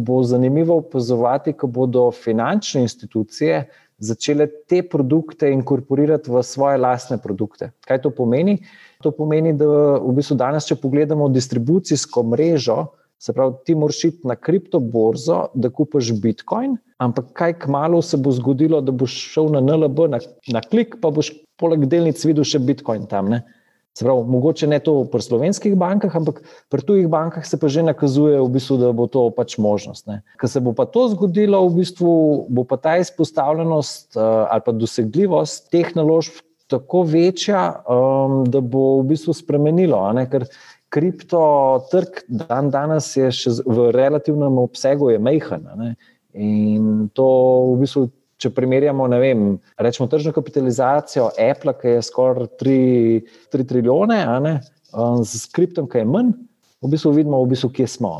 bo 0.00 0.22
zanimivo 0.24 0.78
opazovati, 0.80 1.52
ko 1.52 1.68
bodo 1.68 2.06
finančne 2.08 2.80
institucije 2.86 3.58
uh, 3.60 3.83
začele 3.98 4.46
te 4.68 4.82
produkte 4.82 5.50
inkorporirati 5.52 6.30
v 6.30 6.42
svoje 6.42 6.78
lastne 6.78 7.18
produkte. 7.22 7.70
Kaj 7.86 8.02
to 8.02 8.10
pomeni? 8.10 8.58
To 9.02 9.12
pomeni, 9.14 9.52
da 9.52 9.66
v 10.00 10.12
bistvu 10.16 10.36
danes, 10.40 10.66
če 10.68 10.78
pogledamo 10.80 11.28
distribucijsko 11.32 12.24
mrežo, 12.32 12.78
se 13.24 13.32
pravi, 13.32 13.54
ti 13.64 13.74
moraš 13.74 14.04
iti 14.04 14.28
na 14.28 14.36
kriptoborzo, 14.36 15.46
da 15.54 15.70
kupiš 15.70 16.12
Bitcoin, 16.20 16.76
ampak 16.98 17.32
kaj 17.32 17.58
kmalo 17.64 18.02
se 18.02 18.18
bo 18.20 18.32
zgodilo, 18.32 18.80
da 18.84 18.92
boš 18.92 19.14
šel 19.32 19.52
na 19.54 19.62
NLB, 19.64 20.08
na, 20.12 20.20
na 20.52 20.60
klik, 20.60 20.98
pa 21.00 21.12
boš 21.14 21.32
poleg 21.60 21.86
delnic 21.88 22.20
videl 22.24 22.44
še 22.48 22.60
Bitcoin 22.60 23.06
tam. 23.08 23.30
Ne? 23.32 23.44
Pravi, 24.00 24.24
mogoče 24.26 24.66
ne 24.66 24.80
to 24.82 25.04
pri 25.06 25.22
slovenskih 25.22 25.76
bankah, 25.78 26.14
ampak 26.18 26.40
pri 26.70 26.82
tujih 26.82 27.06
bankah 27.08 27.46
se 27.46 27.58
pa 27.60 27.68
že 27.70 27.84
nakazuje, 27.86 28.40
v 28.42 28.48
bistvu, 28.50 28.78
da 28.80 28.90
bo 28.92 29.06
to 29.06 29.28
pač 29.30 29.54
možnost. 29.58 30.10
Ker 30.40 30.50
se 30.50 30.60
bo 30.60 30.74
pa 30.74 30.86
to 30.86 31.06
zgodilo, 31.12 31.62
v 31.68 31.84
bistvu, 31.84 32.14
bo 32.50 32.64
pa 32.66 32.76
ta 32.76 32.96
izpostavljenost 32.98 34.18
uh, 34.18 34.50
ali 34.50 34.66
pa 34.66 34.74
dosegljivost 34.74 35.70
teh 35.70 35.94
naložb 35.94 36.42
tako 36.66 37.04
večja, 37.06 37.84
um, 37.86 38.42
da 38.50 38.58
bo 38.60 38.98
v 39.02 39.14
bistvu 39.14 39.34
spremenilo. 39.36 40.00
Ker 40.26 40.48
kripto 40.90 41.44
trg 41.90 42.24
dan 42.26 42.74
danes 42.74 43.12
je 43.14 43.30
še 43.30 43.60
v 43.62 43.90
relativnem 43.94 44.58
obsegu 44.58 45.12
majhen. 45.22 45.94
In 46.34 47.08
to 47.14 47.28
v 47.74 47.86
bistvu 47.86 48.08
če 48.44 48.52
primerjamo, 48.54 49.08
ne 49.10 49.18
vem, 49.22 49.44
rečemo 49.80 50.08
tržno 50.12 50.34
kapitalizacijo 50.36 51.30
Apple, 51.40 51.74
ki 51.80 51.96
je 51.96 52.04
skoraj 52.04 52.50
3, 52.60 52.78
3 53.54 53.68
trilijone, 53.70 54.20
z 55.24 55.40
skriptom, 55.40 55.88
ki 55.90 56.02
je 56.02 56.08
manj, 56.08 56.34
v 56.84 56.92
bistvu 56.92 57.14
vidimo, 57.16 57.42
v 57.42 57.54
bistvu, 57.54 57.72
kje 57.74 57.88
smo. 57.96 58.12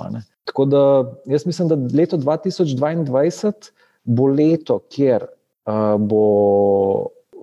Tako 0.49 0.65
da 0.69 0.83
jaz 1.31 1.47
mislim, 1.47 1.71
da 1.71 1.79
leto 1.97 2.19
2022 2.21 3.71
bo 4.05 4.27
leto, 4.29 4.81
kjer 4.93 5.25
uh, 5.25 5.97
bo 6.01 6.25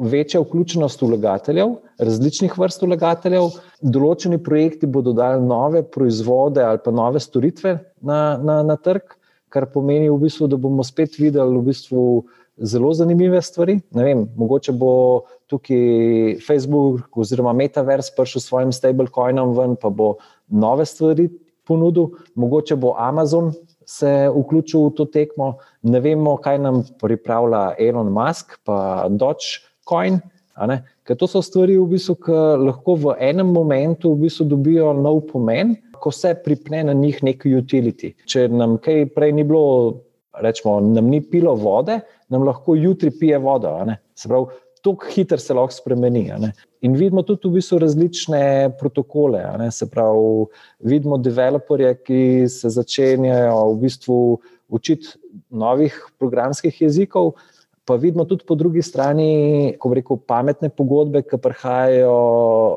večja 0.01 0.41
vključenost 0.41 1.01
vlagateljev, 1.01 1.75
različnih 2.01 2.57
vrst 2.57 2.85
vlagateljev, 2.85 3.49
določeni 3.81 4.39
projekti 4.41 4.89
bodo 4.89 5.13
dali 5.13 5.43
nove 5.45 5.83
proizvode 5.83 6.63
ali 6.65 6.81
pa 6.83 6.93
nove 6.93 7.21
storitve 7.21 7.77
na, 8.01 8.21
na, 8.41 8.61
na 8.65 8.77
trg, 8.77 9.17
kar 9.51 9.67
pomeni 9.73 10.09
v 10.09 10.17
bistvu, 10.23 10.47
da 10.47 10.57
bomo 10.57 10.83
spet 10.87 11.19
videli 11.19 11.57
v 11.57 11.65
bistvu 11.69 12.05
zelo 12.57 12.93
zanimive 12.93 13.41
stvari. 13.41 13.79
Vem, 13.95 14.27
mogoče 14.35 14.71
bo 14.71 15.21
tukaj 15.47 16.39
Facebook 16.47 17.17
oziroma 17.17 17.53
Metaverse 17.53 18.13
prišel 18.17 18.41
s 18.41 18.49
svojim 18.49 18.71
stablecoinom 18.71 19.55
ven, 19.57 19.75
pa 19.75 19.89
bo 19.89 20.15
nove 20.47 20.85
stvari 20.85 21.29
ponudil, 21.67 22.09
mogoče 22.35 22.75
bo 22.75 22.95
Amazon 22.97 23.53
se 23.85 24.29
vključil 24.31 24.87
v 24.87 24.93
to 24.95 25.05
tekmo. 25.05 25.53
Ne 25.81 25.99
vemo, 25.99 26.37
kaj 26.37 26.59
nam 26.59 26.83
pripravlja 27.01 27.75
Elon 27.79 28.11
Musk, 28.13 28.59
pa 28.63 29.07
Dogecoin. 29.09 30.21
Ker 31.03 31.17
to 31.17 31.27
so 31.27 31.41
stvari, 31.41 31.77
v 31.79 31.87
bistvu, 31.95 32.15
ki 32.21 32.39
lahko 32.61 32.95
v 32.95 33.15
enem 33.19 33.49
momentu 33.51 34.13
v 34.13 34.27
bistvu 34.27 34.45
dobijo 34.51 34.91
nov 34.93 35.23
pomen, 35.31 35.75
ko 36.01 36.11
se 36.13 36.35
pripne 36.43 36.83
na 36.85 36.93
njih 36.93 37.23
neki 37.23 37.55
utility. 37.57 38.13
Če 38.29 38.47
nam 38.51 38.77
kaj 38.81 39.09
prej 39.15 39.33
ni 39.37 39.43
bilo, 39.47 40.03
rečemo, 40.41 40.79
nam 40.81 41.09
ni 41.09 41.21
pilo 41.21 41.55
vode, 41.55 41.99
nam 42.29 42.43
lahko 42.47 42.75
jutri 42.75 43.11
pije 43.19 43.39
vodo. 43.41 43.77
Se 44.15 44.29
pravi, 44.29 44.45
tako 44.81 45.05
hitro 45.13 45.37
se 45.37 45.53
lahko 45.53 45.73
spremeni. 45.73 46.31
In 46.81 46.95
vidimo 46.97 47.21
tudi 47.23 47.47
v 47.47 47.59
bistvu 47.59 47.79
različne 47.83 48.43
protokole. 48.79 49.43
Se 49.71 49.89
pravi, 49.89 50.45
vidimo 50.79 51.17
developerje, 51.21 51.93
ki 52.05 52.21
se 52.49 52.69
začenjajo 52.73 53.73
v 53.73 53.79
bistvu 53.85 54.19
učiti 54.71 55.17
novih 55.49 55.95
programskih 56.19 56.81
jezikov. 56.81 57.35
Pa 57.85 57.95
vidimo 57.97 58.25
tudi 58.29 58.45
po 58.47 58.55
drugi 58.55 58.81
strani, 58.85 59.73
ko 59.81 59.89
reko, 59.93 60.17
pametne 60.17 60.69
pogodbe, 60.69 61.23
ki 61.25 61.39
prihajajo 61.41 62.17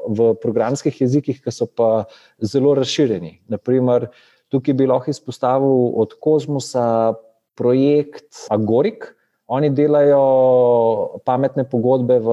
v 0.09 0.31
programskih 0.43 0.97
jezikih, 1.01 1.43
ki 1.45 1.53
so 1.53 1.69
pa 1.69 2.07
zelo 2.41 2.73
razširjeni. 2.74 3.45
Naprimer, 3.53 4.09
tukaj 4.49 4.74
bi 4.74 4.89
lahko 4.89 5.12
izpostavil 5.12 5.93
od 6.01 6.16
Kozmosa 6.20 7.15
projekt 7.59 8.47
Agorik, 8.51 9.10
oni 9.47 9.70
delajo 9.70 11.20
pametne 11.24 11.66
pogodbe 11.68 12.18
v 12.20 12.28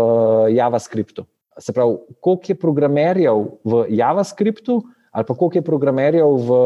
JavaScriptu. 0.56 1.26
Se 1.60 1.73
pravi, 1.76 1.98
koliko 2.23 2.53
je 2.53 2.56
programerjev 2.56 3.41
v 3.68 3.85
JavaScriptu, 3.91 4.81
ali 5.11 5.27
pa 5.27 5.35
koliko 5.35 5.60
je 5.60 5.68
programerjev 5.68 6.30
v, 6.48 6.60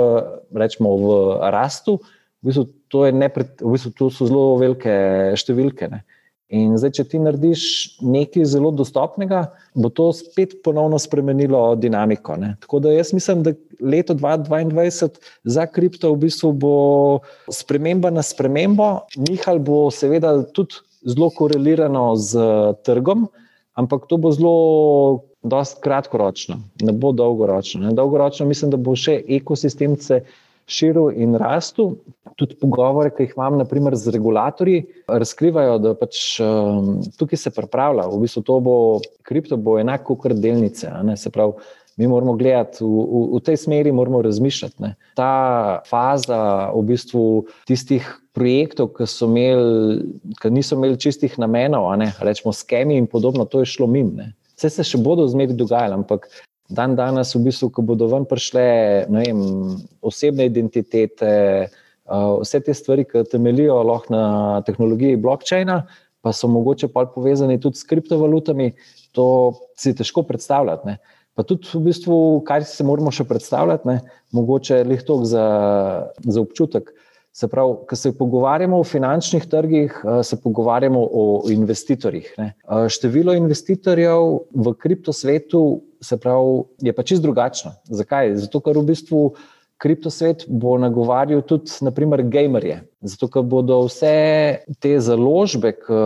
rečemo, 0.54 0.94
v 1.02 1.08
Rastu, 1.52 1.98
v 2.46 2.52
bistvu, 2.52 2.66
to, 2.94 3.06
nepred, 3.10 3.58
v 3.62 3.74
bistvu, 3.74 3.92
to 3.98 4.10
so 4.14 4.30
zelo 4.30 4.54
velike 4.62 4.94
številke. 5.34 5.90
Ne? 5.90 6.06
In 6.54 6.76
zdaj, 6.78 6.92
če 7.00 7.04
ti 7.10 7.20
narediš 7.20 7.62
nekaj 8.06 8.46
zelo 8.52 8.70
dostopnega, 8.76 9.48
bo 9.74 9.90
to 9.90 10.12
spet 10.14 10.60
ponovno 10.66 11.00
spremenilo 11.02 11.62
dinamiko. 11.82 12.36
Ne? 12.38 12.52
Tako 12.62 12.84
da 12.86 12.94
jaz 12.94 13.16
mislim, 13.18 13.42
da 13.48 13.56
leto 13.82 14.14
2022 14.14 15.10
za 15.44 15.66
kripto 15.66 16.14
v 16.14 16.22
bistvu 16.28 16.52
bo 16.54 16.76
sprememba 17.50 18.14
na 18.14 18.22
spremembo, 18.22 19.08
njihal 19.18 19.60
bo 19.60 19.88
seveda 19.90 20.38
tudi 20.54 20.84
zelo 21.06 21.32
korelirano 21.34 22.12
z 22.16 22.46
trgom, 22.86 23.26
ampak 23.74 24.06
to 24.10 24.22
bo 24.22 24.34
zelo. 24.36 24.58
Dost 25.46 25.78
kratkoročno, 25.84 26.56
ne 26.82 26.94
bo 26.98 27.12
dolgoročno. 27.14 27.84
Ne. 27.84 27.92
Dolgoročno 27.94 28.48
mislim, 28.50 28.72
da 28.74 28.80
bo 28.82 28.96
še 28.98 29.20
ekosistem 29.38 29.94
se 30.02 30.24
širil 30.68 31.12
in 31.14 31.38
rastel. 31.40 31.96
Tudi 32.36 32.58
pogovore, 32.60 33.14
ki 33.16 33.30
jih 33.30 33.36
imam, 33.38 33.56
naprimer 33.62 33.96
z 33.96 34.12
regulatorji, 34.12 34.82
razkrivajo, 35.08 35.78
da 35.80 35.94
pač 35.96 36.36
um, 36.44 36.98
tukaj 37.16 37.40
se 37.40 37.54
pripravlja, 37.56 38.10
v 38.12 38.20
bistvu 38.26 38.44
to 38.44 38.60
bo, 38.66 38.76
kripto 39.24 39.56
bo 39.56 39.78
enako 39.80 40.18
kot 40.20 40.36
delnice. 40.44 40.92
Se 41.16 41.32
pravi, 41.32 41.56
mi 41.96 42.10
moramo 42.12 42.34
gledati 42.36 42.84
v, 42.84 42.88
v, 42.88 43.22
v 43.38 43.42
tej 43.46 43.58
smeri, 43.58 43.94
moramo 43.96 44.22
razmišljati. 44.26 44.82
Ne. 44.84 44.96
Ta 45.16 45.82
faza 45.88 46.72
v 46.76 46.84
bistvu 46.92 47.46
tistih 47.70 48.04
projektov, 48.36 48.92
ki, 48.98 49.08
imeli, 49.24 50.02
ki 50.42 50.52
niso 50.52 50.76
imeli 50.76 51.00
čistih 51.00 51.38
namenov, 51.40 51.88
rečemo 52.20 52.52
skemi 52.52 53.00
in 53.00 53.08
podobno, 53.08 53.46
to 53.48 53.64
je 53.64 53.72
šlo 53.78 53.88
mimo. 53.88 54.28
Vse 54.56 54.72
se 54.72 54.84
še 54.88 55.00
bodo 55.00 55.28
zmeri 55.28 55.56
dogajali, 55.56 55.96
ampak 55.96 56.28
dan 56.70 56.96
danes, 56.96 57.36
v 57.36 57.46
bistvu, 57.46 57.70
ko 57.70 57.84
bodo 57.86 58.08
ven 58.10 58.26
prišle 58.30 58.66
vem, 59.12 59.42
osebne 60.02 60.48
identitete, 60.50 61.32
vse 62.06 62.62
te 62.62 62.74
stvari, 62.74 63.06
ki 63.06 63.26
temeljijo 63.32 63.78
na 64.10 64.62
tehnologiji 64.66 65.22
blockchaina, 65.22 65.84
pa 66.22 66.34
so 66.34 66.50
mogoče 66.50 66.90
pa 66.90 67.06
povezani 67.06 67.60
tudi 67.62 67.78
s 67.78 67.86
kriptovalutami, 67.86 68.74
to 69.14 69.54
si 69.78 69.94
težko 69.96 70.24
predstavljati. 70.26 70.88
Ne. 70.88 70.98
Pa 71.36 71.44
tudi, 71.44 71.68
v 71.74 71.84
bistvu, 71.90 72.18
kaj 72.48 72.66
se 72.70 72.84
moramo 72.88 73.12
še 73.14 73.28
predstavljati, 73.28 73.88
ne, 73.88 74.00
mogoče 74.34 74.84
le 74.88 74.98
to 75.06 75.20
za, 75.28 75.46
za 76.24 76.42
občutek. 76.42 76.94
Se 77.36 77.50
pravi, 77.52 77.74
ko 77.90 77.96
se 78.00 78.14
pogovarjamo 78.16 78.78
o 78.80 78.84
finančnih 78.88 79.44
trgih, 79.52 79.96
se 80.24 80.38
pogovarjamo 80.40 81.02
o 81.12 81.24
investitorjih. 81.52 82.30
Ne. 82.38 82.54
Število 82.88 83.34
investitorjev 83.36 84.38
v 84.56 84.74
kriptosvetu 84.80 85.82
se 86.00 86.16
pravi, 86.18 86.62
je 86.88 86.94
pa 86.96 87.04
čist 87.04 87.26
drugačno. 87.26 87.74
Zakaj? 87.92 88.38
Zato, 88.40 88.64
ker 88.64 88.80
v 88.80 88.86
bistvu 88.88 89.26
kriptosvet 89.78 90.46
bo 90.48 90.78
nagovarjal 90.78 91.42
tudi, 91.42 91.72
naprimer, 91.82 92.24
gamerje. 92.24 92.82
Zato, 93.06 93.28
ker 93.30 93.44
bodo 93.46 93.82
vse 93.86 94.12
te 94.82 94.96
založbe, 95.04 95.74
ki 95.78 95.98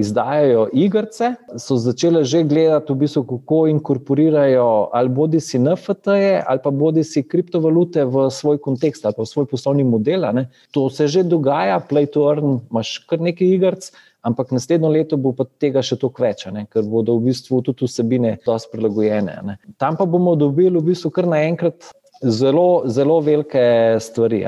izdajajo 0.00 0.68
igrice, 0.72 1.34
so 1.60 1.76
začele 1.80 2.22
že 2.24 2.44
gledati, 2.48 2.92
v 2.92 3.02
bistvu, 3.02 3.24
kako 3.28 3.66
inkorporirajo 3.74 4.68
ali 4.96 5.12
bodi 5.12 5.40
si 5.40 5.58
NFT-je 5.58 6.40
ali 6.46 6.62
pa 6.64 6.70
bodi 6.70 7.04
si 7.04 7.22
kriptovalute 7.22 8.06
v 8.08 8.30
svoj 8.30 8.60
kontekst 8.62 9.04
ali 9.04 9.18
pa 9.18 9.26
v 9.26 9.32
svoj 9.32 9.50
poslovni 9.50 9.84
model. 9.84 10.24
Ne. 10.32 10.48
To 10.72 10.88
se 10.90 11.08
že 11.08 11.26
dogaja, 11.26 11.80
play 11.80 12.06
to 12.06 12.24
earn, 12.30 12.60
imaš 12.70 12.98
kar 13.08 13.20
nekaj 13.20 13.48
igric. 13.58 13.90
Ampak 14.26 14.50
naslednjo 14.50 14.88
leto 14.90 15.16
bo 15.20 15.30
pa 15.36 15.44
tega 15.46 15.84
še 15.86 15.94
toliko 16.02 16.24
več, 16.24 16.48
ne? 16.50 16.64
ker 16.66 16.82
bodo 16.82 17.14
v 17.14 17.30
bistvu 17.30 17.60
tudi 17.62 17.86
vsebine 17.86 18.38
dosti 18.42 18.72
prilagojene. 18.72 19.36
Ne? 19.46 19.54
Tam 19.78 19.94
pa 19.94 20.02
bomo 20.02 20.34
dobili 20.34 20.74
v 20.80 20.88
bistvu 20.88 21.12
kar 21.14 21.28
naenkrat 21.30 21.92
zelo, 22.30 22.82
zelo 22.86 23.20
velike 23.20 23.96
stvari. 24.00 24.44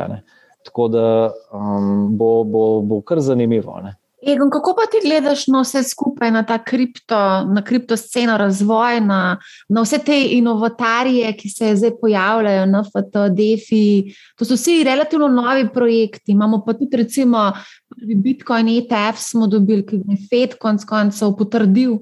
Tako 0.64 0.88
da 0.88 1.32
um, 1.52 2.16
bo, 2.18 2.44
bo, 2.44 2.80
bo 2.80 3.00
kar 3.00 3.20
zanimivo. 3.20 3.80
Ne? 3.82 3.94
Egon, 4.22 4.50
kako 4.50 4.74
pa 4.74 4.86
ti 4.90 4.98
gledaš 5.02 5.46
na 5.46 5.60
vse 5.62 5.82
skupaj, 5.86 6.30
na 6.34 6.42
ta 6.42 6.56
kripto, 6.58 7.18
na 7.54 7.62
kripto 7.64 7.96
sceno, 7.96 8.34
razvoj, 8.36 9.00
na, 9.00 9.38
na 9.68 9.84
vse 9.84 10.00
te 10.02 10.16
inovatarije, 10.34 11.30
ki 11.38 11.48
se 11.48 11.70
zdaj 11.76 11.92
pojavljajo, 12.00 12.66
NFT, 12.66 13.22
DeFi? 13.38 14.14
To 14.38 14.44
so 14.44 14.58
vsi 14.58 14.82
relativno 14.84 15.28
novi 15.28 15.68
projekti. 15.74 16.32
Imamo 16.34 16.64
pa 16.66 16.74
tudi, 16.74 16.96
recimo, 16.96 17.52
Bitcoin, 17.96 18.68
ETF 18.68 19.22
smo 19.22 19.46
dobili, 19.46 19.86
ki 19.86 20.02
je 20.02 20.18
FED 20.26 20.58
konec 20.58 20.84
koncev 20.84 21.36
potrdil. 21.38 22.00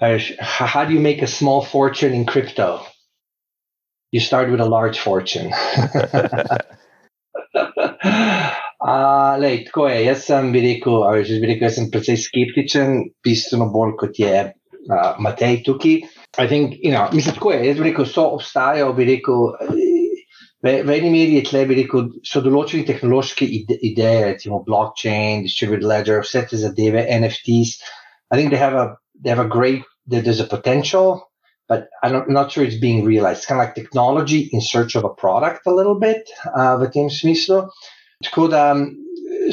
How 0.00 0.84
do 0.84 0.92
you 0.92 1.00
make 1.00 1.22
a 1.22 1.28
small 1.28 1.62
fortune 1.62 2.16
in 2.16 2.26
crypto? 2.26 2.80
You 4.12 4.20
start 4.20 4.50
with 4.50 4.60
a 4.60 4.66
large 4.66 4.98
fortune. 4.98 5.52
uh, 8.80 9.36
lej, 9.38 9.64
tako 9.66 9.88
je. 9.88 10.04
Jaz 10.04 10.24
sem, 10.26 10.52
bi 10.52 10.60
rekel, 10.60 11.24
že 11.24 11.40
bi 11.40 11.46
rekel, 11.52 11.68
jaz 11.68 11.74
sem 11.78 11.90
precej 11.90 12.16
skeptičen, 12.18 12.88
bistveno 13.24 13.70
bolj 13.70 13.94
kot 14.00 14.18
je 14.18 14.34
uh, 14.50 15.14
Matej 15.22 15.62
tukaj. 15.66 16.02
I 16.38 16.46
think, 16.46 16.78
you 16.82 16.92
know, 16.92 17.08
mislim, 17.12 17.34
tako 17.34 17.52
je. 17.52 17.66
Jaz 17.68 17.78
bi 17.78 17.84
rekel, 17.90 18.06
so 18.06 18.22
obstajajo, 18.34 18.92
bi 18.98 19.04
rekel. 19.14 19.54
V, 20.60 20.82
v 20.84 20.90
eni 20.92 21.08
meri 21.08 21.38
je 21.38 21.46
tle, 21.48 21.64
bi 21.64 21.78
rekel, 21.78 22.10
so 22.26 22.42
določene 22.44 22.84
tehnološke 22.84 23.46
ide, 23.46 23.78
ideje, 23.80 24.34
recimo 24.34 24.60
blockchain, 24.66 25.46
distributed 25.46 25.86
ledger, 25.88 26.20
vse 26.26 26.44
te 26.50 26.56
zadeve, 26.60 27.06
NFTs. 27.08 27.78
I 28.30 28.36
think 28.36 28.50
they 28.50 28.60
have 28.60 28.74
a, 28.74 28.98
they 29.16 29.30
have 29.32 29.40
a 29.40 29.48
great, 29.48 29.82
there's 30.06 30.40
a 30.40 30.44
potential, 30.44 31.29
but 31.70 31.88
I'm 32.02 32.24
not 32.26 32.50
sure 32.50 32.64
it's 32.64 32.80
being 32.80 33.04
realized. 33.04 33.38
It's 33.38 33.46
kind 33.46 33.60
of 33.60 33.66
like 33.66 33.76
technology 33.76 34.50
in 34.52 34.60
search 34.60 34.96
of 34.96 35.04
a 35.04 35.14
product 35.22 35.68
a 35.68 35.72
little 35.72 35.94
bit 35.94 36.28
uh, 36.44 36.76
v 36.82 36.90
tem 36.90 37.08
smislu. 37.08 37.68
Tako 38.26 38.48
da 38.50 38.64
um, 38.74 38.82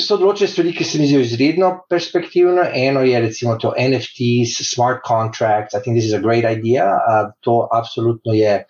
so 0.01 0.17
določene 0.17 0.49
stvari, 0.49 0.73
ki 0.73 0.87
se 0.87 0.97
mi 0.99 1.05
zdijo 1.07 1.21
izredno 1.27 1.69
perspektivne. 1.93 2.65
Eno 2.73 3.05
je 3.05 3.21
recimo 3.21 3.55
to 3.61 3.75
NFTs, 3.77 4.65
smart 4.65 5.05
contracts. 5.05 5.77
I 5.77 5.79
think 5.79 5.95
this 5.95 6.09
is 6.09 6.17
a 6.17 6.23
great 6.25 6.43
idea. 6.43 6.89
Uh, 6.89 7.29
to 7.45 7.61
absolutno 7.71 8.33
je 8.33 8.63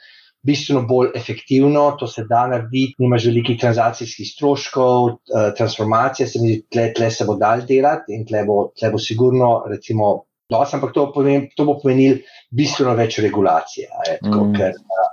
bistveno 0.47 0.83
bolj 0.87 1.15
efektivno, 1.15 1.87
to 1.99 2.07
se 2.07 2.27
da 2.27 2.45
narediti, 2.51 2.99
nimaš 2.99 3.31
velikih 3.31 3.57
transakcijskih 3.63 4.27
stroškov, 4.35 5.07
uh, 5.07 5.49
transformacija 5.57 6.27
se 6.27 6.43
mi 6.43 6.51
zdi, 6.51 6.61
tle, 6.71 6.91
tle 6.99 7.09
se 7.11 7.25
bo 7.27 7.39
dal 7.39 7.63
delati 7.67 8.15
in 8.15 8.27
tle 8.27 8.43
bo, 8.47 8.65
tle 8.75 8.91
bo 8.91 8.99
sigurno 9.01 9.61
recimo 9.71 10.13
dosti, 10.49 10.75
ampak 10.75 10.93
to, 10.93 11.11
povem, 11.11 11.49
to 11.55 11.65
bo 11.67 11.77
pomenil 11.81 12.21
bistveno 12.55 12.95
več 12.97 13.19
regulacije. 13.23 13.87
Tako, 14.23 14.43
mm. 14.45 14.53
ker, 14.55 14.75
uh, 14.77 15.07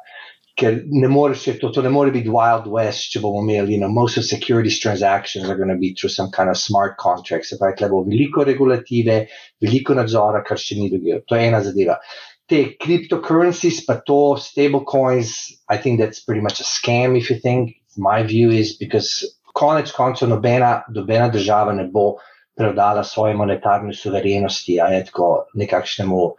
ker 0.58 0.78
ne 0.86 1.10
moreš, 1.10 1.46
to, 1.60 1.70
to 1.74 1.82
ne 1.82 1.90
more 1.90 2.12
biti 2.14 2.30
Wild 2.30 2.68
West, 2.70 3.10
če 3.12 3.22
bomo 3.24 3.42
imeli, 3.42 3.74
you 3.74 3.80
know, 3.80 3.90
most 3.90 4.18
of 4.20 4.24
securities 4.24 4.78
transactions 4.80 5.48
are 5.48 5.58
going 5.58 5.72
to 5.72 5.80
be 5.80 5.94
through 5.94 6.12
some 6.14 6.30
kind 6.30 6.50
of 6.50 6.58
smart 6.58 6.96
contracts. 6.98 7.50
Se 7.50 7.58
pravi, 7.58 7.90
bo 7.90 8.04
veliko 8.06 8.46
regulative, 8.46 9.24
veliko 9.62 9.98
nadzora, 9.98 10.44
kar 10.46 10.60
še 10.60 10.78
ni 10.78 10.90
drugo. 10.92 11.22
To 11.26 11.38
je 11.38 11.48
ena 11.50 11.62
zadeva. 11.64 11.98
Te 12.46 12.76
cryptocurrencies, 12.76 13.86
pa 13.86 13.96
to 14.04 14.36
stablecoins, 14.38 15.32
I 15.68 15.78
think 15.78 15.98
that's 15.98 16.20
pretty 16.20 16.42
much 16.44 16.60
a 16.60 16.64
scam, 16.68 17.16
if 17.16 17.30
you 17.30 17.38
think. 17.40 17.80
My 17.96 18.22
view 18.22 18.50
is 18.50 18.74
because 18.76 19.38
konec 19.54 19.92
koncev 19.94 20.28
nobena, 20.28 20.82
nobena 20.92 21.30
država 21.32 21.72
ne 21.74 21.86
bo 21.90 22.18
predala 22.56 23.04
svoje 23.04 23.34
monetarne 23.34 23.94
suverenosti, 23.94 24.80
a 24.80 24.92
je 24.94 25.04
tako 25.10 25.46
nekakšnemu 25.54 26.34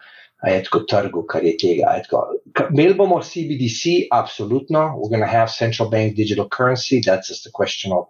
a 0.46 0.50
je 0.50 0.64
tako 0.64 0.80
trgu, 0.80 1.24
kar 1.28 1.44
je 1.44 1.56
tega. 1.58 1.96
Imeli 2.70 2.94
bomo 2.94 3.22
CBDC, 3.22 4.10
absolutno, 4.12 4.94
we're 4.98 5.10
going 5.10 5.26
to 5.26 5.38
have 5.38 5.50
central 5.50 5.90
bank 5.90 6.16
digital 6.16 6.48
currency, 6.50 7.02
that's 7.02 7.28
just 7.28 7.48
a 7.48 7.52
question 7.54 7.92
of 7.92 8.06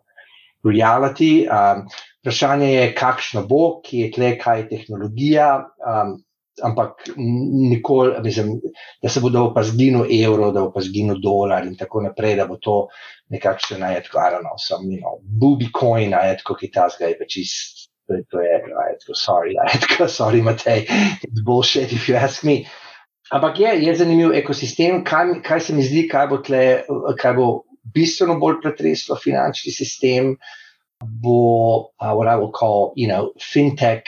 reality. 0.63 1.47
Um, 1.47 1.87
vprašanje 2.21 2.73
je, 2.73 2.93
kakšno 2.95 3.45
bo, 3.47 3.79
ki 3.85 3.99
je 3.99 4.11
tle, 4.11 4.31
kaj 4.37 4.59
je 4.59 4.69
tehnologija. 4.75 5.49
Um, 5.79 6.21
Ampak 6.63 7.09
nikoli, 7.67 8.13
mislim, 8.23 8.53
da 9.03 9.09
se 9.11 9.19
bo 9.19 9.27
dal 9.29 9.49
pa 9.53 9.59
zginu 9.67 10.05
evro, 10.07 10.53
da 10.55 10.61
bo 10.63 10.69
pa 10.71 10.79
zginu 10.81 11.17
dolar 11.19 11.65
in 11.67 11.73
tako 11.75 11.99
naprej, 12.05 12.37
da 12.39 12.45
bo 12.47 12.55
to 12.55 12.75
nekakšen 13.35 13.83
najetko, 13.83 14.21
know, 14.39 14.55
some, 14.55 14.87
you 14.87 15.01
know, 15.01 15.19
booby 15.19 15.67
coin, 15.67 16.13
najetko, 16.15 16.55
ki 16.55 16.69
ta 16.71 16.87
zgaj 16.87 17.17
pa 17.19 17.27
čist 17.27 17.74
to 18.07 18.39
je, 18.39 18.61
right, 18.75 19.01
sorry, 19.13 19.55
right, 19.63 20.09
sorry, 20.09 20.41
Matej, 20.41 20.85
it's 21.23 21.41
bullshit, 21.41 21.91
if 21.91 22.09
you 22.09 22.15
ask 22.15 22.43
me. 22.43 22.67
Ampak 23.31 23.59
je, 23.59 23.71
je 23.81 23.95
zanimiv 23.95 24.35
ekosistem, 24.37 25.03
kaj, 25.03 25.39
kaj 25.45 25.59
se 25.59 25.73
mi 25.73 25.83
zdi, 25.83 26.05
kaj 26.09 26.27
bo, 26.29 26.37
tle, 26.45 26.65
kaj 27.17 27.33
bo 27.33 27.47
bistveno 27.95 28.37
bolj 28.41 28.59
pretreslo 28.61 29.17
finančni 29.17 29.73
sistem, 29.73 30.35
bo, 31.01 31.89
uh, 31.99 32.13
what 32.13 32.27
I 32.27 32.35
will 32.35 32.51
call, 32.51 32.93
you 32.95 33.07
know, 33.07 33.33
fintech 33.41 34.05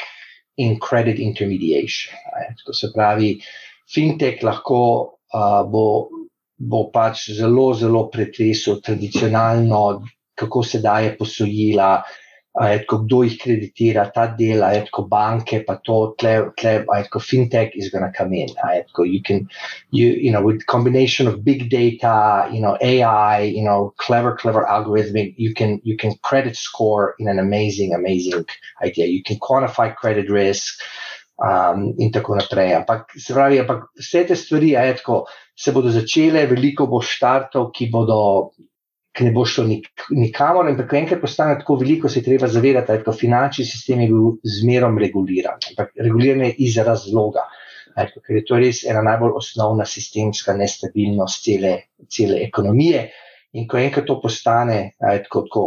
in 0.58 0.78
credit 0.80 1.20
intermediation. 1.20 2.14
Right? 2.36 2.62
To 2.66 2.74
se 2.74 2.92
pravi, 2.94 3.40
fintech 3.90 4.46
lahko 4.46 4.80
uh, 5.34 5.64
bo, 5.66 6.10
bo 6.58 6.86
pač 6.94 7.32
zelo, 7.34 7.72
zelo 7.74 8.08
pretreslo 8.14 8.78
tradicionalno, 8.86 10.06
kako 10.38 10.64
se 10.64 10.82
daje 10.82 11.16
posojila, 11.18 12.04
Etko, 12.58 13.04
kdo 13.06 13.22
jih 13.22 13.38
kreditira, 13.38 14.08
ta 14.14 14.26
del, 14.38 14.64
etko, 14.66 15.04
banke, 15.10 15.60
pa 15.66 15.76
to, 15.86 16.16
tle, 16.18 16.52
tle, 16.58 16.86
fintech 17.22 17.72
is 17.76 17.90
going 17.90 18.04
to 18.04 18.12
come 18.18 18.34
in. 18.34 18.50
Etko, 18.66 19.08
you 19.08 19.22
can, 19.22 19.48
you, 19.92 20.08
you 20.08 20.32
know, 20.32 20.42
with 20.42 20.66
combination 20.66 21.28
of 21.28 21.44
big 21.44 21.70
data, 21.70 22.50
you 22.52 22.60
know, 22.60 22.76
AI, 22.82 23.42
you 23.42 23.64
know, 23.64 23.94
clever, 23.98 24.36
clever 24.36 24.66
algorithmic, 24.66 25.36
you 25.38 25.54
can, 25.54 25.80
you 25.84 25.96
can 25.96 26.14
credit 26.24 26.56
score 26.56 27.14
in 27.20 27.28
an 27.28 27.38
amazing, 27.38 27.94
amazing 27.94 28.46
idea. 28.84 29.06
You 29.06 29.22
can 29.24 29.38
quantify 29.38 29.96
credit 29.96 30.30
risk 30.30 30.82
um, 31.38 31.94
in 32.00 32.12
tako 32.12 32.36
naprej. 32.36 32.74
Ampak, 32.76 33.14
se 33.18 33.34
pravi, 33.34 33.60
ampak 33.60 33.90
vse 34.00 34.26
te 34.28 34.36
stvari, 34.36 34.74
etko, 34.76 35.26
se 35.58 35.72
bodo 35.72 35.92
začele, 35.94 36.48
veliko 36.50 36.88
bo 36.90 37.02
štartov, 37.02 37.70
ki 37.74 37.90
bodo 37.94 38.20
ki 39.18 39.26
ne 39.26 39.34
bo 39.34 39.44
šlo 39.50 39.66
nik, 39.66 39.90
nikamor. 40.14 40.70
In 40.70 40.78
tako 40.78 41.00
enkrat 41.00 41.22
postane 41.22 41.58
tako 41.58 41.80
veliko, 41.82 42.10
se 42.10 42.22
je 42.22 42.28
treba 42.28 42.48
zavedati, 42.48 43.00
da 43.06 43.14
finančni 43.14 43.66
sistem 43.66 44.04
je 44.06 44.12
bil 44.12 44.36
zmerom 44.60 45.00
reguliran. 45.02 45.58
Ampak 45.72 45.96
reguliran 45.98 46.46
je 46.46 46.54
iz 46.68 46.78
razloga. 46.78 47.48
Etko, 47.98 48.22
ker 48.22 48.38
je 48.38 48.44
to 48.46 48.60
res 48.62 48.84
ena 48.86 49.02
najbolj 49.02 49.40
osnovna 49.40 49.88
sistemska 49.90 50.54
nestabilnost 50.54 51.42
cele, 51.48 51.74
cele 52.14 52.44
ekonomije. 52.46 53.08
In 53.58 53.66
ko 53.66 53.80
enkrat 53.82 54.06
to 54.06 54.20
postane, 54.22 54.92
etko, 55.02 55.48
tako, 55.48 55.66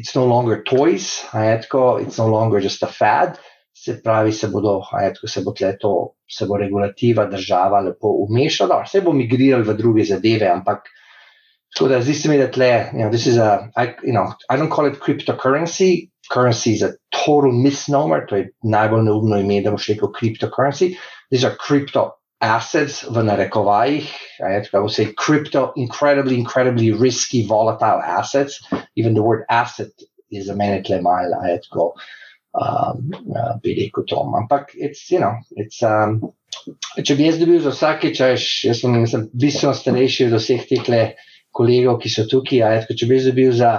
it's 0.00 0.16
no 0.18 0.26
longer 0.26 0.64
toys, 0.66 1.22
etko, 1.30 2.00
it's 2.02 2.18
no 2.18 2.26
longer 2.26 2.58
just 2.62 2.82
a 2.82 2.90
fad. 2.90 3.38
Se 3.76 4.00
pravi, 4.02 4.32
se, 4.32 4.48
bodo, 4.50 4.80
etko, 4.98 5.28
se 5.30 5.44
bo 5.44 5.52
to, 5.54 5.94
se 6.26 6.46
bo 6.50 6.56
regulativa 6.58 7.26
država 7.30 7.84
lepo 7.86 8.08
umešala, 8.24 8.82
vse 8.82 9.04
bo 9.04 9.12
migrirala 9.12 9.62
v 9.68 9.76
druge 9.78 10.04
zadeve, 10.08 10.48
ampak 10.50 10.88
So 11.76 11.88
there's 11.88 12.06
this 12.06 12.24
me 12.24 12.38
that 12.38 12.56
you 12.94 13.00
know, 13.00 13.10
this 13.10 13.26
is 13.26 13.36
a, 13.36 13.70
I, 13.76 13.94
you 14.02 14.14
know, 14.14 14.32
I 14.48 14.56
don't 14.56 14.70
call 14.70 14.86
it 14.86 14.98
cryptocurrency. 14.98 16.08
Currency 16.30 16.72
is 16.72 16.82
a 16.82 16.94
total 17.12 17.52
misnomer. 17.52 18.24
To 18.26 18.46
najbolj 18.64 19.04
neumno 19.04 19.36
ime, 19.42 19.62
da 19.62 19.74
boš 19.74 19.90
rekel 19.92 20.10
cryptocurrency. 20.16 20.96
These 21.30 21.44
are 21.44 21.54
crypto 21.54 22.14
assets 22.40 23.02
v 23.02 23.22
narekovajih. 23.28 24.08
I 24.40 24.78
would 24.78 24.90
say 24.90 25.12
crypto, 25.12 25.74
incredibly, 25.76 26.38
incredibly 26.38 26.92
risky, 26.92 27.44
volatile 27.46 28.00
assets. 28.00 28.58
Even 28.96 29.12
the 29.12 29.22
word 29.22 29.44
asset 29.50 29.92
is 30.30 30.48
a 30.48 30.56
meni 30.56 30.82
tle 30.82 31.06
I 31.06 31.50
had 31.50 31.62
to 31.62 31.68
go, 31.70 31.94
um, 32.54 33.12
uh, 33.36 33.58
bi 33.62 33.76
rekel 33.76 34.06
to. 34.08 34.16
Ampak 34.16 34.70
it's, 34.72 35.10
you 35.10 35.20
know, 35.20 35.34
it's, 35.50 35.82
um, 35.82 36.32
če 36.96 37.16
bi 37.16 37.28
jaz 37.28 37.38
dobil 37.38 37.60
za 37.60 37.70
vsake 37.70 38.14
čas, 38.16 38.64
jaz 38.64 38.80
sem, 38.80 38.96
mislim, 38.96 39.28
bistveno 39.34 39.76
starejši 39.76 40.32
od 40.32 40.40
vseh 40.40 40.68
teh 40.72 40.88
le, 40.88 41.02
kolegov, 41.56 42.00
ki 42.02 42.12
so 42.12 42.26
tukaj. 42.30 42.82
Etko, 42.82 42.96
če 42.98 43.08
bi 43.10 43.20
bil 43.36 43.54
za, 43.56 43.74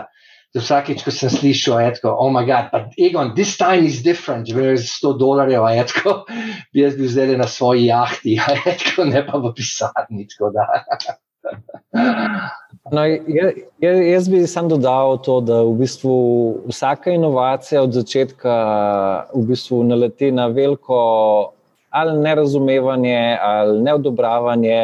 vsakeč, 0.57 1.03
ko 1.05 1.11
sem 1.13 1.31
slišal, 1.31 1.79
etko, 1.91 2.11
oh, 2.11 2.31
moj 2.33 2.47
bog, 2.47 2.69
pa 2.71 2.83
Egon, 2.97 3.33
this 3.35 3.57
time 3.57 3.85
is 3.85 4.01
different, 4.01 4.47
že 4.47 4.55
več 4.55 4.87
100 4.97 5.13
dolarjev, 5.19 5.67
etko, 5.83 6.23
bi 6.73 6.83
jaz 6.83 6.97
bil 6.97 7.11
zdaj 7.11 7.37
na 7.39 7.47
svoji 7.51 7.89
jahti, 7.89 8.37
etko, 8.73 9.07
ne 9.09 9.23
pa 9.27 9.41
v 9.41 9.53
pisarni. 9.57 10.27
No, 12.91 13.03
jaz, 13.03 13.53
jaz 13.79 14.25
bi 14.31 14.41
sam 14.47 14.67
dodal 14.71 15.17
to, 15.23 15.37
da 15.43 15.61
v 15.63 15.77
bistvu 15.79 16.15
vsaka 16.67 17.13
inovacija 17.15 17.81
od 17.83 17.95
začetka 17.95 18.55
v 19.31 19.43
bistvu 19.47 19.79
naleti 19.87 20.27
na 20.31 20.49
veliko 20.51 20.97
ali 21.89 22.17
nerazumevanje 22.19 23.37
ali 23.41 23.81
neodobravanje. 23.83 24.79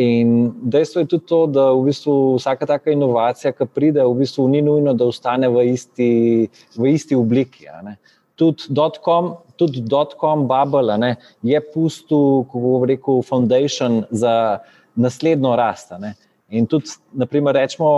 In 0.00 0.52
dejstvo 0.62 1.02
je 1.02 1.06
tudi 1.12 1.26
to, 1.28 1.38
da 1.46 1.66
v 1.76 1.82
bistvu 1.90 2.12
vsaka 2.38 2.64
taka 2.64 2.92
inovacija, 2.94 3.52
ki 3.52 3.66
pride, 3.68 4.00
v 4.00 4.14
bistvu 4.22 4.46
ni 4.48 4.62
nujno, 4.64 4.94
da 4.96 5.04
ostane 5.04 5.50
v 5.52 5.66
isti, 5.74 6.12
v 6.72 6.92
isti 6.94 7.18
obliki. 7.18 7.68
Tudi 8.40 8.72
dotcom, 8.72 9.34
tudi 9.60 9.82
dotcom 9.84 10.46
bubble 10.48 10.96
ne, 10.96 11.10
je 11.44 11.60
pustil, 11.74 12.46
kako 12.48 12.64
bo 12.64 12.88
rekel, 12.88 13.20
foundation 13.28 14.00
za 14.08 14.64
naslednjo 14.96 15.52
rast. 15.60 15.92
In 16.48 16.64
tudi, 16.64 16.96
naprimer, 17.12 17.60
rečemo 17.60 17.90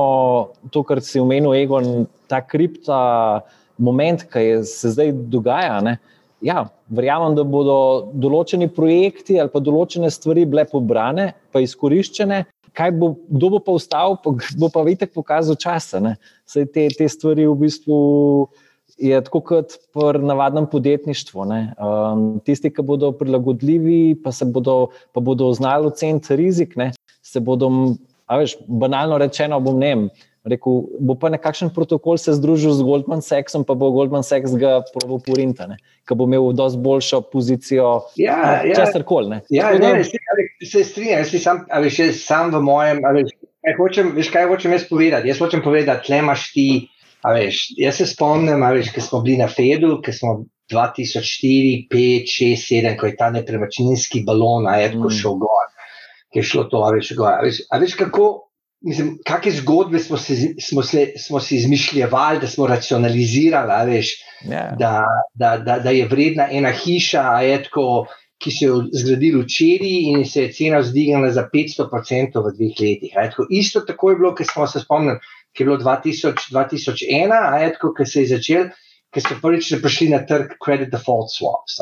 to, 0.74 0.82
kar 0.82 0.98
si 1.06 1.22
omenil, 1.22 1.54
Egon, 1.54 2.08
ta 2.26 2.42
kripta 2.42 3.46
moment, 3.78 4.26
ki 4.26 4.64
se 4.66 4.90
zdaj 4.90 5.14
dogaja. 5.30 5.78
Ne, 5.86 6.00
ja, 6.42 6.64
verjamem, 6.92 7.36
da 7.38 7.44
bodo 7.46 7.76
določeni 8.18 8.68
projekti 8.72 9.38
ali 9.40 9.52
pa 9.52 9.62
določene 9.62 10.10
stvari 10.12 10.44
bile 10.48 10.66
pobrane, 10.70 11.32
pa 11.52 11.62
izkoriščene. 11.64 12.42
Bo, 12.96 13.10
kdo 13.28 13.50
bo 13.52 13.58
pa 13.60 13.74
vstal, 13.76 14.16
bo 14.60 14.70
pa 14.72 14.84
videti, 14.86 15.12
pokazal 15.12 15.58
čas. 15.60 15.90
Te, 15.92 16.86
te 16.88 17.08
stvari 17.08 17.46
v 17.46 17.56
bistvu 17.66 17.98
je 19.02 19.18
tako 19.24 19.40
kot 19.44 19.76
pri 19.92 20.22
navadnem 20.24 20.66
podjetništvu. 20.72 21.44
Um, 21.44 22.24
tisti, 22.44 22.72
ki 22.72 22.84
bodo 22.86 23.12
prilagodljivi, 23.16 24.16
pa 24.24 24.32
bodo, 24.52 24.92
pa 25.12 25.20
bodo 25.20 25.50
znali 25.56 25.92
oceniti 25.92 26.36
rizik, 26.36 26.76
ne? 26.76 26.92
se 27.22 27.40
bodo 27.40 27.70
veš, 28.28 28.56
banalno 28.66 29.18
rečeno, 29.18 29.60
bom 29.60 29.78
ne 29.78 29.94
vem. 29.94 30.04
Rekel, 30.42 30.80
bo 30.98 31.14
pa 31.14 31.30
nekakšen 31.30 31.70
protokol 31.70 32.18
se 32.18 32.34
združil 32.34 32.74
z 32.74 32.82
Goldman 32.82 33.22
Sachsom, 33.22 33.62
pa 33.62 33.76
bo 33.78 33.92
Goldman 33.94 34.26
Sachs 34.26 34.56
ga 34.58 34.80
proval 34.90 35.22
porinta, 35.22 35.68
ki 36.08 36.16
bo 36.18 36.26
imel 36.26 36.50
dosti 36.58 36.82
boljšo 36.82 37.20
pozicijo. 37.30 37.90
Ja, 38.18 38.62
ja. 38.66 38.74
česar 38.74 39.06
koli. 39.06 39.38
Ja, 39.54 39.70
ne, 39.78 40.02
ne, 40.02 40.02
se 40.66 40.82
strinjam, 40.82 41.22
jaz 41.22 41.30
sam, 41.42 41.62
veš, 41.84 42.00
sam 42.18 42.50
v 42.50 42.62
mojem. 42.66 43.04
Veš, 43.18 43.36
kaj 43.62 43.78
hočem, 43.78 44.10
veš, 44.18 44.32
kaj 44.34 44.50
hočem 44.50 44.74
jaz 44.74 44.88
povedati? 44.90 45.30
Jaz 45.30 45.42
hočem 45.44 45.62
povedati, 45.62 46.08
tle 46.10 46.22
imaš 46.24 46.50
ti. 46.56 46.68
Veš, 47.22 47.68
jaz 47.78 48.00
se 48.02 48.08
spomnim, 48.10 48.66
ko 48.94 49.00
smo 49.00 49.20
bili 49.22 49.38
na 49.38 49.46
Fedu, 49.46 50.00
ko 50.02 50.10
smo 50.10 50.40
2004, 50.74 51.86
5, 51.86 52.34
6, 52.34 52.66
7, 52.82 52.96
ko 52.98 53.06
je 53.06 53.14
ta 53.14 53.30
nepremačninski 53.30 54.24
balon, 54.26 54.66
a 54.66 54.80
je 54.80 54.96
tako 54.96 55.06
mm. 55.06 55.18
šel 55.20 55.38
gor 55.38 55.70
ki 56.32 56.38
je 56.38 56.42
šlo 56.42 56.64
to, 56.64 56.80
a 56.84 56.90
veš, 56.94 57.12
a 57.20 57.40
veš, 57.44 57.62
a 57.70 57.78
veš 57.78 57.94
kako. 58.00 58.48
Mislim, 58.82 59.12
kakšne 59.26 59.52
zgodbe 59.60 59.98
smo 60.02 60.18
si, 60.18 60.54
smo, 60.60 60.82
se, 60.82 61.12
smo 61.18 61.40
si 61.40 61.56
izmišljali, 61.56 62.40
da 62.40 62.48
smo 62.50 62.66
racionalizirali, 62.66 63.90
veš, 63.90 64.10
yeah. 64.44 64.52
Ja. 64.52 64.64
da, 64.78 65.04
da, 65.34 65.56
da, 65.58 65.78
da 65.78 65.90
je 65.90 66.08
vredna 66.10 66.48
ena 66.50 66.72
hiša, 66.72 67.24
etko, 67.42 68.06
ki 68.42 68.50
se 68.50 68.66
je 68.66 68.72
zgradila 68.98 69.44
včeraj 69.44 69.92
in 70.10 70.24
se 70.26 70.42
je 70.42 70.52
cena 70.52 70.80
vzdignila 70.82 71.30
za 71.30 71.46
500% 71.52 72.42
v 72.42 72.54
dveh 72.56 72.80
letih. 72.80 73.14
Etko, 73.24 73.46
isto 73.50 73.84
tako 73.86 74.10
je 74.10 74.18
bilo, 74.18 74.34
ki 74.34 74.44
smo 74.50 74.66
se 74.66 74.82
spomnili, 74.82 75.20
ki 75.54 75.62
je 75.62 75.68
bilo 75.68 75.78
2000, 75.78 76.48
2001, 76.50 77.36
etko, 77.68 77.94
ki 77.94 78.06
se 78.06 78.24
je 78.24 78.32
začel 78.34 78.72
ki 79.12 79.20
so 79.20 79.36
prvič 79.42 79.68
prišli 79.82 80.08
na 80.08 80.22
trg 80.24 80.56
credit 80.56 80.90
default 80.92 81.28
swaps. 81.28 81.76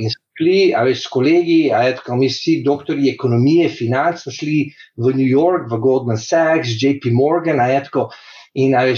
In 0.00 0.08
so 0.08 0.20
šli, 0.40 0.72
a 0.74 0.84
veš, 0.84 1.04
s 1.04 1.12
kolegi, 1.12 1.60
a 1.72 1.84
je 1.84 2.16
mi 2.16 2.28
vsi 2.28 2.62
doktori 2.64 3.10
ekonomije, 3.12 3.68
financ, 3.68 4.24
so 4.24 4.32
šli 4.32 4.70
v 4.96 5.14
New 5.14 5.28
York, 5.28 5.68
v 5.70 5.78
Goldman 5.78 6.18
Sachs, 6.18 6.76
JP 6.80 7.12
Morgan, 7.12 7.60
a 7.60 7.68
je 7.68 7.84
tako. 7.84 8.10
In 8.54 8.74
eh, 8.74 8.94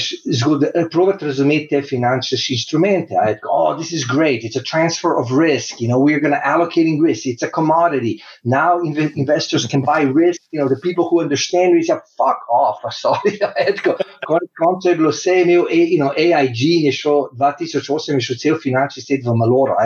probati 0.91 1.27
razumeti 1.27 1.69
te 1.69 1.83
finančne 1.83 2.39
instrumente. 2.51 3.15
Oh, 3.45 3.77
this 3.77 3.93
is 3.93 4.05
great. 4.05 4.45
It's 4.45 4.57
a 4.57 4.63
transfer 4.63 5.13
of 5.21 5.31
risk. 5.31 5.79
You 5.79 5.89
know, 5.89 5.99
we're 5.99 6.21
going 6.21 6.33
to 6.33 6.41
allocating 6.41 6.97
risk. 7.03 7.27
It's 7.27 7.43
a 7.43 7.51
commodity. 7.51 8.23
Now 8.45 8.81
inv 8.81 9.13
investors 9.15 9.67
can 9.67 9.83
buy 9.83 10.09
risk. 10.09 10.41
You 10.53 10.61
know, 10.61 10.69
the 10.69 10.81
people 10.81 11.05
who 11.07 11.21
understand 11.21 11.75
risk, 11.75 11.93
fuck 12.17 12.39
off. 12.49 12.81
Sorry. 12.95 13.39
Konec 14.31 14.51
koncev 14.57 14.91
je 14.91 14.97
bilo 14.97 15.11
vse 15.11 15.43
imel, 15.43 15.67
you 15.69 15.99
know, 15.99 16.13
AIG 16.17 16.87
je 16.87 16.93
šel 16.93 17.29
2008, 17.37 18.15
je 18.15 18.21
šel 18.21 18.37
cel 18.39 18.57
finančni 18.63 19.03
svet 19.03 19.27
v 19.27 19.37
Maloro. 19.37 19.77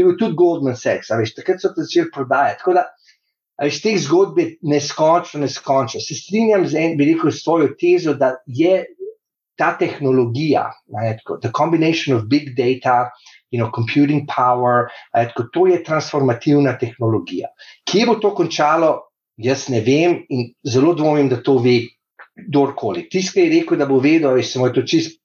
To 0.00 0.04
je 0.04 0.08
bil 0.08 0.16
tudi 0.18 0.36
Goldman 0.36 0.76
Sachs. 0.76 1.10
Veš, 1.12 1.34
takrat 1.36 1.60
so 1.60 1.74
začeli 1.76 2.08
prodajati. 2.14 2.62
Tako 2.62 2.72
da, 2.78 2.86
iz 3.66 3.82
teh 3.84 3.98
zgodb 4.00 4.38
je 4.40 4.46
neskončno, 4.72 5.42
neskončno. 5.44 6.00
Se 6.00 6.16
strinjam 6.16 6.64
z 6.66 6.78
enim, 6.80 6.96
bi 6.96 7.10
rekel, 7.12 7.32
svojo 7.36 7.74
tezo, 7.76 8.14
da 8.16 8.38
je 8.46 8.86
ta 9.60 9.74
tehnologija, 9.76 10.70
the 11.42 11.50
combination 11.52 12.16
of 12.16 12.24
big 12.32 12.54
data, 12.56 13.10
you 13.52 13.60
know, 13.60 13.68
computing 13.74 14.24
power, 14.24 14.88
tako, 15.12 15.50
to 15.52 15.66
je 15.66 15.82
transformativna 15.84 16.78
tehnologija. 16.80 17.52
Kje 17.84 18.06
bo 18.08 18.16
to 18.22 18.32
končalo, 18.34 18.94
jaz 19.36 19.68
ne 19.68 19.84
vem 19.84 20.22
in 20.32 20.54
zelo 20.64 20.94
dvomim, 20.96 21.28
da 21.28 21.42
to 21.44 21.58
ve 21.60 21.82
kdorkoli. 22.48 23.10
Tisti, 23.12 23.36
ki 23.36 23.44
je 23.44 23.52
rekel, 23.58 23.76
da 23.76 23.84
bo 23.90 24.00
vedel, 24.00 24.32
veš, 24.40 24.56
to, 24.72 24.86
čist, 24.88 25.20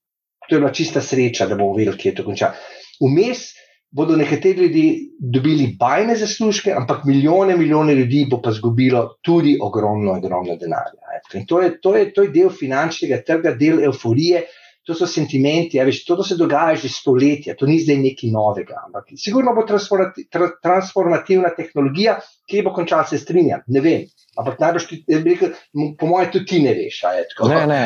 to 0.49 0.57
je 0.57 0.59
bila 0.59 0.75
čista 0.75 0.99
sreča, 0.99 1.47
da 1.47 1.55
bo 1.55 1.71
vedel, 1.71 1.95
kje 1.95 2.11
je 2.11 2.19
to 2.19 2.27
končalo. 2.27 2.59
Vmes 2.99 3.54
bodo 3.95 4.15
nekateri 4.15 4.65
ljudje 4.65 4.93
dobili 5.19 5.69
bajne 5.79 6.15
zaslužke, 6.15 6.73
ampak 6.75 7.05
milijone, 7.05 7.55
milijone 7.57 7.95
ljudi 7.95 8.25
bo 8.31 8.41
pa 8.41 8.51
izgubilo 8.51 9.15
tudi 9.21 9.57
ogromno, 9.61 10.17
ogromno 10.17 10.55
denarja. 10.55 11.21
To 11.47 11.61
je, 11.61 11.77
to, 11.81 11.95
je, 11.95 12.11
to 12.13 12.25
je 12.25 12.31
del 12.33 12.49
finančnega 12.49 13.21
trga, 13.27 13.55
del 13.59 13.79
euforije, 13.83 14.43
to 14.85 14.93
so 14.93 15.07
sentimenti. 15.07 15.79
Veš, 15.79 16.03
to 16.05 16.23
se 16.23 16.35
dogaja 16.35 16.75
že 16.75 16.91
stoletja, 16.91 17.55
to 17.55 17.65
ni 17.65 17.79
zdaj 17.79 18.01
nekaj 18.03 18.35
novega. 18.35 18.83
Ampak 18.85 19.15
sigurno 19.17 19.55
bo 19.55 19.63
transformati, 19.67 20.27
tra, 20.31 20.51
transformativna 20.63 21.55
tehnologija, 21.55 22.19
ki 22.51 22.65
bo 22.67 22.75
končala, 22.75 23.07
se 23.07 23.17
strinjam. 23.17 23.63
Ne 23.67 23.81
vem. 23.81 24.05
Ampak 24.35 24.59
najbrž, 24.59 24.91
rekel, 25.23 25.55
po 25.95 26.11
mojem, 26.11 26.31
tudi 26.35 26.51
ti 26.51 26.63
ne 26.67 26.75
veš. 26.75 27.01
Ne, 27.47 27.65
ne. 27.71 27.83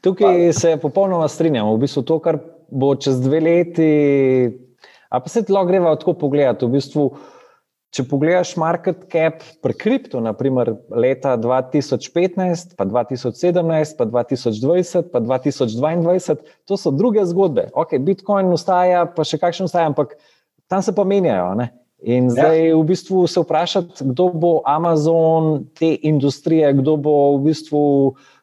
Tukaj 0.00 0.52
se 0.56 0.76
popolnoma 0.80 1.28
strinjam. 1.28 1.68
V 1.76 1.84
bistvu 1.84 2.08
to, 2.08 2.18
kar 2.24 2.40
bo 2.72 2.94
čez 2.96 3.20
dve 3.20 3.44
leti 3.44 3.92
A 5.14 5.20
pa 5.22 5.30
se 5.30 5.44
ti 5.44 5.54
lahko 5.54 5.70
greva 5.70 5.94
tako 5.96 6.16
pogledati. 6.18 6.66
V 6.66 6.74
bistvu, 6.74 7.04
če 7.94 8.04
pogledaš 8.10 8.56
market 8.58 9.04
cap 9.12 9.44
pri 9.62 9.76
kriptu, 9.78 10.18
naprimer 10.24 10.72
leta 10.90 11.36
2015, 11.38 12.74
pa 12.78 12.86
2017, 12.90 13.94
pa 14.00 14.08
2020, 14.10 15.12
pa 15.12 15.22
2022, 15.22 16.36
to 16.66 16.80
so 16.80 16.90
druge 16.90 17.22
zgodbe. 17.30 17.68
Ok, 17.78 17.94
Bitcoin 18.02 18.50
ustaja, 18.54 19.06
pa 19.06 19.26
še 19.26 19.38
kakšen 19.38 19.70
ustaja, 19.70 19.86
ampak 19.92 20.18
tam 20.66 20.82
se 20.82 20.94
pa 20.96 21.06
menjajo. 21.06 21.54
Ne? 21.62 21.70
In 22.04 22.28
ja. 22.28 22.34
zdaj 22.34 22.58
ja. 22.66 22.74
v 22.76 22.84
bistvu 22.90 23.24
se 23.30 23.40
vprašati, 23.40 24.10
kdo 24.10 24.28
bo 24.34 24.52
Amazon 24.68 25.64
te 25.78 25.94
industrije, 26.02 26.74
kdo 26.82 26.98
bo 27.00 27.16
v 27.38 27.46
bistvu 27.46 27.82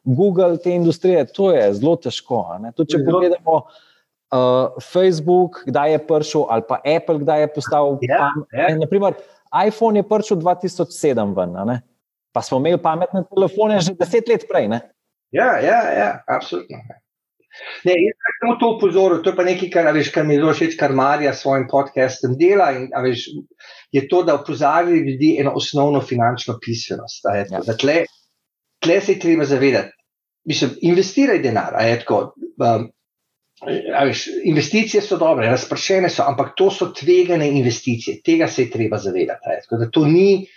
Google 0.07 0.57
te 0.57 0.73
industrije, 0.73 1.27
to 1.35 1.51
je 1.51 1.67
zelo 1.77 1.99
težko. 2.01 2.45
Tudi 2.73 2.95
če 2.95 3.03
pogledamo 3.05 3.59
uh, 4.31 4.81
Facebook, 4.81 5.63
kdaj 5.67 5.91
je 5.91 5.99
prišel, 6.07 6.45
ali 6.49 6.63
pa 6.67 6.79
Apple, 6.83 7.19
kdaj 7.19 7.41
je 7.41 7.53
postal. 7.55 7.97
Ja, 8.01 8.31
ja. 8.55 8.75
Naprimer, 8.77 9.13
iPhone 9.67 9.99
je 9.99 10.07
prišel 10.07 10.37
2007, 10.37 11.35
ven, 11.35 11.79
pa 12.31 12.41
smo 12.41 12.57
imeli 12.57 12.79
pametne 12.81 13.23
telefone 13.27 13.79
že 13.79 13.93
deset 13.99 14.27
let 14.27 14.47
prej. 14.47 14.67
Ne? 14.71 14.81
Ja, 15.31 15.59
ja, 15.59 15.79
ja, 15.91 16.09
absolutno. 16.27 16.79
Ne, 17.83 17.95
jaz 17.99 18.15
sem 18.15 18.35
samo 18.39 18.53
to 18.59 18.67
upozoril, 18.77 19.19
to 19.23 19.33
je 19.33 19.35
pa 19.35 19.43
nekaj, 19.43 19.69
kar, 19.73 19.89
veš, 19.91 20.11
kar 20.15 20.23
mi 20.27 20.37
zelo 20.39 20.53
všeč, 20.55 20.77
kar 20.79 20.93
Marija 20.95 21.33
s 21.35 21.43
svojim 21.43 21.65
podcastom 21.71 22.37
dela. 22.39 22.69
In, 22.77 22.87
veš, 23.03 23.27
je 23.91 24.05
to, 24.07 24.21
da 24.23 24.37
opozarja 24.39 24.95
ljudi 24.95 25.33
eno 25.39 25.51
osnovno 25.59 25.99
finančno 25.99 26.55
pismenost. 26.63 27.27
Ja. 27.27 27.75
Tle, 27.75 27.97
tle 28.79 29.01
se 29.01 29.17
je 29.17 29.19
treba 29.19 29.45
zavedati. 29.45 29.91
Mislim, 30.47 30.77
investiraj 30.81 31.41
denar. 31.43 31.75
Tako, 31.75 32.21
um, 32.39 32.87
Veš, 33.61 34.23
investicije 34.49 35.03
so 35.05 35.19
dobre, 35.21 35.45
razpršene 35.51 36.09
so, 36.09 36.23
ampak 36.25 36.55
to 36.57 36.71
so 36.73 36.87
tvegane 36.97 37.45
investicije, 37.59 38.21
tega 38.25 38.47
se 38.47 38.65
je 38.65 38.71
treba 38.73 38.97
zavedati. 38.97 39.53
To 39.93 40.05
ni, 40.05 40.47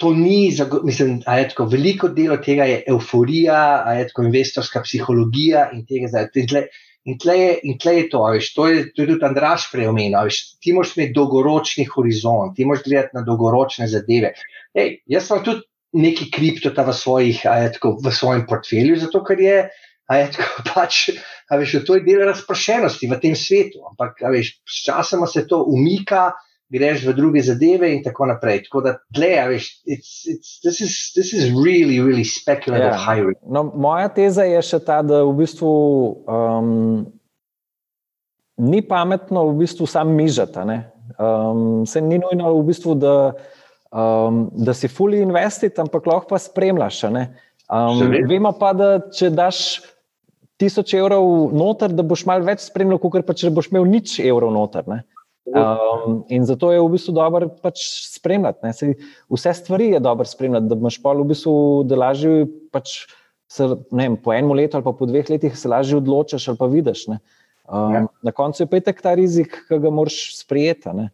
to 0.00 0.14
ni 0.16 0.48
mislim, 0.84 1.20
tako, 1.26 1.66
veliko 1.68 2.08
delo 2.08 2.38
tega 2.40 2.64
je 2.64 2.82
euforija, 2.88 3.84
tako, 4.08 4.24
investorska 4.30 4.80
psihologija 4.86 5.68
in 5.76 5.84
tega. 5.86 6.24
In 6.34 6.48
tle, 6.48 6.64
in 7.04 7.18
tle, 7.18 7.36
je, 7.38 7.52
in 7.68 7.78
tle 7.78 7.96
je 7.98 8.08
to, 8.08 8.24
veš, 8.32 8.54
to, 8.54 8.68
je, 8.70 8.88
to 8.94 9.04
je 9.04 9.10
tudi 9.12 9.28
Andraš 9.28 9.68
preomenil. 9.72 10.32
Ti 10.62 10.72
moraš 10.72 10.96
imeti 10.96 11.16
dolgoročni 11.18 11.84
horizont, 11.84 12.56
ti 12.56 12.64
moraš 12.64 12.86
gledati 12.88 13.16
na 13.18 13.26
dolgoročne 13.28 13.90
zadeve. 13.92 14.32
Ej, 14.72 15.02
jaz 15.06 15.28
sem 15.28 15.44
tudi 15.44 15.66
neki 15.92 16.30
kriptota 16.32 16.86
v, 16.88 16.96
svojih, 16.96 17.44
tako, 17.76 17.98
v 18.00 18.12
svojem 18.16 18.46
portfelju, 18.48 18.96
zato 19.04 19.20
ker 19.28 19.40
je. 19.40 19.56
Je, 20.10 20.30
tako, 20.34 20.62
pač, 20.74 21.02
veš, 21.50 21.76
to 21.86 21.98
je 21.98 22.06
del 22.06 22.24
razpršenosti 22.26 23.10
v 23.10 23.20
tem 23.22 23.36
svetu, 23.38 23.84
ampak 23.92 24.24
veš, 24.32 24.56
s 24.66 24.86
časom 24.88 25.26
se 25.30 25.46
to 25.46 25.62
umika, 25.68 26.32
greš 26.72 27.04
v 27.04 27.12
druge 27.12 27.42
zadeve 27.44 27.90
in 27.92 28.02
tako 28.04 28.26
naprej. 28.26 28.64
Tako 28.66 28.80
da 28.86 28.94
tle, 29.14 29.32
veš, 29.52 29.68
it's, 29.84 30.12
it's, 30.24 30.60
this, 30.64 30.80
is, 30.80 31.12
this 31.16 31.32
is 31.36 31.52
really, 31.52 32.00
really 32.00 32.24
speculative 32.24 32.96
yeah. 32.96 33.04
hiring. 33.04 33.36
No, 33.44 33.66
moja 33.76 34.08
teza 34.08 34.46
je 34.48 34.62
še 34.64 34.80
ta, 34.86 35.02
da 35.04 35.22
v 35.28 35.34
bistvu 35.42 35.72
um, 36.24 37.04
ni 38.62 38.80
pametno 38.86 39.46
v 39.50 39.58
bistvu 39.64 39.88
sam 39.88 40.14
mižati. 40.16 40.64
Um, 41.20 41.84
se 41.86 42.00
ni 42.00 42.18
nujno 42.22 42.54
v 42.56 42.64
bistvu, 42.72 42.96
da, 42.96 43.16
um, 43.92 44.46
da 44.56 44.72
si 44.76 44.88
fully 44.88 45.20
investit, 45.20 45.76
ampak 45.82 46.08
lahko 46.08 46.32
pa 46.32 46.40
spremljaš. 46.40 47.04
Um, 47.72 48.02
vemo 48.28 48.52
pa, 48.52 48.74
da 48.76 48.98
če 49.16 49.30
daš 49.32 49.80
tisoč 50.60 50.92
evrov 50.98 51.54
noter, 51.56 51.94
da 51.96 52.04
boš 52.04 52.26
malo 52.28 52.44
več 52.44 52.66
spremljal, 52.66 53.00
kot 53.00 53.24
pa 53.26 53.34
če 53.36 53.50
boš 53.54 53.70
imel 53.72 53.88
nič 53.88 54.18
evrov 54.20 54.52
noter. 54.54 54.84
Ne? 54.90 55.00
Um, 55.52 56.20
in 56.30 56.44
zato 56.46 56.70
je 56.70 56.78
v 56.78 56.90
bistvu 56.92 57.14
dobro 57.16 57.48
pač 57.64 57.82
spremljati. 58.12 58.74
Sej, 58.76 58.92
vse 59.32 59.54
stvari 59.58 59.90
je 59.96 60.02
dobro 60.04 60.28
spremljati, 60.28 60.68
da 60.70 60.78
imaš 60.78 61.00
pa 61.02 61.16
v 61.16 61.26
bistvu, 61.32 61.54
da 61.88 61.98
lažje 61.98 62.46
pač 62.74 62.94
se, 63.50 63.66
vem, 63.90 64.14
po 64.20 64.36
enem 64.36 64.54
letu 64.56 64.78
ali 64.78 64.86
po 64.86 65.08
dveh 65.08 65.32
letih 65.32 65.56
se 65.58 65.68
lažje 65.68 65.98
odločiš 65.98 66.46
ali 66.52 66.60
pa 66.60 66.68
vidiš. 66.70 67.08
Um, 67.08 67.16
ja. 67.96 68.04
Na 68.22 68.36
koncu 68.36 68.62
je 68.62 68.70
pa 68.70 68.80
tek 68.84 69.02
ta 69.02 69.16
rizik, 69.18 69.58
ki 69.68 69.80
ga 69.82 69.90
moraš 69.90 70.36
sprejeti. 70.38 70.92
Ne? 70.94 71.10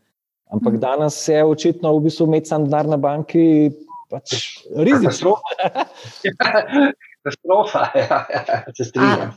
Ampak 0.53 0.77
hmm. 0.77 0.83
danes 0.83 1.17
je 1.29 1.41
očitno 1.45 1.95
v 1.97 2.09
bistvu 2.11 2.29
imeti 2.29 2.51
sam 2.51 2.67
denar 2.67 2.91
na 2.91 3.01
banki 3.01 3.71
pač 4.11 4.35
rizik. 4.77 5.23
Katastrofa, 7.29 7.91
ja, 8.01 8.27
ja, 8.35 8.63
se 8.77 8.85
strinjam. 8.85 9.35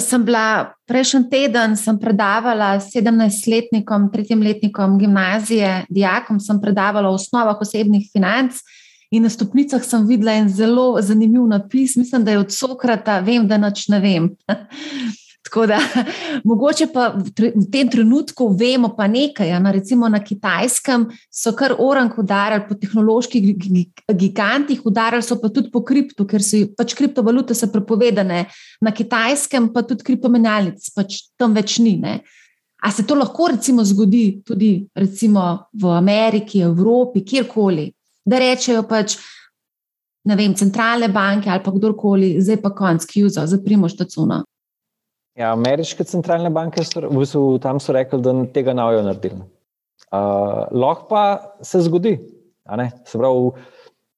Sem 0.00 0.24
bila 0.24 0.72
prejšnji 0.88 1.28
teden, 1.30 1.76
sem 1.76 1.98
predavala 2.00 2.74
17-letnikom, 2.80 4.10
tretjim 4.12 4.42
letnikom 4.42 4.98
gimnazije, 4.98 5.86
dijakom, 5.90 6.40
sem 6.40 6.60
predavala 6.60 7.10
o 7.10 7.18
osnovah 7.18 7.60
osebnih 7.60 8.08
financ. 8.12 8.62
In 9.10 9.24
na 9.26 9.30
stopnicah 9.30 9.82
sem 9.82 10.06
videla 10.06 10.36
en 10.38 10.48
zelo 10.48 10.94
zanimiv 11.02 11.42
napis, 11.50 11.96
mislim, 11.98 12.24
da 12.24 12.30
je 12.30 12.38
od 12.44 12.52
Sokrata, 12.54 13.18
vem, 13.26 13.48
da 13.48 13.58
noč 13.58 13.88
ne 13.90 13.98
vem. 14.00 14.30
Tako 15.50 15.66
da, 15.66 15.78
mogoče 16.44 16.86
pa 16.94 17.08
v 17.18 17.64
tem 17.72 17.88
trenutku 17.90 18.52
vemo 18.54 18.92
pa 18.94 19.08
nekaj. 19.10 19.48
Ja, 19.50 19.58
na, 19.58 19.72
recimo 19.74 20.08
na 20.08 20.20
kitajskem 20.22 21.08
so 21.26 21.50
kar 21.58 21.74
orang 21.78 22.12
udarili 22.18 22.62
po 22.68 22.76
tehnoloških 22.78 23.48
gigantih, 24.14 24.84
udarili 24.86 25.26
so 25.26 25.40
pa 25.42 25.48
tudi 25.50 25.72
po 25.72 25.82
kriptu, 25.82 26.26
ker 26.30 26.44
so 26.46 26.60
pač 26.78 26.94
kriptovalute 26.94 27.56
so 27.58 27.66
prepovedane. 27.72 28.44
Na 28.80 28.92
kitajskem 28.94 29.72
pa 29.74 29.82
tudi 29.82 30.06
kriptomenjalnic, 30.06 30.86
pač 30.94 31.18
tam 31.34 31.56
več 31.58 31.80
ni. 31.82 31.96
Ne. 31.98 32.20
A 32.86 32.92
se 32.94 33.02
to 33.02 33.18
lahko 33.18 33.50
recimo 33.50 33.82
zgodi 33.84 34.44
tudi 34.46 34.86
recimo 34.94 35.66
v 35.74 35.90
Ameriki, 35.96 36.62
Evropi, 36.62 37.24
kjerkoli, 37.26 37.88
da 38.22 38.38
rečejo 38.38 38.86
pač. 38.86 39.18
Ne 40.30 40.36
vem, 40.36 40.54
centralne 40.54 41.08
banke 41.08 41.50
ali 41.50 41.64
pa 41.64 41.72
kdorkoli, 41.72 42.34
zdaj 42.44 42.58
pa 42.62 42.70
konc, 42.76 43.06
ki 43.08 43.24
jo 43.24 43.34
zaprimo 43.34 43.88
štacuno. 43.88 44.44
Ja, 45.40 45.54
ameriške 45.56 46.04
centralne 46.04 46.50
banke 46.52 46.82
so, 46.84 47.00
v 47.06 47.22
bistvu, 47.22 47.42
tam 47.64 47.80
so 47.80 47.94
rekli, 47.96 48.20
da 48.20 48.34
tega 48.52 48.74
ne 48.76 48.84
bodo 48.84 49.04
naredili. 49.06 49.40
Uh, 50.10 50.66
lahko 50.74 51.06
pa 51.08 51.22
se 51.64 51.80
zgodi. 51.86 52.18
Se 53.08 53.16
pravi, 53.16 53.52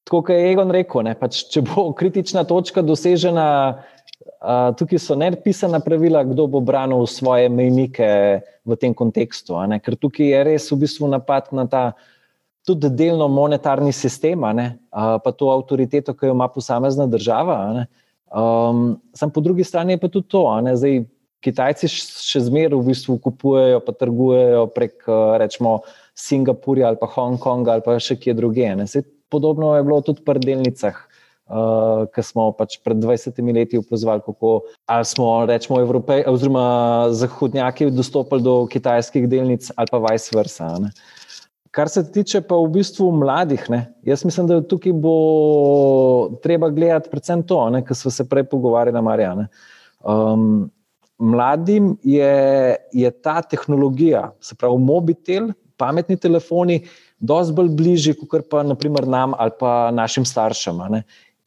tako 0.03 0.23
kot 0.25 0.33
je 0.35 0.49
Egon 0.51 0.73
rekel, 0.75 1.05
ne, 1.07 1.15
pač, 1.19 1.45
če 1.53 1.63
bo 1.69 1.91
kritična 1.99 2.43
točka 2.49 2.83
dosežena, 2.83 3.47
uh, 3.71 4.73
tukaj 4.79 5.03
so 5.05 5.19
nepisana 5.19 5.79
pravila, 5.85 6.25
kdo 6.27 6.49
bo 6.51 6.65
branil 6.65 7.07
svoje 7.07 7.47
mejnike 7.53 8.09
v 8.67 8.81
tem 8.81 8.97
kontekstu. 8.97 9.61
Ker 9.85 9.99
tukaj 10.01 10.35
je 10.35 10.45
res 10.51 10.71
v 10.75 10.83
bistvu 10.83 11.13
napad 11.13 11.55
na 11.55 11.69
ta 11.71 11.85
tudi 12.67 12.91
delno 12.95 13.31
monetarni 13.31 13.95
sistem, 13.95 14.43
uh, 14.43 15.19
pa 15.23 15.31
to 15.31 15.55
avtoriteto, 15.55 16.19
ki 16.19 16.33
jo 16.33 16.35
ima 16.35 16.51
posamezna 16.51 17.07
država. 17.07 17.63
Ne, 17.79 17.91
Um, 18.33 19.01
sam 19.13 19.31
po 19.31 19.41
drugi 19.41 19.65
strani 19.65 19.93
je 19.93 19.99
pa 19.99 20.09
tudi 20.09 20.29
to, 20.29 20.61
da 20.65 20.77
zdaj 20.77 21.03
Kitajci 21.43 21.91
še 21.91 22.45
zmeraj 22.47 22.79
v 22.79 22.93
bistvu 22.93 23.19
kupujejo, 23.23 23.81
pa 23.83 23.95
trgujejo 23.99 24.67
prek 24.75 25.09
rečemo, 25.43 25.81
Singapurja 26.15 26.91
ali 26.91 27.01
pa 27.01 27.09
Hongkonga 27.09 27.73
ali 27.73 27.85
pa 27.85 27.97
še 27.99 28.19
kje 28.21 28.37
druge. 28.39 28.69
Podobno 29.33 29.73
je 29.75 29.85
bilo 29.87 30.03
tudi 30.05 30.21
pri 30.27 30.43
delnicah, 30.45 30.99
uh, 31.49 32.05
ki 32.13 32.23
smo 32.23 32.51
pač 32.53 32.77
pred 32.85 33.01
20 33.01 33.41
leti 33.57 33.81
upozorili, 33.81 34.25
kako 34.27 34.69
smo, 35.09 35.47
rečemo, 35.49 35.81
Evropej, 35.81 36.27
oziroma 36.29 37.09
zahodnjaki 37.17 37.91
dostopali 37.91 38.45
do 38.45 38.67
kitajskih 38.69 39.29
delnic 39.29 39.73
ali 39.77 39.89
pa 39.91 40.03
vice 40.05 40.37
versa. 40.37 40.69
Ne. 40.79 40.93
Kar 41.73 41.89
se 41.89 42.05
tiče 42.05 42.43
pa 42.45 42.59
v 42.61 42.69
bistvu 42.75 43.09
mladih, 43.17 43.65
ne, 43.73 43.87
jaz 44.05 44.27
mislim, 44.29 44.47
da 44.47 44.61
tukaj 44.61 44.93
bo 44.93 45.17
treba 46.45 46.69
gledati 46.69 47.09
predvsem 47.09 47.43
to, 47.49 47.65
kar 47.89 47.97
smo 47.97 48.13
se 48.13 48.29
prej 48.29 48.45
pogovarjali, 48.45 49.01
Marijane. 49.01 49.49
Um, 50.05 50.69
mladim 51.23 51.97
je, 52.03 52.77
je 52.93 53.11
ta 53.23 53.41
tehnologija, 53.43 54.33
se 54.41 54.57
pravi 54.59 54.79
mobitel, 54.79 55.53
pametni 55.79 56.17
telefoni, 56.17 56.83
dosti 57.19 57.55
bolj 57.55 57.71
bližji 57.79 58.15
kot 58.27 58.49
pa 58.51 58.63
naprimer 58.67 59.07
nam 59.09 59.37
ali 59.39 59.55
pa 59.59 59.91
našim 59.95 60.27
staršem. 60.27 60.83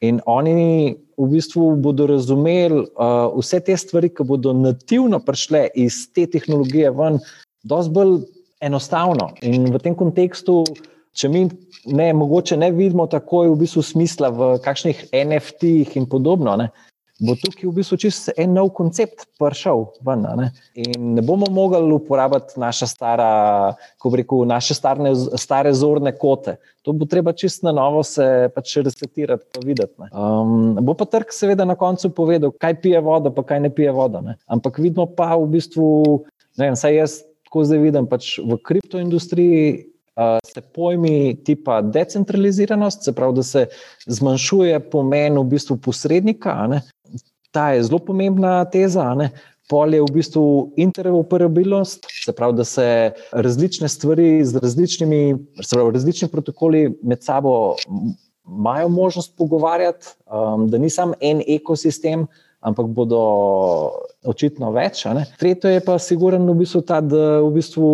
In 0.04 0.20
oni 0.26 0.96
v 1.16 1.28
bistvu 1.32 1.70
bodo 1.80 2.06
razumeli 2.08 2.82
uh, 2.84 3.32
vse 3.36 3.60
te 3.64 3.76
stvari, 3.76 4.10
ki 4.12 4.24
bodo 4.28 4.52
nativno 4.52 5.20
prišle 5.24 5.66
iz 5.74 6.04
te 6.12 6.26
tehnologije 6.28 6.90
ven, 6.96 7.20
dosti 7.64 7.92
bolj 7.96 8.18
enostavno. 8.60 9.30
In 9.42 9.70
v 9.72 9.80
tem 9.80 9.96
kontekstu, 9.96 10.62
če 11.16 11.30
mi 11.32 11.46
ne, 11.86 12.10
mogoče 12.12 12.58
ne 12.60 12.70
vidimo 12.76 13.06
tako 13.08 13.46
v 13.48 13.56
bistvu 13.62 13.84
smisla 13.84 14.32
v 14.32 14.50
kakšnih 14.64 15.06
NFT-jih 15.16 15.96
in 15.96 16.08
podobno, 16.08 16.56
ne, 16.60 16.68
bo 17.20 17.34
tukaj 17.34 17.64
v 17.64 17.72
bistvu 17.78 17.96
čisto 18.00 18.32
en 18.36 18.52
nov 18.56 18.70
koncept 18.76 19.24
prišel 19.40 19.86
ven. 20.04 20.24
Ne. 20.36 20.50
In 20.76 21.14
ne 21.16 21.24
bomo 21.24 21.48
mogli 21.50 21.92
uporabljati 21.96 22.60
naše 22.60 22.86
stare, 22.86 23.28
ko 23.98 24.12
reko, 24.12 24.44
naše 24.44 24.76
starne, 24.76 25.14
stare 25.36 25.72
zorne 25.74 26.12
kote. 26.16 26.56
To 26.84 26.92
bo 26.92 27.08
treba 27.08 27.32
čisto 27.32 27.66
na 27.66 27.72
novo 27.74 28.02
se 28.06 28.50
pač 28.54 28.76
resetirati, 28.84 29.48
pa 29.54 29.64
videti. 29.64 30.10
Um, 30.12 30.76
bo 30.80 30.94
pa 30.94 31.08
trg 31.08 31.32
seveda 31.34 31.64
na 31.64 31.74
koncu 31.74 32.12
povedal, 32.14 32.52
kaj 32.52 32.80
pije 32.82 33.00
voda, 33.00 33.32
pa 33.32 33.42
kaj 33.42 33.64
ne 33.64 33.72
pije 33.74 33.94
voda. 33.96 34.20
Ne. 34.20 34.36
Ampak 34.46 34.78
vidimo 34.78 35.08
pa 35.08 35.34
v 35.36 35.48
bistvu, 35.56 35.88
ne 36.60 36.70
vem, 36.70 36.78
saj 36.78 37.00
jaz 37.00 37.18
tako 37.46 37.64
zdaj 37.64 37.80
vidim, 37.80 38.06
pač 38.10 38.36
v 38.42 38.58
kriptoindustriji 38.60 39.95
se 40.44 40.60
pojmi 40.60 41.36
tipa 41.44 41.82
decentraliziranost, 41.82 43.04
se 43.04 43.12
pravi, 43.12 43.34
da 43.34 43.42
se 43.42 43.66
zmanjšuje 44.06 44.80
pomen 44.90 45.38
v 45.38 45.44
bistvu 45.44 45.76
posrednika. 45.76 46.80
Ta 47.50 47.70
je 47.72 47.82
zelo 47.84 47.98
pomembna 47.98 48.64
teza. 48.64 49.14
Pol 49.68 49.94
je 49.94 50.02
v 50.02 50.12
bistvu 50.14 50.72
interoperabilnost, 50.78 52.06
se 52.24 52.32
pravi, 52.32 52.54
da 52.56 52.64
se 52.64 52.86
različne 53.32 53.88
stvari 53.88 54.44
z 54.44 54.62
različnimi, 54.62 55.36
se 55.62 55.74
pravi, 55.74 55.92
različni 55.92 56.28
protokoli 56.28 56.98
med 57.02 57.24
sabo 57.24 57.74
imajo 58.46 58.88
možnost 58.88 59.36
pogovarjati, 59.36 60.06
um, 60.30 60.68
da 60.70 60.78
ni 60.78 60.90
samo 60.90 61.14
en 61.20 61.42
ekosistem, 61.48 62.26
ampak 62.66 62.88
bodo 62.90 63.20
očitno 64.26 64.72
več. 64.74 65.04
Tretje 65.38 65.76
je 65.76 65.82
pa 65.84 65.96
sigurno 66.02 66.50
v 66.50 66.64
bistvu 66.64 66.82
ta, 66.86 66.98
da 67.04 67.38
v 67.44 67.52
bistvu 67.54 67.90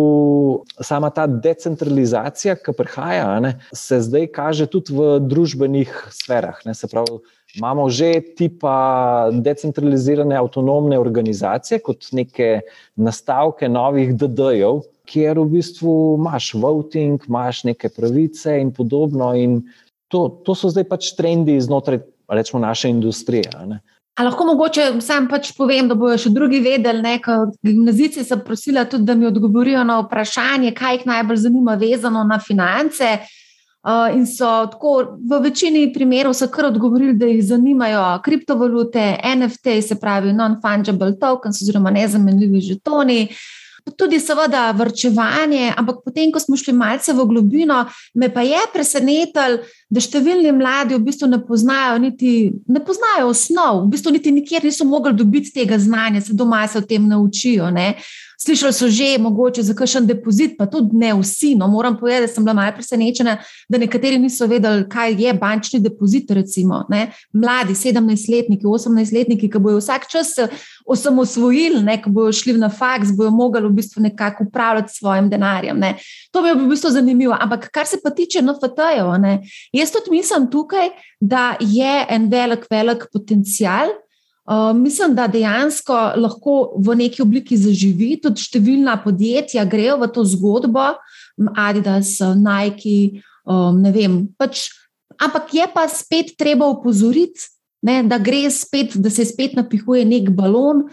sama 0.81 1.11
ta 1.13 1.27
decentralizacija, 1.29 2.57
ki 2.57 2.73
prihaja, 2.77 3.27
ne, 3.43 3.53
se 3.69 4.01
zdaj 4.01 4.31
kaže 4.33 4.67
tudi 4.71 4.95
v 4.97 5.19
družbenih 5.21 5.93
sferah. 6.13 6.57
Ne, 6.65 6.73
se 6.77 6.89
pravi, 6.89 7.21
imamo 7.59 7.85
že 7.93 8.15
tipa 8.33 9.29
decentralizirane 9.45 10.37
avtonomne 10.39 10.97
organizacije 10.99 11.83
kot 11.85 12.09
neke 12.17 12.63
nastavke 12.97 13.69
novih 13.69 14.15
DD-jev. 14.17 14.81
Ker 15.03 15.35
v 15.35 15.59
bistvu 15.59 16.15
imaš 16.15 16.53
voting, 16.55 17.21
imaš 17.27 17.65
neke 17.67 17.91
pravice, 17.91 18.55
in 18.55 18.71
podobno. 18.71 19.33
In 19.35 19.59
to, 20.07 20.29
to 20.47 20.55
so 20.55 20.71
zdaj 20.71 20.87
pač 20.87 21.11
trendi 21.17 21.57
znotraj, 21.59 21.99
rečemo, 22.31 22.63
naše 22.63 22.89
industrije. 22.89 23.51
Ali 24.15 24.29
lahko 24.29 24.45
mogoče 24.45 25.01
sam 25.01 25.27
pač 25.27 25.51
povem, 25.57 25.87
da 25.89 25.95
bojo 25.97 26.17
še 26.21 26.29
drugi 26.29 26.59
vedeli, 26.61 27.01
da 27.01 27.37
gimnazici 27.65 28.23
sem 28.23 28.43
prosila 28.45 28.85
tudi, 28.85 29.07
da 29.07 29.15
mi 29.17 29.25
odgovorijo 29.25 29.81
na 29.83 29.97
vprašanje, 30.03 30.73
kaj 30.77 30.99
jih 30.99 31.07
najbolj 31.09 31.39
zanima 31.47 31.73
vezano 31.81 32.23
na 32.23 32.37
finance. 32.39 33.17
Uh, 33.83 34.13
in 34.15 34.23
so 34.23 34.47
tako 34.71 35.17
v 35.27 35.41
večini 35.43 35.89
primerov 35.91 36.37
so 36.37 36.47
kar 36.47 36.69
odgovorili, 36.69 37.17
da 37.19 37.27
jih 37.27 37.41
zanimajo 37.43 38.05
kriptovalute, 38.23 39.01
NFT, 39.35 39.81
se 39.83 39.97
pravi 39.99 40.31
non-fungible 40.31 41.17
tokens 41.19 41.59
oziroma 41.65 41.91
nezamenljivi 41.91 42.61
žetoni. 42.69 43.19
Uh, 43.27 43.62
tudi, 43.97 44.19
seveda, 44.19 44.71
vrčevanje, 44.71 45.73
ampak 45.77 46.01
potem, 46.05 46.31
ko 46.31 46.39
smo 46.39 46.57
šli 46.57 46.73
malce 46.73 47.13
v 47.13 47.25
globino, 47.27 47.83
me 48.15 48.29
pa 48.33 48.41
je 48.45 48.61
presenetilo, 48.73 49.59
da 49.91 50.01
številni 50.01 50.53
mladi 50.55 50.95
v 50.97 51.03
bistvu 51.03 51.29
ne 51.29 51.39
poznajo, 51.43 51.99
niti, 52.01 52.51
ne 52.71 52.81
poznajo 52.83 53.29
osnov, 53.33 53.83
v 53.85 53.93
bistvu 53.93 54.15
niti 54.15 54.33
nikjer 54.33 54.65
niso 54.65 54.87
mogli 54.87 55.13
dobiti 55.17 55.53
tega 55.53 55.77
znanja, 55.77 56.23
se 56.23 56.33
doma 56.33 56.63
se 56.67 56.79
o 56.79 56.87
tem 56.87 57.07
naučijo. 57.09 57.69
Ne. 57.73 57.93
Slišali 58.43 58.73
so 58.73 58.89
že, 58.89 59.17
mogoče 59.23 59.63
za 59.63 59.73
kakšen 59.73 60.07
depozit, 60.07 60.57
pa 60.57 60.65
tudi 60.67 60.97
ne 60.99 61.13
vsi. 61.15 61.53
No, 61.55 61.67
moram 61.71 61.95
povedati, 61.99 62.27
da 62.27 62.33
sem 62.33 62.43
bila 62.43 62.53
malo 62.53 62.73
presenečena, 62.75 63.37
da 63.69 63.79
nekateri 63.79 64.17
niso 64.19 64.47
vedeli, 64.51 64.83
kaj 64.89 65.15
je 65.15 65.33
bančni 65.33 65.79
depozit. 65.79 66.31
Recimo, 66.31 66.81
Mladi, 67.33 67.73
17-letniki, 67.73 68.65
18-letniki, 68.67 69.47
ki 69.51 69.63
bojo 69.63 69.79
vsak 69.79 70.09
čas 70.11 70.35
osamosvojili, 70.85 71.83
ne, 71.83 71.97
ko 72.03 72.11
bojo 72.11 72.33
šli 72.35 72.57
na 72.59 72.69
faks, 72.69 73.15
bojo 73.15 73.31
mogli 73.31 73.63
v 73.63 73.73
bistvu 73.79 74.03
nekako 74.03 74.43
upravljati 74.49 74.91
s 74.91 74.99
svojim 74.99 75.29
denarjem. 75.29 75.79
Ne. 75.79 75.95
To 76.31 76.41
mi 76.41 76.51
je 76.51 76.59
v 76.59 76.67
bistvu 76.67 76.91
zanimivo. 76.91 77.37
Ampak 77.39 77.69
kar 77.71 77.87
se 77.87 78.01
pa 78.03 78.11
tiče 78.11 78.41
NFT-jev, 78.43 79.39
jaz 79.71 79.91
tudi 79.91 80.17
mislim 80.17 80.51
tukaj, 80.51 80.91
da 81.19 81.55
je 81.59 82.05
en 82.09 82.27
velik, 82.29 82.67
velik 82.69 83.07
potencial. 83.13 83.95
Uh, 84.43 84.73
mislim, 84.75 85.13
da 85.15 85.29
dejansko 85.31 85.95
lahko 86.19 86.73
v 86.83 86.97
neki 86.99 87.21
obliki 87.23 87.55
zaživi, 87.55 88.17
tudi 88.19 88.43
številna 88.43 88.97
podjetja 88.99 89.63
grejo 89.63 89.95
v 90.01 90.09
to 90.11 90.25
zgodbo, 90.27 90.89
Adidas, 91.55 92.17
Nike, 92.35 93.23
um, 93.47 93.79
ne 93.79 93.93
vem. 93.95 94.17
Pač, 94.35 94.67
ampak 95.15 95.53
je 95.55 95.67
pa 95.71 95.87
spet 95.87 96.33
treba 96.35 96.67
upozoriti, 96.67 97.47
ne, 97.87 98.01
da 98.03 98.19
spet, 98.51 98.97
da 98.99 99.09
se 99.09 99.25
spet 99.25 99.55
napihuje 99.55 100.03
nek 100.05 100.29
balon, 100.35 100.89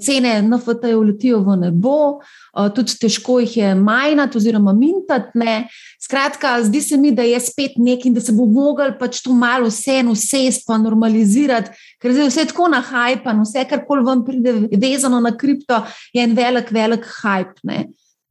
cene 0.00 0.36
NFT-jev 0.42 1.02
letijo 1.02 1.40
v 1.44 1.56
nebo, 1.56 1.96
uh, 2.20 2.68
tudi 2.74 2.94
težko 3.00 3.40
jih 3.42 3.56
je 3.56 3.72
majnati 3.74 4.38
oziroma 4.38 4.72
mintati. 4.72 5.34
Ne. 5.38 5.56
Skratka, 6.02 6.56
zdi 6.62 6.80
se 6.84 6.96
mi, 7.00 7.10
da 7.12 7.22
je 7.26 7.40
spet 7.40 7.78
nekaj 7.80 8.10
in 8.10 8.14
da 8.14 8.20
se 8.20 8.32
bo 8.32 8.46
mogel 8.46 8.94
pač 8.98 9.22
to 9.24 9.34
malo 9.34 9.70
vseeno 9.72 10.12
usesti, 10.12 10.64
pa 10.66 10.78
normalizirati, 10.78 11.72
ker 12.02 12.14
zdaj 12.14 12.30
vse 12.30 12.46
tako 12.52 12.68
na 12.72 12.82
hajpa, 12.84 13.34
vse 13.40 13.66
kar 13.70 13.84
koli 13.88 14.04
vam 14.06 14.24
pride 14.24 14.52
vezano 14.72 15.20
na 15.20 15.34
kripto, 15.36 15.82
je 16.12 16.22
en 16.22 16.36
velik, 16.36 16.70
velik 16.70 17.08
hajp. 17.22 17.64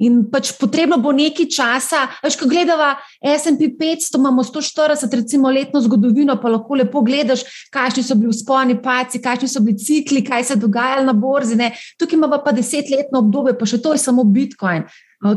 In 0.01 0.23
pač 0.31 0.49
potrebno 0.57 0.97
bo 0.97 1.11
nekaj 1.13 1.45
časa. 1.53 2.07
Veš, 2.23 2.39
ko 2.39 2.47
gledava 2.49 2.95
SP 3.21 3.69
500, 3.77 4.17
imamo 4.17 4.41
140, 4.43 5.13
recimo, 5.13 5.51
letno 5.53 5.81
zgodovino, 5.85 6.35
pa 6.41 6.49
lahko 6.49 6.79
lepo 6.79 7.03
gledaš, 7.05 7.45
kakšni 7.71 8.01
so 8.03 8.17
bili 8.17 8.33
vzponi, 8.33 8.79
paci, 8.81 9.21
kakšni 9.21 9.51
so 9.51 9.61
bili 9.61 9.77
cikli, 9.77 10.23
kaj 10.25 10.49
se 10.49 10.57
je 10.57 10.63
dogajalo 10.65 11.05
na 11.05 11.13
borzi. 11.13 11.55
Ne. 11.59 11.71
Tukaj 12.01 12.17
imamo 12.17 12.41
pa 12.43 12.51
desetletno 12.51 13.21
obdobje, 13.21 13.53
pa 13.59 13.69
še 13.69 13.79
to 13.85 13.93
je 13.93 14.01
samo 14.01 14.25
Bitcoin. 14.25 14.89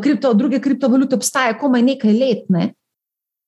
Kripto, 0.02 0.32
druge 0.34 0.58
kriptovalute 0.64 1.14
obstajajo 1.14 1.60
komaj 1.60 1.84
nekaj 1.92 2.16
let. 2.16 2.48
Ne. 2.48 2.72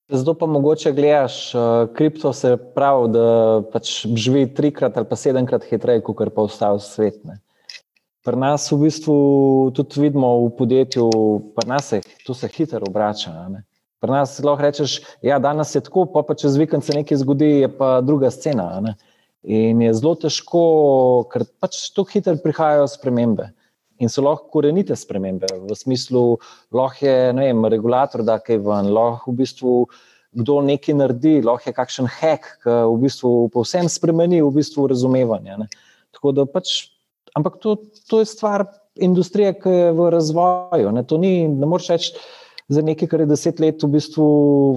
Zdaj 0.09 0.37
pa 0.39 0.45
mogoče 0.49 0.93
gledaš, 0.93 1.51
kripto 1.97 2.31
se 2.33 2.55
pravi, 2.75 3.11
da 3.13 3.25
pač 3.73 4.07
živi 4.07 4.47
trikrat 4.53 4.97
ali 4.97 5.09
pa 5.09 5.17
sedemkrat 5.19 5.67
hitreje, 5.69 6.01
kot 6.05 6.21
pa 6.33 6.45
ostalo 6.45 6.79
svet. 6.81 7.19
Ne. 7.25 7.41
Pri 8.29 8.37
nas 8.37 8.67
v 8.69 8.77
bistvu 8.85 9.13
tudi 9.73 10.03
vidimo 10.05 10.27
v 10.45 10.49
podjetju, 10.53 11.05
da 11.65 11.79
se 11.81 12.01
to 12.25 12.33
se 12.37 12.47
hitro 12.47 12.85
obrača. 12.85 13.31
Pri 13.97 14.11
nas 14.11 14.35
lahko 14.45 14.61
rečeš, 14.61 14.99
da 15.23 15.29
ja, 15.31 15.39
danes 15.41 15.73
je 15.73 15.81
tako, 15.81 16.03
pa, 16.13 16.21
pa 16.21 16.35
čez 16.37 16.53
vikend 16.61 16.85
se 16.85 16.93
nekaj 16.93 17.17
zgodi, 17.23 17.47
je 17.63 17.69
pa 17.77 18.01
druga 18.05 18.29
scena. 18.29 18.67
In 19.41 19.81
je 19.81 19.95
zelo 19.97 20.13
težko, 20.13 20.61
ker 21.33 21.47
pač 21.57 21.87
tako 21.95 22.13
hitro 22.13 22.35
prihajajo 22.43 22.85
spremembe. 22.93 23.49
In 23.97 24.13
so 24.13 24.21
lahko 24.21 24.45
korenite 24.53 24.93
spremembe, 24.93 25.49
v 25.65 25.79
smislu, 25.81 26.37
lahko 26.69 27.09
je 27.09 27.33
vem, 27.33 27.65
regulator, 27.65 28.21
da 28.21 28.37
kaj 28.37 28.61
ven, 28.61 28.93
lahko 28.93 29.33
v 29.33 29.39
bistvu 29.41 29.73
kdo 30.37 30.61
nekaj 30.69 30.99
naredi, 31.01 31.39
lahko 31.41 31.73
je 31.73 31.77
kakšen 31.81 32.13
hack, 32.19 32.45
ki 32.61 32.77
v 32.93 32.95
bistvu 33.07 33.33
povsem 33.57 33.89
spremeni 33.89 34.45
v 34.45 34.53
bistvu 34.61 34.85
razumevanje. 34.93 35.63
Ne. 35.65 35.69
Tako 36.13 36.37
da 36.37 36.45
pač 36.45 36.93
ampak 37.35 37.57
to, 37.61 37.77
to 38.09 38.19
je 38.19 38.25
stvar 38.29 38.65
industrije, 38.95 39.53
ki 39.61 39.69
je 39.69 39.91
v 39.95 40.09
razvoju. 40.11 40.91
Ne, 40.91 41.03
ni, 41.17 41.47
ne 41.47 41.65
moreš 41.65 41.89
reči 41.93 42.13
za 42.69 42.81
nekaj, 42.85 43.09
kar 43.09 43.23
je 43.23 43.29
deset 43.29 43.59
let 43.59 43.83
v, 43.83 43.89
bistvu 43.95 44.25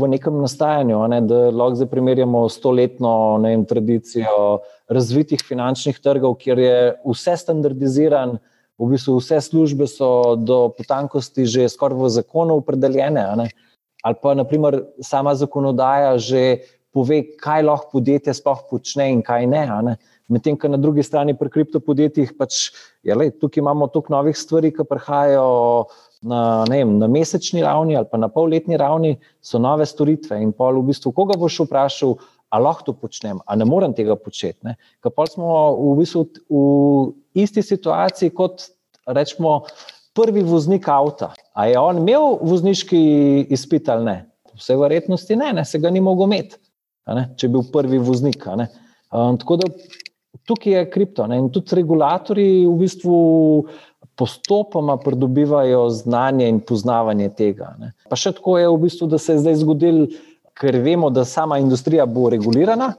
v 0.01 0.09
nekem 0.15 0.39
nastajanju. 0.41 1.01
Ne, 1.13 1.21
da 1.29 1.51
lahko 1.51 1.81
zdaj 1.81 1.91
primerjamo 1.93 2.47
stoletno 2.49 3.13
vem, 3.43 3.67
tradicijo 3.69 4.63
razvitih 4.93 5.45
finančnih 5.49 6.01
trgov, 6.01 6.39
kjer 6.41 6.63
je 6.63 6.79
vse 7.05 7.37
standardiziran. 7.45 8.39
V 8.81 8.89
bistvu 8.95 9.19
vse 9.21 9.39
službe 9.45 9.87
so 9.87 10.35
do 10.41 10.73
potankosti 10.75 11.45
že 11.47 11.69
skoraj 11.71 12.01
v 12.01 12.09
zakonu 12.11 12.57
opredeljene, 12.63 13.27
ali 14.03 14.17
pa 14.23 14.33
naprimer 14.35 14.81
sama 15.05 15.37
zakonodaja 15.39 16.17
že 16.19 16.65
pove, 16.93 17.21
kaj 17.41 17.63
lahko 17.69 17.99
podjetje 17.99 18.35
sploh 18.35 18.65
počne 18.71 19.11
in 19.13 19.21
kaj 19.23 19.47
ne. 19.47 19.63
ne. 19.85 19.95
Medtem, 20.29 20.57
ko 20.57 20.69
na 20.71 20.79
drugi 20.81 21.03
strani 21.03 21.35
pri 21.39 21.51
kriptopodjetjih, 21.51 22.35
pač, 22.39 22.71
ja, 23.07 23.17
lej, 23.19 23.33
tukaj 23.43 23.61
imamo 23.61 23.89
toliko 23.93 24.15
novih 24.15 24.39
stvari, 24.39 24.71
ki 24.75 24.87
prihajajo 24.89 25.47
na, 26.29 26.43
vem, 26.71 26.95
na 27.01 27.09
mesečni 27.11 27.65
ravni 27.65 27.97
ali 27.99 28.09
pa 28.11 28.21
na 28.21 28.29
polletni 28.33 28.79
ravni, 28.79 29.17
so 29.43 29.61
nove 29.63 29.87
storitve. 29.89 30.39
In 30.43 30.55
pol 30.57 30.81
v 30.81 30.93
bistvu, 30.93 31.13
koga 31.17 31.37
boš 31.39 31.63
vprašal, 31.67 32.15
ali 32.53 32.69
lahko 32.69 32.91
to 32.91 32.95
počnem, 33.01 33.41
ali 33.47 33.65
ne 33.65 33.69
morem 33.69 33.95
tega 33.97 34.17
početi. 34.17 34.77
Ker 35.03 35.15
pa 35.17 35.27
smo 35.27 35.73
v 35.79 35.97
bistvu 36.03 36.27
v 36.53 37.43
isti 37.43 37.65
situaciji 37.65 38.35
kot 38.37 38.69
rečemo. 39.07 39.63
Prvi 40.13 40.43
voznik 40.45 40.85
avta. 40.93 41.31
A 41.57 41.65
je 41.71 41.79
on 41.81 42.03
imel 42.03 42.35
vozniški 42.45 42.99
izpit 43.49 43.87
ali 43.89 44.05
ne? 44.05 44.17
Vse 44.61 44.77
verjetnosti 44.77 45.37
ne, 45.41 45.55
ne, 45.57 45.65
se 45.65 45.81
ga 45.81 45.89
ni 45.89 46.03
mogel 46.05 46.29
imeti, 46.29 46.59
če 47.09 47.47
je 47.47 47.53
bil 47.55 47.65
prvi 47.73 47.97
voznik. 47.97 48.45
Um, 48.45 49.39
tako 49.41 49.57
da 49.63 49.71
tukaj 50.47 50.73
je 50.73 50.91
kripto 50.91 51.27
ne? 51.27 51.39
in 51.39 51.49
tudi 51.53 51.77
regulatori 51.77 52.67
v 52.67 52.75
bistvu 52.81 53.19
postopoma 54.17 54.97
pridobivajo 55.01 55.89
znanje 55.91 56.49
in 56.49 56.61
poznavanje 56.61 57.31
tega. 57.37 57.73
Ne? 57.81 57.93
Pa 58.11 58.19
še 58.19 58.35
tako 58.37 58.59
je 58.61 58.69
v 58.69 58.79
bistvu, 58.85 59.09
da 59.09 59.19
se 59.19 59.37
je 59.37 59.43
zdaj 59.45 59.57
zgodil, 59.63 60.05
ker 60.59 60.77
vemo, 60.85 61.09
da 61.11 61.25
sama 61.25 61.59
industrija 61.63 62.07
bo 62.07 62.29
regulirana. 62.33 62.93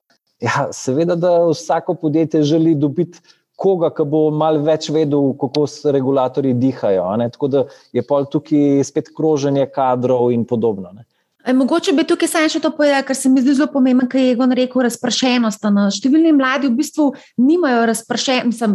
Ja, 0.43 0.67
seveda, 0.75 1.15
da 1.15 1.37
vsako 1.45 1.95
podjetje 2.01 2.41
želi 2.43 2.73
dobiti 2.75 3.21
koga, 3.55 3.91
ki 3.93 4.03
bo 4.09 4.25
malo 4.33 4.63
več 4.65 4.89
vedel, 4.91 5.31
kako 5.39 5.67
se 5.69 5.93
regulatori 5.93 6.53
dihajo. 6.57 7.05
Tako 7.35 7.47
da 7.47 7.63
je 7.95 8.03
pol 8.03 8.25
tukaj 8.31 8.83
spet 8.83 9.13
kroženje 9.15 9.69
kadrov 9.71 10.31
in 10.33 10.45
podobno. 10.49 10.91
Ne? 10.91 11.05
Mogoče 11.51 11.91
bi 11.91 12.05
tukaj 12.07 12.29
samo 12.31 12.49
še 12.49 12.61
to 12.63 12.69
povedal, 12.71 13.01
ker 13.03 13.17
se 13.19 13.27
mi 13.29 13.41
zdi 13.43 13.57
zelo 13.57 13.67
pomembno, 13.73 14.05
kaj 14.07 14.29
je 14.29 14.35
on 14.39 14.53
rekel, 14.55 14.85
razpršenost. 14.85 15.65
No. 15.75 15.89
Številni 15.91 16.31
mladi 16.31 16.69
v 16.69 16.77
bistvu 16.77 17.09
nimajo 17.43 17.81
razpršenosti, 17.89 18.69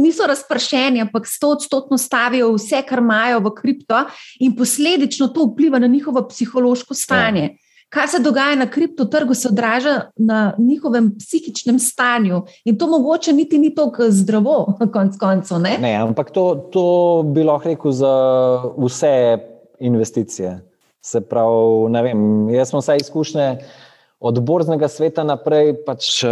niso 0.00 0.24
razpršeni, 0.28 1.02
ampak 1.04 1.28
sto 1.28 1.52
odstotno 1.58 1.98
stavijo 2.00 2.54
vse, 2.54 2.80
kar 2.88 3.02
imajo 3.04 3.42
v 3.44 3.52
kripto 3.58 4.00
in 4.40 4.56
posledično 4.56 5.28
to 5.34 5.44
vpliva 5.50 5.80
na 5.82 5.90
njihovo 5.92 6.24
psihološko 6.30 6.96
stanje. 6.96 7.50
Ja. 7.50 7.54
Kar 7.92 8.08
se 8.10 8.18
dogaja 8.18 8.56
na 8.58 8.66
kriptotrgu, 8.66 9.34
se 9.34 9.48
odraža 9.48 10.08
na 10.16 10.54
njihovem 10.58 11.12
psihičnem 11.18 11.78
stanju 11.78 12.40
in 12.64 12.78
to 12.78 12.88
mogoče 12.90 13.32
niti 13.32 13.58
ni 13.58 13.74
tako 13.74 14.08
zdravo, 14.10 14.56
konc 14.94 15.20
koncev. 15.20 15.60
Ne? 15.60 15.76
ne, 15.80 15.92
ampak 16.00 16.32
to, 16.32 16.46
to 16.72 16.86
bi 17.28 17.44
lahko 17.44 17.68
rekel 17.68 17.92
za 17.92 18.14
vse 18.80 19.12
investicije. 19.78 20.56
Se 21.06 21.20
pravi, 21.22 21.90
ne 21.94 22.02
vem, 22.02 22.22
jaz 22.50 22.72
sem 22.72 22.80
vsaj 22.80 23.04
izkušnje 23.04 23.50
od 24.20 24.40
borznega 24.42 24.88
sveta 24.88 25.24
naprej, 25.24 25.74
pač 25.86 26.24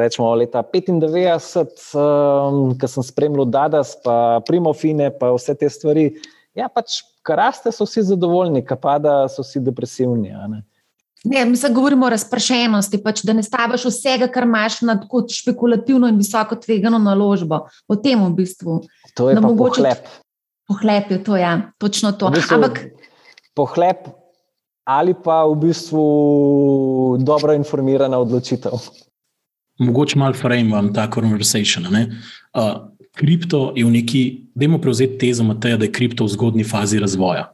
rečemo 0.00 0.30
leta 0.34 0.62
95, 0.64 1.92
um, 1.94 2.72
ko 2.80 2.88
sem 2.88 3.04
spremljal 3.04 3.46
Dadas, 3.52 3.92
pa 4.04 4.40
Primofine, 4.46 5.10
pa 5.14 5.30
vse 5.36 5.54
te 5.58 5.68
stvari. 5.70 6.08
Ja, 6.56 6.70
pač, 6.72 7.02
kar 7.22 7.38
raste, 7.44 7.70
so 7.74 7.86
vsi 7.86 8.06
zadovoljni, 8.08 8.64
kar 8.66 8.80
pada, 8.80 9.20
so 9.30 9.44
vsi 9.44 9.60
depresivni. 9.62 10.32
Ne? 10.32 10.62
Ne, 11.28 11.44
mi 11.44 11.58
se 11.60 11.68
govorimo 11.74 12.06
o 12.06 12.10
razprašenosti, 12.14 13.02
pač, 13.04 13.22
da 13.28 13.36
ne 13.36 13.44
staviš 13.44 13.84
vsega, 13.90 14.30
kar 14.32 14.46
imaš 14.48 14.80
na 14.88 14.96
tako 14.98 15.26
špekulativno 15.30 16.08
in 16.08 16.18
visoko 16.18 16.56
tvegano 16.56 16.98
naložbo. 17.02 17.66
O 17.86 17.98
tem 18.00 18.22
v 18.24 18.32
bistvu. 18.40 18.80
To 19.18 19.28
je 19.30 19.36
pa 19.36 19.44
mogoče. 19.44 19.82
Pohlep. 19.82 20.10
Pohlep 20.68 21.12
je 21.12 21.20
to, 21.24 21.36
ja, 21.36 21.52
točno 21.78 22.12
to. 22.16 22.32
V 22.32 22.38
bistvu, 22.38 22.58
Ampak 22.58 22.80
pohlep 23.58 24.06
ali 24.88 25.12
pa 25.24 25.42
v 25.44 25.58
bistvu 25.66 26.04
dobro 27.20 27.52
informirana 27.52 28.18
odločitev. 28.18 28.72
Mogoče 29.78 30.18
malo 30.18 30.34
frame 30.34 30.72
vam 30.72 30.88
ta 30.94 31.04
conversation. 31.12 31.84
Uh, 31.86 32.88
kripto 33.16 33.72
je 33.76 33.84
v 33.84 33.90
neki, 33.90 34.22
dajmo 34.54 34.80
prevzeti 34.80 35.18
tezo 35.18 35.44
Mateja, 35.44 35.76
da 35.76 35.84
je 35.84 35.92
kripto 35.92 36.24
v 36.24 36.32
zgodni 36.32 36.64
fazi 36.64 36.98
razvoja. 36.98 37.52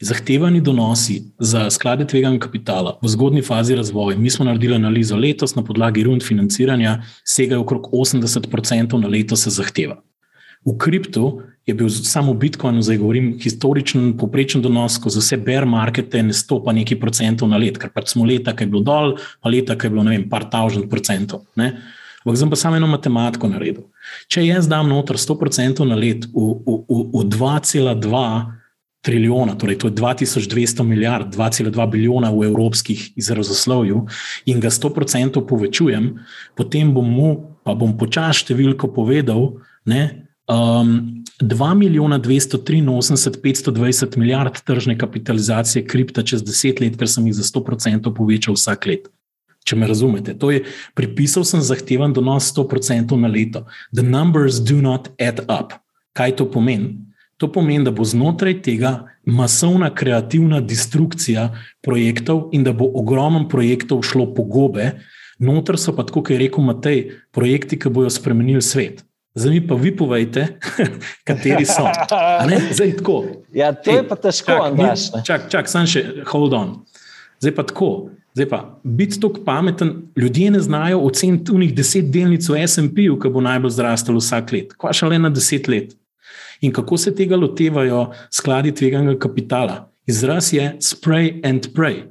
Zahtevani 0.00 0.60
donosi 0.60 1.22
za 1.40 1.70
sklade 1.70 2.06
tveganega 2.06 2.46
kapitala 2.46 2.98
v 3.02 3.08
zgodni 3.08 3.42
fazi 3.42 3.74
razvoja, 3.74 4.18
mi 4.18 4.30
smo 4.30 4.44
naredili 4.44 4.76
analizo 4.76 5.16
letos 5.16 5.54
na 5.56 5.64
podlagi 5.64 6.02
rund 6.04 6.22
financiranja, 6.22 7.02
segajo 7.24 7.60
okrog 7.64 7.88
80% 7.92 9.00
na 9.00 9.08
leto 9.08 9.36
se 9.36 9.50
zahteva. 9.50 10.02
V 10.66 10.74
kriptu 10.78 11.42
je 11.66 11.74
bil 11.74 11.90
samo 11.90 12.34
Bitcoin, 12.34 12.82
zdaj 12.82 12.98
govorim, 12.98 13.32
historičen, 13.42 14.12
poprečen 14.18 14.62
donos, 14.62 14.98
ko 15.02 15.10
za 15.10 15.22
vse 15.22 15.38
bear 15.42 15.66
markete 15.66 16.22
ne 16.22 16.34
stopa 16.34 16.74
neki 16.74 16.98
procentov 16.98 17.50
na 17.50 17.58
let, 17.58 17.78
ker 17.78 17.90
pač 17.94 18.14
smo 18.14 18.26
leta, 18.26 18.54
ki 18.54 18.66
je 18.66 18.70
bilo 18.70 18.82
dol, 18.86 19.16
pa 19.42 19.50
leta, 19.50 19.74
ki 19.78 19.86
je 19.86 19.94
bilo, 19.94 20.04
ne 20.06 20.14
vem, 20.14 20.26
par 20.30 20.46
tavžen 20.50 20.86
procentov. 20.90 21.46
Ampak 21.56 22.38
zdaj 22.38 22.50
pa 22.50 22.58
samo 22.58 22.78
eno 22.78 22.90
matematiko 22.90 23.50
naredil. 23.50 23.86
Če 24.30 24.42
jaz 24.46 24.66
dam 24.70 24.90
noter 24.90 25.18
100% 25.18 25.86
na 25.86 25.98
let 25.98 26.26
v, 26.30 26.46
v, 26.66 26.78
v, 26.90 27.02
v 27.14 27.24
2,2 27.34 28.22
trilijona, 29.06 29.54
torej 29.54 29.78
to 29.78 29.90
je 29.90 29.94
2200 29.94 30.82
milijard, 30.82 31.30
2,2 31.30 31.70
bilijona 31.90 32.32
v 32.34 32.50
evropskih 32.50 33.12
izrazoslovju 33.14 34.06
in 34.50 34.58
ga 34.58 34.70
100% 34.74 35.46
povečujem, 35.46 36.16
potem 36.58 36.90
bom 36.90 37.06
mu, 37.06 37.30
pa 37.62 37.78
bom 37.78 37.94
počasi 37.94 38.42
številko 38.42 38.90
povedal, 38.90 39.62
ne, 39.86 40.25
um, 40.48 41.24
2 41.40 41.74
milijona 41.74 42.18
283, 42.18 43.40
520 43.42 44.16
milijard 44.16 44.62
tržne 44.64 44.98
kapitalizacije 44.98 45.86
kripta 45.86 46.22
čez 46.22 46.42
10 46.42 46.80
let, 46.80 46.96
ker 46.96 47.08
sem 47.08 47.26
jih 47.26 47.34
za 47.34 47.42
100% 47.42 48.14
povečal 48.14 48.54
vsak 48.54 48.86
let. 48.86 49.08
Če 49.66 49.76
me 49.76 49.86
razumete, 49.86 50.36
to 50.38 50.50
je 50.50 50.62
pripisal 50.94 51.44
sem 51.44 51.60
zahteven 51.60 52.12
donos 52.14 52.52
100% 52.54 53.16
na 53.18 53.28
leto. 53.28 53.64
The 53.94 54.02
numbers 54.02 54.60
do 54.62 54.78
not 54.80 55.10
add 55.18 55.42
up. 55.50 55.74
Kaj 56.14 56.36
to 56.36 56.46
pomeni? 56.50 56.94
To 57.36 57.50
pomeni, 57.52 57.84
da 57.84 57.90
bo 57.90 58.04
znotraj 58.04 58.62
tega 58.64 58.92
masovna 59.26 59.90
kreativna 59.94 60.60
destrukcija 60.60 61.50
projektov 61.84 62.48
in 62.52 62.64
da 62.64 62.72
bo 62.72 62.86
ogromno 62.94 63.48
projektov 63.48 64.02
šlo 64.06 64.30
po 64.34 64.46
gobe, 64.46 64.92
noter 65.38 65.76
so 65.76 65.92
pa, 65.92 66.06
kot 66.06 66.30
je 66.30 66.38
rekel 66.40 66.64
Matej, 66.64 67.02
projekti, 67.34 67.76
ki 67.76 67.92
bodo 67.92 68.10
spremenili 68.10 68.62
svet. 68.62 69.05
Zdaj 69.36 69.52
mi 69.52 69.66
pa 69.68 69.74
vi 69.74 69.96
povejte, 69.96 70.46
kateri 71.28 71.66
so. 71.68 71.84
Zdaj 72.72 72.96
tako. 72.96 73.24
Ja, 73.52 73.72
to 73.72 73.90
Ej, 73.92 73.96
je 73.96 74.08
pa 74.08 74.16
težko, 74.16 74.52
Andraš. 74.64 75.10
Čak, 75.26 75.50
čak, 75.52 75.68
sam 75.68 75.84
še, 75.84 76.24
hold 76.30 76.56
on. 76.56 76.78
Zdaj 77.44 77.54
pa 77.58 77.66
tako. 77.68 77.90
Zdaj 78.36 78.48
pa, 78.48 78.60
biti 78.84 79.20
tako 79.20 79.44
pameten, 79.44 79.92
ljudje 80.16 80.50
ne 80.50 80.60
znajo 80.60 81.02
oceniti 81.04 81.52
unih 81.52 81.74
deset 81.76 82.08
delnic 82.12 82.48
v 82.48 82.64
SP-ju, 82.64 83.20
ki 83.20 83.32
bo 83.32 83.44
najbolj 83.44 83.76
zrastel 83.76 84.16
vsak 84.20 84.52
let. 84.56 84.74
Kva 84.80 84.92
še 84.96 85.08
le 85.12 85.20
na 85.20 85.32
deset 85.32 85.68
let. 85.68 85.92
In 86.64 86.72
kako 86.72 86.96
se 86.96 87.12
tega 87.16 87.36
lotevajo 87.36 88.06
skladi 88.32 88.72
tveganega 88.76 89.20
kapitala? 89.20 89.82
Izraz 90.08 90.52
je 90.52 90.72
spray 90.80 91.40
and 91.44 91.72
pray 91.76 92.04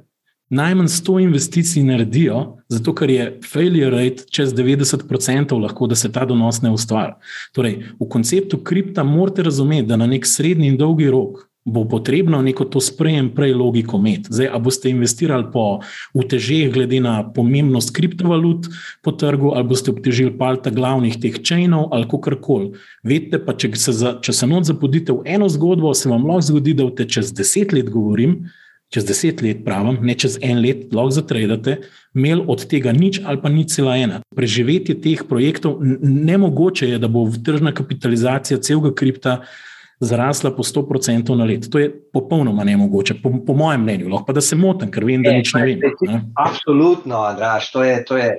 najmanj 0.48 0.86
100 0.86 1.22
investicij 1.22 1.82
naredijo, 1.82 2.56
zato 2.68 2.94
ker 2.94 3.10
je 3.10 3.26
failure 3.52 3.90
rate 3.90 4.28
čez 4.30 4.54
90%, 4.54 5.58
lahko 5.62 5.86
da 5.86 5.94
se 5.94 6.12
ta 6.12 6.24
donos 6.24 6.62
ne 6.62 6.70
ustvari. 6.70 7.12
Torej, 7.52 7.82
v 8.00 8.08
konceptu 8.10 8.58
kripta 8.58 9.04
morate 9.04 9.42
razumeti, 9.42 9.88
da 9.88 9.96
na 9.96 10.06
nek 10.06 10.26
srednji 10.26 10.68
in 10.68 10.78
dolgi 10.78 11.10
rok. 11.10 11.46
Bo 11.66 11.82
potrebno 11.90 12.38
neko 12.46 12.64
to 12.70 12.78
sprejem, 12.80 13.32
prej 13.34 13.56
logiko 13.58 13.98
imeti. 13.98 14.30
Zdaj, 14.30 14.46
a 14.54 14.58
boste 14.62 14.90
investirali 14.90 15.48
po 15.52 15.80
utežeh, 16.14 16.68
glede 16.70 17.00
na 17.02 17.14
pomembnost 17.34 17.90
kriptovalut 17.90 18.68
po 19.02 19.10
trgu, 19.12 19.50
ali 19.50 19.66
boste 19.66 19.90
obtežili 19.90 20.30
palta 20.38 20.70
glavnih 20.70 21.16
teh 21.18 21.40
čejnov, 21.42 21.88
ali 21.90 22.06
kako 22.06 22.36
koli. 22.42 22.70
Vedite 23.02 23.42
pa, 23.42 23.56
če 23.58 23.72
se, 23.74 23.96
za, 23.98 24.14
če 24.22 24.32
se 24.32 24.46
not 24.46 24.70
zapodite 24.70 25.10
v 25.12 25.26
eno 25.26 25.48
zgodbo, 25.50 25.90
se 25.94 26.06
vam 26.08 26.30
lahko 26.30 26.46
zgodi, 26.52 26.76
da 26.78 26.86
boste 26.86 27.08
čez 27.10 27.34
deset 27.34 27.74
let 27.74 27.90
govorim, 27.90 28.44
čez 28.94 29.04
deset 29.04 29.42
let, 29.42 29.64
pravim, 29.64 29.98
ne 30.06 30.14
čez 30.14 30.38
en 30.42 30.60
let, 30.62 30.88
lahko 30.94 31.14
zatredate, 31.18 31.76
imeli 32.14 32.44
od 32.46 32.66
tega 32.70 32.92
nič 32.94 33.20
ali 33.24 33.40
pa 33.42 33.50
nič 33.52 33.74
cela 33.76 33.96
ena. 33.98 34.20
Preživetje 34.36 34.98
teh 35.02 35.24
projektov, 35.28 35.80
nemogoče 36.02 36.92
je, 36.94 37.00
da 37.02 37.10
bo 37.10 37.26
tržna 37.30 37.74
kapitalizacija 37.74 38.62
celega 38.62 38.94
kripta 38.94 39.40
zrasla 40.00 40.52
po 40.52 40.62
100% 40.62 41.34
na 41.36 41.44
let. 41.44 41.70
To 41.72 41.80
je 41.80 41.88
popolnoma 42.12 42.64
nemogoče, 42.64 43.18
po, 43.22 43.32
po 43.46 43.54
mojem 43.56 43.82
mnenju. 43.82 44.08
Lahko 44.12 44.26
pa 44.26 44.36
da 44.36 44.44
se 44.44 44.56
motim, 44.56 44.90
ker 44.92 45.04
vem, 45.04 45.24
da 45.24 45.32
e, 45.32 45.40
nič 45.40 45.54
ne 45.56 45.64
vem. 45.64 45.80
Ne? 46.06 46.20
Absolutno, 46.36 47.24
Andraš, 47.24 47.72
to 47.72 47.84
je. 47.84 48.04
To 48.04 48.20
je... 48.20 48.30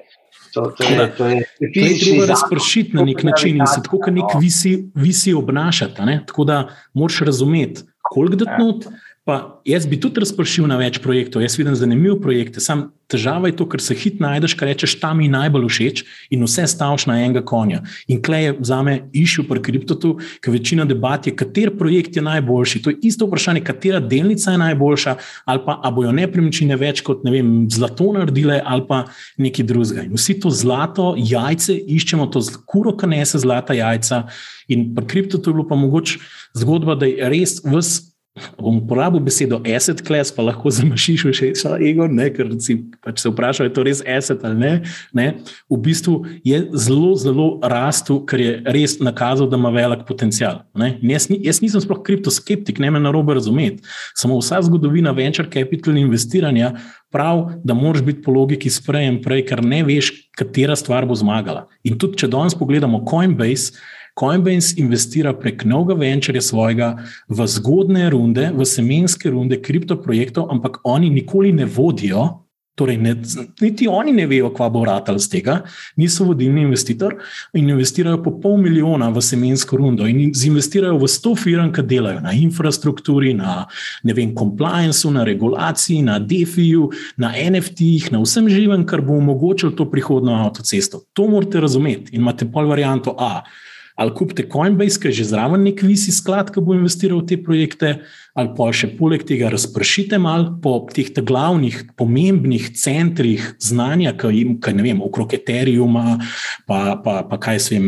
To, 0.54 0.72
to 0.74 0.84
je, 0.84 1.12
to 1.18 1.26
je, 1.28 1.42
to 1.60 1.80
je 1.84 1.98
treba 2.00 2.26
razpršiti 2.26 2.96
na 2.96 3.04
nek 3.06 3.20
način 3.24 3.60
in 3.60 3.68
se 3.68 3.82
tako, 3.84 4.00
kot 4.02 4.14
nek 4.16 4.32
visi, 4.42 4.72
visi 4.96 5.34
obnašati. 5.34 6.02
Tako 6.26 6.44
da 6.44 6.56
moraš 6.94 7.20
razumeti, 7.28 7.84
koliko 8.02 8.40
da 8.42 8.58
not, 8.58 8.88
Pa 9.28 9.60
jaz 9.68 9.84
bi 9.84 9.98
tudi 10.00 10.22
razpršil 10.24 10.70
na 10.72 10.78
več 10.80 11.02
projektov, 11.04 11.42
jaz 11.44 11.58
vidim 11.60 11.76
zanimive 11.76 12.16
projekte. 12.24 12.62
Sam 12.64 12.86
težava 13.12 13.50
je 13.50 13.58
to, 13.60 13.66
ker 13.68 13.82
se 13.84 13.96
hit 14.00 14.22
najdeš, 14.24 14.54
kar 14.56 14.70
rečeš, 14.72 14.94
tam 15.02 15.20
mi 15.20 15.28
najbolj 15.28 15.68
všeč 15.68 16.04
in 16.32 16.46
vse 16.48 16.64
stavš 16.72 17.10
na 17.12 17.18
enega 17.26 17.44
konja. 17.44 17.82
In 18.08 18.22
klej 18.24 18.46
je 18.46 18.54
za 18.72 18.80
me 18.88 18.94
išil 19.12 19.44
pri 19.50 19.66
kriptotu, 19.68 20.14
ker 20.40 20.56
večina 20.56 20.88
debat 20.88 21.28
je, 21.28 21.36
kater 21.36 21.74
projekt 21.76 22.16
je 22.16 22.24
najboljši. 22.24 22.84
To 22.86 22.96
je 22.96 23.02
isto 23.12 23.28
vprašanje, 23.28 23.66
katera 23.68 24.00
delnica 24.00 24.56
je 24.56 24.64
najboljša, 24.64 25.18
ali 25.44 25.66
pa 25.68 25.92
bojo 25.92 26.16
nepremičnine 26.16 26.80
več 26.80 27.04
kot 27.04 27.28
ne 27.28 27.36
vem, 27.36 27.54
zlato 27.68 28.14
naredile 28.16 28.62
ali 28.64 28.88
pa 28.88 29.04
nekaj 29.44 29.68
drugega. 29.68 30.08
In 30.08 30.16
vsi 30.16 30.40
to 30.40 30.56
zlato 30.56 31.14
jajce 31.20 31.76
iščemo, 31.76 32.32
to 32.32 32.48
kuro, 32.64 32.96
ki 32.96 33.12
nese 33.12 33.44
zlata 33.44 33.76
jajca. 33.76 34.24
In 34.72 34.94
pri 34.96 35.08
kriptotu 35.08 35.52
je 35.52 35.60
bilo 35.60 35.68
pa 35.68 35.76
mogoče 35.76 36.24
zgodba, 36.64 36.96
da 36.96 37.12
je 37.12 37.28
res 37.28 37.60
vse 37.68 38.07
bom 38.58 38.80
uporabil 38.82 39.22
besedo 39.24 39.60
asset 39.76 40.02
class, 40.06 40.34
pa 40.34 40.46
lahko 40.46 40.72
zamašiš 40.74 41.26
še 41.38 41.52
ego, 41.86 42.08
ne, 42.08 42.30
ker 42.34 42.52
si 42.64 42.78
pač 43.04 43.24
se 43.24 43.32
vprašal, 43.32 43.70
je 43.70 43.76
to 43.76 43.86
res 43.88 44.04
asset 44.06 44.44
ali 44.48 44.60
ne, 44.60 44.74
ne. 45.18 45.28
V 45.70 45.80
bistvu 45.88 46.20
je 46.48 46.62
zelo, 46.74 47.14
zelo 47.20 47.48
rastu, 47.64 48.20
ker 48.28 48.44
je 48.44 48.54
res 48.76 48.98
nakazal, 49.04 49.50
da 49.50 49.60
ima 49.60 49.72
velik 49.74 50.06
potencial. 50.08 50.64
Jaz, 50.78 51.30
jaz 51.32 51.62
nisem 51.64 51.84
sploh 51.84 52.04
kriptoskeptik, 52.06 52.82
ne 52.84 52.92
me 52.94 53.02
na 53.04 53.14
robe 53.14 53.38
razumeti. 53.38 53.84
Samo 54.18 54.40
vsa 54.42 54.62
zgodovina 54.66 55.14
venture 55.18 55.50
capital 55.54 55.98
investiranja 55.98 56.74
prav, 57.12 57.46
da 57.64 57.74
moraš 57.74 58.04
biti 58.04 58.22
po 58.22 58.32
logiki 58.32 58.70
sprejem 58.70 59.22
prej, 59.24 59.46
ker 59.48 59.64
ne 59.66 59.84
veš, 59.88 60.12
katera 60.38 60.76
stvar 60.76 61.08
bo 61.08 61.16
zmagala. 61.18 61.68
In 61.88 61.98
tudi, 62.00 62.20
če 62.22 62.30
danes 62.32 62.56
pogledamo 62.58 63.04
Coinbase, 63.08 63.78
Coinbase 64.18 64.80
investira 64.82 65.34
prek 65.38 65.66
novega 65.66 66.00
venčerja 66.00 66.42
svojega 66.42 66.96
v 67.30 67.48
zgodne 67.48 68.10
runde, 68.10 68.50
v 68.54 68.66
semenske 68.66 69.30
runde 69.30 69.62
kriptoprojektov, 69.62 70.50
ampak 70.52 70.82
oni 70.84 71.10
nikoli 71.10 71.54
ne 71.54 71.66
vodijo. 71.66 72.44
Torej, 72.78 72.98
ne, 73.02 73.16
niti 73.62 73.88
oni 73.90 74.12
ne 74.14 74.28
vejo, 74.30 74.52
kva 74.54 74.68
bo 74.70 74.84
vrtal 74.84 75.18
z 75.18 75.32
tega, 75.32 75.54
niso 75.98 76.28
vodilni 76.28 76.62
investitor 76.62 77.16
in 77.58 77.72
investirajo 77.74 78.20
po 78.22 78.36
pol 78.38 78.60
milijona 78.62 79.08
v 79.10 79.24
semensko 79.26 79.80
rundo 79.82 80.06
in 80.06 80.20
investirajo 80.30 81.00
v 81.02 81.10
sto 81.10 81.34
firm, 81.34 81.72
ki 81.74 81.82
delajo 81.90 82.22
na 82.22 82.36
infrastrukturi, 82.38 83.34
na 83.34 83.66
vem, 84.06 84.36
compliance, 84.38 85.10
na 85.10 85.26
regulaciji, 85.26 86.04
na 86.06 86.20
DeFi-ju, 86.22 86.92
na 87.18 87.34
NFT-jih, 87.34 88.12
na 88.14 88.22
vsem 88.22 88.46
živem, 88.46 88.86
kar 88.86 89.02
bo 89.02 89.18
omogočilo 89.18 89.74
to 89.74 89.90
prihodno 89.90 90.38
avtocesto. 90.46 91.02
To 91.18 91.26
morate 91.34 91.58
razumeti 91.58 92.14
in 92.14 92.22
imate 92.22 92.46
pol 92.46 92.70
varianto 92.70 93.18
A 93.18 93.42
ali 93.98 94.14
kupite 94.14 94.46
Coinbase, 94.46 95.00
ki 95.02 95.10
je 95.10 95.20
že 95.20 95.32
zraven 95.34 95.64
nek 95.66 95.82
visi 95.82 96.14
sklad, 96.14 96.52
ki 96.54 96.62
bo 96.62 96.78
investiral 96.78 97.24
v 97.24 97.30
te 97.32 97.38
projekte, 97.42 97.94
ali 98.38 98.54
pa 98.58 98.70
še 98.76 98.92
poleg 98.98 99.26
tega 99.28 99.50
razpršite 99.54 100.20
malo 100.22 100.58
po 100.62 100.80
teh 100.94 101.10
glavnih, 101.18 101.80
pomembnih 101.98 102.70
centrih 102.78 103.44
znanja, 103.60 104.14
ki 104.18 104.34
jim, 104.36 104.58
kaj 104.62 104.78
ne 104.78 104.86
vem, 104.86 105.02
okrog 105.02 105.34
Ethereuma, 105.34 106.20
pa, 106.70 107.00
pa, 107.04 107.24
pa 107.26 107.40
kaj 107.42 107.64
se 107.66 107.76
jim 107.76 107.88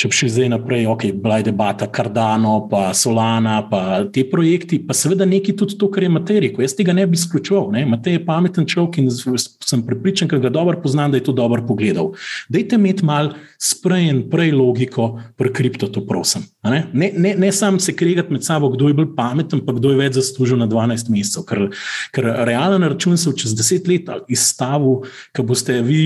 če 0.00 0.08
bi 0.08 0.16
šli 0.16 0.28
zdaj 0.32 0.48
naprej, 0.54 0.86
ok, 0.88 1.02
bila 1.20 1.38
je 1.40 1.46
debata 1.50 1.88
Cardano, 1.92 2.54
pa 2.70 2.88
Solana, 2.96 3.58
pa 3.68 3.80
te 4.12 4.24
projekti, 4.30 4.78
pa 4.86 4.96
seveda 4.96 5.26
neki 5.28 5.52
tudi 5.60 5.76
to, 5.80 5.90
kar 5.92 6.06
je 6.06 6.12
materijo. 6.14 6.62
Jaz 6.64 6.74
tega 6.78 6.94
ne 6.96 7.04
bi 7.08 7.18
izključeval. 7.20 7.68
Matej 7.90 8.16
je 8.16 8.22
pameten 8.24 8.68
človek 8.70 9.00
in 9.02 9.10
sem 9.12 9.84
pripričan, 9.84 10.30
ker 10.30 10.40
ga 10.40 10.52
dobro 10.52 10.80
poznam, 10.80 11.12
da 11.12 11.20
je 11.20 11.26
to 11.28 11.36
dobro 11.36 11.60
pogledal. 11.68 12.14
Dajte 12.48 12.80
imeti 12.80 13.04
mal 13.04 13.34
sprejen 13.60 14.24
prej 14.32 14.54
logiko 14.56 15.12
pri 15.36 15.52
kriptotu, 15.52 16.06
prosim. 16.08 16.48
Ne, 16.62 16.82
ne, 16.92 17.08
ne, 17.16 17.34
ne 17.40 17.52
sam 17.52 17.78
se 17.80 17.94
kregati 17.96 18.32
med 18.32 18.44
sabo, 18.44 18.68
kdo 18.68 18.88
je 18.88 18.94
bolj 18.94 19.14
pameten, 19.16 19.62
pa 19.64 19.72
kdo 19.72 19.94
je 19.94 19.96
več 19.96 20.18
zaslužil 20.18 20.58
na 20.60 20.66
12 20.68 21.08
mesecev. 21.08 21.46
Ker, 21.48 21.70
ker 22.12 22.28
realen 22.44 22.84
račun 22.84 23.16
se 23.16 23.32
čez 23.32 23.54
10 23.56 23.88
let 23.88 24.10
izstavil, 24.28 25.06
ker 25.32 25.46
boste 25.48 25.78
vi 25.86 26.02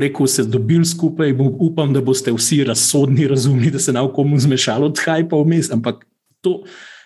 rekel, 0.00 0.26
se 0.26 0.44
dobili 0.44 0.84
skupaj. 0.84 1.34
Upam, 1.60 1.92
da 1.92 2.00
boste 2.00 2.32
vsi 2.32 2.64
razsodni, 2.64 3.28
razumni, 3.28 3.70
da 3.70 3.78
se 3.78 3.92
na 3.92 4.06
komu 4.08 4.38
zmešalo, 4.40 4.90
odhaj 4.94 5.28
pa 5.28 5.36
vmes. 5.36 5.70
Ampak 5.70 6.06
to, 6.40 6.62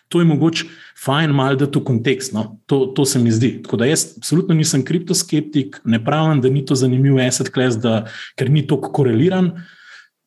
to 0.08 0.22
je 0.22 0.30
mogoče 0.30 0.70
fajn, 1.04 1.30
malo 1.30 1.58
da 1.58 1.66
to 1.66 1.82
kontekst. 1.84 2.32
No? 2.32 2.60
To, 2.66 2.86
to 2.86 3.04
se 3.04 3.18
mi 3.18 3.32
zdi. 3.32 3.62
Tako 3.62 3.76
da 3.76 3.90
jaz 3.90 4.06
absolutno 4.16 4.54
nisem 4.54 4.84
kriptoskeptik, 4.84 5.80
ne 5.84 6.04
pravim, 6.04 6.40
da 6.40 6.48
ni 6.48 6.64
to 6.64 6.74
zanimiv 6.74 7.18
asset 7.18 7.50
class, 7.54 7.76
da, 7.76 8.04
ker 8.38 8.50
ni 8.50 8.66
tako 8.66 8.92
koreliran. 8.92 9.56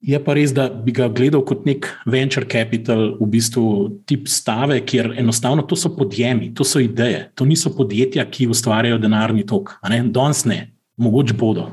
Je 0.02 0.18
pa 0.22 0.36
res, 0.38 0.52
da 0.53 0.68
bi 0.69 0.94
ga 0.94 1.07
gledal 1.10 1.41
kot 1.41 1.65
nek 1.65 1.88
venture 2.06 2.45
capital, 2.45 3.15
v 3.18 3.28
bistvu 3.34 3.64
tip 4.06 4.28
stave, 4.30 4.78
kjer 4.86 5.15
enostavno 5.18 5.65
to 5.65 5.76
so 5.76 5.90
podjemi, 5.95 6.52
to 6.53 6.65
so 6.68 6.82
ideje, 6.84 7.32
to 7.36 7.48
niso 7.49 7.74
podjetja, 7.74 8.28
ki 8.30 8.49
ustvarjajo 8.53 8.99
denarni 9.02 9.45
tok. 9.49 9.74
Danes 10.14 10.44
ne, 10.45 10.60
mogoče 11.02 11.34
bodo. 11.34 11.65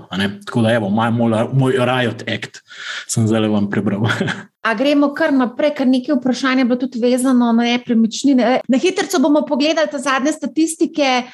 Tako 0.47 0.65
da, 0.65 0.73
evo, 0.73 0.89
moj, 0.89 1.13
moj 1.53 1.77
Riot 1.77 2.25
Act 2.29 2.63
sem 3.09 3.29
zdaj 3.29 3.49
vam 3.53 3.69
prebral. 3.71 4.09
A 4.65 4.73
gremo 4.75 5.11
kar 5.13 5.33
naprej, 5.37 5.75
ker 5.77 5.89
nekaj 5.89 6.17
vprašanj 6.17 6.63
je 6.63 6.65
bilo 6.65 6.81
tudi 6.81 7.01
vezano 7.03 7.51
na 7.53 7.67
nepremičnine. 7.69 8.61
Na 8.69 8.79
hitro 8.81 9.21
bomo 9.21 9.45
pogledali 9.45 9.91
te 9.93 10.01
zadnje 10.01 10.33
statistike, 10.33 11.27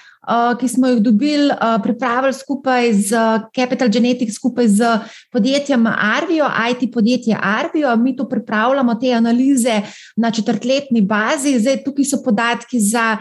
ki 0.60 0.68
smo 0.68 0.88
jih 0.88 1.00
dobili, 1.02 1.48
uh, 1.48 1.78
pripravili 1.82 2.32
skupaj 2.32 2.92
z 2.92 3.10
Capital 3.56 3.88
Genetics, 3.88 4.34
skupaj 4.34 4.68
z 4.68 4.98
podjetjem 5.32 5.86
Arvijo, 5.86 6.46
IT 6.70 6.92
podjetje 6.92 7.38
Arvijo. 7.42 7.96
Mi 7.96 8.16
tu 8.16 8.28
pripravljamo 8.28 8.94
te 8.94 9.12
analize 9.12 9.80
na 10.16 10.30
četrtletni 10.30 11.00
bazi. 11.00 11.58
Zdaj, 11.58 11.84
tukaj 11.84 12.04
so 12.04 12.22
podatki 12.24 12.80
za 12.80 13.16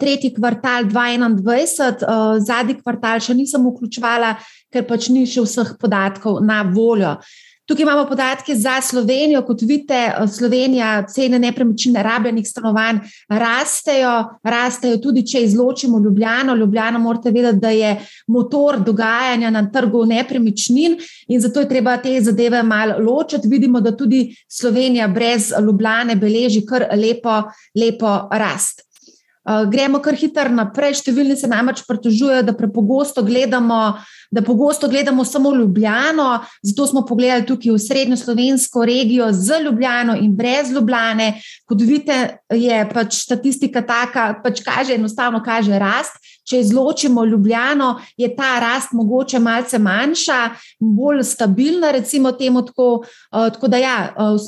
tretji 0.00 0.34
kvartal 0.34 0.84
2021, 0.84 2.02
uh, 2.02 2.42
zadnji 2.46 2.80
kvartal 2.82 3.20
še 3.20 3.34
nisem 3.34 3.66
vključevala, 3.66 4.34
ker 4.72 4.86
pač 4.86 5.08
ni 5.08 5.26
še 5.26 5.46
vseh 5.46 5.76
podatkov 5.80 6.42
na 6.42 6.62
voljo. 6.62 7.16
Tukaj 7.70 7.82
imamo 7.82 8.08
podatke 8.08 8.54
za 8.54 8.80
Slovenijo. 8.80 9.42
Kot 9.46 9.62
vidite, 9.62 10.12
Slovenija, 10.38 11.06
cene 11.06 11.38
nepremičnin, 11.38 11.96
rabljenih 12.02 12.48
stanovanj 12.48 12.98
rastejo, 13.28 14.24
rastejo 14.42 14.96
tudi, 14.98 15.22
če 15.26 15.44
izločimo 15.44 15.98
Ljubljano. 15.98 16.56
Ljubljano 16.56 16.98
morate 16.98 17.30
vedeti, 17.30 17.58
da 17.62 17.70
je 17.70 17.92
motor 18.26 18.80
dogajanja 18.80 19.50
na 19.50 19.62
trgu 19.70 20.02
nepremičnin 20.06 20.98
in 21.28 21.40
zato 21.40 21.60
je 21.60 21.68
treba 21.68 21.96
te 21.96 22.20
zadeve 22.20 22.62
malo 22.62 22.98
ločiti. 22.98 23.48
Vidimo, 23.48 23.80
da 23.80 23.96
tudi 23.96 24.34
Slovenija 24.48 25.08
brez 25.08 25.52
Ljubljane 25.62 26.16
beleži 26.16 26.66
kar 26.66 26.88
lepo, 26.96 27.42
lepo 27.78 28.28
rast. 28.32 28.89
Gremo 29.44 30.00
kar 30.04 30.14
hitro 30.14 30.52
naprej. 30.52 30.98
Številni 31.00 31.36
se 31.36 31.48
namreč 31.48 31.84
pritožujejo, 31.88 32.44
da 32.44 32.56
prepogosto 32.56 33.24
gledamo 33.24 33.98
da 34.30 34.42
pogosto 34.42 34.88
gledamo 34.88 35.24
samo 35.24 35.54
Ljubljano, 35.54 36.44
zato 36.62 36.86
smo 36.86 37.06
pogledali 37.06 37.46
tukaj 37.46 37.72
v 37.72 37.78
srednjo 37.78 38.16
slovensko 38.16 38.84
regijo 38.84 39.32
z 39.32 39.62
Ljubljano 39.64 40.16
in 40.16 40.36
brez 40.36 40.70
Ljubljane. 40.70 41.32
Kot 41.66 41.80
vidite, 41.80 42.36
je 42.50 42.88
pač 42.92 43.14
statistika 43.24 43.82
taka, 43.82 44.34
pač 44.44 44.62
kaže 44.64 44.94
enostavno 44.94 45.42
kaže 45.44 45.78
rast. 45.78 46.19
Če 46.50 46.60
izločimo 46.64 47.24
Ljubljano, 47.24 47.92
je 48.18 48.28
ta 48.36 48.56
rast 48.60 48.92
mogoče 48.92 49.38
malce 49.38 49.78
manjša, 49.78 50.38
bolj 50.80 51.22
stabilna, 51.24 51.92
recimo 51.94 52.32
temu 52.32 52.64
tako. 52.66 52.88
Uh, 53.30 53.46
tako 53.54 53.68
da 53.70 53.78
ja, 53.78 53.94
uh, 54.16 54.40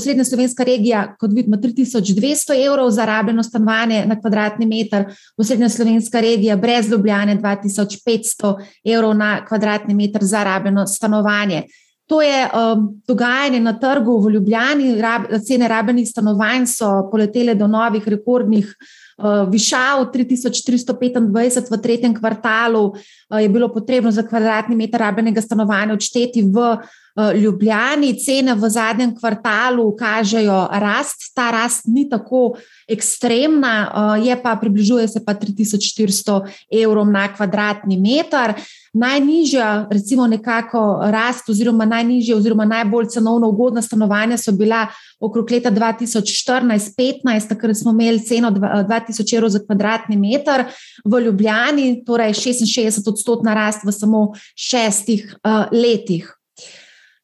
srednja 0.00 0.24
slovenska 0.24 0.64
regija, 0.64 1.02
kot 1.18 1.34
vidimo, 1.34 1.56
3200 1.56 2.54
evrov 2.66 2.90
za 2.94 3.04
rabljeno 3.04 3.42
stanovanje 3.42 4.04
na 4.06 4.20
kvadratni 4.20 4.66
meter, 4.66 5.08
v 5.38 5.44
srednja 5.44 5.68
slovenska 5.68 6.20
regija 6.20 6.56
brez 6.56 6.90
Ljubljane 6.90 7.36
2500 7.42 8.54
evrov 8.84 9.16
na 9.16 9.44
kvadratni 9.46 9.94
meter 9.94 10.24
za 10.24 10.44
rabljeno 10.44 10.86
stanovanje. 10.86 11.64
To 12.08 12.22
je 12.22 12.46
um, 12.46 12.86
dogajanje 13.08 13.60
na 13.60 13.74
trgu 13.78 14.20
v 14.20 14.30
Ljubljani, 14.32 14.94
rab, 15.02 15.26
cene 15.46 15.68
rabljenih 15.68 16.08
stanovanj 16.08 16.66
so 16.66 17.10
poletele 17.10 17.54
do 17.54 17.66
novih 17.66 18.08
rekordnih 18.08 18.64
uh, 18.64 19.07
višav, 19.50 20.10
3325 20.14 21.70
v 21.70 21.80
tretjem 21.82 22.14
kvartalu 22.14 22.94
je 23.30 23.48
bilo 23.48 23.68
potrebno 23.72 24.10
za 24.10 24.22
kvadratni 24.22 24.76
meter 24.76 25.00
rabljenega 25.00 25.40
stanovanja 25.40 25.92
odšteti 25.92 26.42
v 26.42 26.58
uh, 26.58 27.34
Ljubljani. 27.34 28.14
Cene 28.24 28.54
v 28.54 28.68
zadnjem 28.68 29.12
kvartalu 29.18 29.96
kažejo 29.96 30.68
rast, 30.72 31.34
ta 31.34 31.50
rast 31.50 31.84
ni 31.86 32.08
tako 32.08 32.56
ekstremna, 32.88 33.74
uh, 33.84 34.26
je 34.26 34.42
pa 34.42 34.56
približuje 34.56 35.08
se 35.08 35.24
pa 35.24 35.34
3400 35.34 36.40
evrov 36.82 37.10
na 37.10 37.28
kvadratni 37.34 38.00
meter. 38.00 38.54
Najnižja, 38.92 39.86
recimo, 39.90 40.26
nekako 40.26 41.00
rast, 41.12 41.48
oziroma 41.48 41.84
najnižja, 41.84 42.36
oziroma 42.36 42.64
najbolj 42.64 43.10
cenovno 43.12 43.48
ugodna 43.48 43.82
stanovanja 43.82 44.36
so 44.36 44.52
bila 44.52 44.86
okrog 45.20 45.50
leta 45.50 45.70
2014-2015, 45.70 47.48
takrat 47.48 47.76
smo 47.76 47.90
imeli 47.90 48.24
ceno 48.24 48.50
2000 48.50 49.36
evrov 49.36 49.50
za 49.50 49.60
kvadratni 49.66 50.16
meter 50.16 50.64
v 51.04 51.20
Ljubljani, 51.20 52.04
torej 52.04 52.32
66 52.32 53.04
odstotna 53.18 53.54
rast 53.58 53.82
v 53.84 53.92
samo 53.92 54.22
šestih 54.54 55.26
uh, 55.42 55.66
letih. 55.74 56.30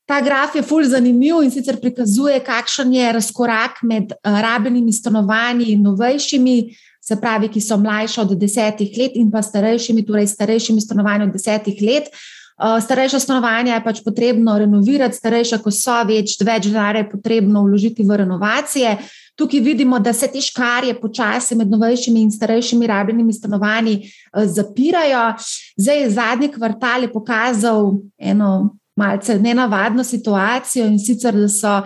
Ta 0.04 0.18
graf 0.20 0.52
je 0.52 0.62
fulj 0.62 0.90
zanimiv 0.92 1.40
in 1.40 1.50
sicer 1.50 1.78
prikazuje, 1.80 2.36
kakšen 2.44 2.92
je 2.92 3.12
razkorak 3.16 3.80
med 3.82 4.12
uh, 4.12 4.40
rabljenimi 4.44 4.92
stanovanji 4.92 5.72
in 5.72 5.86
novejšimi 5.86 6.58
se 7.04 7.16
pravi, 7.20 7.48
ki 7.52 7.60
so 7.60 7.76
mlajše 7.76 8.20
od 8.20 8.32
desetih 8.40 8.92
let, 8.98 9.16
in 9.20 9.30
pa 9.32 9.42
starejšimi, 9.42 10.04
torej 10.06 10.26
starejšimi 10.32 10.80
stanovanji 10.80 11.28
od 11.28 11.32
desetih 11.36 11.82
let. 11.84 12.08
Uh, 12.54 12.78
starejša 12.80 13.18
stanovanja 13.20 13.74
je 13.74 13.84
pač 13.84 14.00
potrebno 14.04 14.54
renovirati, 14.58 15.16
starejša, 15.16 15.58
ko 15.64 15.72
so 15.74 15.96
več, 16.08 16.36
več 16.40 16.68
denarja 16.70 17.02
je 17.02 17.10
potrebno 17.10 17.64
vložiti 17.66 18.06
v 18.06 18.20
renovacije. 18.22 18.96
Tukaj 19.34 19.60
vidimo, 19.60 19.98
da 19.98 20.12
se 20.12 20.28
te 20.30 20.40
škarje 20.40 20.94
počasi 21.00 21.56
med 21.58 21.70
novejšimi 21.70 22.20
in 22.22 22.30
starejšimi 22.30 22.86
rabljenimi 22.86 23.32
stanovanji 23.32 23.96
uh, 23.98 24.44
zapirajo. 24.46 25.32
Zdaj, 25.76 26.10
zadnji 26.10 26.48
kvartal 26.48 27.02
je 27.02 27.12
pokazal 27.12 27.92
eno 28.18 28.76
malce 28.96 29.38
nenavadno 29.38 30.04
situacijo 30.04 30.86
in 30.86 30.98
sicer, 30.98 31.34
da 31.34 31.48
so 31.48 31.82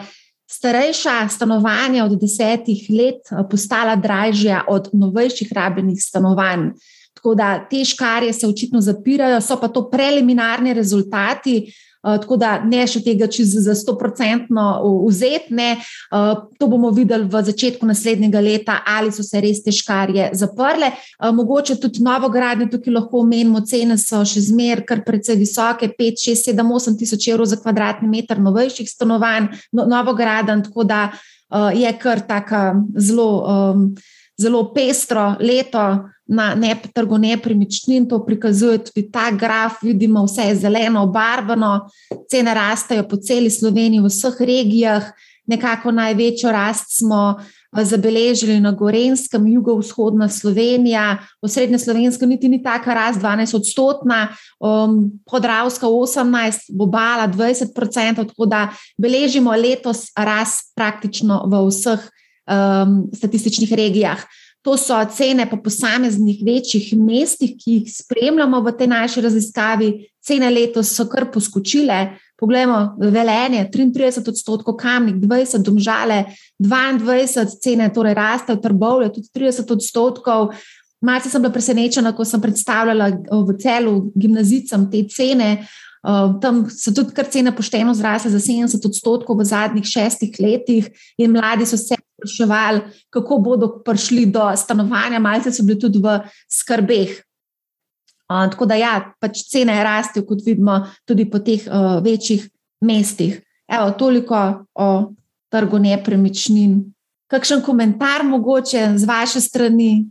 starejša 0.50 1.28
stanovanja 1.28 2.04
od 2.04 2.20
desetih 2.20 2.86
let 2.90 3.32
eh, 3.32 3.42
postala 3.50 3.96
dražja 3.96 4.64
od 4.68 4.88
novejših 4.92 5.52
rabljenih 5.52 5.96
stanovanj. 6.00 6.70
Tako 7.14 7.34
da 7.34 7.68
te 7.70 7.84
škarje 7.84 8.32
se 8.32 8.46
očitno 8.46 8.80
zapirajo, 8.80 9.40
so 9.40 9.56
pa 9.60 9.68
to 9.68 9.90
preliminarni 9.90 10.74
rezultati, 10.74 11.66
Eh, 11.66 11.87
tako 12.02 12.36
da 12.36 12.58
ne 12.64 12.86
še 12.86 13.02
tega 13.02 13.26
čez 13.26 13.52
za 13.64 13.74
100-odstotno 13.74 14.66
vzeti. 15.06 15.54
Eh, 15.54 16.34
to 16.58 16.66
bomo 16.66 16.90
videli 16.90 17.26
v 17.28 17.42
začetku 17.42 17.86
naslednjega 17.86 18.40
leta, 18.40 18.78
ali 18.86 19.12
so 19.12 19.22
se 19.22 19.40
res 19.40 19.62
te 19.64 19.72
škarje 19.74 20.30
zaprle. 20.32 20.92
Eh, 20.94 21.32
mogoče 21.32 21.78
tudi 21.80 22.02
novo 22.04 22.28
gradnje, 22.28 22.70
tukaj 22.70 22.94
lahko 22.94 23.22
omenimo, 23.24 23.60
cene 23.66 23.98
so 23.98 24.22
še 24.24 24.44
zmeraj 24.48 24.86
kar 24.88 25.02
precej 25.04 25.36
visoke, 25.40 25.90
5, 25.98 26.22
6, 26.30 26.52
7, 26.52 26.62
8 26.62 26.98
tisoč 26.98 27.28
evrov 27.32 27.50
za 27.50 27.58
kvadratni 27.60 28.08
meter 28.08 28.40
novejših 28.40 28.88
stanovanj, 28.88 29.50
no, 29.72 29.86
novo 29.88 30.14
gradnje, 30.14 30.62
tako 30.68 30.84
da 30.84 31.10
je 31.72 31.88
kar 31.96 32.20
tako 32.28 32.84
zelo, 33.00 33.28
zelo 34.36 34.60
pestro 34.74 35.30
leto 35.40 35.84
na 36.28 36.54
ne, 36.54 36.76
trgu 36.94 37.18
nepremičnin, 37.18 38.08
to 38.08 38.20
prikazuje 38.24 38.78
tudi 38.84 39.08
ta 39.10 39.30
graf. 39.30 39.82
Vidimo, 39.82 40.26
vse 40.26 40.50
je 40.50 40.56
zeleno, 40.56 41.02
obarvano, 41.08 41.88
cene 42.30 42.54
rastejo 42.54 43.08
po 43.08 43.16
celi 43.16 43.50
Sloveniji, 43.50 44.04
v 44.04 44.12
vseh 44.12 44.36
regijah. 44.40 45.08
Nekako 45.48 45.94
največjo 45.96 46.52
rast 46.52 46.98
smo 46.98 47.38
eh, 47.40 47.84
zabeležili 47.84 48.60
na 48.60 48.74
Gorenskem, 48.76 49.46
jugovzhodna 49.48 50.28
Slovenija, 50.28 51.16
v 51.42 51.48
srednje 51.48 51.78
slovensko 51.78 52.28
niti 52.28 52.48
ni 52.48 52.60
taka 52.62 52.94
rast, 52.94 53.22
12 53.24 53.56
odstotna, 53.56 54.28
um, 54.60 55.08
podravska 55.24 55.88
18, 55.88 56.68
bobala 56.76 57.24
20 57.28 57.72
odstotkov, 57.72 58.28
tako 58.28 58.46
da 58.46 58.68
beležimo 59.00 59.56
letos 59.56 60.12
rast 60.12 60.76
praktično 60.76 61.46
v 61.48 61.64
vseh 61.72 62.04
um, 62.04 63.08
statističnih 63.16 63.72
regijah. 63.72 64.20
To 64.66 64.76
so 64.76 64.98
cene 65.16 65.46
po 65.50 65.56
posameznih 65.62 66.40
večjih 66.44 66.96
mestih, 66.98 67.54
ki 67.56 67.76
jih 67.76 67.92
spremljamo 67.94 68.60
v 68.60 68.72
tej 68.78 68.90
naši 68.90 69.20
raziskavi. 69.20 69.90
Cene 70.20 70.50
letos 70.50 70.90
so 70.96 71.06
kar 71.08 71.30
poskočile. 71.32 72.18
Poglejmo, 72.38 72.98
velenje 73.00 73.64
33 73.72 74.28
odstotkov, 74.28 74.76
kamnik 74.78 75.16
20, 75.22 75.62
domžale 75.66 76.24
22, 76.58 77.46
cene 77.62 77.88
torej 77.94 78.14
rastejo, 78.14 78.60
trbovje 78.62 79.12
tudi 79.14 79.30
30 79.34 79.72
odstotkov. 79.74 80.52
Malce 81.00 81.30
sem 81.30 81.42
bila 81.42 81.54
presenečena, 81.54 82.12
ko 82.14 82.24
sem 82.26 82.42
predstavljala 82.42 83.10
v 83.30 83.56
celu 83.62 84.12
gimnazicam 84.18 84.88
te 84.90 85.04
cene. 85.10 85.66
Tam 86.40 86.62
so 86.72 86.92
tudi 86.96 87.12
kar 87.12 87.26
cene 87.28 87.52
pošteno 87.52 87.92
zrasle 87.94 88.30
za 88.32 88.40
70 88.40 88.86
odstotkov 88.88 89.36
v 89.36 89.44
zadnjih 89.44 89.84
šestih 89.84 90.38
letih, 90.40 90.88
in 91.20 91.34
mladi 91.34 91.66
so 91.68 91.76
se 91.76 91.98
spraševali, 92.00 92.80
kako 93.10 93.38
bodo 93.44 93.68
prišli 93.84 94.26
do 94.32 94.46
stanovanja, 94.56 95.20
malce 95.20 95.52
so 95.52 95.66
bili 95.66 95.78
tudi 95.80 96.00
v 96.00 96.18
skrbeh. 96.48 97.12
Uh, 98.28 98.44
tako 98.52 98.66
da, 98.68 98.76
ja, 98.76 98.94
pač 99.20 99.44
cene 99.48 99.76
rastejo, 99.84 100.26
kot 100.28 100.40
vidimo, 100.44 100.82
tudi 101.08 101.24
po 101.30 101.40
teh 101.44 101.64
uh, 101.64 102.00
večjih 102.04 102.48
mestih. 102.84 103.40
Evo, 103.68 103.90
toliko 103.96 104.64
o 104.74 104.88
trgu 105.52 105.78
nepremičnin. 105.80 106.80
Kakšen 107.28 107.60
komentar 107.64 108.24
mogoče 108.24 108.94
z 108.96 109.08
vaše 109.08 109.40
strani? 109.40 110.08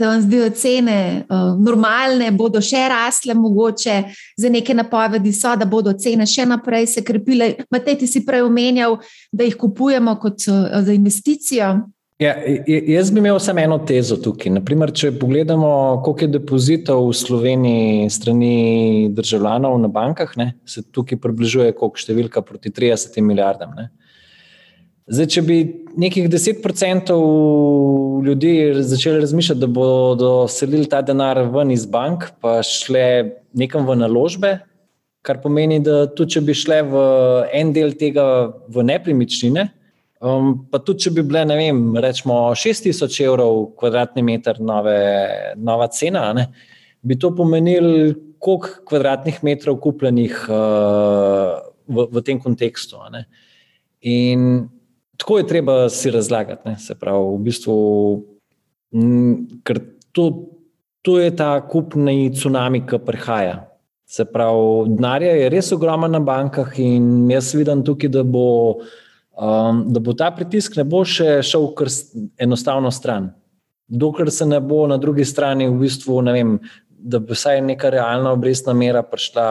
Se 0.00 0.06
vam 0.06 0.20
zdijo 0.22 0.50
cene 0.50 1.24
uh, 1.28 1.60
normalne, 1.60 2.30
bodo 2.32 2.60
še 2.64 2.86
rasle, 2.88 3.34
mogoče 3.36 3.96
za 4.40 4.48
neke 4.48 4.72
napovedi 4.74 5.32
so, 5.36 5.52
da 5.60 5.66
bodo 5.68 5.92
cene 5.92 6.24
še 6.26 6.46
naprej 6.48 6.86
se 6.88 7.02
krepile. 7.04 7.50
Matej, 7.68 7.98
ti 8.00 8.08
si 8.08 8.22
prej 8.24 8.46
omenjal, 8.46 8.96
da 9.28 9.44
jih 9.44 9.58
kupujemo 9.60 10.14
kot 10.22 10.46
uh, 10.48 10.80
za 10.80 10.96
investicijo. 10.96 11.74
Ja, 12.20 12.32
jaz 12.66 13.10
bi 13.12 13.20
imel 13.20 13.36
samo 13.44 13.60
eno 13.60 13.76
tezo 13.84 14.16
tukaj. 14.16 14.54
Naprimer, 14.56 14.94
če 14.96 15.12
pogledamo, 15.20 15.68
koliko 16.04 16.24
je 16.24 16.32
depozitov 16.38 17.04
v 17.04 17.14
Sloveniji 17.20 18.10
strani 18.12 18.56
državljanov 19.16 19.76
na 19.84 19.92
bankah, 19.92 20.32
ne, 20.40 20.54
se 20.64 20.80
tukaj 20.80 21.20
približuje 21.20 21.76
kot 21.76 22.00
številka 22.00 22.40
proti 22.40 22.72
30 22.72 23.20
milijardam. 23.20 23.76
Ne. 23.76 23.90
Zdaj, 25.10 25.26
če 25.26 25.42
bi 25.42 25.56
nekih 25.98 26.28
10% 26.30 27.14
ljudi 28.22 28.52
začeli 28.86 29.20
razmišljati, 29.24 29.60
da 29.60 29.66
bodo 29.66 30.30
selili 30.48 30.86
ta 30.88 31.00
denar 31.02 31.40
ven 31.50 31.72
iz 31.74 31.86
bank, 31.90 32.28
pa 32.38 32.60
šle 32.62 33.02
nekam 33.58 33.88
v 33.88 33.96
naložbe, 33.98 34.52
kar 35.26 35.42
pomeni, 35.42 35.80
da 35.82 36.04
tudi 36.06 36.36
če 36.36 36.44
bi 36.46 36.54
šle 36.54 36.80
v 36.92 37.02
en 37.58 37.74
del 37.74 37.96
tega 37.98 38.24
v 38.70 38.86
nepremičnine, 38.86 39.66
um, 40.22 40.54
pa 40.70 40.78
tudi 40.78 41.08
če 41.08 41.16
bi 41.18 41.26
bile, 41.26 41.42
ne 41.50 41.58
vem, 41.58 41.84
rečemo 41.98 42.38
6000 42.54 43.20
evrov 43.26 43.64
kvadratni 43.82 44.22
meter 44.30 44.62
nove, 44.62 44.96
nova 45.58 45.90
cena, 45.90 46.28
ne, 46.38 46.52
bi 47.02 47.18
to 47.18 47.34
pomenilo, 47.34 48.12
koliko 48.40 48.86
kvadratnih 48.88 49.42
metrov 49.44 49.82
kupljenih 49.82 50.44
uh, 50.48 51.56
v, 51.90 52.12
v 52.14 52.22
tem 52.24 52.38
kontekstu. 52.40 53.02
In 54.06 54.70
tako 55.20 55.38
je 55.38 55.46
treba 55.46 55.88
si 55.88 56.10
razlagati, 56.10 56.68
ne? 56.68 56.78
se 56.78 56.94
pravi, 56.94 57.36
v 57.36 57.42
bistvu, 57.44 57.76
ker 59.64 59.80
to, 60.12 60.24
to 61.02 61.18
je 61.20 61.34
ta 61.36 61.52
kupni 61.68 62.30
tsunami, 62.32 62.82
ki 62.88 63.02
prihaja. 63.04 63.58
Se 64.10 64.24
pravi, 64.24 64.88
denarja 64.96 65.36
je 65.36 65.50
res 65.52 65.70
ogromno 65.76 66.08
na 66.08 66.22
bankah, 66.24 66.72
in 66.80 67.28
jaz 67.30 67.52
vidim 67.54 67.84
tukaj, 67.86 68.10
da 68.16 68.24
bo, 68.24 68.80
um, 69.36 69.84
da 69.92 70.00
bo 70.00 70.16
ta 70.16 70.32
pritisk 70.34 70.80
ne 70.80 70.86
bo 70.88 71.04
še 71.04 71.42
šel 71.46 71.68
kar 71.78 71.92
enostavno 72.40 72.90
stran. 72.90 73.30
Dokler 73.90 74.30
se 74.32 74.46
ne 74.46 74.58
bo 74.62 74.86
na 74.88 74.96
drugi 75.02 75.26
strani, 75.28 75.68
v 75.68 75.84
bistvu, 75.84 76.22
vem, 76.32 76.56
da 76.88 77.20
bi 77.20 77.36
vsaj 77.36 77.60
neka 77.66 77.92
realna 77.92 78.32
obrestna 78.32 78.72
mera 78.72 79.04
prišla 79.04 79.46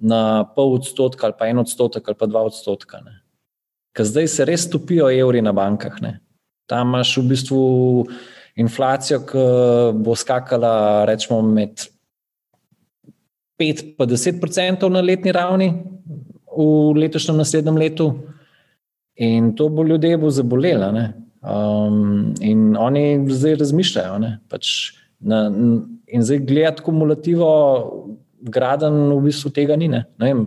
na 0.00 0.20
pol 0.56 0.78
odstotka, 0.80 1.28
ali 1.28 1.38
pa 1.38 1.48
en 1.50 1.62
odstotek, 1.62 2.08
ali 2.08 2.18
pa 2.18 2.26
dva 2.26 2.46
odstotka. 2.50 3.04
Ne 3.04 3.19
ker 3.96 4.06
zdaj 4.06 4.28
se 4.28 4.44
res 4.48 4.66
topijo 4.70 5.10
evri 5.10 5.42
na 5.42 5.52
bankah. 5.52 5.96
Ne. 6.02 6.18
Tam 6.70 6.92
imaš 6.92 7.16
v 7.18 7.26
bistvu 7.32 7.62
inflacijo, 8.60 9.22
ki 9.26 9.46
bo 10.04 10.14
skakala 10.18 11.04
rečemo, 11.08 11.40
med 11.42 11.86
5 13.60 13.82
in 13.84 13.94
10 13.98 14.44
odstotkov 14.44 14.92
na 14.92 15.02
letni 15.04 15.32
ravni 15.32 15.72
v 16.50 16.98
letošnjem 16.98 17.36
naslednjem 17.38 17.76
letu, 17.78 18.06
in 19.16 19.52
to 19.56 19.68
bo 19.68 19.84
ljudje 19.84 20.18
bo 20.18 20.30
zabolelo. 20.30 20.90
Um, 21.40 22.34
in 22.40 22.76
oni 22.76 23.24
zdaj 23.32 23.58
razmišljajo. 23.60 24.18
Pač 24.48 24.92
na, 25.20 25.46
in 26.06 26.22
zdaj 26.22 26.42
gledati 26.48 26.82
kumulativo, 26.82 27.50
graden 28.40 29.12
v 29.12 29.20
bistvu 29.28 29.52
tega 29.52 29.76
ni. 29.76 29.88
Ne? 29.88 30.04
Ne 30.18 30.32
vem, 30.32 30.46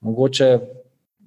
mogoče. 0.00 0.58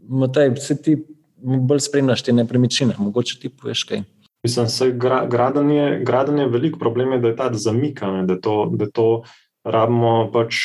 Matej, 0.03 0.49
se 0.59 0.75
ti 0.83 0.97
bolj 1.43 1.79
spremljaš 1.87 2.23
te 2.23 2.33
nepremičnine. 2.33 2.95
Mogoče 2.97 3.39
ti 3.39 3.49
poveš 3.49 3.83
kaj. 3.89 4.03
Mislim, 4.43 4.67
da 4.67 5.21
gradanje, 5.29 5.99
gradanje 6.03 6.43
je 6.43 6.49
velik 6.49 6.75
problem, 6.79 7.11
je, 7.11 7.19
da 7.19 7.27
je 7.27 7.35
ta 7.35 7.49
zamika, 7.53 8.11
ne, 8.11 8.23
da, 8.27 8.35
to, 8.39 8.71
da 8.75 8.89
to 8.91 9.23
rabimo 9.63 10.31
pač 10.33 10.55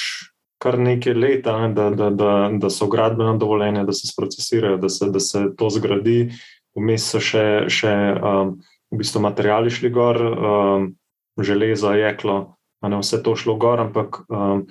kar 0.59 0.78
nekaj 0.78 1.14
leta, 1.14 1.55
ne, 1.60 1.68
da, 1.74 1.90
da, 1.90 2.10
da, 2.10 2.32
da 2.59 2.70
so 2.70 2.88
gradbena 2.90 3.36
dovoljenja, 3.38 3.84
da 3.86 3.92
se 3.92 4.10
procesirajo, 4.16 4.76
da 4.82 4.88
se, 4.88 5.10
da 5.14 5.20
se 5.20 5.44
to 5.56 5.70
zgradi. 5.70 6.32
Vmes 6.78 7.06
so 7.12 7.20
še, 7.22 7.44
še 7.70 7.92
um, 8.18 8.56
v 8.90 8.98
bistvu 8.98 9.22
materijali 9.22 9.70
šli 9.70 9.90
gor, 9.94 10.18
um, 10.22 10.90
železo, 11.38 11.94
jeklo, 11.94 12.38
ne 12.82 12.98
vse 12.98 13.22
to 13.22 13.34
šlo 13.38 13.55
gor, 13.62 13.80
ampak 13.86 14.20
um, 14.26 14.66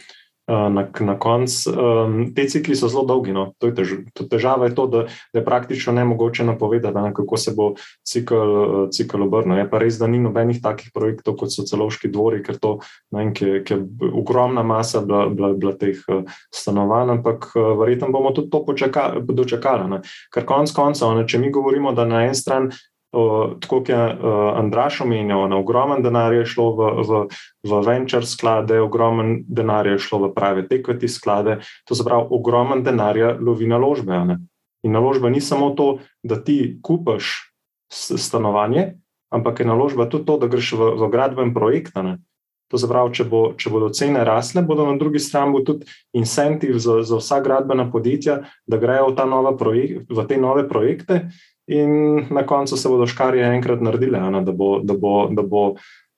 na, 0.47 0.87
na 0.99 1.19
koncu. 1.19 1.71
Um, 1.71 2.33
te 2.35 2.47
cikli 2.47 2.75
so 2.75 2.87
zelo 2.87 3.03
dolgi. 3.05 3.33
No. 3.35 3.51
To 3.59 3.67
je 3.67 3.75
tež, 3.75 3.93
to 4.15 4.23
težava 4.31 4.69
je 4.69 4.75
to, 4.75 4.87
da, 4.87 5.03
da 5.33 5.39
je 5.39 5.45
praktično 5.45 5.93
ne 5.93 6.05
mogoče 6.05 6.43
napovedati, 6.47 6.95
ne, 6.95 7.13
kako 7.13 7.37
se 7.37 7.53
bo 7.55 7.73
cikl, 8.07 8.35
eh, 8.35 8.87
cikl 8.91 9.27
obrnil. 9.27 9.57
Je 9.57 9.69
pa 9.69 9.81
res, 9.83 9.99
da 9.99 10.07
ni 10.07 10.19
nobenih 10.23 10.61
takih 10.63 10.91
projektov 10.95 11.35
kot 11.37 11.51
so 11.51 11.67
celovški 11.67 12.11
dvori, 12.11 12.41
ker 12.43 12.59
to 12.59 12.77
je 13.11 13.79
ogromna 14.13 14.63
masa 14.63 15.01
bila, 15.01 15.27
bila, 15.29 15.53
bila 15.53 15.73
teh 15.75 15.99
uh, 16.07 16.23
stanovanj, 16.53 17.17
ampak 17.17 17.51
verjetno 17.55 18.11
bomo 18.11 18.31
tudi 18.31 18.49
to 18.49 18.63
počakali, 18.65 19.23
dočakali. 19.27 19.99
Ker 20.33 20.45
konec 20.47 20.71
koncev, 20.71 21.25
če 21.27 21.39
mi 21.39 21.51
govorimo, 21.51 21.91
da 21.93 22.05
na 22.05 22.23
eni 22.25 22.35
strani 22.35 22.71
tako 23.11 23.79
kot 23.79 23.89
je 23.89 24.17
Andraš 24.55 25.01
omenjal, 25.01 25.47
na 25.49 25.57
ogromen 25.57 26.03
denar 26.03 26.33
je 26.33 26.45
šlo 26.45 26.67
v, 26.75 26.89
v, 27.07 27.21
v 27.63 27.81
venture 27.85 28.27
sklade, 28.27 28.79
ogromen 28.83 29.43
denar 29.47 29.87
je 29.87 29.97
šlo 29.99 30.27
v 30.27 30.33
prave 30.35 30.67
tekveti 30.67 31.07
sklade, 31.07 31.59
to 31.87 31.95
se 31.95 32.03
pravi, 32.03 32.27
ogromen 32.29 32.83
denar 32.83 33.17
je 33.17 33.33
lovi 33.39 33.67
naložbe. 33.67 34.11
Ne? 34.27 34.39
In 34.83 34.91
naložba 34.91 35.29
ni 35.29 35.41
samo 35.41 35.71
to, 35.75 35.99
da 36.23 36.35
ti 36.43 36.79
kupaš 36.83 37.51
stanovanje, 37.89 38.99
ampak 39.31 39.59
je 39.59 39.65
naložba 39.65 40.09
tudi 40.11 40.25
to, 40.25 40.37
da 40.37 40.51
greš 40.51 40.73
v, 40.75 40.91
v 40.99 41.11
gradben 41.11 41.53
projekt. 41.55 41.95
Ne? 41.95 42.19
To 42.67 42.77
se 42.77 42.87
pravi, 42.91 43.15
če, 43.15 43.23
bo, 43.23 43.41
če 43.55 43.71
bodo 43.71 43.87
cene 43.95 44.25
rasle, 44.27 44.59
bodo 44.67 44.83
na 44.83 44.99
drugi 44.99 45.23
strani 45.23 45.63
tudi 45.63 45.87
incentiv 46.11 46.75
za, 46.83 46.99
za 47.07 47.21
vsa 47.23 47.39
gradbena 47.39 47.87
podjetja, 47.87 48.41
da 48.67 48.79
grejo 48.79 49.13
v, 49.15 49.53
projek 49.55 50.03
v 50.11 50.25
te 50.27 50.35
nove 50.35 50.67
projekte 50.67 51.29
in 51.67 52.25
na 52.29 52.45
koncu 52.45 52.77
se 52.77 52.89
bodo 52.89 53.07
škarje 53.07 53.45
enkrat 53.55 53.81
naredile, 53.81 54.19
ne, 54.31 54.41
da 54.43 54.51
bo, 54.51 54.79
da 54.83 54.93
bo, 54.93 55.27
da 55.31 55.43
bo 55.43 55.63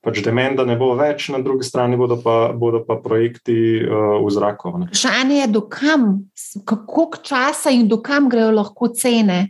pač 0.05 0.21
demen, 0.23 0.55
da 0.55 0.63
ne 0.65 0.77
bo 0.80 0.93
več, 0.95 1.27
na 1.34 1.41
drugi 1.43 1.67
strani 1.67 1.97
bodo 1.99 2.19
pa, 2.23 2.51
bodo 2.55 2.84
pa 2.88 2.99
projekti 3.03 3.55
uh, 3.84 4.19
v 4.23 4.31
zraku. 4.31 4.71
Vprašanje 4.85 5.41
je, 5.41 5.47
dokam, 5.57 6.05
kako 6.69 7.09
časa 7.26 7.73
in 7.76 7.89
dokam 7.89 8.30
grejo 8.31 8.53
lahko 8.55 8.93
cene. 8.95 9.49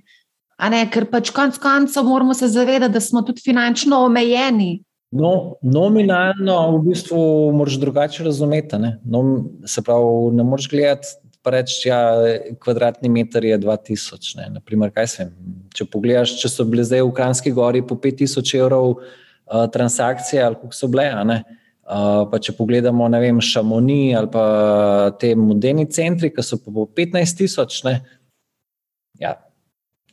Ne, 0.59 0.81
ker 0.91 1.05
pač 1.07 1.29
konec 1.31 1.59
koncev 1.61 2.07
moramo 2.07 2.33
se 2.35 2.49
zavedati, 2.51 2.91
da 2.91 2.99
smo 2.99 3.21
tudi 3.23 3.43
finančno 3.45 4.01
omejeni. 4.09 4.81
No, 5.15 5.55
nominalno, 5.65 6.57
v 6.75 6.81
bistvu, 6.89 7.19
moraš 7.55 7.79
drugače 7.81 8.25
razumeti. 8.27 8.77
Ne? 8.77 8.97
No, 9.05 9.23
se 9.65 9.81
pravi, 9.81 10.35
ne 10.35 10.43
moreš 10.45 10.67
gledati 10.69 11.15
pa 11.49 11.55
reči, 11.57 11.89
ja, 11.89 11.97
je 12.21 12.53
kvadratni 12.61 13.09
meter 13.09 13.41
2000. 13.41 14.37
Ne. 14.37 14.45
Naprimer, 14.59 14.91
kaj 14.93 15.07
sem? 15.09 15.31
Če 15.73 15.87
pogledaš, 15.89 16.35
če 16.37 16.51
so 16.53 16.65
bile 16.69 16.85
zdaj 16.85 17.01
v 17.01 17.15
Kranski 17.17 17.53
gori 17.57 17.81
po 17.81 17.97
5000 17.97 18.53
evrov 18.59 18.99
uh, 18.99 19.65
transakcije, 19.73 20.43
ali 20.45 20.59
kako 20.61 20.77
so 20.77 20.91
bile. 20.93 21.09
Uh, 21.89 22.29
pa 22.29 22.37
če 22.37 22.53
pogledamo, 22.53 23.09
ne 23.09 23.23
vem, 23.23 23.41
Šamoni 23.41 24.13
ali 24.13 24.29
pa 24.29 24.45
te 25.17 25.33
moderni 25.33 25.87
centri, 25.89 26.29
ki 26.29 26.45
so 26.45 26.61
po 26.61 26.85
15 26.85 27.41
tisoč, 27.41 27.81
ja, 29.17 29.33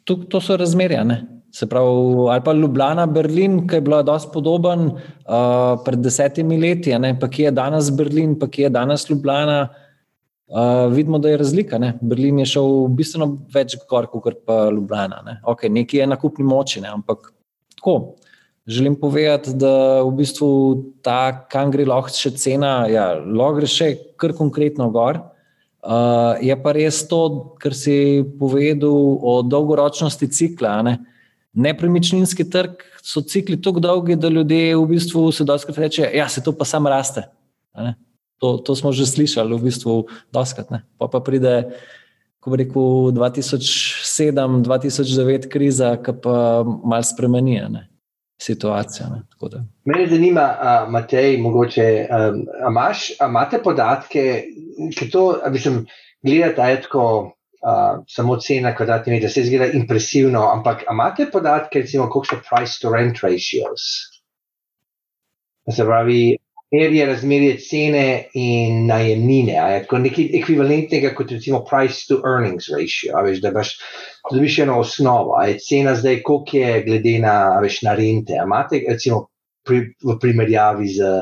to, 0.08 0.22
to 0.24 0.40
so 0.40 0.56
razmerja. 0.56 1.04
Ne? 1.04 1.20
Se 1.52 1.68
pravi, 1.68 2.30
ali 2.32 2.44
pa 2.44 2.56
Ljubljana, 2.56 3.04
Berlin, 3.12 3.66
ki 3.68 3.76
je 3.76 3.84
bila 3.84 4.00
dosti 4.04 4.32
podoben 4.32 4.88
uh, 4.88 5.76
pred 5.84 6.00
desetimi 6.00 6.56
leti, 6.60 6.96
pa 7.20 7.28
ki 7.28 7.50
je 7.50 7.58
danes 7.60 7.92
Berlin, 7.92 8.38
pa 8.40 8.48
ki 8.48 8.70
je 8.70 8.78
danes 8.80 9.04
Ljubljana. 9.10 9.66
Uh, 9.66 9.82
vidimo, 10.92 11.18
da 11.18 11.28
je 11.28 11.36
razlika. 11.36 11.78
Ne? 11.78 11.94
Berlin 12.00 12.38
je 12.38 12.46
šel 12.54 12.86
bistveno 12.94 13.32
več 13.54 13.76
gor, 13.90 14.06
kot 14.12 14.44
pa 14.46 14.68
Ljubljana. 14.70 15.22
Ne? 15.26 15.40
Okay, 15.44 15.72
nekaj 15.72 16.00
je 16.00 16.06
na 16.06 16.18
kupni 16.20 16.46
moči, 16.46 16.80
ne? 16.80 16.92
ampak 16.94 17.32
tako. 17.76 18.14
Želim 18.66 18.96
povedati, 18.98 19.52
da 19.54 20.02
v 20.02 20.10
bistvu 20.18 20.48
ta, 21.02 21.46
kam 21.46 21.70
gre 21.70 21.84
lahko 21.86 22.10
še 22.10 22.32
cena, 22.34 22.88
ja, 22.90 23.12
lahko 23.14 23.60
gre 23.60 23.68
še 23.70 23.92
kar 24.18 24.34
konkretno 24.34 24.88
gor. 24.90 25.20
Uh, 25.86 26.34
je 26.42 26.56
pa 26.58 26.72
res 26.74 27.04
to, 27.06 27.20
kar 27.62 27.76
si 27.78 28.24
povedal 28.40 28.90
o 29.22 29.36
dolgoročnosti 29.46 30.26
cikla. 30.34 30.80
Ne? 30.82 30.96
Nepremičninski 31.54 32.48
trg 32.50 32.82
so 33.06 33.22
cikli 33.22 33.60
tako 33.62 33.78
dolgi, 33.84 34.18
da 34.18 34.28
ljudje 34.34 34.74
v 34.74 34.82
bistvu 34.90 35.28
se 35.30 35.46
doskrat 35.46 35.78
reče, 35.78 36.02
da 36.10 36.24
ja, 36.24 36.26
se 36.28 36.42
to 36.42 36.50
pa 36.50 36.66
samo 36.66 36.90
raste. 36.90 37.22
To, 38.38 38.58
to 38.60 38.76
smo 38.76 38.92
že 38.92 39.06
slišali, 39.08 39.56
v 39.56 39.64
bistvu, 39.64 40.04
doskrat. 40.28 40.68
Pa, 41.00 41.08
pa 41.08 41.20
pride, 41.24 41.72
ko 42.40 42.50
bi 42.52 42.56
rekel, 42.64 43.12
2007-2009 43.16 45.48
kriza, 45.48 45.96
ki 45.96 46.12
pa 46.20 46.60
mal 46.64 47.00
spremeni 47.00 47.60
ne? 47.72 47.88
situacijo. 48.36 49.08
Ne? 49.08 49.24
Mene 49.88 50.06
zanima, 50.06 50.52
uh, 50.52 50.84
Matej, 50.92 51.40
mogoče, 51.40 52.08
um, 52.12 52.44
imate 53.24 53.56
podatke, 53.64 54.44
ki 54.98 55.04
to, 55.10 55.40
mislim, 55.50 55.86
gledate, 56.22 56.56
da 56.56 56.68
je 56.68 56.82
tako. 56.82 57.32
Uh, 57.66 58.04
samo 58.06 58.36
cena 58.38 58.76
kvadratnih 58.76 59.16
metrov, 59.16 59.30
se 59.32 59.42
zdi 59.42 59.58
impresivno, 59.74 60.44
ampak 60.52 60.84
imate 60.92 61.26
podatke, 61.32 61.80
recimo, 61.82 62.06
koliko 62.12 62.36
so 62.36 62.42
price 62.44 62.78
to 62.82 62.92
rent 62.92 63.16
ratios? 63.24 63.82
Se 65.66 65.82
pravi, 65.82 66.36
kjer 66.70 66.92
je 66.92 67.06
razmerje 67.06 67.56
cene 67.62 68.06
in 68.34 68.86
najemnine. 68.86 69.52
Je 69.52 69.82
tako 69.84 69.98
nekaj 70.02 70.30
ekvivalentnega 70.40 71.12
kot 71.14 71.30
recimo 71.30 71.62
price 71.64 72.06
to 72.08 72.20
earnings 72.26 72.68
ratio. 72.72 73.22
Veš, 73.24 73.40
da 73.40 73.52
imaš 73.54 73.76
dobiš 74.32 74.58
eno 74.64 74.80
osnovo. 74.80 75.38
Je 75.46 75.58
cena 75.58 75.94
zdaj, 75.94 76.22
koliko 76.22 76.56
je 76.56 76.82
glede 76.86 77.18
na, 77.22 77.36
veš, 77.62 77.82
na 77.86 77.94
rente. 77.94 78.38
Imate 78.44 78.82
recimo 78.88 79.26
pri, 79.66 79.84
v 80.02 80.18
primerjavi 80.20 80.88
z 80.88 81.12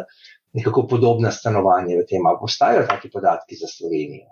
nekako 0.54 0.86
podobna 0.88 1.30
stanovanja 1.30 1.98
v 1.98 2.06
tem. 2.08 2.24
Obstajajo 2.40 2.86
taki 2.88 3.10
podatki 3.10 3.58
za 3.60 3.68
Slovenijo? 3.68 4.30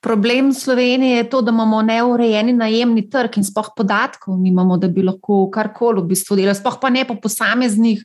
Problem 0.00 0.52
Slovenije 0.52 1.16
je 1.16 1.28
to, 1.30 1.40
da 1.40 1.52
imamo 1.54 1.82
neurejeni 1.82 2.52
najemni 2.52 3.06
trg 3.10 3.38
in 3.38 3.44
spoh 3.46 3.70
podatkov 3.76 4.36
nimamo, 4.36 4.76
da 4.76 4.90
bi 4.92 5.02
lahko 5.02 5.46
karkoli 5.50 6.02
v 6.02 6.10
bistvu 6.10 6.36
delali, 6.36 6.58
spoh 6.58 6.76
pa 6.82 6.90
ne 6.90 7.06
po 7.08 7.16
posameznih 7.22 8.02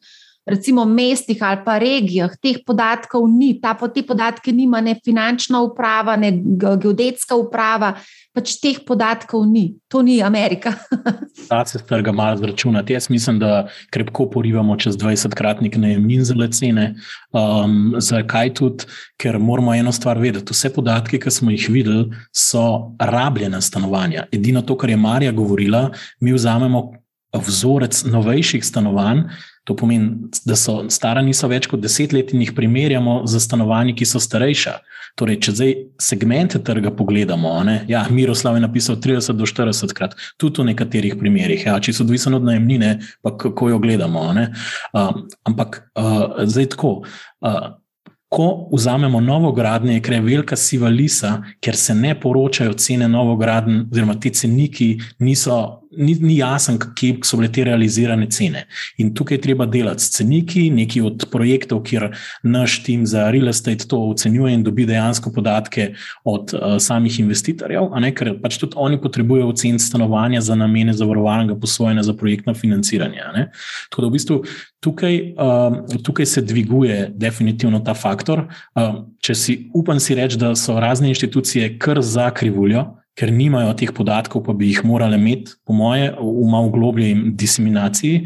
recimo 0.50 0.86
mestih 0.86 1.44
ali 1.44 1.62
pa 1.66 1.78
regijah, 1.78 2.34
teh 2.42 2.60
podatkov 2.66 3.28
ni, 3.30 3.54
ta, 3.62 3.76
te 3.94 4.04
podatke 4.06 4.52
nima 4.52 4.82
ne 4.82 4.96
finančna 5.06 5.62
uprava, 5.62 6.16
ne 6.16 6.32
geodetska 6.34 7.38
uprava, 7.38 7.94
pač 8.36 8.56
teh 8.62 8.80
podatkov 8.86 9.46
ni. 9.50 9.76
To 9.90 10.02
ni 10.06 10.20
Amerika. 10.24 10.74
Ta 11.50 11.64
se 11.66 11.82
trga 11.86 12.12
malo 12.12 12.38
zračunati. 12.38 12.94
Jaz 12.94 13.10
mislim, 13.10 13.40
da 13.40 13.68
krepko 13.90 14.30
porivamo 14.30 14.78
čez 14.78 14.98
20-kratnik 14.98 15.78
najemnin 15.78 16.24
za 16.24 16.36
cene. 16.52 16.94
Um, 17.32 17.96
zakaj 17.98 18.54
tudi? 18.54 18.86
Ker 19.18 19.40
moramo 19.40 19.74
eno 19.74 19.92
stvar 19.92 20.18
vedeti. 20.18 20.54
Vse 20.54 20.74
podatke, 20.74 21.20
ki 21.20 21.32
smo 21.32 21.52
jih 21.52 21.68
videli, 21.70 22.10
so 22.32 22.94
rabljena 23.00 23.62
stanovanja. 23.62 24.28
Edino 24.32 24.62
to, 24.62 24.78
kar 24.78 24.90
je 24.90 24.98
Marija 24.98 25.32
govorila, 25.32 25.90
mi 26.22 26.34
vzamemo 26.34 26.92
vzorec 27.34 28.04
novejših 28.10 28.66
stanovanj. 28.66 29.26
To 29.70 29.76
pomeni, 29.78 30.32
da 30.50 30.56
so 30.58 30.80
stara 30.90 31.22
niso 31.22 31.46
več 31.46 31.68
kot 31.70 31.82
deset 31.84 32.14
let 32.16 32.34
in 32.34 32.42
jih 32.42 32.56
primerjamo 32.58 33.20
z 33.30 33.42
stanovanji, 33.44 33.94
ki 34.00 34.08
so 34.10 34.22
starejša. 34.24 34.80
Torej, 35.20 35.38
če 35.46 35.54
zdaj 35.54 35.74
segmente 36.02 36.62
trga 36.66 36.90
pogledamo, 36.96 37.52
ne, 37.68 37.76
ja, 37.90 38.02
Miroslav 38.10 38.58
je 38.58 38.64
napisal 38.64 38.98
30 39.04 39.38
do 39.38 39.46
40 39.50 39.94
krat, 39.94 40.16
tudi 40.42 40.64
v 40.64 40.72
nekaterih 40.72 41.18
primerjih, 41.20 41.68
ja, 41.70 41.76
če 41.78 41.94
so 41.94 42.06
odvisni 42.08 42.38
od 42.40 42.48
najemnine, 42.50 42.96
pa 43.22 43.36
kako 43.38 43.74
jo 43.76 43.82
gledamo. 43.84 44.26
Uh, 44.32 45.22
ampak 45.50 45.84
uh, 45.94 46.42
zdaj 46.50 46.74
tako. 46.78 46.96
Uh, 47.46 47.78
Ko 48.30 48.70
vzamemo 48.70 49.18
novogradnje, 49.26 49.96
je 49.96 50.02
kraj 50.06 50.20
velika 50.22 50.54
siva 50.56 50.90
lisa, 50.94 51.32
ker 51.66 51.74
se 51.74 51.96
ne 51.98 52.12
poročajo 52.14 52.76
cene 52.78 53.08
novogradnje, 53.10 53.88
oziroma 53.90 54.14
ti 54.22 54.30
ceniki 54.30 54.90
niso 55.26 55.56
ni, 56.00 56.16
ni 56.22 56.38
jasen, 56.40 56.80
kje 56.96 57.20
so 57.28 57.38
bile 57.40 57.52
te 57.52 57.64
realizirane 57.68 58.28
cene. 58.32 58.66
In 58.98 59.12
tukaj 59.16 59.38
je 59.38 59.42
treba 59.44 59.68
delati 59.70 60.04
s 60.04 60.14
ceniki, 60.16 60.70
neki 60.74 61.02
od 61.06 61.26
projektov, 61.32 61.84
kjer 61.88 62.10
naš 62.44 62.80
tim 62.86 63.06
za 63.10 63.28
real 63.32 63.52
estate 63.52 63.88
to 63.90 64.00
ocenjuje 64.10 64.54
in 64.56 64.64
dobi 64.64 64.88
dejansko 64.90 65.32
podatke 65.36 65.92
od 66.24 66.54
uh, 66.54 66.78
samih 66.80 67.20
investitorjev, 67.20 67.92
ne, 68.00 68.14
ker 68.16 68.34
pač 68.42 68.60
tudi 68.62 68.80
oni 68.80 69.00
potrebujejo 69.02 69.50
oceniti 69.52 69.84
stanovanja 69.84 70.42
za 70.42 70.56
namene 70.56 70.94
zavarovalnega 70.94 71.60
posojanja 71.60 72.04
za 72.08 72.16
projektno 72.18 72.54
financiranje. 72.54 73.26
Tako 73.90 74.02
da 74.02 74.08
v 74.08 74.16
bistvu 74.16 74.40
tukaj, 74.84 75.20
uh, 75.36 76.00
tukaj 76.04 76.26
se 76.26 76.42
dviguje 76.42 77.10
definitivno 77.16 77.84
ta 77.84 77.94
faktor. 77.94 78.48
Uh, 78.76 79.04
če 79.22 79.36
si 79.36 79.58
upam 79.76 80.00
si 80.00 80.16
reči, 80.16 80.40
da 80.40 80.56
so 80.56 80.80
razne 80.80 81.12
inštitucije 81.12 81.76
kar 81.80 82.02
za 82.02 82.30
krivuljo, 82.32 82.86
ker 83.20 83.34
nimajo 83.36 83.74
teh 83.76 83.92
podatkov, 83.92 84.46
pa 84.48 84.54
bi 84.56 84.70
jih 84.70 84.86
morali 84.88 85.18
imeti, 85.20 85.58
po 85.68 85.76
moje, 85.76 86.14
v 86.16 86.46
malo 86.48 86.72
globlji 86.72 87.36
diseminaciji. 87.36 88.22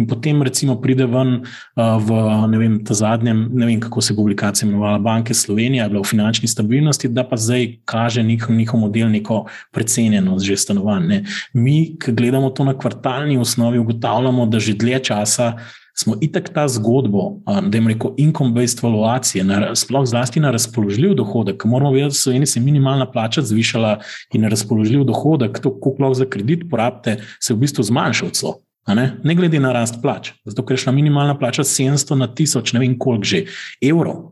In 0.00 0.06
potem, 0.08 0.40
recimo, 0.42 0.78
pride 0.80 1.04
ven 1.04 1.42
uh, 1.42 1.98
v 2.00 2.56
vem, 2.56 2.78
ta 2.84 2.96
zadnjem, 2.96 3.44
ne 3.52 3.68
vem, 3.68 3.82
kako 3.84 4.00
se 4.00 4.16
publikacija 4.16 4.66
imenovala, 4.66 5.02
Banke 5.04 5.36
Slovenije, 5.36 5.82
je 5.84 5.92
bila 5.92 6.00
v 6.00 6.08
finančni 6.08 6.48
stabilnosti, 6.48 7.12
da 7.12 7.26
pa 7.28 7.36
zdaj 7.36 7.84
kaže 7.84 8.24
njihov, 8.24 8.56
njihov 8.56 8.80
model 8.80 9.12
neko 9.12 9.44
precenjenost 9.76 10.46
že 10.46 10.56
stanovanj. 10.56 11.26
Mi, 11.52 11.98
ki 12.00 12.16
gledamo 12.16 12.50
to 12.50 12.64
na 12.64 12.72
kvartalni 12.78 13.36
osnovi, 13.38 13.78
ugotavljamo, 13.78 14.46
da 14.46 14.58
že 14.58 14.72
dlje 14.74 15.04
časa 15.12 15.52
smo 15.98 16.14
itek 16.20 16.48
ta 16.54 16.68
zgodbo, 16.68 17.32
da 17.46 17.78
jim 17.78 17.88
reko, 17.88 18.12
income-based 18.18 18.82
valuacije, 18.82 19.44
na, 19.44 19.74
sploh 19.74 20.06
zlasti 20.06 20.40
na 20.40 20.50
razpoložljiv 20.50 21.14
dohodek, 21.14 21.64
moramo 21.64 21.92
vedeti, 21.92 22.14
da 22.14 22.20
so 22.20 22.30
eni 22.30 22.46
se 22.46 22.60
minimalna 22.60 23.10
plača 23.10 23.42
zvišala 23.42 23.98
in 24.32 24.46
razpoložljiv 24.50 25.04
dohodek, 25.04 25.58
to, 25.58 25.74
koliko 25.80 26.02
lahko 26.02 26.14
za 26.14 26.26
kredit 26.30 26.64
porabite, 26.70 27.18
se 27.40 27.52
je 27.52 27.56
v 27.56 27.60
bistvu 27.66 27.82
zmanjšal 27.90 28.30
celo. 28.30 28.54
Ne? 28.94 29.18
ne 29.24 29.34
glede 29.34 29.60
na 29.60 29.72
rast 29.72 29.98
plač, 30.02 30.30
zato 30.48 30.62
ker 30.64 30.78
je 30.78 30.84
šla 30.86 30.92
minimalna 30.96 31.34
plača 31.38 31.64
700 31.66 32.14
na 32.16 32.28
1000, 32.28 32.72
ne 32.72 32.80
vem 32.80 32.94
koliko 32.98 33.24
že, 33.24 33.42
evrov. 33.84 34.30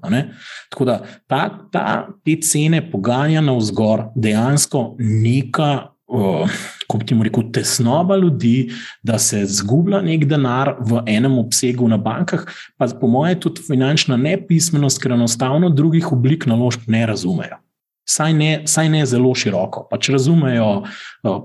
Tako 0.71 0.85
da 0.89 1.01
ta, 1.27 1.43
ta, 1.73 2.07
te 2.25 2.39
cene 2.41 2.81
poganja 2.91 3.43
na 3.45 3.53
vzgor 3.59 4.07
dejansko 4.15 4.95
neka 4.99 5.96
kako 6.07 7.05
ti 7.05 7.17
rekel, 7.23 7.51
tesnoba 7.53 8.17
ljudi, 8.17 8.71
da 9.03 9.19
se 9.19 9.45
zgublja 9.47 10.01
nek 10.03 10.25
denar 10.25 10.77
v 10.81 11.03
enem 11.07 11.39
obsegu 11.39 11.89
na 11.89 11.97
bankah, 11.97 12.47
pa 12.79 12.87
po 13.01 13.11
mojem 13.11 13.41
tudi 13.41 13.63
finančna 13.67 14.17
nepismenost, 14.17 15.03
ker 15.03 15.13
enostavno 15.13 15.71
drugih 15.71 16.13
oblik 16.13 16.47
naložb 16.47 16.87
ne 16.87 17.07
razumejo. 17.07 17.59
Saj 18.07 18.33
ne, 18.39 18.51
saj 18.71 18.89
ne 18.89 19.01
zelo 19.07 19.33
široko. 19.35 19.89
Pač 19.91 20.13
razumejo 20.15 20.85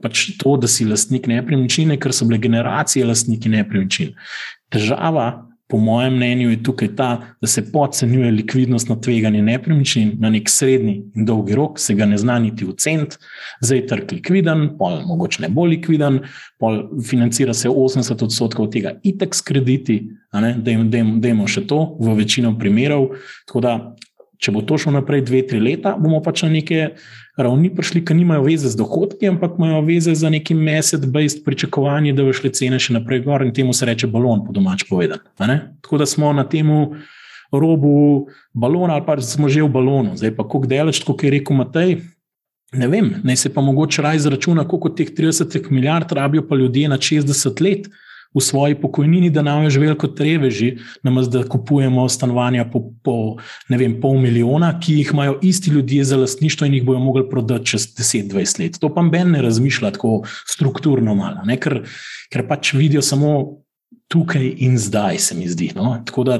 pač 0.02 0.28
to, 0.38 0.60
da 0.62 0.70
si 0.70 0.86
lastnik 0.86 1.26
nepremičnine, 1.28 1.98
ker 1.98 2.14
so 2.14 2.28
bile 2.30 2.38
generacije 2.38 3.06
lastniki 3.06 3.50
nepremičnin. 3.50 4.14
Težava 4.70 5.51
po 5.72 5.78
mojem 5.78 6.16
mnenju, 6.16 6.50
je 6.52 6.64
tukaj 6.64 6.90
ta, 6.96 7.10
da 7.42 7.48
se 7.48 7.64
podcenjuje 7.72 8.32
likvidnostno 8.32 8.96
tveganje 8.96 9.42
nepremičnin 9.42 10.12
na 10.20 10.30
nek 10.30 10.50
srednji 10.50 10.98
in 11.16 11.26
dolgi 11.26 11.56
rok, 11.56 11.80
se 11.80 11.96
ga 11.96 12.06
ne 12.06 12.18
zna 12.20 12.40
niti 12.40 12.68
oceniti, 12.68 13.16
zdaj 13.62 13.78
je 13.78 13.86
trg 13.88 14.12
likviden, 14.12 14.66
pol 14.80 15.00
mogoče 15.08 15.46
ne 15.46 15.50
bo 15.50 15.66
likviden, 15.72 16.20
pol 16.60 16.82
financira 17.08 17.54
se 17.54 17.70
80 17.70 18.24
odstotkov 18.24 18.68
tega 18.76 18.98
itek 19.04 19.36
s 19.36 19.48
krediti, 19.48 20.02
da 20.32 20.72
jim 20.72 21.48
še 21.48 21.64
to 21.68 21.82
v 22.00 22.16
večino 22.20 22.52
primerov. 22.60 23.16
Tako 23.48 23.64
da 23.64 23.76
če 24.42 24.52
bo 24.56 24.64
to 24.66 24.78
šlo 24.82 24.96
naprej 24.98 25.22
dve, 25.28 25.44
tri 25.48 25.60
leta, 25.62 25.94
bomo 26.02 26.22
pač 26.26 26.42
na 26.48 26.50
neke 26.50 26.96
ravni 27.38 27.70
prišli, 27.74 28.02
ki 28.06 28.16
nimajo 28.18 28.46
veze 28.48 28.72
z 28.74 28.80
dohodki, 28.80 29.30
ampak 29.30 29.60
imajo 29.60 29.84
veze 29.86 30.16
za 30.18 30.32
neki 30.34 30.58
mesec-based 30.58 31.44
pričakovanje, 31.46 32.16
da 32.18 32.26
bo 32.26 32.34
šle 32.36 32.52
cene 32.58 32.80
še 32.82 32.98
naprej 32.98 33.24
gor 33.28 33.46
in 33.46 33.54
temu 33.54 33.74
se 33.78 33.86
reče 33.86 34.10
balon, 34.12 34.42
po 34.46 34.56
domač 34.56 34.88
povedan. 34.90 35.22
Tako 35.38 36.02
da 36.02 36.10
smo 36.10 36.34
na 36.34 36.48
tem 36.50 36.72
robu 37.52 38.28
balona 38.54 38.98
ali 38.98 39.06
pa 39.06 39.18
smo 39.22 39.50
že 39.50 39.62
v 39.62 39.70
balonu, 39.70 40.16
zdaj 40.18 40.34
pa 40.36 40.48
kako 40.48 40.66
delač, 40.72 41.04
kot 41.06 41.24
je 41.24 41.32
rekel 41.32 41.58
Matej. 41.58 42.00
Ne 42.72 42.88
vem, 42.88 43.10
naj 43.28 43.36
se 43.36 43.50
pa 43.52 43.62
mogoče 43.62 44.02
raj 44.02 44.22
izračuna, 44.22 44.64
koliko 44.64 44.90
teh 44.96 45.10
30 45.12 45.72
milijard 45.72 46.12
rabijo 46.16 46.48
pa 46.48 46.56
ljudje 46.56 46.88
na 46.88 46.98
60 46.98 47.62
let 47.62 47.90
v 48.34 48.42
svoji 48.42 48.76
pokojnini, 48.82 49.30
da 49.30 49.42
nam 49.42 49.64
je 49.64 49.70
živelo 49.70 49.96
kot 50.00 50.20
reveži, 50.20 50.78
namesto 51.04 51.40
da 51.40 51.48
kupujemo 51.48 52.10
stanovanja 52.10 52.66
po, 52.72 52.84
po 53.04 53.16
ne 53.70 53.78
vem, 53.78 53.98
pol 54.02 54.18
milijona, 54.22 54.74
ki 54.80 55.02
jih 55.02 55.14
imajo 55.14 55.40
isti 55.42 55.72
ljudje 55.72 56.04
za 56.04 56.18
lastništvo 56.18 56.68
in 56.68 56.74
jih 56.74 56.86
bojo 56.86 57.00
mogli 57.00 57.30
prodati 57.30 57.66
čez 57.66 57.88
10-20 57.98 58.60
let. 58.64 58.80
To 58.80 58.94
pa 58.94 59.02
Ben 59.02 59.32
ne 59.32 59.42
razmišlja 59.42 59.92
tako 59.92 60.22
strukturno 60.48 61.16
malo, 61.16 61.46
ne? 61.46 61.58
ker, 61.60 61.82
ker 62.32 62.48
pač 62.48 62.74
vidijo 62.74 63.02
samo 63.02 63.62
tukaj 64.08 64.54
in 64.58 64.78
zdaj, 64.78 65.18
se 65.18 65.36
mi 65.36 65.48
zdi. 65.48 65.72
No? 65.76 65.98
Tako 66.06 66.24
da 66.24 66.40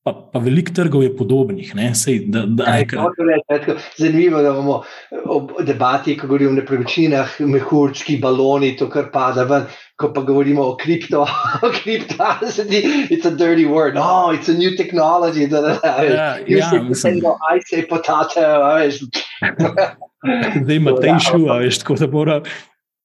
Pa, 0.00 0.14
pa 0.32 0.40
veliko 0.40 0.72
trgov 0.72 1.02
je 1.04 1.10
podobnih. 1.12 1.74
Sej, 1.94 2.22
da, 2.32 2.46
da 2.48 2.64
Aj, 2.72 2.86
reči, 3.52 3.74
zanimivo 4.00 4.38
je, 4.40 4.46
da 4.46 4.52
imamo 4.54 4.78
ob 5.28 5.50
debati, 5.60 6.14
ko 6.16 6.26
govorimo 6.26 6.54
o 6.54 6.56
nepremičninah, 6.56 7.34
mehurčki, 7.44 8.16
baloni, 8.22 8.72
to 8.80 8.88
kar 8.88 9.10
pada 9.12 9.44
ven. 9.44 9.68
Ko 10.00 10.08
pa 10.12 10.22
govorimo 10.24 10.62
o 10.64 10.76
kripto, 10.76 11.26
o 11.62 11.70
kriptovalutah, 11.76 13.10
it's 13.10 13.26
a 13.26 13.30
dirty 13.30 13.66
word. 13.66 13.94
No, 13.94 14.30
it's 14.30 14.48
a 14.48 14.54
new 14.54 14.76
technology. 14.76 15.46
Da, 15.46 15.60
da, 15.60 15.74
da, 15.82 16.02
ja, 16.02 16.38
ja, 16.46 16.82
mislim, 16.82 17.20
da 17.24 17.36
I 17.50 17.60
say 17.60 17.88
potato. 17.88 18.40
Zdaj 20.62 20.76
ima 20.76 20.96
te 21.00 21.14
šuva, 21.30 21.58
veš, 21.58 21.78
tako 21.78 21.94
da 21.94 22.06
mora. 22.06 22.40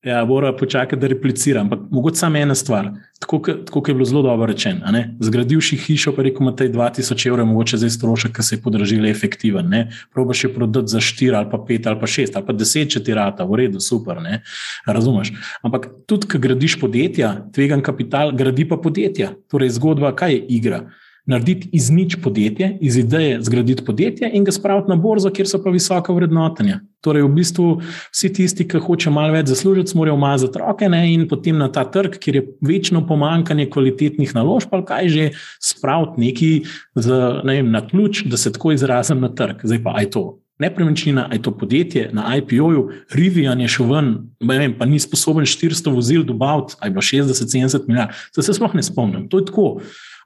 Ja, 0.06 0.26
mora 0.26 0.54
počakati, 0.54 1.00
da 1.02 1.08
replicira. 1.08 1.62
Ampak 1.62 1.80
mogoče 1.92 2.16
samo 2.16 2.38
ena 2.38 2.56
stvar, 2.56 2.92
tako 3.20 3.40
kot 3.72 3.88
je 3.88 3.94
bilo 3.94 4.06
zelo 4.06 4.22
dobro 4.22 4.46
rečeno. 4.46 4.86
Zgradil 5.20 5.62
si 5.62 5.78
hišo, 5.78 6.14
pa 6.16 6.22
rekel, 6.22 6.52
da 6.52 6.64
je 6.64 6.74
2000 6.74 7.28
evrov, 7.28 7.48
mogoče 7.50 7.78
zdaj 7.82 7.90
strošek, 7.90 8.36
ki 8.36 8.44
se 8.44 8.56
je 8.56 8.62
podražil, 8.62 9.06
efektiven. 9.10 9.74
Probaš 10.14 10.44
je 10.44 10.54
prodati 10.54 10.94
za 10.94 11.00
4 11.00 11.38
ali 11.38 11.50
pa 11.52 11.58
5 11.58 11.88
ali 11.90 12.00
pa 12.00 12.08
6 12.08 12.36
ali 12.36 12.46
pa 12.46 12.54
10, 12.54 12.92
če 12.94 13.04
ti 13.04 13.14
rata, 13.14 13.46
v 13.50 13.56
redu, 13.56 13.80
super. 13.80 14.22
Ne? 14.22 14.44
Razumeš? 14.86 15.34
Ampak 15.64 15.90
tudi, 16.06 16.28
ko 16.28 16.38
gradiš 16.38 16.78
podjetja, 16.80 17.34
tvegan 17.54 17.82
kapital, 17.82 18.32
gradi 18.32 18.68
pa 18.70 18.78
podjetja. 18.78 19.32
Torej, 19.50 19.74
zgodba, 19.80 20.14
kaj 20.16 20.38
je 20.38 20.46
igra? 20.60 20.84
Narediti 21.26 21.70
iz 21.74 21.90
nič 21.90 22.16
podjetje, 22.24 22.78
iz 22.82 22.98
ideje 22.98 23.42
zgraditi 23.42 23.86
podjetje 23.86 24.30
in 24.34 24.44
ga 24.44 24.52
spraviti 24.52 24.90
na 24.90 24.96
borzo, 24.96 25.30
kjer 25.30 25.48
so 25.50 25.62
pa 25.64 25.74
visoka 25.74 26.14
vrednotenja. 26.14 26.80
Torej, 27.02 27.26
v 27.26 27.34
bistvu 27.34 27.66
vsi 28.14 28.32
tisti, 28.34 28.66
ki 28.68 28.82
hoče 28.82 29.12
malo 29.14 29.34
več 29.34 29.50
zaslužiti, 29.50 29.98
morajo 29.98 30.18
mazati 30.22 30.62
roke 30.62 30.90
ne, 30.90 31.04
in 31.14 31.28
potem 31.30 31.58
na 31.58 31.68
ta 31.72 31.86
trg, 31.90 32.18
kjer 32.22 32.40
je 32.40 32.46
večno 32.66 33.04
pomankanje 33.08 33.68
kvalitetnih 33.74 34.34
naložb, 34.38 34.74
ali 34.74 34.86
kaj 34.86 35.10
že 35.10 35.28
spraviti 35.62 36.22
neki 36.22 36.50
z, 36.96 37.20
ne 37.44 37.60
vem, 37.60 37.70
na 37.74 37.84
ključ, 37.88 38.26
da 38.30 38.38
se 38.38 38.54
tako 38.54 38.74
izrazim 38.74 39.22
na 39.22 39.30
trg. 39.30 39.66
Zdaj 39.66 39.84
pa 39.84 39.98
aj 40.02 40.12
to. 40.18 40.26
Nepremičnina, 40.60 41.28
aj 41.32 41.42
to 41.44 41.52
podjetje 41.52 42.10
na 42.16 42.30
IPO-ju, 42.38 42.88
Rivian 43.12 43.60
je 43.60 43.68
šel 43.68 43.90
ven, 43.92 44.12
vem, 44.40 44.74
pa 44.78 44.86
ni 44.88 45.02
sposoben 45.04 45.44
400 45.44 45.92
vozil 45.92 46.24
dobaviti, 46.24 46.78
aj 46.80 46.94
bilo 46.96 47.04
60-70 47.04 47.90
milijard. 47.90 48.16
To 48.36 48.42
se 48.42 48.56
sploh 48.56 48.74
ne 48.78 48.84
spomnim. 48.84 49.28
To 49.30 49.42
je 49.42 49.50
tako. 49.52 49.66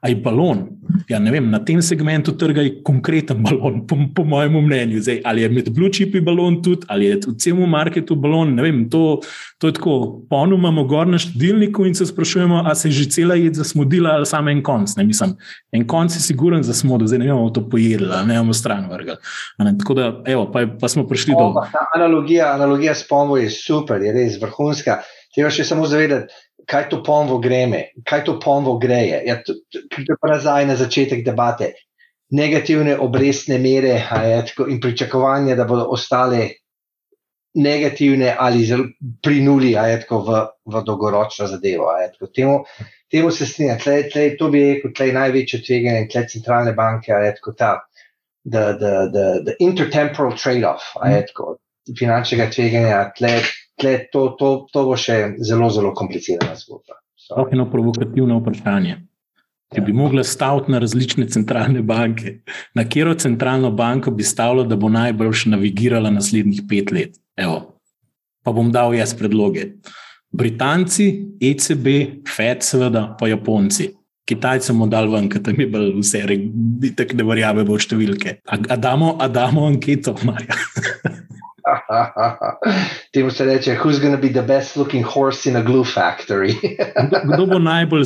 Aj 0.00 0.14
balon. 0.24 0.64
Ja, 1.08 1.18
vem, 1.20 1.50
na 1.52 1.60
tem 1.64 1.82
segmentu 1.84 2.32
trga 2.38 2.62
je 2.64 2.72
konkreten 2.86 3.42
balon, 3.46 3.82
po, 3.86 3.98
po 4.14 4.24
mojem 4.24 4.56
mnenju. 4.64 5.02
Zdaj, 5.04 5.20
ali 5.24 5.42
je 5.42 5.50
med 5.52 5.70
blue 5.76 5.92
chipi 5.92 6.22
balon 6.24 6.60
tudi, 6.64 6.86
ali 6.88 7.10
je 7.10 7.20
v 7.26 7.34
celem 7.40 7.68
marketu 7.70 8.16
balon. 8.16 8.56
Vem, 8.60 8.86
to, 8.90 9.20
to 9.60 9.68
je 9.68 9.76
tako, 9.76 10.24
polno 10.30 10.56
imamo 10.56 10.84
gor 10.88 11.08
na 11.08 11.20
štedilniku 11.20 11.86
in 11.86 11.94
se 11.94 12.06
sprašujemo, 12.06 12.62
ali 12.64 12.76
se 12.76 12.88
je 12.88 12.92
že 13.00 13.10
cela 13.10 13.36
jed 13.36 13.54
zasmodila 13.54 14.16
ali 14.16 14.26
samo 14.26 14.50
en 14.50 14.62
konc. 14.62 14.96
Ne, 14.96 15.04
mislim, 15.04 15.36
en 15.72 15.86
konc 15.86 16.16
je 16.16 16.20
siguren 16.24 16.62
za 16.62 16.74
smodo, 16.74 17.06
zdaj 17.06 17.18
ne 17.18 17.32
bomo 17.32 17.50
to 17.50 17.68
pojedli, 17.68 18.08
ne 18.26 18.38
bomo 18.38 18.56
stran 18.56 18.88
vrgli. 18.90 19.16
Tako 19.78 19.94
da, 19.94 20.10
evo, 20.26 20.50
pa, 20.52 20.66
pa 20.80 20.88
smo 20.88 21.06
prišli 21.08 21.36
do. 21.36 21.52
Analogija, 21.94 22.54
analogija 22.54 22.94
s 22.94 23.08
pomojo 23.08 23.44
je 23.44 23.50
super, 23.50 24.02
je 24.02 24.12
res 24.12 24.40
vrhunska. 24.40 25.02
Treba 25.34 25.50
še 25.54 25.62
samo 25.62 25.86
zavedati, 25.86 26.32
kaj 26.66 26.88
to 26.90 27.02
pomvo 27.02 27.38
greme, 27.38 27.84
kaj 28.04 28.24
to 28.24 28.38
pomvo 28.40 28.78
greje. 28.78 29.22
Ja, 29.26 29.38
to 29.44 29.54
pa 30.20 30.32
nazaj 30.34 30.66
na 30.66 30.76
začetek 30.76 31.24
debate. 31.24 31.72
Negativne 32.30 32.94
obrestne 32.98 33.58
mere 33.58 33.96
tako, 34.46 34.68
in 34.70 34.80
pričakovanje, 34.80 35.56
da 35.56 35.64
bodo 35.64 35.88
ostale 35.90 36.48
negativne 37.54 38.36
ali 38.38 38.62
pri 39.22 39.40
nuli 39.42 39.72
tako, 39.74 40.20
v, 40.22 40.40
v 40.70 40.82
dolgoročno 40.86 41.46
zadevo. 41.50 41.90
Tako, 42.12 42.30
temu, 42.34 42.58
temu 43.10 43.30
se 43.30 43.46
strinja, 43.46 43.78
to 44.38 44.50
bi 44.50 44.64
rekel, 44.74 44.92
da 44.98 45.04
je 45.04 45.16
največje 45.18 45.62
tveganje 45.66 46.08
tle 46.12 46.26
centralne 46.28 46.72
banke, 46.72 47.12
tako, 47.36 47.54
ta, 47.58 47.72
the 48.44 49.56
intertemporal 49.58 50.32
trade-off, 50.36 50.94
mm. 51.04 51.96
finančnega 51.98 52.50
tveganja, 52.50 53.12
tle, 53.16 53.40
tle, 53.80 53.94
to, 54.12 54.28
to, 54.38 54.50
to 54.72 54.84
bo 54.88 54.96
še 54.98 55.36
zelo, 55.44 55.70
zelo 55.72 55.94
komplicirana 55.96 56.56
zgodba. 56.58 57.00
Je 57.30 57.54
eno 57.54 57.66
provokativno 57.70 58.40
vprašanje. 58.40 58.98
Če 59.70 59.84
bi 59.86 59.92
mogla 59.94 60.24
staviti 60.26 60.72
na 60.74 60.80
različne 60.82 61.28
centralne 61.30 61.82
banke, 61.86 62.40
na 62.74 62.82
katero 62.82 63.14
centralno 63.14 63.70
banko 63.70 64.10
bi 64.10 64.26
stavila, 64.26 64.64
da 64.66 64.76
bo 64.76 64.90
najbolj 64.90 65.44
navigirala 65.52 66.10
naslednjih 66.10 66.64
pet 66.68 66.90
let? 66.90 67.20
Evo. 67.38 67.76
Pa 68.42 68.50
bom 68.56 68.72
dal 68.74 68.96
jaz 68.96 69.14
predloge. 69.14 69.68
Britanci, 70.32 71.06
ECB, 71.42 71.86
FED, 72.26 72.66
seveda, 72.66 73.04
pa 73.18 73.28
Japonci. 73.30 73.90
Kitajcem 74.26 74.78
bomo 74.78 74.90
dal 74.90 75.10
ven, 75.10 75.30
ker 75.30 75.42
tam 75.42 75.58
je 75.58 75.66
bilo 75.70 76.00
vse, 76.00 76.22
tako 76.98 77.18
ne 77.18 77.26
verjamemo 77.30 77.74
v 77.74 77.86
številke. 77.86 78.36
A, 78.46 78.58
a, 78.58 78.78
damo, 78.78 79.16
a 79.22 79.30
damo 79.30 79.66
anketo, 79.70 80.16
Marja. 80.26 80.58
Temu 83.14 83.30
se 83.30 83.44
reče, 83.44 83.76
who's 83.76 83.98
going 83.98 84.16
to 84.16 84.22
be 84.22 84.32
the 84.32 84.42
best 84.42 84.76
looking 84.76 85.04
horse 85.04 85.50
in 85.50 85.56
a 85.56 85.62
glue 85.62 85.84
factory? 85.84 86.54
Kdo 87.34 87.46
bo 87.46 87.58
najbolj 87.58 88.04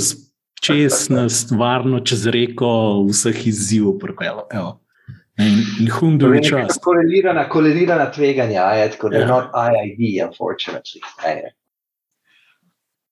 čez 0.61 1.09
nas, 1.11 1.45
varno 1.51 2.01
čez 2.01 2.27
reko, 2.27 3.05
vseh 3.11 3.47
izzivov 3.47 3.99
pripeljal? 3.99 4.78
In 5.39 5.91
hundu 5.91 6.31
je 6.35 6.43
čas. 6.43 6.78
Korelirana, 6.82 7.49
korelirana 7.49 8.11
tveganja, 8.11 8.89
tako 8.95 9.09
da 9.09 9.19
je 9.19 9.27
not 9.27 9.51
IID, 9.51 10.23
unfortunately. 10.28 11.03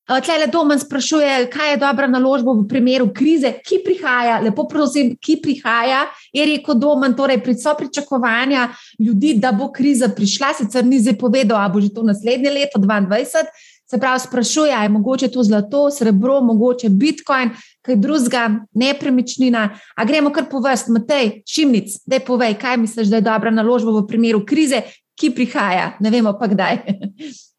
Tle 0.07 0.47
Domen 0.53 0.79
sprašuje, 0.79 1.51
kaj 1.51 1.71
je 1.71 1.77
dobra 1.77 2.07
naložba 2.11 2.53
v 2.53 2.67
primeru 2.69 3.07
krize, 3.15 3.53
ki 3.63 3.79
prihaja, 3.85 4.41
lepo 4.43 4.67
prosim, 4.69 5.15
ki 5.15 5.39
prihaja. 5.43 6.09
Je 6.35 6.47
rekel 6.47 6.75
Domen, 6.75 7.15
torej 7.15 7.39
so 7.55 7.75
pričakovanja 7.79 8.69
ljudi, 8.99 9.35
da 9.39 9.53
bo 9.53 9.71
kriza 9.73 10.09
prišla, 10.09 10.55
sicer 10.59 10.85
ni 10.85 10.99
zdaj 10.99 11.19
povedal, 11.19 11.59
ali 11.59 11.73
bo 11.73 11.81
že 11.81 11.95
to 11.95 12.03
naslednje 12.03 12.51
leto, 12.51 12.81
2022. 12.81 13.47
Se 13.93 13.99
pravi, 14.01 14.21
sprašuje, 14.21 14.73
ali 14.73 14.85
je 14.85 14.89
mogoče 14.89 15.29
to 15.29 15.43
zlato, 15.43 15.91
srebro, 15.91 16.41
mogoče 16.41 16.89
bitcoin, 16.89 17.51
kaj 17.83 17.97
drugega, 17.97 18.65
nepremičnina. 18.73 19.69
A 19.97 20.05
gremo 20.05 20.33
kar 20.33 20.49
po 20.51 20.61
vrsti, 20.65 20.93
Matej, 20.93 21.31
Šimnic, 21.47 22.01
da 22.07 22.21
povej, 22.21 22.57
kaj 22.59 22.77
misliš, 22.77 23.13
da 23.13 23.21
je 23.21 23.29
dobra 23.29 23.51
naložba 23.51 23.93
v 24.01 24.07
primeru 24.09 24.47
krize, 24.47 24.83
ki 25.15 25.31
prihaja, 25.37 25.93
ne 26.01 26.11
vemo 26.11 26.33
pa 26.41 26.49
kdaj. 26.49 26.81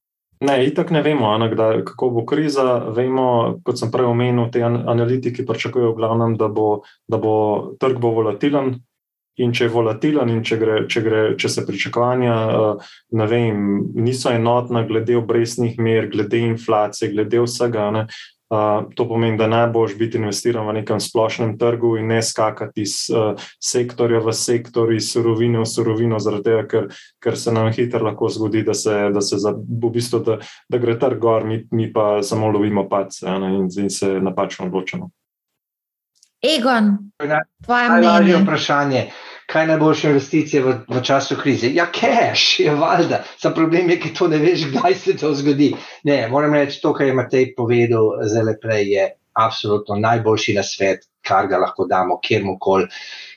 Ne, 0.44 0.58
itak 0.68 0.90
ne 0.92 1.02
vemo, 1.02 1.32
kdaj, 1.52 1.84
kako 1.88 2.10
bo 2.10 2.26
kriza. 2.28 2.66
Vemo, 2.96 3.60
kot 3.64 3.80
sem 3.80 3.92
prej 3.92 4.10
omenil, 4.12 4.50
te 4.52 4.64
analitiki 4.64 5.46
pričakujejo, 5.48 5.94
glavnem, 5.96 6.36
da, 6.40 6.50
bo, 6.52 6.82
da 7.08 7.18
bo 7.18 7.36
trg 7.80 8.02
bo 8.04 8.12
volatilen. 8.18 8.74
In 9.42 9.54
če 9.56 9.66
je 9.66 9.74
volatilen, 9.74 10.30
in 10.30 10.44
če, 10.46 10.58
gre, 10.62 10.76
če, 10.86 11.02
gre, 11.02 11.22
če 11.42 11.50
se 11.50 11.64
pričakovanja 11.66 12.36
vem, 13.32 13.64
niso 13.96 14.30
enotna, 14.30 14.84
glede 14.86 15.16
obrestnih 15.18 15.80
mer, 15.82 16.12
glede 16.12 16.44
inflacije, 16.52 17.10
glede 17.16 17.42
vsega, 17.42 17.88
ne, 17.96 18.04
to 18.96 19.08
pomeni, 19.08 19.38
da 19.38 19.48
najboljš 19.48 19.96
biti 19.98 20.18
investiran 20.18 20.68
v 20.68 20.74
nekem 20.80 21.00
splošnem 21.00 21.58
trgu 21.58 21.98
in 21.98 22.08
ne 22.08 22.22
skakati 22.22 22.82
iz 22.82 22.96
uh, 23.10 23.40
sektorja 23.62 24.20
v 24.20 24.34
sektor, 24.34 24.94
iz 24.94 25.12
surovine 25.14 25.60
v 25.60 25.66
surovino, 25.70 26.20
zaradi 26.20 26.44
tega, 26.50 26.68
ker, 26.68 26.88
ker 27.24 27.38
se 27.40 27.54
nam 27.54 27.72
hitro 27.74 28.04
lahko 28.06 28.30
zgodi, 28.30 28.64
da 28.64 28.74
se, 28.74 28.96
da 29.14 29.22
se 29.22 29.40
za, 29.42 29.56
v 29.56 29.92
bistvu, 29.94 30.24
da, 30.28 30.40
da 30.70 30.82
gre 30.82 30.98
trg 31.00 31.20
gor, 31.20 31.48
mi, 31.48 31.64
mi 31.72 31.92
pa 31.94 32.22
samo 32.24 32.52
lovimo 32.52 32.88
pace 32.90 33.28
in, 33.28 33.68
in 33.68 33.90
se 33.90 34.16
napačno 34.22 34.68
odločamo. 34.70 35.10
Egon, 36.44 36.98
tvoje 37.64 37.90
mnenje. 37.90 38.42
Vprašanje 38.44 39.08
kaj 39.48 39.64
je 39.64 39.68
najboljša 39.68 40.10
investicija 40.10 40.64
v, 40.66 40.76
v 40.88 41.02
času 41.04 41.38
krize? 41.42 41.72
Ja, 41.74 41.88
cash 41.92 42.60
je 42.60 42.76
valjda. 42.76 43.24
Sam 43.38 43.54
problem 43.54 43.90
je, 43.90 44.00
ker 44.00 44.14
to 44.18 44.28
ne 44.28 44.38
veš, 44.42 44.68
kdaj 44.72 44.96
se 44.96 45.18
to 45.18 45.34
zgodi. 45.34 45.74
Ne, 46.04 46.28
moram 46.32 46.54
reči, 46.54 46.82
to, 46.82 46.94
kar 46.94 47.08
je 47.08 47.18
Matej 47.18 47.52
povedal 47.58 48.24
zelo 48.30 48.56
prej, 48.62 48.88
je 48.94 49.10
absolutno 49.34 49.98
najboljši 50.00 50.56
na 50.58 50.64
svet, 50.64 51.08
kar 51.26 51.48
ga 51.48 51.58
lahko 51.58 51.88
damo 51.90 52.20
kjerkoli. 52.24 52.88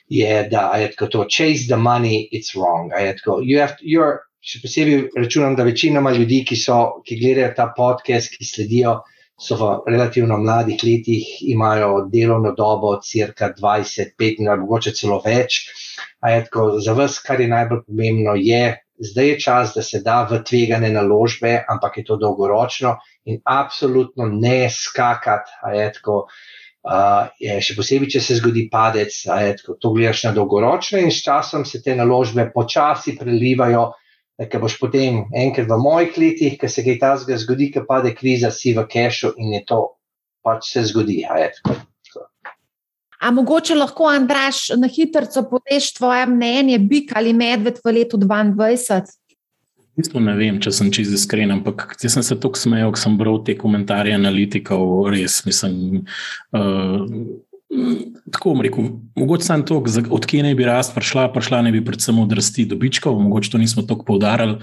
Je, 0.07 0.47
da 0.51 0.69
je 0.79 0.91
tako 0.93 1.07
to, 1.11 1.25
chase 1.29 1.67
the 1.67 1.75
money, 1.75 2.29
it's 2.31 2.55
wrong. 2.55 2.93
Tako, 3.19 3.41
you 3.43 3.59
have, 3.59 3.75
še 4.47 4.61
posebej 4.63 5.01
računam, 5.17 5.55
da 5.59 5.65
večinoma 5.67 6.13
ljudi, 6.15 6.43
ki, 6.47 6.55
so, 6.55 6.77
ki 7.03 7.17
gledajo 7.19 7.51
ta 7.57 7.67
podcast, 7.75 8.31
ki 8.31 8.47
sledijo 8.47 9.01
so 9.37 9.57
v 9.59 9.91
relativno 9.91 10.37
mladih 10.41 10.81
letih, 10.81 11.25
imajo 11.51 12.07
delovno 12.13 12.53
dobo, 12.57 12.95
crka 13.03 13.51
20, 13.57 14.15
15, 14.17 14.49
ali 14.49 14.63
mogoče 14.63 14.93
celo 14.97 15.19
več. 15.25 15.59
Tako, 16.21 16.79
za 16.83 16.93
vas, 16.97 17.19
kar 17.23 17.41
je 17.41 17.49
najbolj 17.51 17.83
pomembno, 17.87 18.35
je, 18.35 18.77
zdaj 19.11 19.29
je 19.29 19.39
čas, 19.39 19.73
da 19.75 19.83
se 19.85 20.01
da 20.05 20.23
v 20.29 20.41
tvegane 20.43 20.89
naložbe, 20.93 21.53
ampak 21.69 21.97
je 21.97 22.05
to 22.07 22.17
dolgoročno 22.17 22.97
in 23.25 23.41
absolutno 23.45 24.27
ne 24.31 24.69
skakati. 24.73 25.51
Tako, 25.99 26.23
uh, 26.25 27.29
je, 27.39 27.59
še 27.61 27.77
posebej, 27.77 28.11
če 28.17 28.23
se 28.23 28.39
zgodi 28.41 28.67
padec, 28.71 29.13
tako, 29.27 29.77
to 29.81 29.93
gledaš 29.93 30.25
na 30.29 30.33
dolgoročno 30.37 31.01
in 31.03 31.13
s 31.13 31.23
časom 31.25 31.65
se 31.65 31.83
te 31.83 31.95
naložbe 31.95 32.49
počasi 32.53 33.17
prelivajo 33.19 33.91
ker 34.45 34.61
boš 34.61 34.77
potem 34.77 35.23
enkrat 35.33 35.65
v 35.65 35.77
mojih 35.81 36.17
letih, 36.21 36.57
ki 36.61 36.69
se 36.69 36.83
kaj 36.85 36.99
tasga 37.01 37.37
zgodi, 37.41 37.71
ki 37.73 37.87
pade 37.89 38.13
kriza, 38.13 38.51
si 38.53 38.75
v 38.77 38.85
kešu 38.85 39.33
in 39.41 39.55
je 39.57 39.63
to 39.65 39.79
pač 40.45 40.69
se 40.75 40.85
zgodi. 40.85 41.23
A 43.19 43.31
mogoče 43.31 43.75
lahko, 43.75 44.05
Andraš, 44.11 44.67
na 44.77 44.87
hitro 44.87 45.25
poveš 45.49 45.93
tvoje 45.97 46.25
mnenje, 46.29 46.77
bik 46.79 47.15
ali 47.15 47.33
medved 47.33 47.79
v 47.85 47.95
letu 47.99 48.17
2022? 48.17 49.17
Isto 49.97 50.21
ne 50.21 50.35
vem, 50.37 50.59
če 50.61 50.69
sem 50.77 50.91
čisto 50.93 51.17
iskren, 51.17 51.49
ampak 51.55 51.95
jaz 51.97 52.13
sem 52.13 52.25
se 52.25 52.35
tako 52.37 52.59
smejal, 52.61 52.91
ko 52.93 53.01
sem 53.01 53.15
bral 53.17 53.39
te 53.45 53.55
komentarje 53.57 54.13
analitikov, 54.13 55.09
res 55.09 55.39
mislim. 55.47 56.03
Uh, 56.53 57.07
Tako 58.31 58.49
bom 58.49 58.61
rekel, 58.61 58.83
mogoče 59.15 59.43
samo 59.43 59.63
to, 59.63 59.83
odkje 60.09 60.43
naj 60.43 60.55
bi 60.55 60.63
rast 60.63 60.93
prišla, 60.95 61.27
prišla 61.33 61.61
naj 61.61 61.71
bi 61.75 61.85
predvsem 61.85 62.19
od 62.19 62.31
rasti 62.31 62.65
dobičkov, 62.65 63.19
mogoče 63.19 63.51
to 63.51 63.57
nismo 63.57 63.83
tako 63.83 64.05
poudarjali. 64.07 64.61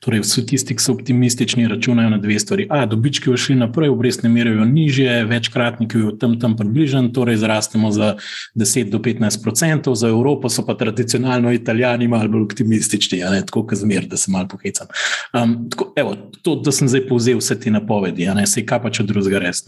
Torej, 0.00 0.20
vsi 0.20 0.42
tisti, 0.46 0.74
ki 0.76 0.82
so 0.82 0.92
optimistični, 0.92 1.68
računajo 1.68 2.10
na 2.12 2.18
dve 2.20 2.36
stvari. 2.38 2.66
A, 2.70 2.82
dobički 2.86 3.30
so 3.30 3.36
šli 3.46 3.54
naprej, 3.56 3.88
obrestne 3.88 4.28
mere 4.28 4.52
so 4.56 4.64
nižje, 4.68 5.14
večkratniki 5.24 6.00
so 6.02 6.10
tam, 6.20 6.34
tam 6.40 6.56
približeni, 6.56 7.12
torej 7.16 7.38
zrastemo 7.40 7.90
za 7.92 8.14
10 8.54 8.90
do 8.92 9.00
15 9.04 9.48
odstotkov, 9.48 9.96
za 9.96 10.08
Evropo 10.12 10.48
so 10.52 10.66
pa 10.66 10.76
tradicionalno 10.76 11.52
italijani 11.52 12.08
malo 12.08 12.28
bolj 12.28 12.44
optimistični, 12.50 13.22
ne, 13.24 13.40
tako 13.46 13.64
kot 13.66 13.80
zmer, 13.80 14.04
da 14.04 14.20
se 14.20 14.30
malo 14.30 14.48
pohecam. 14.52 14.92
Um, 15.32 15.56
tako, 15.70 15.92
evo, 15.96 16.16
to, 16.42 16.58
da 16.60 16.72
sem 16.72 16.88
zdaj 16.88 17.06
povzel 17.08 17.40
vse 17.40 17.56
te 17.60 17.72
napovedi, 17.72 18.28
ne, 18.36 18.46
se 18.46 18.66
kaj 18.66 18.84
pa 18.84 18.92
če 18.92 19.08
drugega 19.08 19.40
res. 19.48 19.64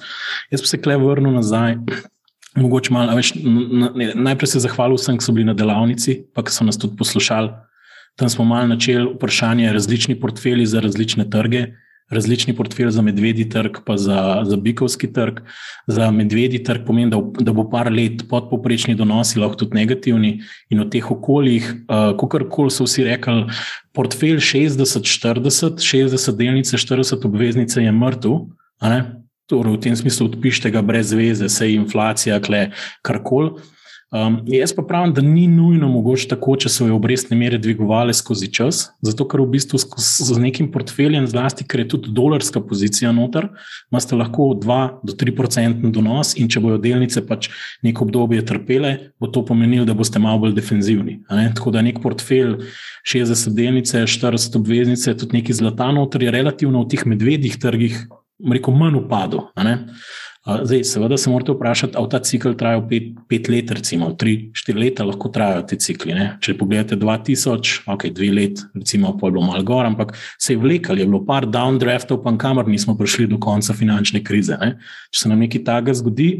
Jaz 0.52 0.64
pa 0.64 0.72
se 0.74 0.80
klej 0.84 1.00
vrnil 1.00 1.40
nazaj. 1.40 1.80
Mogoče 2.58 2.92
malo 2.94 3.16
več. 3.18 3.32
Najprej 3.38 4.54
se 4.54 4.62
zahvalil 4.64 4.98
vsem, 4.98 5.18
ki 5.18 5.26
so 5.26 5.34
bili 5.34 5.46
na 5.48 5.56
delavnici, 5.56 6.18
pa 6.34 6.44
ki 6.44 6.54
so 6.54 6.66
nas 6.66 6.80
tudi 6.80 6.98
poslušali. 6.98 7.52
Tam 8.18 8.30
smo 8.32 8.44
malo 8.44 8.66
načeli 8.66 9.12
vprašanje 9.14 9.72
različni 9.72 10.16
portfelji 10.20 10.66
za 10.66 10.80
različne 10.80 11.28
trge. 11.30 11.66
Različni 12.10 12.54
portfelj 12.56 12.88
za 12.90 13.02
medvedji 13.04 13.44
trg, 13.52 13.82
pa 13.86 13.98
za, 14.00 14.40
za 14.48 14.56
bikovski 14.56 15.10
trg. 15.12 15.42
Za 15.86 16.10
medvedji 16.10 16.62
trg 16.64 16.86
pomeni, 16.86 17.10
da, 17.12 17.20
da 17.44 17.52
bo 17.52 17.66
par 17.70 17.92
let 17.92 18.24
podpoprečni 18.30 18.94
donosi, 18.96 19.38
lahko 19.38 19.60
tudi 19.60 19.76
negativni. 19.76 20.38
In 20.72 20.80
v 20.80 20.88
teh 20.88 21.10
okoljih, 21.12 21.68
uh, 21.84 22.16
kot 22.16 22.48
koli 22.50 22.72
so 22.72 22.88
vsi 22.88 23.04
rekli, 23.10 23.44
portfelj 23.92 24.40
60-40, 24.40 25.84
60 25.84 26.40
delnice, 26.40 26.80
40 26.80 27.28
obveznice 27.28 27.84
je 27.84 27.92
mrtev. 27.92 28.40
Torej 29.48 29.76
v 29.76 29.80
tem 29.88 29.96
smislu 29.96 30.28
odpišite 30.28 30.70
ga 30.70 30.84
brez 30.84 31.12
veze, 31.16 31.48
se 31.48 31.68
je 31.68 31.80
inflacija, 31.80 32.40
kle 32.44 32.68
karkoli. 33.02 33.56
Um, 34.08 34.38
jaz 34.48 34.72
pa 34.72 34.80
pravim, 34.88 35.10
da 35.12 35.20
ni 35.20 35.42
nujno 35.52 35.90
mogoče 35.92 36.30
tako, 36.30 36.54
če 36.56 36.70
so 36.72 36.86
jo 36.88 36.94
obrestne 36.96 37.36
mere 37.36 37.58
dvigovali 37.60 38.14
skozi 38.16 38.46
čas, 38.48 38.78
zato 39.04 39.26
ker 39.28 39.42
v 39.42 39.50
bistvu 39.52 39.76
z 39.76 40.36
nekim 40.40 40.70
portfeljem, 40.72 41.26
zlasti 41.28 41.66
ker 41.68 41.82
je 41.82 41.90
tudi 41.92 42.14
dolarska 42.16 42.62
pozicija 42.64 43.12
noter, 43.12 43.50
imate 43.92 44.16
lahko 44.16 44.54
2 44.56 44.78
do 45.04 45.12
3 45.12 45.34
odstotni 45.44 45.92
donos 45.92 46.32
in 46.40 46.48
če 46.48 46.62
bojo 46.64 46.78
delnice 46.80 47.20
pač 47.28 47.50
neko 47.84 48.06
obdobje 48.08 48.46
trpele, 48.48 48.94
bo 49.20 49.28
to 49.28 49.44
pomenilo, 49.44 49.84
da 49.84 49.92
boste 49.92 50.16
malo 50.24 50.40
bolj 50.46 50.56
defenzivni. 50.56 51.18
Tako 51.28 51.74
da 51.76 51.84
nek 51.84 52.00
portfelj 52.00 52.62
60 53.04 53.52
delnice, 53.60 54.06
40 54.08 54.56
obveznice, 54.56 55.18
tudi 55.20 55.42
neki 55.42 55.52
zlata 55.52 55.92
noter 55.92 56.24
je 56.24 56.32
relativno 56.32 56.80
v 56.86 56.94
teh 56.96 57.04
medvedjih 57.04 57.60
trgih, 57.60 58.00
rekel, 58.52 58.74
manj 58.74 59.00
upadlo. 59.02 59.48
Zdaj, 60.48 60.84
seveda 60.88 61.16
se 61.20 61.30
morate 61.30 61.52
vprašati, 61.52 61.92
ali 62.00 62.08
ta 62.08 62.18
cikl 62.24 62.54
traja 62.56 62.80
pet, 62.88 63.08
pet 63.28 63.48
let, 63.52 63.70
recimo 63.70 64.08
tri, 64.16 64.50
štiri 64.56 64.80
leta, 64.80 65.04
lahko 65.04 65.28
trajajo 65.28 65.66
ti 65.68 65.76
cikli. 65.82 66.14
Ne? 66.16 66.28
Če 66.40 66.54
pogledate 66.56 66.96
2000, 66.96 67.82
ok, 67.92 68.06
dve 68.16 68.30
let, 68.32 68.62
recimo, 68.78 69.12
pa 69.18 69.28
je 69.28 69.34
bilo 69.36 69.44
malo 69.44 69.64
gor, 69.66 69.84
ampak 69.84 70.14
se 70.40 70.54
je 70.54 70.62
vlekal, 70.62 70.98
je 70.98 71.06
bilo 71.06 71.20
par 71.26 71.44
downdraftov, 71.44 72.22
pa 72.24 72.32
kamor 72.40 72.68
nismo 72.68 72.96
prišli 72.96 73.28
do 73.28 73.40
konca 73.42 73.76
finančne 73.76 74.22
krize. 74.24 74.56
Ne? 74.62 74.78
Če 75.12 75.26
se 75.26 75.28
nam 75.28 75.44
nekaj 75.44 75.66
takega 75.68 75.98
zgodi, 76.00 76.30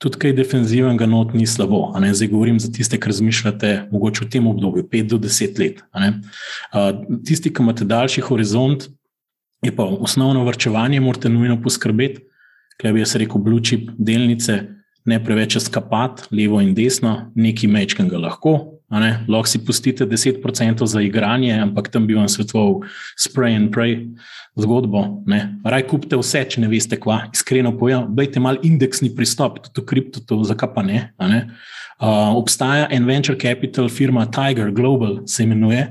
tudi 0.00 0.22
kaj 0.24 0.32
defenzivnega 0.38 1.06
not 1.06 1.34
ni 1.36 1.44
slabo. 1.46 1.90
Zdaj 2.00 2.32
govorim 2.32 2.56
za 2.62 2.72
tiste, 2.72 2.96
ki 2.96 3.12
razmišljate 3.12 3.74
mogoče 3.92 4.24
v 4.24 4.30
tem 4.32 4.46
obdobju, 4.48 4.88
pet 4.88 5.10
do 5.12 5.18
deset 5.20 5.60
let. 5.60 5.84
Tisti, 7.28 7.52
ki 7.52 7.66
imate 7.66 7.84
daljši 7.84 8.24
horizont, 8.24 8.88
je 9.62 9.74
pa 9.76 9.84
osnovno 9.84 10.44
vrčevanje, 10.44 11.00
morate 11.00 11.28
nujno 11.28 11.62
poskrbeti 11.62 12.28
kaj 12.78 12.94
bi 12.94 13.02
jaz 13.02 13.16
rekel, 13.18 13.42
blue 13.42 13.62
chip 13.62 13.90
delnice, 13.98 14.60
ne 15.08 15.18
preveč 15.24 15.56
skapati 15.64 16.28
levo 16.36 16.60
in 16.62 16.74
desno, 16.76 17.30
neki 17.34 17.66
mečken 17.66 18.10
ga 18.10 18.20
lahko. 18.22 18.58
Lahko 18.88 19.48
si 19.50 19.60
pustite 19.64 20.06
10% 20.06 20.86
za 20.86 21.00
igranje, 21.04 21.52
ampak 21.60 21.90
tam 21.92 22.06
bi 22.06 22.16
vam 22.16 22.28
svetoval 22.28 22.86
spray 23.20 23.56
and 23.56 23.72
pray 23.74 23.98
zgodbo. 24.56 25.22
Ne. 25.26 25.58
Raj 25.64 25.84
kupite 25.90 26.16
vse, 26.16 26.44
če 26.48 26.62
ne 26.62 26.70
veste, 26.70 26.96
kva. 27.00 27.18
Iskreno 27.34 27.74
povem, 27.78 28.06
bejte 28.16 28.40
mal 28.40 28.60
indeksni 28.64 29.10
pristop, 29.16 29.60
tudi 29.66 29.82
v 29.82 29.88
kriptotu, 29.90 30.40
zakaj 30.48 30.72
pa 30.76 30.86
ne. 30.86 31.02
ne. 31.20 31.42
Uh, 31.98 32.36
obstaja 32.38 32.86
en 32.94 33.08
venture 33.08 33.36
capital 33.36 33.90
firma 33.90 34.28
Tiger 34.30 34.70
Global, 34.72 35.24
se 35.26 35.44
imenuje, 35.44 35.82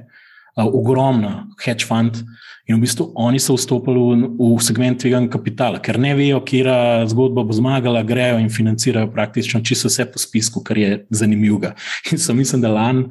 uh, 0.56 0.66
ogromna 0.66 1.50
hedge 1.66 1.86
fund, 1.86 2.24
In 2.68 2.76
v 2.76 2.84
bistvu 2.84 3.14
oni 3.16 3.40
so 3.40 3.56
vstopili 3.56 3.96
v, 3.96 4.28
v 4.36 4.60
segment 4.64 5.00
tega 5.00 5.22
kapitala, 5.32 5.80
ker 5.80 5.96
ne 6.00 6.12
vejo, 6.18 6.42
kje 6.44 6.76
zgodba 7.08 7.46
bo 7.48 7.56
zmagala, 7.56 8.04
grejo 8.04 8.42
in 8.44 8.52
financirajo 8.52 9.08
praktično 9.14 9.64
čisto 9.64 9.88
vse 9.88 10.06
po 10.12 10.20
spisku, 10.20 10.64
kar 10.64 10.78
je 10.78 11.06
zanimivo. 11.10 11.72
In 12.12 12.20
so 12.20 12.36
mislim, 12.36 12.62
da 12.62 12.74
lani. 12.76 13.08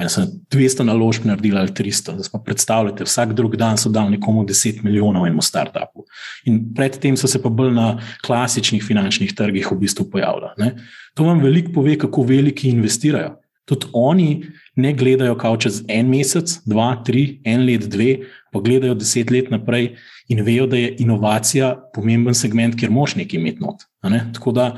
Ja, 0.00 0.08
sem 0.08 0.30
200 0.48 0.86
naložb 0.88 1.26
naredil 1.28 1.58
ali 1.60 1.74
300. 1.76 2.14
Zdaj 2.16 2.30
pa 2.32 2.38
predstavljate, 2.40 3.04
vsak 3.04 3.34
drug 3.36 3.56
dan 3.60 3.76
so 3.76 3.90
dal 3.92 4.08
nekomu 4.08 4.46
10 4.48 4.80
milijonov 4.86 5.26
enemu 5.26 5.42
startupu. 5.44 6.06
In 6.48 6.62
predtem 6.72 7.18
so 7.20 7.28
se 7.28 7.42
pa 7.42 7.52
bolj 7.52 7.74
na 7.76 7.88
klasičnih 8.24 8.80
finančnih 8.80 9.34
trgih 9.36 9.68
v 9.68 9.76
bistvu 9.82 10.06
pojavljali. 10.10 10.56
Ne. 10.56 10.70
To 11.14 11.28
vam 11.28 11.42
veliko 11.44 11.74
pove, 11.74 11.98
kako 11.98 12.24
veliki 12.30 12.70
investirajo. 12.72 13.36
Tudi 13.68 13.86
oni 13.92 14.46
ne 14.76 14.92
gledajo, 14.96 15.36
kao 15.38 15.56
čez 15.60 15.82
en 15.88 16.08
mesec, 16.08 16.56
dva, 16.66 16.94
tri, 17.04 17.42
en 17.44 17.66
let, 17.68 17.84
dve, 17.92 18.16
pa 18.50 18.60
gledajo 18.60 18.94
deset 18.98 19.30
let 19.30 19.50
naprej 19.50 19.94
in 20.28 20.42
vejo, 20.46 20.66
da 20.70 20.78
je 20.78 20.94
inovacija 21.02 21.74
pomemben 21.94 22.34
segment, 22.34 22.76
kjer 22.78 22.90
moš 22.90 23.16
nekaj 23.18 23.40
imeti 23.40 23.62
not. 23.62 23.86
Ne? 24.06 24.24
Tako 24.34 24.52
da 24.56 24.70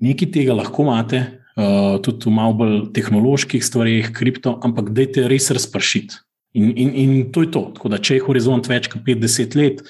nekaj 0.00 0.32
tega 0.32 0.56
lahko 0.56 0.86
imate, 0.86 1.22
uh, 1.58 1.98
tudi 2.04 2.28
v 2.28 2.34
malo 2.34 2.56
bolj 2.60 2.80
tehnoloških 2.96 3.64
stvarih, 3.64 4.12
kripto, 4.16 4.58
ampak 4.64 4.92
dajte 4.96 5.28
res 5.30 5.50
razpršiti. 5.54 6.20
In, 6.58 6.72
in, 6.72 6.92
in 6.96 7.32
to 7.32 7.44
je 7.44 7.52
to. 7.54 7.64
Tako 7.76 7.92
da, 7.92 8.00
če 8.00 8.18
je 8.18 8.26
horizont 8.26 8.68
več 8.70 8.88
kot 8.92 9.04
50 9.06 9.56
let, 9.58 9.82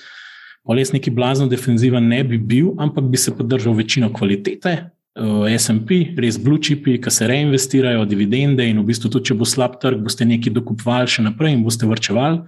pa 0.66 0.76
res 0.76 0.92
neki 0.92 1.12
blazno 1.14 1.48
defenziven 1.48 2.10
ne 2.10 2.22
bi 2.26 2.38
bil, 2.38 2.74
ampak 2.82 3.06
bi 3.08 3.20
se 3.20 3.34
pa 3.34 3.46
držal 3.46 3.76
večino 3.78 4.10
kvalitete. 4.14 4.76
Uh, 5.18 5.48
SP, 5.58 6.14
res 6.20 6.36
blue 6.38 6.60
chipi, 6.62 6.98
ki 7.02 7.10
se 7.10 7.26
reinvestirajo, 7.26 8.04
dividende, 8.06 8.66
in 8.68 8.78
v 8.78 8.86
bistvu, 8.90 9.10
tudi 9.10 9.30
če 9.30 9.38
bo 9.38 9.48
slab 9.48 9.80
trg, 9.82 10.04
boste 10.04 10.26
nekaj 10.28 10.54
dokupovali 10.54 11.10
še 11.10 11.24
naprej 11.26 11.56
in 11.56 11.64
boste 11.66 11.88
vrčevali 11.90 12.44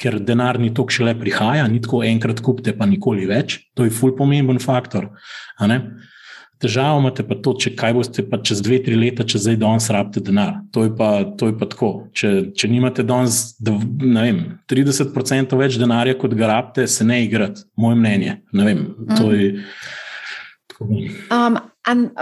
ker 0.00 0.18
denar 0.24 0.58
ni 0.60 0.72
tok 0.74 0.92
še 0.94 1.04
le 1.10 1.14
prihaja, 1.18 1.66
ni 1.68 1.82
tako 1.82 2.02
enkrat 2.06 2.40
kupite, 2.44 2.72
pa 2.76 2.88
nikoli 2.88 3.28
več. 3.28 3.60
To 3.76 3.84
je 3.86 3.92
ful 3.94 4.14
pomemben 4.16 4.60
faktor. 4.62 5.10
Težava 6.60 6.98
imate 7.00 7.24
pa 7.24 7.38
to, 7.40 7.54
če 7.56 7.72
kaj 7.72 7.94
boste 7.96 8.22
pa 8.28 8.36
čez 8.44 8.60
dve, 8.60 8.82
tri 8.84 8.96
leta, 8.98 9.24
če 9.24 9.38
zdaj 9.40 9.56
danes 9.62 9.86
rabite 9.94 10.20
denar. 10.26 10.58
To 10.76 10.84
je 10.84 10.92
pa, 10.96 11.08
to 11.40 11.48
je 11.48 11.54
pa 11.56 11.68
tako. 11.72 11.88
Če, 12.12 12.32
če 12.52 12.68
nimate 12.68 13.04
danes 13.08 13.54
30% 13.64 15.56
več 15.60 15.80
denarja, 15.80 16.18
kot 16.20 16.36
ga 16.36 16.52
rabite, 16.52 16.84
se 16.84 17.06
ne 17.08 17.22
igrate, 17.24 17.64
moje 17.80 17.96
mnenje. 18.02 18.36
Vem, 18.52 18.84
to 19.16 19.32
je. 19.32 19.48
Um, 21.32 21.56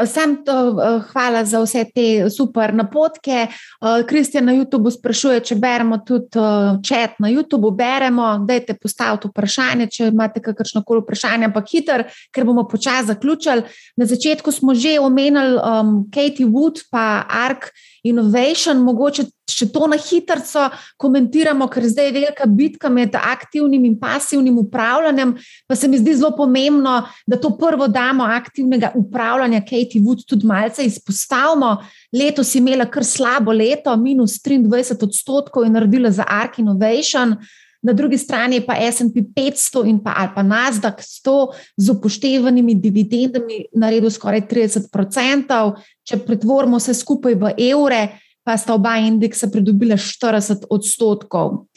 Vsem 0.05 0.45
to 0.47 0.71
uh, 0.71 1.03
hvala 1.11 1.45
za 1.45 1.59
vse 1.61 1.85
te 1.95 2.31
super 2.31 2.75
napotke. 2.75 3.47
Kristjan 4.07 4.45
uh, 4.45 4.53
na 4.53 4.55
YouTubu 4.55 4.91
sprašuje, 4.95 5.41
če 5.51 5.57
beremo 5.59 5.99
tudi 6.07 6.39
uh, 6.39 6.79
čat 6.83 7.19
na 7.19 7.31
YouTubu. 7.33 7.73
Beremo, 7.75 8.29
dajte 8.47 8.79
postaviti 8.79 9.29
vprašanje, 9.29 9.89
če 9.91 10.09
imate 10.13 10.43
kakršno 10.45 10.85
koli 10.87 11.03
vprašanje, 11.03 11.51
ampak 11.51 11.75
hiter, 11.75 12.07
ker 12.31 12.47
bomo 12.47 12.69
počasi 12.71 13.11
zaključili. 13.11 13.67
Na 13.99 14.07
začetku 14.07 14.55
smo 14.55 14.75
že 14.79 15.01
omenili 15.03 15.59
um, 15.59 16.05
Katie 16.15 16.47
Wood 16.47 16.87
pa 16.91 17.27
Ark 17.27 17.73
Innovation, 18.03 18.83
mogoče 18.87 19.25
še 19.49 19.69
to 19.73 19.87
na 19.91 19.97
hitro 19.99 20.69
komentiramo, 21.01 21.67
ker 21.73 21.87
zdaj 21.89 22.09
je 22.09 22.15
velika 22.15 22.47
bitka 22.47 22.91
med 22.93 23.17
aktivnim 23.19 23.85
in 23.89 23.97
pasivnim 23.99 24.59
upravljanjem. 24.59 25.35
Pa 25.67 25.77
se 25.77 25.89
mi 25.89 25.99
zdi 25.99 26.15
zelo 26.21 26.31
pomembno, 26.37 27.01
da 27.27 27.39
to 27.41 27.55
prvo 27.59 27.89
damo 27.89 28.25
aktivnega 28.25 28.93
upravljanja, 28.95 29.65
Katie 29.67 30.03
Wood, 30.03 30.27
tudi 30.29 30.47
malce 30.47 30.85
izpostavimo. 30.87 31.77
Letos 32.13 32.55
je 32.55 32.63
imela 32.63 32.87
kar 32.87 33.05
slabo 33.05 33.53
leto, 33.53 33.97
minus 33.97 34.39
23 34.43 35.05
odstotkov 35.05 35.67
in 35.67 35.75
naredila 35.79 36.11
za 36.11 36.27
Ark 36.29 36.59
Innovation. 36.59 37.37
Na 37.83 37.93
drugi 37.93 38.19
strani 38.19 38.59
pa 38.67 38.75
SP 38.75 39.23
500 39.35 39.85
in 39.87 40.01
pa, 40.03 40.33
pa 40.35 40.43
Nasdaq 40.43 40.99
100 40.99 41.35
z 41.77 41.91
upoštevanimi 41.95 42.75
dividendami 42.75 43.69
naredil 43.75 44.11
skoraj 44.11 44.49
30 44.51 44.89
odstotkov. 44.91 45.79
Če 46.03 46.19
pretvorimo 46.27 46.81
vse 46.81 46.95
skupaj 46.95 47.37
v 47.39 47.53
evre, 47.71 48.19
pa 48.43 48.57
sta 48.57 48.75
oba 48.75 48.97
indeksa 48.99 49.47
pridobila 49.53 49.95
40 49.95 50.67
odstotkov. 50.73 51.69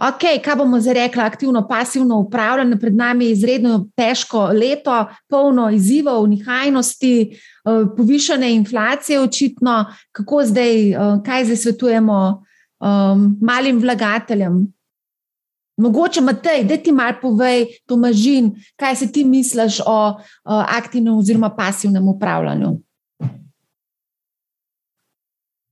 Ok, 0.00 0.22
kaj 0.40 0.56
bomo 0.56 0.78
zdaj 0.80 0.94
rekli, 0.94 1.22
aktivno, 1.22 1.60
pasivno 1.68 2.18
upravljanje, 2.22 2.76
pred 2.80 2.94
nami 2.96 3.26
je 3.26 3.32
izredno 3.32 3.86
težko 3.96 4.46
leto, 4.56 4.94
polno 5.28 5.66
izzivov, 5.70 6.24
nihajnosti, 6.28 7.14
eh, 7.20 7.84
povišene 7.96 8.54
inflacije, 8.54 9.20
očitno. 9.20 9.84
Kako 10.12 10.44
zdaj, 10.44 10.90
eh, 10.90 10.96
kaj 11.26 11.44
zdaj 11.44 11.56
svetujemo 11.56 12.42
um, 12.80 13.38
malim 13.40 13.78
vlagateljem? 13.78 14.72
Mogoče, 15.80 16.20
Matej, 16.20 16.64
da 16.68 16.76
ti 16.76 16.92
malo 16.92 17.16
povej, 17.22 17.66
Tomažin, 17.88 18.52
kaj 18.76 18.96
si 19.00 19.12
ti 19.12 19.24
misliš 19.24 19.80
o, 19.86 19.98
o 20.44 20.60
aktivnem 20.68 21.16
oziroma 21.16 21.50
pasivnem 21.56 22.08
upravljanju? 22.08 22.74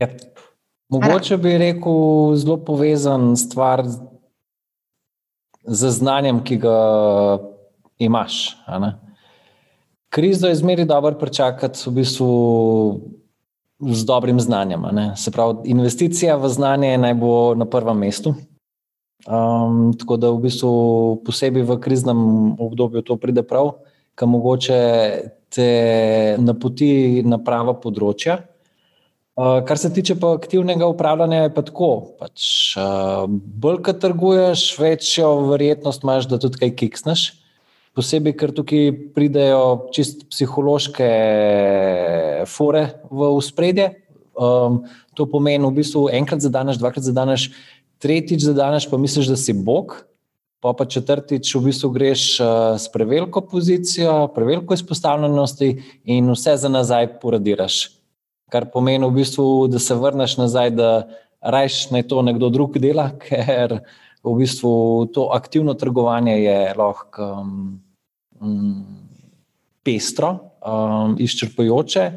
Ja, 0.00 0.08
mogoče 0.88 1.36
bi 1.36 1.58
rekel, 1.58 2.34
zelo 2.40 2.56
povezan 2.64 3.36
stvar 3.36 3.84
z 5.68 5.90
znanjem, 5.90 6.40
ki 6.44 6.56
ga 6.56 6.78
imaš. 7.98 8.56
Krizo 10.08 10.48
je 10.48 10.54
zmeri 10.54 10.84
dobro 10.84 11.18
pričakati 11.18 11.82
v 11.86 11.92
bistvu 11.92 12.30
z 13.80 14.04
dobrim 14.04 14.40
znanjem. 14.40 14.86
Se 15.16 15.30
pravi, 15.30 15.58
investicija 15.64 16.36
v 16.36 16.48
znanje 16.48 16.98
naj 16.98 17.14
bo 17.14 17.54
na 17.54 17.64
prvem 17.64 17.98
mestu. 17.98 18.34
Um, 19.26 19.90
tako 19.98 20.16
da 20.16 20.30
v 20.30 20.44
bistvu 20.46 20.70
posebej 21.26 21.66
v 21.66 21.78
kriznem 21.82 22.20
obdobju 22.54 23.02
to 23.02 23.16
pride 23.18 23.42
prav, 23.42 23.80
ker 24.14 24.30
mogoče 24.30 24.78
te 25.50 25.70
napoti 26.38 27.24
na 27.26 27.40
prava 27.42 27.74
področja. 27.74 28.38
Uh, 29.38 29.60
kar 29.66 29.78
se 29.78 29.90
tiče 29.94 30.16
pa 30.18 30.32
aktivnega 30.34 30.86
upravljanja, 30.90 31.44
je 31.44 31.50
pa 31.54 31.62
tako. 31.66 31.90
Pač, 32.18 32.46
uh, 32.78 33.26
bolj, 33.30 33.82
ko 33.86 33.94
trguješ, 33.94 34.64
večjo 34.78 35.28
verjetnost 35.50 36.06
imaš, 36.06 36.26
da 36.30 36.40
tudi 36.42 36.58
kaj 36.62 36.74
kiksneš. 36.78 37.28
Posebej, 37.98 38.34
ker 38.38 38.54
tukaj 38.54 38.90
pridejo 39.14 39.90
čist 39.94 40.28
psihološke 40.30 41.06
fore 42.50 42.84
v 43.10 43.30
spredje. 43.42 43.88
Um, 44.38 44.84
to 45.18 45.26
pomeni, 45.26 45.66
v 45.66 45.74
bistvu, 45.82 46.04
enkrat 46.14 46.42
zadaneš, 46.42 46.78
dvakrat 46.78 47.06
zadaneš, 47.06 47.48
tretjič 47.98 48.44
zadaneš, 48.44 48.88
pa 48.90 48.98
misliš, 48.98 49.30
da 49.30 49.36
si 49.36 49.52
Bog. 49.52 50.04
Pa 50.58 50.72
pa 50.74 50.88
četrtič, 50.90 51.52
v 51.54 51.68
bistvu 51.68 51.90
greš 51.94 52.40
uh, 52.40 52.46
s 52.74 52.90
preveliko 52.90 53.44
pozicijo, 53.46 54.26
preveliko 54.34 54.74
izpostavljenosti 54.74 55.68
in 56.04 56.32
vse 56.34 56.56
za 56.58 56.68
nazaj 56.68 57.12
poradiraš. 57.22 57.76
Kar 58.50 58.66
pomeni 58.72 59.06
v 59.06 59.20
bistvu, 59.20 59.68
da 59.70 59.78
se 59.78 59.94
vrneš 59.94 60.34
nazaj, 60.40 60.72
da 60.74 60.90
rajš 61.40 61.90
naj 61.94 62.08
to 62.10 62.22
nekdo 62.26 62.50
drug 62.50 62.78
dela, 62.82 63.12
ker 63.22 63.78
v 64.24 64.34
bistvu 64.40 65.06
to 65.14 65.28
aktivno 65.32 65.74
trgovanje 65.78 66.40
je 66.42 66.58
lahko 66.74 67.30
um, 67.38 67.78
um, 68.40 68.82
pestro, 69.86 70.34
um, 70.58 71.14
izčrpajoče. 71.22 72.10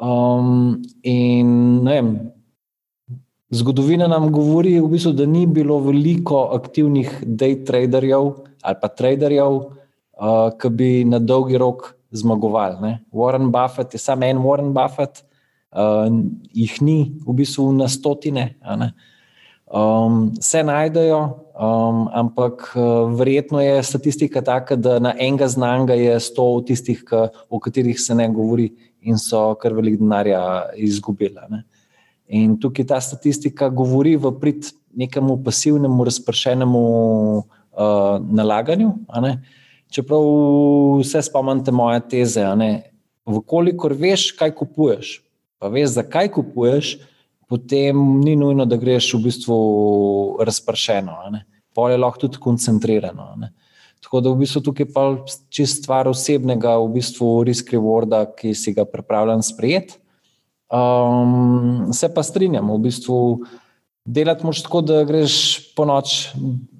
Um, 0.00 0.82
in 1.06 1.84
ne 1.84 1.94
vem, 2.00 2.10
Zgodovina 3.50 4.06
nam 4.06 4.28
govori, 4.30 4.76
v 4.78 4.86
bistvu, 4.92 5.10
da 5.18 5.24
ni 5.26 5.42
bilo 5.46 5.80
veliko 5.82 6.44
aktivnih 6.54 7.16
day 7.26 7.56
traderjev 7.66 8.32
ali 8.62 8.76
pa 8.80 8.88
traderjev, 8.88 9.56
uh, 9.56 10.50
ki 10.60 10.68
bi 10.70 10.90
na 11.04 11.18
dolgi 11.18 11.58
rok 11.58 11.88
zmagovali. 12.12 12.76
Ne? 12.82 12.92
Warren 13.12 13.50
Buffett 13.50 13.94
je 13.94 13.98
samo 13.98 14.26
en 14.26 14.38
Warren 14.44 14.70
Buffett, 14.76 15.24
uh, 15.72 16.06
jih 16.54 16.76
ni 16.82 16.98
v 17.26 17.34
bistvu 17.40 17.72
na 17.74 17.88
stotine. 17.88 18.52
Um, 19.70 20.30
se 20.40 20.62
najdejo, 20.62 21.18
um, 21.54 22.06
ampak 22.12 22.70
uh, 22.76 23.10
verjetno 23.18 23.64
je 23.64 23.82
statistika 23.82 24.44
taka, 24.46 24.76
da 24.76 24.98
na 24.98 25.14
enega 25.18 25.48
znanga 25.48 25.94
je 25.98 26.20
sto 26.20 26.46
tistih, 26.66 27.02
ka, 27.06 27.28
o 27.48 27.58
katerih 27.58 27.98
se 28.00 28.14
ne 28.14 28.28
govori 28.28 28.70
in 29.00 29.18
so 29.18 29.54
kar 29.58 29.74
velik 29.74 29.98
denarja 29.98 30.70
izgubili. 30.76 31.64
In 32.30 32.54
tukaj 32.62 32.86
ta 32.86 33.00
statistika 33.02 33.68
govori 33.68 34.14
v 34.16 34.30
prid 34.38 34.68
nekemu 34.94 35.40
pasivnemu, 35.44 36.04
razpršenemu 36.06 36.82
uh, 37.38 38.18
nalaganju. 38.22 38.92
Čeprav 39.90 40.22
vse 41.00 41.22
spomnite 41.26 41.74
moje 41.74 42.00
teze, 42.10 42.44
vkolikor 43.26 43.94
veš, 43.98 44.30
kaj 44.38 44.54
kupuješ, 44.54 45.16
pa 45.58 45.68
veš, 45.68 45.96
zakaj 45.98 46.30
kupuješ, 46.34 46.98
potem 47.50 47.98
ni 48.22 48.36
nujno, 48.38 48.66
da 48.66 48.78
greš 48.78 49.14
v 49.16 49.24
bistvu 49.26 49.56
razpršeno, 50.46 51.16
pol 51.74 51.90
je 51.90 51.98
lahko 51.98 52.26
tudi 52.26 52.38
koncentrirano. 52.38 53.50
Tako 54.00 54.22
da 54.22 54.30
v 54.30 54.44
bistvu 54.44 54.62
tukaj 54.70 54.86
je 54.86 55.40
čist 55.50 55.82
stvar 55.82 56.08
osebnega, 56.08 56.78
v 56.78 56.94
bistvu 56.94 57.42
risk 57.44 57.74
rewarda, 57.74 58.22
ki 58.38 58.54
si 58.54 58.72
ga 58.74 58.86
pripravljen 58.86 59.42
sprejeti. 59.42 59.98
Um, 60.70 61.90
se 61.92 62.06
pa 62.14 62.22
strinjam, 62.22 62.70
v 62.70 62.78
bistvu 62.86 63.16
delati 64.06 64.46
moš 64.46 64.62
tako, 64.62 64.82
da 64.86 65.02
greš 65.04 65.34
po 65.74 65.84
noč 65.88 66.30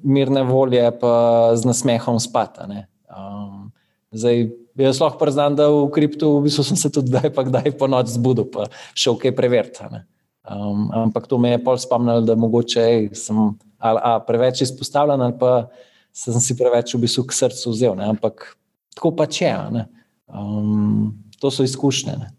mirne 0.03 0.45
volje, 0.47 0.85
pa 1.01 1.51
z 1.59 1.67
nasmehom 1.67 2.21
spati. 2.23 2.85
Um, 3.11 3.73
zdaj, 4.15 4.47
jaz 4.79 5.03
lahko 5.03 5.19
priznam, 5.19 5.59
da 5.59 5.67
v 5.69 5.89
kriptu 5.95 6.37
v 6.39 6.47
bistvu 6.47 6.65
sem 6.71 6.79
se 6.79 6.93
tudi 6.93 7.11
kdaj, 7.11 7.35
pa 7.35 7.45
kdaj 7.47 7.75
po 7.79 7.91
noč 7.91 8.15
zbudil, 8.15 8.47
pa 8.47 8.71
šel 8.95 9.19
kaj 9.19 9.35
preveriti. 9.37 9.91
Um, 10.51 10.89
ampak 10.95 11.27
to 11.27 11.39
me 11.39 11.55
je 11.55 11.63
pol 11.65 11.79
spomnilo, 11.79 12.25
da 12.25 12.39
mogoče 12.39 12.81
ej, 12.81 13.03
sem 13.19 13.37
ali, 13.81 14.01
a, 14.03 14.19
preveč 14.25 14.63
izpostavljen, 14.65 15.21
ali 15.21 15.37
pa 15.39 15.69
sem 16.17 16.39
si 16.43 16.57
preveč 16.59 16.95
v 16.95 17.05
bistvu 17.05 17.27
k 17.27 17.37
srcu 17.37 17.75
vzel. 17.75 17.95
Ne? 17.99 18.11
Ampak 18.15 18.55
tako 18.95 19.13
pač 19.19 19.43
je. 19.43 19.53
Um, 20.31 21.19
to 21.43 21.51
so 21.51 21.67
izkušnje. 21.67 22.17
Ne? 22.19 22.31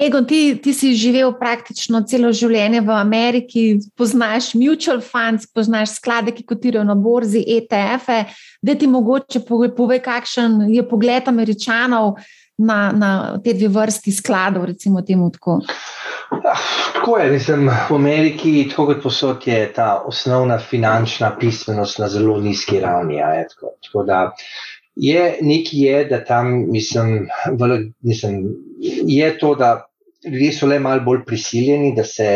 Egon, 0.00 0.26
ti, 0.26 0.56
ti 0.62 0.72
si 0.74 0.92
živel 0.94 1.32
praktično 1.40 2.02
celo 2.06 2.30
življenje 2.34 2.82
v 2.86 2.94
Ameriki, 2.94 3.62
poznaš 3.98 4.52
mutual 4.58 5.00
funds, 5.02 5.48
poznaš 5.50 5.96
sklade, 5.98 6.34
ki 6.36 6.46
kotirajo 6.46 6.84
na 6.86 6.94
borzi, 6.94 7.42
ETF-e. 7.56 8.24
Da 8.62 8.74
ti 8.78 8.86
mogoče 8.90 9.42
pove, 9.48 9.72
pove, 9.74 9.98
kakšen 10.02 10.68
je 10.72 10.84
pogled 10.86 11.28
američanov 11.30 12.18
na, 12.58 12.78
na 12.94 13.10
te 13.42 13.54
dve 13.54 13.70
vrsti 13.74 14.12
skladov, 14.12 14.64
recimo 14.70 15.02
temu 15.02 15.30
tako. 15.34 15.60
Ah, 16.30 16.62
tako 16.94 17.18
je, 17.18 17.30
mislim, 17.32 17.70
v 17.90 17.94
Ameriki, 17.94 18.54
tako 18.70 18.86
kot 18.92 19.02
posod, 19.02 19.46
je 19.46 19.72
ta 19.72 20.02
osnovna 20.06 20.58
finančna 20.58 21.32
pismenost 21.40 21.98
na 21.98 22.08
zelo 22.08 22.38
nizki 22.40 22.80
ravni. 22.80 23.16
Ja, 23.18 23.32
je, 23.38 23.46
tako, 23.54 23.74
tako 23.86 24.04
da, 24.04 24.22
je 24.96 25.38
nekaj, 25.40 25.80
je, 25.80 26.04
da 26.04 26.24
tam, 26.24 26.70
mislim, 26.70 27.28
vele, 27.58 27.80
mislim, 28.00 28.42
je 29.06 29.38
to, 29.38 29.54
da 29.54 29.87
ljudje 30.30 30.52
so 30.52 30.66
le 30.66 30.78
malo 30.82 31.04
bolj 31.04 31.24
prisiljeni, 31.26 31.92
da 31.96 32.04
se, 32.04 32.30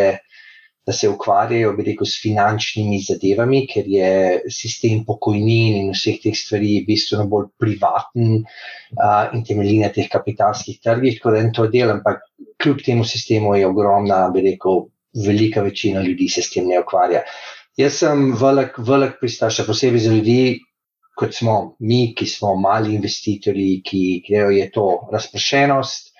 da 0.86 0.92
se 0.96 1.08
ukvarjajo 1.08 1.74
rekel, 1.78 2.06
s 2.06 2.20
finančnimi 2.22 3.00
zadevami, 3.06 3.66
ker 3.70 3.88
je 3.88 4.12
sistem 4.50 5.04
pokojnin 5.06 5.78
in 5.82 5.92
vseh 5.94 6.18
teh 6.22 6.36
stvari 6.36 6.80
bistveno 6.86 7.28
bolj 7.30 7.50
privaten 7.60 8.42
uh, 8.42 9.34
in 9.34 9.44
temelji 9.46 9.78
na 9.84 9.92
teh 9.94 10.10
kapitalskih 10.10 10.80
trgih. 10.82 11.20
Tako 11.20 11.36
da 11.36 11.44
en 11.44 11.52
to 11.52 11.68
del, 11.70 11.94
ampak 11.98 12.24
kljub 12.62 12.82
temu 12.84 13.04
sistemu 13.04 13.56
je 13.56 13.68
ogromna, 13.68 14.24
bi 14.34 14.44
rekel, 14.50 14.86
velika 15.26 15.62
večina 15.62 16.02
ljudi 16.02 16.28
se 16.28 16.42
s 16.42 16.50
tem 16.50 16.68
ne 16.68 16.80
ukvarja. 16.80 17.22
Jaz 17.76 17.98
sem 18.02 18.32
velik, 18.36 18.76
velik 18.78 19.18
pristaš, 19.20 19.60
še 19.60 19.66
posebej 19.68 20.06
za 20.06 20.12
ljudi. 20.12 20.42
Kot 21.16 21.34
smo 21.36 21.76
mi, 21.84 22.14
ki 22.16 22.24
smo 22.26 22.54
mali 22.56 22.94
investitorji, 22.96 23.82
ki 23.84 24.00
grejo, 24.24 24.48
je 24.56 24.70
to 24.72 24.86
razpršenost, 25.12 26.11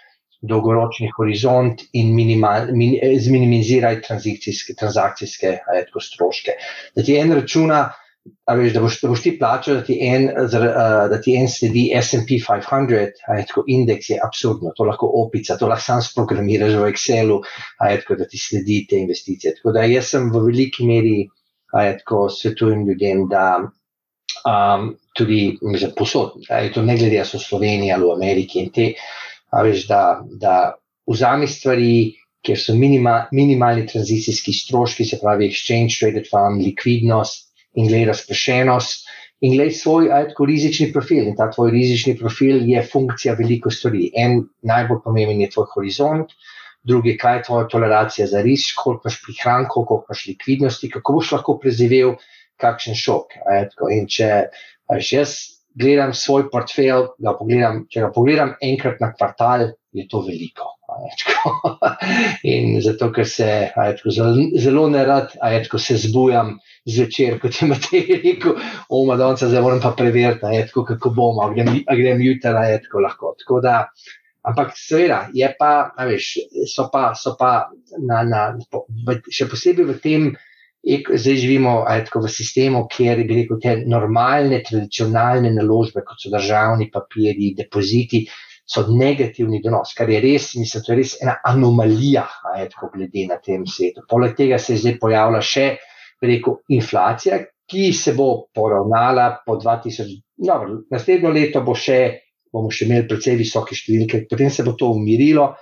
dolgoročni 0.42 1.10
horizont 1.16 1.82
in 1.92 2.12
minimal, 2.14 2.72
min, 2.74 2.96
zminimiziraj 3.22 4.00
transakcijske, 4.02 4.74
transakcijske 4.78 5.58
ajtko, 5.76 6.02
stroške. 6.02 6.56
Da 6.96 7.04
ti 7.06 7.16
en 7.18 7.34
računa, 7.38 7.82
veš, 8.50 8.72
da, 8.74 8.80
boš, 8.82 9.00
da 9.02 9.10
boš 9.10 9.22
ti 9.22 9.34
plačal, 9.38 9.78
da 9.80 9.84
ti 9.86 9.98
en, 10.02 10.28
da 11.10 11.20
ti 11.22 11.36
en 11.38 11.48
sledi 11.50 11.88
SP 12.06 12.38
500, 12.42 13.22
ajtko, 13.36 13.64
indeks 13.70 14.10
je 14.10 14.18
absurdno, 14.22 14.74
to 14.76 14.86
lahko 14.88 15.10
opica, 15.22 15.56
to 15.58 15.70
lahko 15.70 15.86
sam 15.86 16.02
sprogramiraš 16.02 16.74
v 16.80 16.90
Excelu, 16.90 17.38
ajtko, 17.90 18.18
da 18.18 18.26
ti 18.30 18.42
sledi 18.42 18.82
te 18.90 18.98
investicije. 19.02 19.56
Tako 19.60 19.76
da 19.78 19.86
jaz 19.86 20.10
sem 20.14 20.30
v 20.32 20.42
veliki 20.48 20.86
meri, 20.88 21.16
ajtko, 21.72 22.26
svetujem 22.34 22.82
ljudem, 22.88 23.28
da 23.30 23.46
um, 23.62 24.90
tudi, 25.16 25.58
mislim, 25.62 25.94
posod, 25.98 26.42
ajtko, 26.50 26.82
ne 26.82 26.96
glede, 26.98 27.18
da 27.22 27.26
so 27.28 27.38
v 27.38 27.46
Sloveniji 27.46 27.94
ali 27.94 28.08
v 28.08 28.16
Ameriki 28.16 28.62
in 28.62 28.72
te, 28.74 28.92
veš, 29.60 29.86
da, 29.88 30.22
da 30.40 30.56
vzami 31.06 31.46
stvari, 31.48 31.94
kjer 32.42 32.58
so 32.58 32.74
minima, 32.74 33.26
minimalni 33.32 33.86
tranzicijski 33.86 34.52
stroški, 34.56 35.04
se 35.06 35.18
pravi, 35.20 35.50
exchange 35.52 35.98
traded 36.00 36.26
fund, 36.30 36.62
likvidnost 36.64 37.52
in 37.74 37.86
gledaj 37.86 38.08
razpršenost. 38.12 39.10
In 39.42 39.56
gledaj 39.56 39.74
svoj 39.74 40.08
rizični 40.46 40.92
profil. 40.94 41.26
In 41.26 41.36
ta 41.36 41.48
tvoj 41.50 41.70
rizični 41.74 42.14
profil 42.18 42.62
je 42.70 42.82
funkcija 42.92 43.34
veliko 43.38 43.70
stvari. 43.70 44.10
En 44.14 44.44
najbolj 44.62 45.02
pomemben 45.04 45.40
je 45.42 45.50
tvoj 45.50 45.66
horizont, 45.74 46.34
drugi, 46.82 47.16
kaj 47.18 47.36
je 47.36 47.42
tvoja 47.48 47.66
toleracija 47.68 48.26
za 48.26 48.42
risk, 48.42 48.76
koliko 48.78 49.08
imaš 49.08 49.18
prihrankov, 49.24 49.84
koliko 49.86 50.06
imaš 50.10 50.26
likvidnosti, 50.26 50.90
kako 50.90 51.18
boš 51.18 51.32
lahko 51.32 51.58
preživel 51.62 52.14
kakšen 52.62 52.94
šok. 52.98 53.34
In 53.90 54.06
če 54.10 54.30
veš, 54.90 55.12
jaz 55.12 55.34
gledam 55.74 56.14
svoj 56.14 56.48
portfelj, 56.52 57.08
ga 57.22 57.34
pogledam, 57.38 57.82
če 57.90 58.06
ga 58.06 58.12
pogledam 58.14 58.54
enkrat 58.62 59.00
na 59.00 59.12
kvartal, 59.14 59.70
je 59.92 60.06
to 60.08 60.22
veliko. 60.26 60.76
In 62.52 62.76
zato, 62.84 63.08
ker 63.12 63.26
se 63.28 63.48
aječko, 63.76 64.12
zelo, 64.60 64.88
ne 64.92 65.04
rad, 65.08 65.36
aječko, 65.40 65.80
se 65.80 65.96
zbujam 66.00 66.56
zvečer, 66.88 67.38
kot 67.40 67.60
je 67.60 67.68
Matej 67.68 68.08
rekel, 68.24 68.58
o 68.88 69.04
Madonca, 69.08 69.48
zdaj 69.48 69.64
moram 69.64 69.80
pa 69.80 69.94
preveriti, 69.96 70.46
aječko, 70.46 70.84
kako 70.92 71.14
bomo, 71.16 71.46
a 71.46 71.52
grem, 71.54 71.80
grem 71.88 72.20
jutra, 72.24 72.56
aječko, 72.66 73.04
lahko. 73.06 73.34
Tako 73.40 73.60
da, 73.64 73.76
ampak 74.48 74.76
seveda, 74.76 75.26
je 75.34 75.48
pa, 75.58 75.72
veš, 76.08 76.32
so 76.74 76.88
pa, 76.92 77.12
so 77.18 77.36
pa 77.38 77.54
na, 77.98 78.22
na, 78.28 78.46
še 79.32 79.48
posebej 79.48 79.92
v 79.94 80.00
tem, 80.02 80.32
zdaj 80.82 81.36
živimo 81.36 81.84
tako, 81.86 82.24
v 82.26 82.30
sistemu, 82.30 82.86
kjer 82.90 83.22
bi 83.26 83.42
rekel, 83.42 83.60
te 83.62 83.76
normalne, 83.86 84.62
tradicionalne 84.66 85.52
naložbe, 85.54 86.02
kot 86.06 86.18
so 86.20 86.32
državni 86.32 86.90
papiri, 86.90 87.52
depoziti, 87.58 88.24
so 88.66 88.86
negativni 88.88 89.60
donos, 89.62 89.94
kar 89.94 90.10
je 90.10 90.20
res, 90.22 90.52
mislim, 90.56 90.82
to 90.82 90.92
je 90.92 90.98
res 90.98 91.14
ena 91.22 91.36
anomalija, 91.46 92.26
tako, 92.72 92.90
glede 92.96 93.26
na 93.28 93.38
tem 93.42 93.66
svetu. 93.66 94.06
Poleg 94.08 94.36
tega 94.38 94.58
se 94.58 94.78
zdaj 94.80 94.98
pojavlja 95.02 95.42
še, 95.46 95.66
rekel, 96.22 96.60
inflacija, 96.74 97.40
ki 97.72 97.92
se 97.96 98.14
bo 98.16 98.48
poravnala 98.54 99.28
po 99.46 99.56
2000, 99.60 100.18
dobro, 100.46 100.82
naslednjo 100.90 101.30
leto 101.32 101.62
bo 101.64 101.74
še, 101.78 101.98
bomo 102.52 102.70
še 102.70 102.86
imeli 102.86 103.08
precej 103.08 103.38
visoke 103.38 103.76
številke, 103.76 104.26
potem 104.30 104.50
se 104.50 104.64
bo 104.66 104.74
to 104.78 104.90
umirilo. 104.92 105.52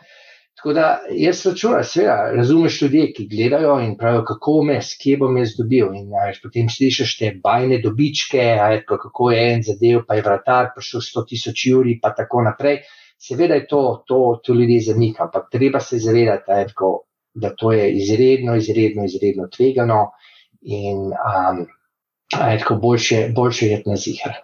Tako 0.61 0.73
da 0.77 0.99
jaz 1.17 1.47
računam, 1.47 1.85
seveda, 1.85 2.33
razumeš 2.37 2.83
ljudi, 2.83 3.07
ki 3.17 3.25
gledajo 3.29 3.79
in 3.81 3.95
pravijo, 3.97 4.25
kako 4.29 4.59
me, 4.69 4.75
kje 5.03 5.17
bom 5.23 5.39
jaz 5.41 5.55
dobil. 5.57 5.95
In 5.97 6.11
ja, 6.13 6.27
potem 6.43 6.69
slišiš 6.69 7.15
te 7.19 7.31
bajne 7.45 7.79
dobičke, 7.81 8.43
je, 8.43 8.83
kako 8.87 9.31
je 9.31 9.47
en 9.55 9.65
zadev, 9.65 10.03
pa 10.09 10.19
je 10.19 10.25
vratar 10.27 10.69
prišel 10.75 11.01
100 11.07 11.23
tisoč 11.31 11.65
juri, 11.71 11.97
pa 12.03 12.13
tako 12.19 12.43
naprej. 12.45 12.83
Seveda 13.17 13.57
je 13.57 13.67
to, 13.73 13.81
to, 14.07 14.21
to 14.45 14.59
ljudi 14.59 14.77
zamika, 14.85 15.25
ampak 15.31 15.49
treba 15.53 15.81
se 15.81 15.99
zavedati, 15.99 16.53
je, 16.53 16.69
tako, 16.75 16.93
da 17.35 17.55
to 17.57 17.73
je 17.73 17.89
izredno, 17.97 18.57
izredno, 18.61 19.09
izredno 19.09 19.49
tvegano. 19.57 20.11
In 20.61 21.09
um, 21.09 21.65
je 22.37 22.59
tako 22.59 22.77
boljše, 22.85 23.31
boljše 23.35 23.67
je 23.67 23.83
na 23.87 23.97
zihar. 23.97 24.37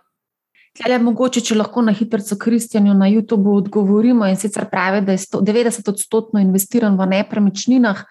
Tele, 0.77 0.99
mogoče, 1.01 1.41
če 1.41 1.57
lahko 1.57 1.83
na 1.83 1.93
hitro 1.97 2.21
Kristjanu 2.41 2.95
na 2.95 3.09
YouTubu 3.09 3.57
odgovorimo 3.63 4.27
in 4.29 4.37
sicer 4.37 4.69
pravi, 4.71 5.01
da 5.07 5.13
je 5.13 5.25
90 5.33 5.89
odstotno 5.89 6.41
investiran 6.41 6.99
v 6.99 7.07
nepremičninah 7.15 8.05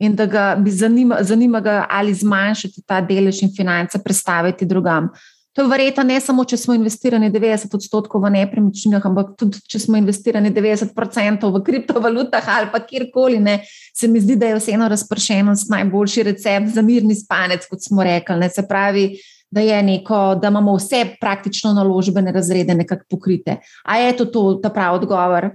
in 0.00 0.16
da 0.16 0.26
ga 0.26 0.44
zanima, 0.66 1.22
zanima 1.22 1.60
ga, 1.60 1.86
ali 1.90 2.14
zmanjšati 2.14 2.84
ta 2.86 3.00
delež 3.00 3.42
in 3.42 3.52
finance, 3.56 4.00
predstaviti 4.04 4.66
drugam. 4.66 5.10
To 5.56 5.62
je 5.62 5.68
verjetno 5.68 6.02
ne 6.04 6.18
samo, 6.20 6.44
če 6.44 6.56
smo 6.60 6.74
investirani 6.76 7.30
90 7.32 7.72
odstotkov 7.78 8.20
v 8.26 8.30
nepremičninah, 8.34 9.04
ampak 9.08 9.30
tudi, 9.40 9.62
če 9.64 9.80
smo 9.86 9.96
investirani 9.96 10.50
90 10.52 10.92
odstotkov 10.92 11.54
v 11.54 11.62
kriptovalutah 11.64 12.50
ali 12.58 12.68
pa 12.72 12.82
kjerkoli. 12.84 13.40
Ne, 13.40 13.62
se 13.96 14.08
mi 14.08 14.20
zdi, 14.20 14.36
da 14.36 14.50
je 14.50 14.58
vseeno 14.58 14.88
razpršenost 14.92 15.72
najboljši 15.72 16.26
recept 16.28 16.74
za 16.76 16.84
mirni 16.84 17.16
spanec, 17.16 17.64
kot 17.70 17.80
smo 17.80 18.04
rekli. 18.04 18.36
Ne, 18.36 18.50
se 18.52 18.66
pravi, 18.68 19.14
da, 19.50 19.82
neko, 19.82 20.34
da 20.34 20.48
imamo 20.48 20.76
vse 20.76 21.04
praktično 21.20 21.72
naložbene 21.72 22.32
razrede 22.32 22.74
nekako 22.74 23.04
pokrite. 23.10 23.56
A 23.84 23.98
je 23.98 24.16
to, 24.16 24.24
to 24.24 24.60
ta 24.62 24.70
pravi 24.70 24.96
odgovor? 24.96 25.50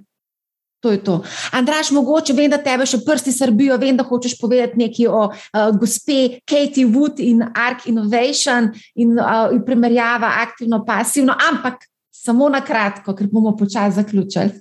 To 0.81 0.91
je 0.91 1.03
to. 1.03 1.23
Andraš, 1.51 1.91
mogoče 1.91 2.33
vem, 2.33 2.49
da 2.49 2.57
tebe 2.57 2.87
še 2.89 3.03
prsti 3.05 3.31
srbijo, 3.35 3.77
vem, 3.77 3.97
da 3.97 4.03
hočeš 4.03 4.33
povedati 4.41 4.79
nekaj 4.81 5.07
o 5.13 5.27
uh, 5.29 5.67
gospe 5.77 6.41
Katie 6.49 6.87
Wood 6.89 7.21
in 7.21 7.43
Ark 7.53 7.85
Innovation 7.85 8.71
in, 8.95 9.13
uh, 9.19 9.53
in 9.53 9.61
primerjava 9.65 10.31
aktivno-pasivno, 10.41 11.35
ampak 11.51 11.85
samo 12.09 12.49
na 12.49 12.63
kratko, 12.65 13.13
ker 13.13 13.29
bomo 13.29 13.53
počasi 13.57 13.99
zaključili. 14.01 14.57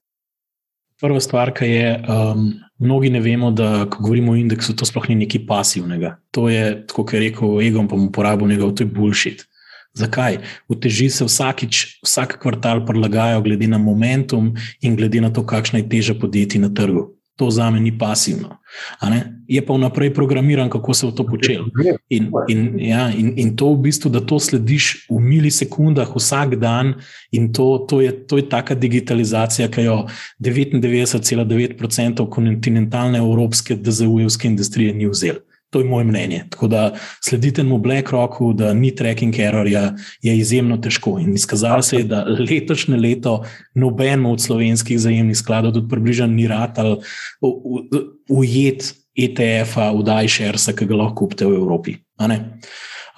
Prva 1.00 1.20
stvar, 1.24 1.54
ki 1.56 1.70
je, 1.70 1.94
um, 2.04 2.50
mnogi 2.80 3.10
ne 3.10 3.20
vemo, 3.20 3.50
da 3.50 3.86
ko 3.90 4.02
govorimo 4.02 4.32
o 4.32 4.36
indeksu, 4.40 4.74
to 4.76 4.88
sploh 4.88 5.08
ni 5.08 5.20
nekaj 5.24 5.44
pasivnega. 5.46 6.16
To 6.36 6.48
je, 6.48 6.82
kot 6.92 7.12
je 7.12 7.20
rekel 7.20 7.60
Egon, 7.62 7.88
pa 7.88 7.96
mu 7.96 8.08
uporabil 8.08 8.48
njegov, 8.48 8.74
to 8.74 8.86
je 8.86 8.90
bullshit. 8.90 9.44
Zakaj? 9.94 10.38
Uteži 10.70 11.10
se 11.10 11.26
vsakič, 11.26 12.00
vsak 12.06 12.38
kvartal 12.42 12.84
prilagajajo, 12.86 13.42
glede 13.42 13.68
na 13.68 13.78
momentum 13.78 14.54
in 14.80 14.96
glede 14.96 15.20
na 15.20 15.32
to, 15.34 15.42
kakšna 15.46 15.82
je 15.82 15.88
teža 15.88 16.14
podjetij 16.14 16.62
na 16.62 16.70
trgu. 16.74 17.08
To 17.40 17.48
za 17.50 17.70
me 17.72 17.80
ni 17.80 17.88
pasivno. 17.98 18.60
Je 19.48 19.62
pa 19.66 19.72
vnaprej 19.74 20.14
programiran, 20.14 20.68
kako 20.70 20.94
se 20.94 21.06
bo 21.06 21.12
to 21.12 21.24
počelo. 21.26 21.66
In, 22.12 22.28
in, 22.48 22.80
ja, 22.80 23.08
in, 23.10 23.32
in 23.36 23.56
to 23.56 23.72
v 23.72 23.78
bistvu, 23.88 24.10
da 24.12 24.20
to 24.20 24.36
slediš 24.36 25.06
v 25.08 25.20
milisekundah, 25.24 26.12
vsak 26.12 26.56
dan, 26.60 26.94
in 27.32 27.52
to, 27.52 27.86
to, 27.88 28.00
je, 28.04 28.12
to 28.28 28.36
je 28.36 28.48
taka 28.48 28.74
digitalizacija, 28.76 29.68
ki 29.72 29.82
jo 29.88 30.06
99,9% 30.44 32.28
kontinentalne 32.28 33.18
evropske, 33.18 33.74
DZU-jevske 33.76 34.46
industrije 34.52 34.92
ni 34.94 35.08
vzela. 35.08 35.40
To 35.70 35.78
je 35.78 35.86
moje 35.86 36.04
mnenje. 36.04 36.44
Tako 36.50 36.68
da 36.68 36.94
sledite 37.24 37.62
mu 37.62 37.78
BlackRocku, 37.78 38.52
da 38.52 38.72
ni 38.74 38.94
tracking 38.94 39.38
errorja, 39.38 39.94
je 40.22 40.36
izjemno 40.38 40.76
težko. 40.76 41.18
In 41.18 41.34
izkazalo 41.34 41.82
se 41.82 41.96
je, 41.96 42.04
da 42.04 42.24
letošnje 42.24 42.96
leto 42.96 43.44
noben 43.74 44.26
od 44.26 44.42
slovenskih 44.42 44.98
zajemnih 44.98 45.38
skladov, 45.38 45.72
tudi 45.72 45.88
približno 45.88 46.26
ni 46.26 46.48
rad 46.48 46.78
ali 46.78 46.96
ujet 48.28 48.94
ETF-a, 49.16 49.92
vdaj 49.94 50.28
šersa, 50.28 50.74
ki 50.74 50.86
ga 50.86 51.02
lahko 51.04 51.24
kupite 51.24 51.46
v 51.46 51.54
Evropi. 51.58 51.96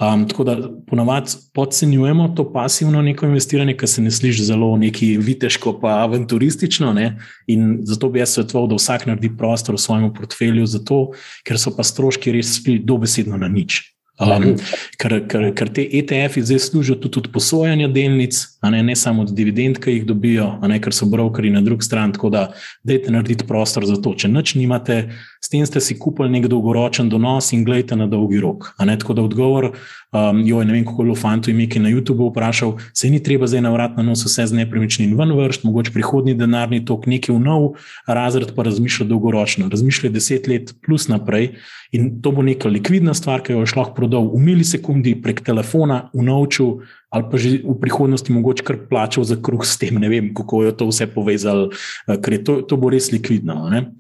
Um, 0.02 0.28
tako 0.28 0.44
da 0.44 0.56
ponavadi 0.86 1.30
podcenjujemo 1.54 2.28
to 2.36 2.52
pasivno 2.52 3.02
neko 3.02 3.26
investiranje, 3.26 3.76
ki 3.76 3.86
se 3.86 4.02
ne 4.02 4.10
sliši 4.10 4.44
zelo 4.44 4.76
neki 4.76 5.16
viteško, 5.18 5.76
pa 5.80 5.88
avanturistično. 5.88 6.92
Ne? 6.92 7.18
In 7.46 7.78
zato 7.82 8.08
bi 8.08 8.18
jaz 8.18 8.34
svetoval, 8.34 8.66
da 8.68 8.80
vsak 8.80 9.06
naredi 9.06 9.30
prostor 9.38 9.74
v 9.74 9.78
svojem 9.78 10.08
portfelju, 10.14 10.66
zato, 10.66 11.00
ker 11.46 11.60
so 11.60 11.70
pa 11.76 11.86
stroški 11.86 12.32
res 12.34 12.56
dobesedno 12.82 13.38
na 13.38 13.48
nič. 13.48 13.82
Um, 14.20 14.56
ker, 14.98 15.20
ker, 15.28 15.48
ker 15.54 15.70
te 15.72 15.86
ETF-ji 15.86 16.42
zdaj 16.50 16.64
služijo 16.66 16.98
tudi 17.00 17.22
od 17.22 17.30
posojanja 17.32 17.88
delnic, 17.88 18.42
ne, 18.70 18.82
ne 18.82 18.97
samo 18.97 19.22
od 19.22 19.34
dividend, 19.34 19.78
ki 19.82 19.90
jih 19.90 20.06
dobijo, 20.06 20.47
ne, 20.68 20.78
ker 20.80 20.94
so 20.94 21.06
brokeri 21.10 21.51
na 21.51 21.60
drugi 21.60 21.84
strani. 21.84 22.12
Tako 22.12 22.30
da, 22.30 22.43
dajte 22.84 23.10
narediti 23.10 23.47
prostor 23.47 23.86
za 23.86 23.97
to. 24.02 24.14
Če 24.14 24.28
nič 24.30 24.55
nimate, 24.55 25.09
s 25.43 25.51
tem 25.51 25.66
ste 25.66 25.80
si 25.82 25.97
kupili 25.98 26.30
nek 26.30 26.47
dolgoročen 26.47 27.09
donos 27.10 27.51
in 27.52 27.64
gledajte 27.66 27.98
na 27.98 28.06
dolgi 28.06 28.39
rok. 28.40 28.70
Ne, 28.78 28.94
tako 28.98 29.16
da 29.18 29.24
odgovor, 29.26 29.72
um, 30.12 30.43
jo 30.47 30.60
je 30.60 30.68
ne 30.68 30.76
vem, 30.76 30.84
kako 30.86 31.09
je 31.09 31.18
fanto 31.18 31.51
ime, 31.51 31.66
ki 31.66 31.80
je 31.80 31.82
na 31.82 31.90
YouTubu 31.90 32.30
vprašal, 32.30 32.76
se 32.94 33.10
ni 33.10 33.22
treba 33.22 33.51
zdaj 33.51 33.64
na 33.66 33.74
vrat 33.74 33.98
na 33.98 34.06
nos 34.06 34.22
vse 34.26 34.47
z 34.47 34.59
nepremičnin 34.62 35.16
ven 35.18 35.34
vrst, 35.36 35.66
mogoče 35.66 35.94
prihodni 35.94 36.36
denarni 36.39 36.84
tok, 36.86 37.10
nekaj 37.10 37.34
v 37.34 37.43
nov 37.43 37.68
razred, 38.06 38.55
pa 38.55 38.62
razmišlja 38.68 39.09
dolgoročno. 39.10 39.66
Razmišlja 39.72 40.14
deset 40.14 40.47
let 40.47 40.74
plus 40.86 41.09
naprej. 41.10 41.56
In 41.93 42.22
to 42.22 42.30
bo 42.32 42.47
neka 42.47 42.70
likvidna 42.70 43.14
stvar, 43.14 43.43
ki 43.43 43.52
jo 43.52 43.66
boš 43.66 43.74
lahko 43.76 43.98
prodal 43.98 44.30
v 44.30 44.40
milisekundi 44.40 45.18
prek 45.22 45.43
telefona, 45.44 46.06
v 46.14 46.24
novču, 46.24 46.68
ali 47.12 47.24
pa 47.28 47.36
že 47.36 47.60
v 47.60 47.76
prihodnosti 47.76 48.32
mogoče 48.32 48.64
kar 48.64 48.76
plačal 48.89 49.24
za 49.28 49.36
kruh 49.36 49.60
s 49.60 49.76
tem. 49.76 50.01
Ne 50.01 50.09
vem, 50.09 50.32
kako 50.32 50.64
je 50.64 50.72
to 50.72 50.89
vse 50.89 51.06
povezalo, 51.12 51.68
eh, 52.09 52.16
ker 52.16 52.40
to, 52.40 52.64
to 52.64 52.80
bo 52.80 52.89
res 52.89 53.12
likvidno. 53.12 53.68
Ne? 53.68 53.93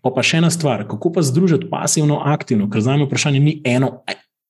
Pa, 0.00 0.08
pa 0.08 0.24
še 0.24 0.40
ena 0.40 0.48
stvar, 0.48 0.88
kako 0.88 1.12
pa 1.12 1.20
združiti 1.20 1.68
pasivno, 1.68 2.24
aktivno, 2.24 2.70
ker 2.72 2.80
za 2.80 2.96
me 2.96 3.04
vprašanje 3.04 3.40
ni 3.42 3.60
eno. 3.64 4.00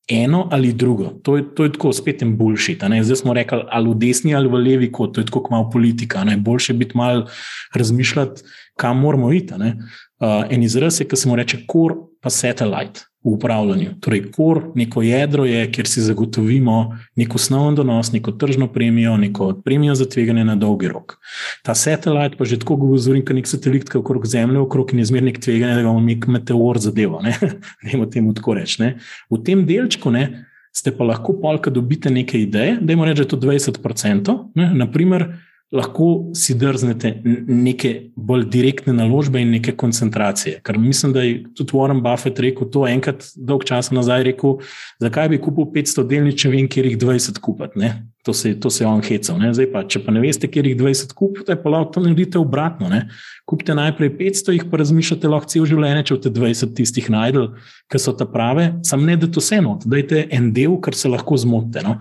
Eno 0.07 0.45
ali 0.55 0.70
drugo, 0.70 1.19
to 1.27 1.35
je, 1.35 1.43
to 1.51 1.65
je 1.66 1.73
tako 1.74 1.91
spet 1.91 2.20
en 2.23 2.37
boljši. 2.39 2.77
Zdaj 2.78 3.16
smo 3.19 3.35
rekli, 3.35 3.59
ali 3.66 3.91
v 3.91 3.97
desni 3.99 4.37
ali 4.39 4.47
v 4.47 4.61
levi, 4.62 4.87
kot 4.95 5.16
to 5.16 5.24
je 5.24 5.27
tako 5.27 5.51
malo 5.51 5.66
politika. 5.66 6.23
Ne? 6.23 6.37
Boljše 6.39 6.77
biti 6.78 6.95
malo 6.95 7.27
razmišljati, 7.74 8.47
kam 8.78 9.03
moramo 9.03 9.33
iti. 9.35 9.51
Uh, 9.51 10.47
en 10.47 10.62
izraz 10.62 11.01
je, 11.03 11.09
ki 11.11 11.19
se 11.19 11.27
mu 11.27 11.35
reče 11.35 11.59
core 11.66 11.99
pa 12.23 12.31
satellite 12.31 13.03
v 13.27 13.32
upravljanju. 13.35 13.90
Torej, 14.01 14.23
core, 14.36 14.61
neko 14.74 15.03
jedro 15.03 15.44
je, 15.44 15.65
kjer 15.73 15.89
si 15.90 16.03
zagotovimo 16.07 16.77
nek 17.19 17.35
osnoven 17.35 17.74
donos, 17.74 18.12
neko 18.12 18.32
tržno 18.32 18.69
premijo, 18.73 19.16
neko 19.16 19.53
premijo 19.65 19.94
za 19.94 20.07
tveganje 20.09 20.44
na 20.44 20.55
dolgi 20.57 20.89
rok. 20.89 21.16
Ta 21.62 21.74
satellite 21.74 22.39
pa 22.39 22.44
že 22.44 22.59
tako 22.62 22.77
govori, 22.77 23.24
kot 23.24 23.35
nek 23.36 23.51
satelit, 23.51 23.89
ki 23.90 23.98
je 23.98 24.01
okrog 24.01 24.27
Zemlje, 24.27 24.59
okrog 24.62 24.93
in 24.93 25.03
je 25.03 25.09
zmernik 25.11 25.40
tveganja, 25.43 25.74
da 25.74 25.82
ga 25.82 25.89
bomo 25.90 26.07
nek 26.07 26.27
meteor 26.27 26.78
zadeva. 26.78 27.23
Ne 27.23 27.35
vemo 27.86 28.07
temu 28.07 28.35
tako 28.35 28.55
reči. 28.55 28.82
Ne? 28.82 28.93
V 29.31 29.43
tem 29.43 29.66
delčku 29.66 30.11
ne, 30.15 30.47
ste 30.77 30.93
pa 30.93 31.05
lahko 31.09 31.35
polka 31.40 31.70
dobite 31.70 32.11
neke 32.12 32.39
ideje, 32.40 32.78
da 32.81 32.93
jim 32.93 33.03
reče, 33.03 33.24
da 33.24 33.27
je 33.27 33.28
to 33.28 33.36
20%. 33.81 34.39
Ne? 34.55 34.70
Naprimer, 34.74 35.27
lahko 35.75 36.31
si 36.35 36.55
drznete 36.55 37.11
neke 37.47 37.93
bolj 38.17 38.47
direktne 38.51 38.93
naložbe 38.95 39.41
in 39.43 39.51
neke 39.51 39.75
koncentracije. 39.77 40.61
Ker 40.63 40.79
mislim, 40.79 41.13
da 41.13 41.23
je 41.23 41.41
tudi 41.59 41.75
Warren 41.75 42.03
Buffett 42.05 42.39
rekel 42.41 42.71
to 42.71 42.87
enkrat, 42.87 43.27
dolg 43.37 43.67
časa 43.67 43.95
nazaj, 43.95 44.23
rekel, 44.31 44.61
zakaj 45.03 45.33
bi 45.33 45.41
kupil 45.43 45.67
500 45.75 46.07
delnic, 46.07 46.39
če 46.43 46.53
vem, 46.55 46.69
kjer 46.71 46.91
jih 46.93 46.99
20 47.03 47.43
kupiti. 47.43 47.91
To 48.27 48.32
se, 48.35 48.57
to 48.61 48.70
se 48.70 48.82
je 48.82 48.89
on 48.89 49.03
hecal. 49.07 49.39
Zdaj 49.55 49.69
pa, 49.70 49.85
če 49.86 50.01
pa 50.03 50.11
ne 50.11 50.19
veste, 50.19 50.48
kjer 50.51 50.66
jih 50.66 50.74
20 50.81 51.12
kupite, 51.15 51.55
pa 51.62 51.70
lahko 51.70 51.93
to 51.94 52.01
naredite 52.03 52.40
obratno. 52.40 52.89
Ne? 52.90 53.05
Kupite 53.47 53.77
najprej 53.78 54.11
500, 54.19 54.55
jih 54.57 54.65
pa 54.66 54.81
razmišljate 54.81 55.31
lahko 55.31 55.47
cel 55.53 55.69
življenje, 55.70 56.03
če 56.09 56.16
boste 56.16 56.32
20 56.35 56.73
tistih 56.74 57.07
najdel, 57.15 57.53
ki 57.86 58.01
so 58.03 58.16
ta 58.19 58.27
prave, 58.27 58.73
sam 58.86 59.05
ne 59.07 59.15
da 59.20 59.31
to 59.31 59.39
vse 59.39 59.61
not, 59.62 59.86
dajte 59.86 60.24
en 60.35 60.48
del, 60.57 60.74
kar 60.82 60.98
se 60.98 61.12
lahko 61.12 61.39
zmotite. 61.39 61.85
No? 61.86 62.01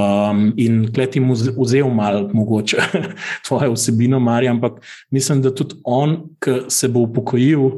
Um, 0.00 0.46
in 0.56 0.86
kleti 0.96 1.20
mu 1.20 1.36
vzel 1.36 1.92
malo, 1.92 2.24
mogoče, 2.32 2.80
tvojo 3.48 3.76
vsebino, 3.76 4.20
Marija, 4.20 4.56
ampak 4.56 4.80
mislim, 5.12 5.44
da 5.44 5.52
tudi 5.52 5.76
on, 5.84 6.22
ki 6.40 6.62
se 6.72 6.88
bo 6.88 7.04
upokojil, 7.04 7.68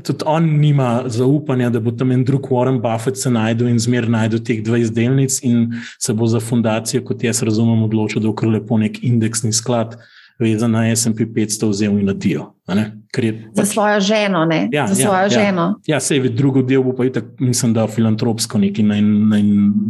tudi 0.00 0.24
on 0.26 0.44
nima 0.60 1.02
zaupanja, 1.06 1.70
da 1.70 1.80
bo 1.80 1.90
tam 1.90 2.12
en 2.12 2.24
drug 2.24 2.48
Warren 2.50 2.80
Buffett 2.80 3.18
se 3.18 3.30
najdel 3.30 3.68
in 3.68 3.78
zmer 3.78 4.08
najdel 4.08 4.40
teh 4.40 4.62
20 4.64 4.94
delnic 4.96 5.38
in 5.44 5.74
se 5.98 6.14
bo 6.14 6.26
za 6.26 6.40
fundacijo, 6.40 7.04
kot 7.04 7.24
jaz 7.24 7.42
razumem, 7.42 7.82
odločil, 7.82 8.22
da 8.22 8.30
bo 8.30 8.34
kar 8.34 8.48
lepo 8.48 8.78
nek 8.80 9.02
indeksni 9.04 9.52
sklad. 9.52 9.98
Vezan 10.42 10.72
na 10.74 10.88
SP 10.96 11.28
500 11.28 11.68
vzel 11.70 11.98
in 12.00 12.08
nadijo. 12.08 12.48
Pač, 12.66 13.34
za 13.52 13.64
svojo 13.68 14.00
ženo, 14.00 14.44
ne? 14.48 14.68
Ja, 14.72 14.86
za 14.86 14.94
svojo 14.94 15.28
ja, 15.28 15.28
ženo. 15.28 15.66
Ja, 15.86 15.96
ja 15.96 16.00
se 16.00 16.16
je 16.16 16.30
drugo 16.32 16.62
del, 16.62 16.82
pa 16.96 17.04
je 17.04 17.12
tako, 17.12 17.44
mislim, 17.44 17.74
da 17.76 17.86
filantropsko 17.86 18.58
neki 18.58 18.82
naj, 18.82 19.02
naj, 19.02 19.42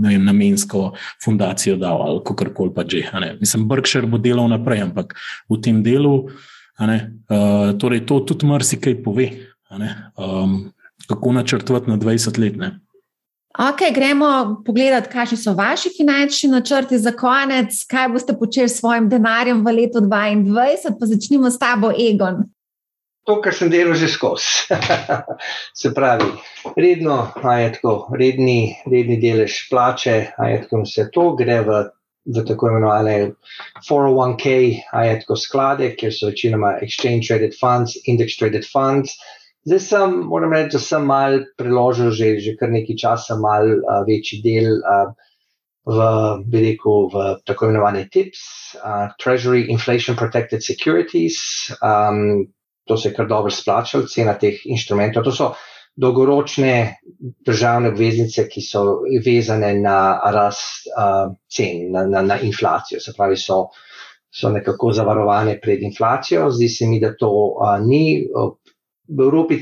naj, 0.02 0.18
namensko 0.18 0.90
fundacijo 1.24 1.76
dal 1.76 2.02
ali 2.02 2.20
kako 2.24 2.50
koli 2.54 2.74
pa 2.74 2.84
že. 2.88 3.06
Mislim, 3.40 3.68
Berkshire 3.68 4.06
bo 4.06 4.18
delal 4.18 4.50
naprej, 4.50 4.82
ampak 4.82 5.14
v 5.48 5.60
tem 5.62 5.82
delu, 5.82 6.28
ne, 6.80 6.98
uh, 7.30 7.78
torej 7.78 8.04
to 8.06 8.20
tudi 8.20 8.46
marsikaj 8.46 8.98
pove 9.04 9.30
um, 10.16 10.72
kako 11.06 11.32
načrtovati 11.32 11.90
na 11.90 11.96
20 11.96 12.38
let. 12.38 12.56
Ne? 12.56 12.80
Ok, 13.58 13.94
gremo 13.94 14.62
pogledati, 14.66 15.10
kakšni 15.12 15.36
so 15.36 15.52
vaši 15.52 15.90
finančni 15.96 16.48
načrti 16.50 16.98
za 16.98 17.12
konec, 17.12 17.84
kaj 17.84 18.08
boste 18.08 18.32
počeli 18.38 18.68
s 18.68 18.78
svojim 18.80 19.08
denarjem 19.08 19.60
v 19.66 19.74
letu 19.76 20.00
2022, 20.00 20.96
pa 21.00 21.06
začnimo 21.06 21.50
s 21.50 21.58
tabo, 21.58 21.90
Egon. 21.92 22.44
To, 23.28 23.36
kar 23.44 23.54
sem 23.54 23.70
delal 23.70 23.94
že 23.94 24.08
skozi. 24.08 24.72
Se 25.80 25.92
pravi, 25.94 26.30
redno, 26.76 27.28
tako, 27.36 28.08
redni, 28.18 28.72
redni 28.88 29.20
delež 29.20 29.68
plače, 29.70 30.32
tako, 30.38 30.82
vse 30.86 31.10
to 31.12 31.28
gre 31.36 31.60
v, 31.68 31.84
v 32.32 32.46
tako 32.48 32.72
imenovane 32.72 33.34
401k, 33.84 34.56
tako, 35.20 35.36
sklade, 35.36 35.92
kjer 36.00 36.16
so 36.16 36.32
večinoma 36.32 36.78
exchange 36.80 37.28
traded 37.28 37.52
funds, 37.60 38.00
index 38.08 38.40
traded 38.40 38.64
funds. 38.64 39.12
Zdaj 39.66 39.80
sem, 39.80 40.14
moram 40.26 40.52
reči, 40.52 40.74
da 40.74 40.80
sem 40.82 41.04
mal 41.06 41.44
preložil 41.58 42.10
že, 42.10 42.38
že 42.42 42.56
kar 42.58 42.72
nekaj 42.72 42.96
časa, 42.98 43.38
mal 43.38 43.68
uh, 43.78 44.02
večji 44.08 44.42
del. 44.42 44.80
Uh, 44.82 45.12
v, 45.82 45.98
rekel, 46.52 47.10
v 47.10 47.42
tako 47.44 47.66
imenovane 47.66 48.06
TIPS, 48.06 48.74
uh, 48.78 49.10
Treasury 49.18 49.66
Inflation 49.68 50.16
Protected 50.16 50.62
Securities. 50.62 51.70
Um, 51.82 52.46
to 52.86 52.96
se 52.96 53.08
je 53.08 53.14
kar 53.14 53.26
dobro 53.26 53.50
splačalo, 53.50 54.06
cena 54.06 54.34
teh 54.38 54.62
inštrumentov. 54.66 55.24
To 55.24 55.32
so 55.32 55.54
dolgoročne 55.94 57.02
državne 57.46 57.92
obveznice, 57.92 58.46
ki 58.48 58.62
so 58.62 59.02
vezane 59.24 59.74
na 59.78 60.20
rast 60.32 60.88
uh, 60.94 61.34
cen, 61.50 61.90
na, 61.92 62.06
na, 62.06 62.22
na 62.22 62.38
inflacijo. 62.40 63.00
Se 63.00 63.12
pravi, 63.16 63.36
so, 63.36 63.66
so 64.30 64.50
nekako 64.50 64.92
zavarovane 64.92 65.58
pred 65.60 65.82
inflacijo. 65.82 66.50
Zdi 66.50 66.68
se 66.68 66.86
mi, 66.86 67.00
da 67.00 67.14
to 67.18 67.30
uh, 67.30 67.78
ni. 67.82 68.22
V 69.12 69.24
Evropi, 69.24 69.60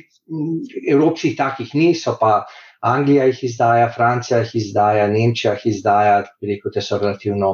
Evropskih 0.89 1.37
takih 1.37 1.75
ni, 1.75 1.95
so 1.95 2.17
pa 2.21 2.45
Anglija 2.81 3.27
jih 3.29 3.43
izdaja, 3.45 3.91
Francija 3.93 4.39
jih 4.41 4.55
izdaja, 4.55 5.09
Nemčija 5.09 5.53
jih 5.59 5.67
izdaja, 5.75 6.23
rekel, 6.41 6.73
da 6.75 6.83
so 6.85 6.99
relativno 6.99 7.51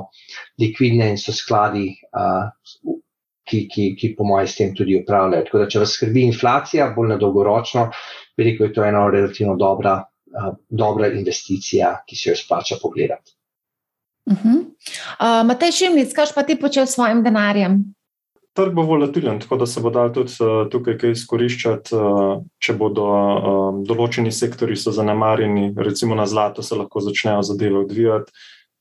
likvidne 0.60 1.08
in 1.10 1.18
so 1.18 1.34
skladi, 1.34 1.88
uh, 2.14 2.94
ki, 3.46 3.64
ki, 3.70 3.88
ki 3.98 4.12
po 4.18 4.26
mojem 4.26 4.50
s 4.50 4.58
tem 4.58 4.74
tudi 4.74 4.98
upravljajo. 5.00 5.46
Tako 5.48 5.62
da, 5.62 5.70
če 5.70 5.82
vas 5.82 5.96
skrbi 5.98 6.26
inflacija, 6.26 6.92
bolj 6.94 7.14
na 7.14 7.18
dolgoročno, 7.22 7.88
rekel, 8.38 8.68
je 8.68 8.76
to 8.76 8.86
ena 8.86 9.02
relativno 9.10 9.56
dobra, 9.58 9.96
uh, 10.36 10.52
dobra 10.68 11.10
investicija, 11.10 11.96
ki 12.06 12.18
se 12.18 12.30
jo 12.30 12.38
splača 12.38 12.78
pogledati. 12.82 13.34
Uh 14.26 14.38
-huh. 14.44 14.62
uh, 14.62 15.46
Matej 15.46 15.72
Šimlic, 15.72 16.14
kaj 16.14 16.34
pa 16.34 16.42
ti 16.42 16.56
počel 16.60 16.86
s 16.86 16.94
svojim 16.94 17.22
denarjem? 17.22 17.95
Trg 18.56 18.74
bo 18.74 18.82
volatilen, 18.88 19.40
tako 19.40 19.58
da 19.60 19.66
se 19.66 19.80
bo 19.84 19.90
dal 19.94 20.12
tudi 20.14 20.32
uh, 20.40 20.66
tukaj 20.72 20.98
kaj 21.00 21.14
izkoriščati, 21.14 21.96
uh, 21.96 22.42
če 22.58 22.76
bodo 22.80 23.06
uh, 23.06 23.80
določeni 23.86 24.32
sektori 24.32 24.76
zanemarjeni, 24.76 25.72
recimo 25.76 26.16
na 26.18 26.26
zlato 26.26 26.62
se 26.62 26.78
lahko 26.78 27.04
začnejo 27.04 27.42
zadeve 27.46 27.82
odvijati, 27.84 28.32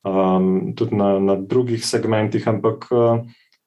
um, 0.08 0.74
tudi 0.78 0.96
na, 0.96 1.16
na 1.20 1.36
drugih 1.36 1.86
segmentih, 1.86 2.48
ampak 2.48 2.88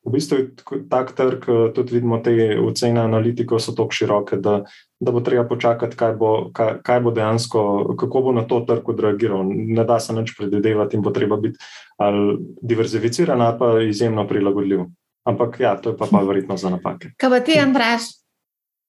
v 0.09 0.13
bistvu 0.15 0.37
je 0.39 0.45
tak 0.89 1.13
trg, 1.13 1.45
tudi 1.75 1.99
vidimo 1.99 2.19
te 2.25 2.33
ocene 2.61 3.01
analitikov 3.03 3.61
so 3.61 3.75
tako 3.77 3.93
široke, 3.93 4.39
da, 4.41 4.63
da 5.01 5.13
bo 5.13 5.21
treba 5.21 5.45
počakati, 5.49 5.97
kaj 5.97 6.15
bo, 6.17 6.31
kaj, 6.55 6.79
kaj 6.87 7.03
bo 7.05 7.13
dejansko, 7.15 7.63
kako 8.01 8.23
bo 8.29 8.33
na 8.33 8.47
to 8.49 8.63
trg 8.69 8.89
odreagiral. 8.89 9.45
Ne 9.45 9.85
da 9.85 10.01
se 10.01 10.17
nič 10.17 10.33
predvidevati 10.39 10.97
in 10.97 11.05
bo 11.05 11.13
treba 11.13 11.37
biti 11.37 11.59
ali 11.99 12.39
diverzificiran 12.63 13.43
ali 13.43 13.59
pa 13.59 13.75
izjemno 13.83 14.27
prilagodljiv. 14.29 14.87
Ampak 15.29 15.61
ja, 15.61 15.77
to 15.77 15.93
je 15.93 15.99
pa, 15.99 16.09
pa 16.11 16.23
verjetno 16.25 16.57
za 16.57 16.73
napake. 16.73 17.13
Kaj 17.21 17.31
pa 17.31 17.41
ti, 17.45 17.59
Andraš? 17.61 18.09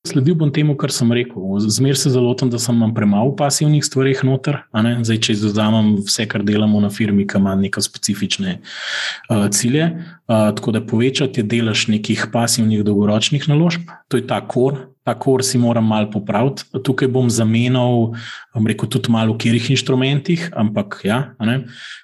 Sledil 0.07 0.37
bom 0.39 0.47
temu, 0.47 0.77
kar 0.79 0.93
sem 0.95 1.09
rekel. 1.11 1.43
Zmer 1.67 1.97
se 1.99 2.07
zalotam, 2.13 2.47
da 2.47 2.55
sem 2.61 2.77
imel 2.77 2.93
premalo 2.95 3.33
pasivnih 3.35 3.83
stvari 3.83 4.13
noter. 4.23 4.61
Zdaj, 4.71 5.19
če 5.19 5.33
izdamem 5.35 5.97
vse, 6.07 6.23
kar 6.31 6.45
delamo 6.47 6.79
na 6.79 6.87
firmi, 6.89 7.25
ki 7.27 7.35
ima 7.41 7.57
neke 7.59 7.83
specifične 7.83 8.61
uh, 8.61 9.49
cilje. 9.51 9.89
Uh, 10.23 10.55
tako 10.55 10.71
da 10.71 10.81
povečati 10.85 11.43
je 11.43 11.49
delež 11.51 11.89
nekih 11.91 12.29
pasivnih 12.31 12.85
dolgoročnih 12.87 13.49
naložb, 13.51 13.91
to 14.07 14.17
je 14.17 14.23
ta 14.27 14.39
kor, 14.39 14.87
ta 15.09 15.15
kor 15.17 15.41
si 15.43 15.57
moram 15.57 15.87
malo 15.89 16.11
popraviti. 16.11 16.67
Tukaj 16.85 17.09
bom 17.09 17.29
zamenjal, 17.29 18.13
rekel 18.53 18.89
tudi 18.89 19.09
malo 19.09 19.33
v 19.33 19.41
kjerih 19.41 19.71
inštrumentih, 19.73 20.51
ampak 20.53 21.01
ja. 21.03 21.33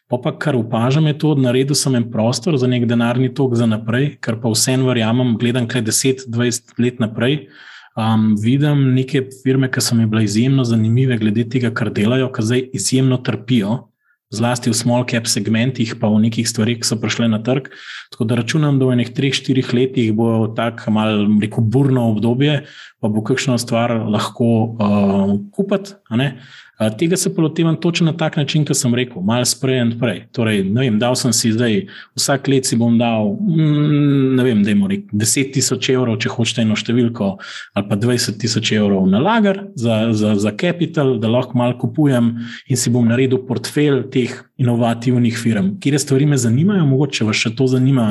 Pa, 0.10 0.18
pa 0.18 0.34
kar 0.34 0.57
opažam, 0.57 1.06
je 1.06 1.18
to, 1.22 1.36
da 1.38 1.49
naredil 1.49 1.77
sem 1.77 1.94
en 1.99 2.10
prostor 2.10 2.57
za 2.57 2.69
nek 2.69 2.88
denarni 2.90 3.30
tok 3.30 3.53
za 3.60 3.69
naprej, 3.69 4.15
kar 4.26 4.40
pa 4.41 4.49
vsem 4.49 4.86
verjamem, 4.88 5.36
gledam 5.38 5.69
kaj 5.69 5.86
10-20 5.86 6.77
let 6.82 7.02
naprej. 7.03 7.45
Um, 7.95 8.34
vidim 8.41 8.90
neke 8.95 9.22
firme, 9.44 9.69
ki 9.72 9.80
so 9.80 9.95
mi 9.95 10.10
bile 10.10 10.26
izjemno 10.26 10.65
zanimive, 10.68 11.15
glede 11.22 11.45
tega, 11.48 11.72
kar 11.72 11.94
delajo, 11.94 12.27
ki 12.34 12.44
zdaj 12.44 12.64
izjemno 12.76 13.22
trpijo, 13.23 13.86
zlasti 14.34 14.72
v 14.72 14.78
small 14.78 15.06
cap 15.06 15.28
segmentih, 15.30 15.96
pa 16.00 16.10
v 16.10 16.26
nekih 16.26 16.48
stvarih, 16.48 16.80
ki 16.82 16.88
so 16.88 16.98
prišle 17.00 17.30
na 17.30 17.40
trg. 17.44 17.70
Tako 18.14 18.28
da 18.30 18.40
računam, 18.40 18.80
da 18.80 18.90
v 18.90 18.98
enih 18.98 19.12
3-4 19.14 19.74
letih 19.76 20.14
bo 20.16 20.48
tako 20.58 20.96
malo, 20.96 21.28
rekel, 21.42 21.62
burno 21.62 22.10
obdobje, 22.14 22.66
pa 23.02 23.12
bo 23.12 23.24
kakšno 23.26 23.58
stvar 23.62 23.94
lahko 24.10 24.50
uh, 24.76 25.36
kupiti. 25.54 25.98
Tega 26.98 27.18
se 27.18 27.32
lotevam 27.38 27.76
točno 27.76 28.06
na 28.06 28.18
tak 28.18 28.36
način, 28.38 28.66
kot 28.66 28.78
sem 28.78 28.96
rekel, 28.96 29.22
malo 29.22 29.46
sprej 29.46 29.80
in 29.82 29.94
prej. 30.00 30.26
Torej, 30.36 30.64
ne 30.64 30.82
vem, 30.82 30.98
dal 31.00 31.16
sem 31.16 31.34
si 31.34 31.54
zdaj, 31.56 31.86
vsak 32.20 32.50
let 32.52 32.68
si 32.68 32.76
bom 32.76 32.98
dal, 33.00 33.32
mm, 33.40 34.36
ne 34.36 34.44
vem, 34.44 34.64
da 34.64 34.72
imamo 34.72 34.90
10 34.92 35.54
tisoč 35.56 35.90
evrov, 35.94 36.18
če 36.20 36.34
hočete 36.34 36.66
eno 36.66 36.76
številko, 36.76 37.30
ali 37.80 37.88
pa 37.88 37.96
20 37.96 38.40
tisoč 38.42 38.74
evrov 38.76 39.08
na 39.08 39.22
lagar 39.24 39.62
za, 39.76 40.12
za, 40.12 40.34
za 40.36 40.52
capital, 40.52 41.16
da 41.20 41.32
lahko 41.32 41.56
malo 41.58 41.78
kupujem 41.80 42.34
in 42.68 42.78
si 42.78 42.92
bom 42.92 43.08
naredil 43.08 43.46
portfelj 43.48 44.04
teh 44.12 44.36
inovativnih 44.60 45.36
firm. 45.40 45.74
Kje 45.80 46.00
stvari 46.00 46.28
me 46.28 46.38
zanimajo, 46.40 46.86
mogoče 46.88 47.28
vas 47.28 47.40
še 47.40 47.54
to 47.56 47.68
zanima. 47.72 48.06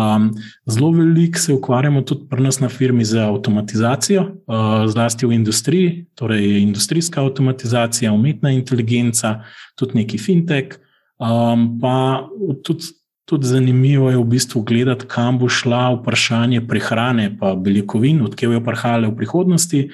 Um, 0.00 0.30
zelo 0.68 0.90
veliko 0.96 1.40
se 1.40 1.52
ukvarjamo 1.52 2.02
tudi 2.04 2.28
pri 2.28 2.42
nas 2.44 2.60
na 2.60 2.68
firmi 2.68 3.04
za 3.04 3.28
avtomatizacijo, 3.28 4.24
uh, 4.24 4.84
zlasti 4.92 5.26
v 5.26 5.36
industriji, 5.36 5.92
torej 6.16 6.60
industrijska 6.62 7.22
avtomatizacija, 7.24 7.73
umetna 8.12 8.50
inteligenca, 8.50 9.44
tudi 9.76 9.98
neki 10.02 10.18
fintech. 10.18 10.78
Um, 11.18 11.78
pa 11.80 12.26
tudi, 12.62 12.90
tudi 13.24 13.46
zanimivo 13.46 14.10
je 14.10 14.18
v 14.18 14.24
bistvu 14.24 14.62
gledati, 14.62 15.06
kam 15.08 15.38
bo 15.38 15.48
šla 15.48 15.94
vprašanje 15.94 16.66
prehrane, 16.68 17.30
pa 17.38 17.54
beljakovin, 17.54 18.22
odkje 18.22 18.48
bojo 18.48 18.64
prihajale 18.64 19.08
v 19.08 19.16
prihodnosti. 19.16 19.88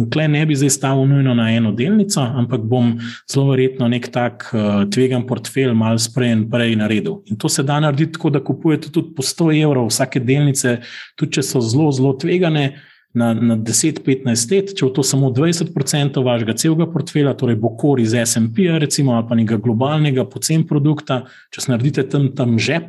In 0.00 0.08
klej 0.10 0.28
ne 0.32 0.40
bi 0.48 0.56
zdaj 0.56 0.70
stavil 0.72 1.04
nujno 1.04 1.34
na 1.36 1.50
eno 1.52 1.72
delnico, 1.76 2.22
ampak 2.24 2.62
bom 2.64 2.94
zelo 3.28 3.50
verjetno 3.50 3.88
nek 3.92 4.08
tak 4.08 4.46
uh, 4.54 4.86
tvegan 4.88 5.26
portfelj 5.28 5.74
malo 5.76 6.00
sprej 6.00 6.32
in 6.32 6.46
prej 6.50 6.78
naredil. 6.80 7.20
In 7.28 7.36
to 7.36 7.48
se 7.52 7.62
da 7.62 7.76
narediti 7.80 8.16
tako, 8.16 8.30
da 8.32 8.40
kupujete 8.40 8.88
tudi 8.88 9.12
po 9.12 9.22
100 9.22 9.52
evrov 9.60 9.90
vsake 9.92 10.24
delnice, 10.24 10.78
tudi 11.16 11.36
če 11.36 11.44
so 11.44 11.60
zelo, 11.60 11.92
zelo 11.92 12.14
tvegane. 12.16 12.72
Na, 13.12 13.34
na 13.36 13.58
10-15 13.60 14.52
let, 14.54 14.70
če 14.72 14.86
je 14.86 14.92
to 14.96 15.02
samo 15.04 15.28
20% 15.36 16.22
vašega 16.24 16.54
celega 16.56 16.86
portfelja, 16.88 17.34
torej 17.36 17.58
bo 17.60 17.74
kor 17.76 18.00
iz 18.00 18.14
SP, 18.16 18.70
recimo, 18.80 19.18
ali 19.18 19.26
pa 19.28 19.36
nekega 19.36 19.60
globalnega 19.60 20.24
pocen 20.24 20.64
produkta, 20.64 21.26
če 21.52 21.66
naredite 21.68 22.06
tam, 22.08 22.30
tam 22.32 22.56
žep, 22.56 22.86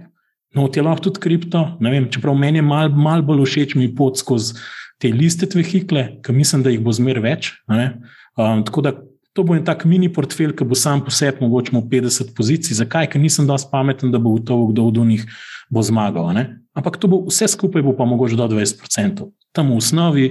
no, 0.56 0.70
ti 0.72 0.80
lahko 0.80 1.10
tudi 1.10 1.20
kripto. 1.26 1.66
Vem, 1.84 2.08
čeprav 2.08 2.40
meni 2.40 2.62
je 2.62 2.68
malo 2.70 2.96
mal 2.96 3.26
bolj 3.26 3.44
všeč 3.50 3.76
mi 3.76 3.90
pot 3.92 4.22
skozi 4.22 4.56
te 5.04 5.12
liste 5.12 5.50
tvehikle, 5.50 6.06
ki 6.24 6.32
mislim, 6.32 6.64
da 6.64 6.72
jih 6.72 6.80
bo 6.84 6.94
zmer 6.96 7.20
več. 7.24 7.52
Um, 7.68 8.64
tako 8.64 8.86
da 8.86 8.94
to 9.34 9.44
bo 9.44 9.58
en 9.58 9.66
tak 9.66 9.84
mini 9.90 10.08
portfelj, 10.14 10.54
ki 10.56 10.68
bo 10.70 10.78
sam 10.78 11.02
po 11.04 11.12
sebi 11.12 11.44
mogoče 11.44 11.74
50 11.76 12.36
pozicij. 12.38 12.78
Zakaj? 12.80 13.10
Ker 13.12 13.22
nisem 13.22 13.50
dovolj 13.50 13.68
pameten, 13.72 14.14
da 14.14 14.22
bo 14.22 14.38
v 14.38 14.46
to, 14.46 14.60
kdo 14.72 14.88
od 14.92 15.02
njih 15.04 15.26
bo 15.74 15.84
zmagal. 15.84 16.32
Ampak 16.74 16.98
to 16.98 17.08
bo 17.08 17.22
vse 17.28 17.48
skupaj, 17.48 17.82
bo 17.86 17.94
pa 17.98 18.06
mogoče 18.06 18.36
do 18.36 18.48
20%. 18.50 19.30
Tam 19.54 19.72
v 19.72 19.78
osnovi 19.78 20.28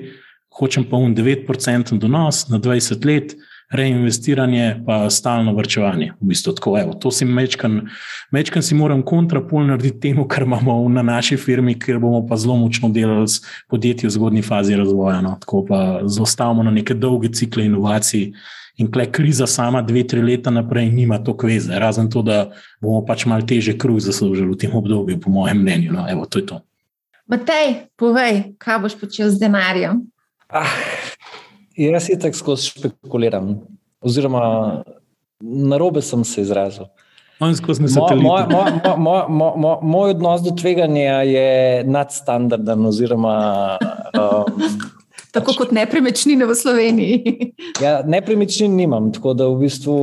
hočem 0.53 0.85
pa 0.85 0.97
un 0.97 1.15
9% 1.15 1.99
donos 1.99 2.49
na 2.49 2.59
20 2.59 3.07
let 3.07 3.35
reinvestiranje, 3.73 4.83
pa 4.87 5.11
stalno 5.11 5.55
vrčevanje. 5.57 6.13
V 6.21 6.29
bistvu 6.29 6.53
tako, 6.53 6.75
evo, 6.79 6.93
to 6.93 7.11
si 7.11 7.25
mečkan, 7.25 7.89
mečkan 8.31 8.63
si 8.63 8.77
moram 8.77 9.01
kontrapol 9.03 9.65
narediti 9.65 10.01
temu, 10.01 10.27
kar 10.29 10.45
imamo 10.45 10.77
na 10.93 11.03
naši 11.03 11.39
firmi, 11.41 11.79
ker 11.81 11.99
bomo 11.99 12.21
pa 12.29 12.37
zelo 12.37 12.59
močno 12.61 12.91
delali 12.93 13.29
s 13.29 13.41
podjetji 13.73 14.11
v 14.11 14.13
zgodni 14.13 14.43
fazi 14.43 14.77
razvoja. 14.77 15.23
No. 15.25 15.39
Tako 15.41 15.65
pa 15.69 16.01
zostavimo 16.05 16.63
na 16.63 16.71
neke 16.71 16.95
dolge 16.95 17.33
cikle 17.33 17.65
inovacij. 17.65 18.35
In 18.81 18.89
klej 18.93 19.11
kriza 19.13 19.47
sama 19.47 19.83
dve, 19.83 20.07
tri 20.09 20.23
leta 20.25 20.51
naprej 20.51 20.89
nima 20.93 21.19
to 21.21 21.37
kveze, 21.37 21.77
razen 21.79 22.09
to, 22.11 22.23
da 22.25 22.53
bomo 22.81 23.03
pač 23.05 23.27
malo 23.29 23.45
teže 23.47 23.77
kruh 23.79 24.01
zaslužili 24.01 24.49
v 24.49 24.59
tem 24.59 24.73
obdobju, 24.75 25.21
po 25.21 25.31
mojem 25.31 25.61
mnenju. 25.61 25.93
No, 25.93 26.07
evo, 26.09 26.25
to 26.25 26.41
je 26.41 26.47
to. 26.47 26.61
Matej, 27.29 27.93
povej, 28.01 28.57
kaj 28.59 28.81
boš 28.83 28.97
počel 28.99 29.29
z 29.31 29.45
denarjem? 29.45 30.03
Ah, 30.49 30.73
Jaz 31.77 32.05
si 32.05 32.19
tako 32.19 32.37
skozi 32.37 32.69
špekuliram, 32.69 33.55
oziroma 34.01 34.83
na 35.41 35.77
robe 35.77 36.03
sem 36.03 36.25
se 36.25 36.41
izrazil. 36.41 36.85
Moj, 37.41 37.55
moj, 38.23 38.45
moj, 38.51 38.73
moj, 38.99 39.25
moj, 39.57 39.79
moj 39.83 40.11
odnos 40.11 40.43
do 40.43 40.51
tveganja 40.55 41.23
je 41.27 41.85
nadstandarden. 41.85 42.87
Oziroma, 42.87 43.79
um, 44.21 44.61
tako 45.33 45.55
kot 45.57 45.73
nepremičnine 45.73 46.47
v 46.47 46.55
Sloveniji. 46.55 47.19
ja, 47.85 48.01
nepremičnin 48.07 48.77
nimam. 48.77 49.11
Tako 49.13 49.35
da 49.35 49.49
v 49.49 49.65
bistvu. 49.65 49.97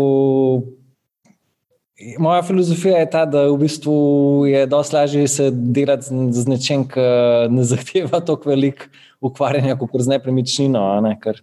Moja 2.19 2.41
filozofija 2.47 3.01
je 3.01 3.09
ta, 3.11 3.25
da 3.27 3.43
v 3.51 3.57
bistvu 3.59 3.95
je 4.47 4.63
dosti 4.71 4.95
lažje 4.95 5.27
se 5.27 5.49
delati 5.51 6.07
z 6.31 6.47
nečem, 6.47 6.85
ki 6.87 7.05
ne 7.51 7.65
zahteva 7.67 8.21
tako 8.23 8.53
veliko 8.53 8.87
ukvarjanja 9.21 9.75
kot 9.77 9.99
z 9.99 10.15
nepremičnino. 10.15 10.83
Ne? 11.03 11.17
Ker, 11.19 11.41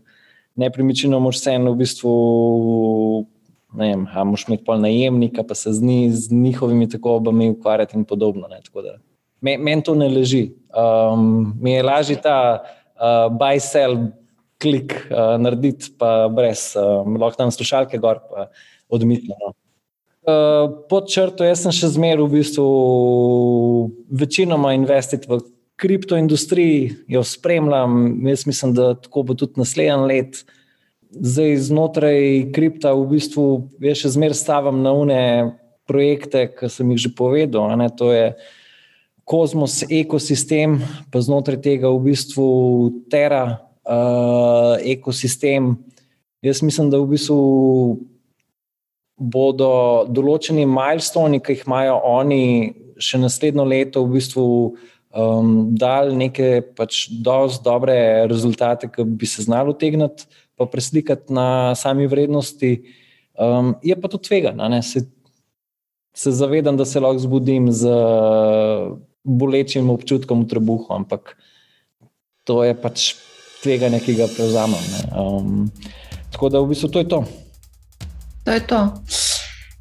nepremičnino, 0.57 1.21
moš 1.21 1.45
se 1.45 1.57
eno 1.59 1.75
v 1.77 1.85
bistvu. 1.85 2.13
Ne 3.77 3.91
vem, 3.93 4.07
a 4.09 4.25
moš 4.25 4.47
imeti 4.49 4.65
pol 4.65 4.81
najemnika, 4.81 5.45
pa 5.45 5.55
se 5.55 5.75
z, 5.77 5.85
ni, 5.85 5.99
z 6.09 6.33
njihovimi 6.33 6.89
tako 6.89 7.19
obami 7.21 7.51
ukvarjati 7.53 7.99
in 7.99 8.07
podobno. 8.09 8.49
Meni 9.45 9.63
men 9.63 9.83
to 9.85 9.95
ne 9.95 10.09
leži. 10.09 10.55
Um, 10.73 11.53
mi 11.61 11.75
je 11.75 11.83
lažje 11.83 12.17
ta 12.23 12.65
uh, 12.97 13.29
buy, 13.33 13.61
sell, 13.63 14.09
klik 14.63 14.95
uh, 15.11 15.37
narediti, 15.41 15.93
pa 16.01 16.29
brez, 16.33 16.71
um, 16.81 17.19
lahko 17.21 17.43
tam 17.43 17.53
slušalke 17.53 18.01
gor, 18.01 18.23
pa 18.31 18.49
odmitno. 18.89 19.37
No. 19.41 19.53
Uh, 20.27 20.73
pod 20.91 21.07
črto, 21.13 21.45
jaz 21.47 21.63
sem 21.63 21.75
še 21.75 21.93
zmeraj 21.95 22.25
v 22.25 22.33
bistvu 22.41 22.65
večinoma 24.11 24.73
investiral 24.75 25.39
v 25.39 25.45
kriptoindustriji, 25.77 26.97
jo 27.13 27.23
spremljam. 27.23 28.17
Jaz 28.27 28.47
mislim, 28.49 28.73
da 28.75 28.95
tako 28.99 29.23
bo 29.29 29.37
tudi 29.39 29.61
naslednji 29.61 30.09
let. 30.09 30.41
Zdaj 31.17 31.57
znotraj 31.69 32.51
kripta 32.57 32.91
v 32.97 33.07
bistvu 33.13 33.47
še 33.79 34.11
zmeraj 34.17 34.41
stavim 34.41 34.83
na 34.83 34.97
une 34.97 35.23
projekte, 35.87 36.49
ki 36.59 36.71
sem 36.73 36.91
jih 36.91 37.07
že 37.07 37.15
povedal. 37.15 37.71
To 38.01 38.11
je 38.11 38.33
kozmos, 39.27 39.81
ekosistem, 39.91 40.79
pa 41.11 41.19
znotraj 41.19 41.59
tega 41.59 41.91
v 41.91 42.13
bistvu 42.13 42.47
Terra, 43.11 43.59
uh, 43.83 44.79
ekosistem. 44.87 45.75
Jaz 46.47 46.63
mislim, 46.63 46.93
da 46.95 47.01
v 47.03 47.11
bistvu 47.17 47.39
bodo 49.19 50.07
določeni 50.13 50.67
milestoni, 50.69 51.41
ki 51.43 51.57
jih 51.57 51.65
imajo 51.67 51.97
oni 52.07 52.45
še 53.03 53.19
naslednjo 53.19 53.65
leto, 53.67 54.05
v 54.05 54.21
bistvu 54.21 54.47
um, 55.17 55.51
dali 55.75 56.15
neke 56.15 56.63
pač 56.77 57.07
dosti 57.11 57.65
dobre 57.67 57.97
rezultate, 58.31 58.87
ki 58.93 59.09
bi 59.09 59.27
se 59.27 59.43
znali 59.49 59.75
utegniti, 59.75 60.29
pa 60.57 60.69
preslikati 60.71 61.35
na 61.35 61.75
sami 61.75 62.07
vrednosti. 62.07 62.77
Um, 63.37 63.75
je 63.83 63.97
pa 63.99 64.09
to 64.09 64.23
tvegano. 64.23 64.71
Se, 64.87 65.03
se 66.15 66.31
zavedam, 66.33 66.79
da 66.79 66.87
se 66.89 67.03
lahko 67.03 67.27
zbudim 67.27 67.73
z 67.73 67.91
bolečim 69.27 69.91
občutkom 69.91 70.47
v 70.47 70.49
trebuhu, 70.49 70.87
ampak 70.95 71.35
to 72.47 72.63
je 72.63 72.75
pač 72.79 73.15
tveganje, 73.63 74.01
ki 74.07 74.15
ga 74.15 74.31
prevzamem. 74.31 74.87
Um, 75.11 75.67
tako 76.31 76.49
da 76.49 76.63
v 76.63 76.71
bistvu 76.71 76.89
to 76.95 76.99
je 77.03 77.09
to. 77.11 77.21
To 78.47 78.51
je 78.55 78.63
to. 78.63 78.81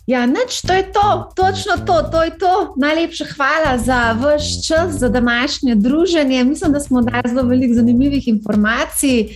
Ja, 0.06 0.26
nič, 0.26 0.62
to 0.62 0.74
je 0.74 0.86
to, 0.94 1.34
točno 1.34 1.82
to, 1.86 2.02
to 2.14 2.24
je 2.24 2.38
to. 2.38 2.74
Najlepša 2.78 3.26
hvala 3.34 3.78
za 3.78 4.14
vaš 4.14 4.68
čas, 4.68 5.02
za 5.02 5.10
današnje 5.10 5.76
druženje. 5.76 6.44
Mislim, 6.44 6.72
da 6.74 6.80
smo 6.80 7.02
dali 7.02 7.30
zelo 7.30 7.44
veliko 7.50 7.74
zanimivih 7.74 8.28
informacij. 8.28 9.30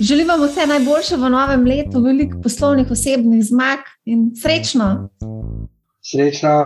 Želim 0.00 0.28
vam 0.28 0.44
vse 0.48 0.66
najboljše 0.66 1.16
v 1.16 1.28
novem 1.28 1.64
letu, 1.64 2.00
veliko 2.00 2.40
poslovnih, 2.42 2.90
osebnih 2.90 3.44
zmag 3.44 3.84
in 4.04 4.32
srečno. 4.36 5.08
Srečno. 6.00 6.64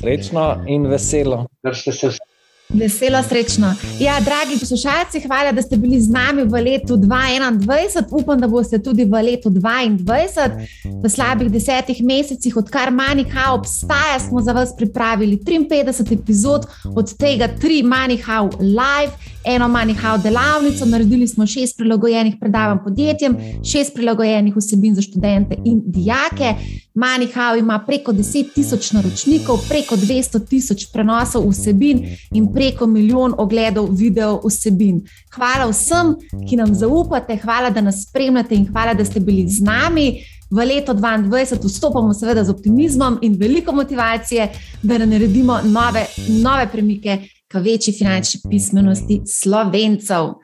Srečno 0.00 0.64
in 0.66 0.86
veselo. 0.86 1.46
Držite 1.62 1.92
se 1.92 2.08
vse. 2.08 2.32
Veselo, 2.74 3.22
srečno. 3.28 3.74
Ja, 4.00 4.20
dragi 4.20 4.60
poslušalci, 4.60 5.20
hvala, 5.26 5.52
da 5.52 5.62
ste 5.62 5.76
bili 5.76 6.00
z 6.00 6.08
nami 6.10 6.42
v 6.42 6.60
letu 6.64 6.96
2021. 6.96 8.04
Upam, 8.10 8.40
da 8.40 8.48
boste 8.48 8.78
tudi 8.82 9.04
v 9.04 9.22
letu 9.22 9.50
2022. 9.50 11.02
V 11.02 11.10
slabih 11.10 11.50
desetih 11.52 12.00
mesecih, 12.04 12.56
odkar 12.56 12.90
Manihau 12.90 13.58
obstaja, 13.58 14.20
smo 14.28 14.40
za 14.40 14.52
vas 14.52 14.72
pripravili 14.76 15.36
53 15.36 16.12
epizod, 16.12 16.64
od 16.96 17.12
tega 17.16 17.48
tri 17.60 17.82
Manihau 17.82 18.48
live, 18.60 19.12
eno 19.44 19.68
Manihau 19.68 20.16
delavnico, 20.18 20.86
naredili 20.86 21.28
smo 21.28 21.46
šest 21.46 21.76
prilagojenih 21.76 22.34
predavanj 22.40 22.78
podjetjem, 22.84 23.36
šest 23.64 23.94
prilagojenih 23.94 24.56
vsebin 24.56 24.94
za 24.94 25.02
študente 25.02 25.56
in 25.64 25.82
dijake. 25.84 26.54
Manihau 26.94 27.56
ima 27.56 27.78
preko 27.86 28.12
10 28.12 28.52
tisoč 28.54 28.90
naročnikov, 28.92 29.62
preko 29.68 29.96
200 29.96 30.42
tisoč 30.48 30.86
prenosov 30.92 31.48
vsebin 31.48 32.04
in 32.32 32.52
preko 32.52 32.86
milijon 32.86 33.34
ogledov 33.38 33.88
video 33.90 34.40
vsebin. 34.44 35.00
Hvala 35.34 35.70
vsem, 35.70 36.14
ki 36.48 36.56
nam 36.56 36.74
zaupate, 36.74 37.36
hvala, 37.42 37.70
da 37.70 37.80
nas 37.80 38.04
spremljate 38.08 38.54
in 38.54 38.68
hvala, 38.68 38.94
da 38.94 39.04
ste 39.04 39.20
bili 39.20 39.48
z 39.48 39.64
nami. 39.64 40.22
V 40.52 40.64
leto 40.68 40.92
2022 40.92 41.64
vstopamo 41.64 42.14
seveda 42.14 42.44
z 42.44 42.50
optimizmom 42.50 43.18
in 43.22 43.38
veliko 43.40 43.72
motivacije, 43.72 44.50
da 44.82 44.98
naredimo 44.98 45.60
nove, 45.64 46.06
nove 46.28 46.68
premike 46.72 47.18
k 47.48 47.60
večji 47.60 47.94
finančni 47.94 48.40
pismenosti 48.50 49.22
slovencev. 49.26 50.34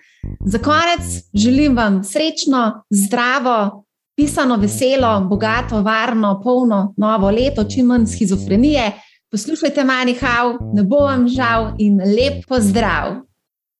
Za 0.46 0.58
konec 0.58 1.24
želim 1.34 1.76
vam 1.76 2.04
srečno, 2.04 2.82
zdravo, 2.90 3.84
pisano, 4.18 4.56
veselo, 4.58 5.20
bogato, 5.30 5.82
varno, 5.82 6.40
polno 6.42 6.92
novo 6.96 7.30
leto, 7.30 7.64
čim 7.64 7.86
manj 7.86 8.06
schizofrenije. 8.06 8.90
Poslušajte, 9.30 9.84
manjhav, 9.84 10.56
ne 10.74 10.82
bo 10.82 11.04
vam 11.06 11.28
žal 11.28 11.76
in 11.78 12.00
lep 12.02 12.42
pozdrav! 12.48 13.27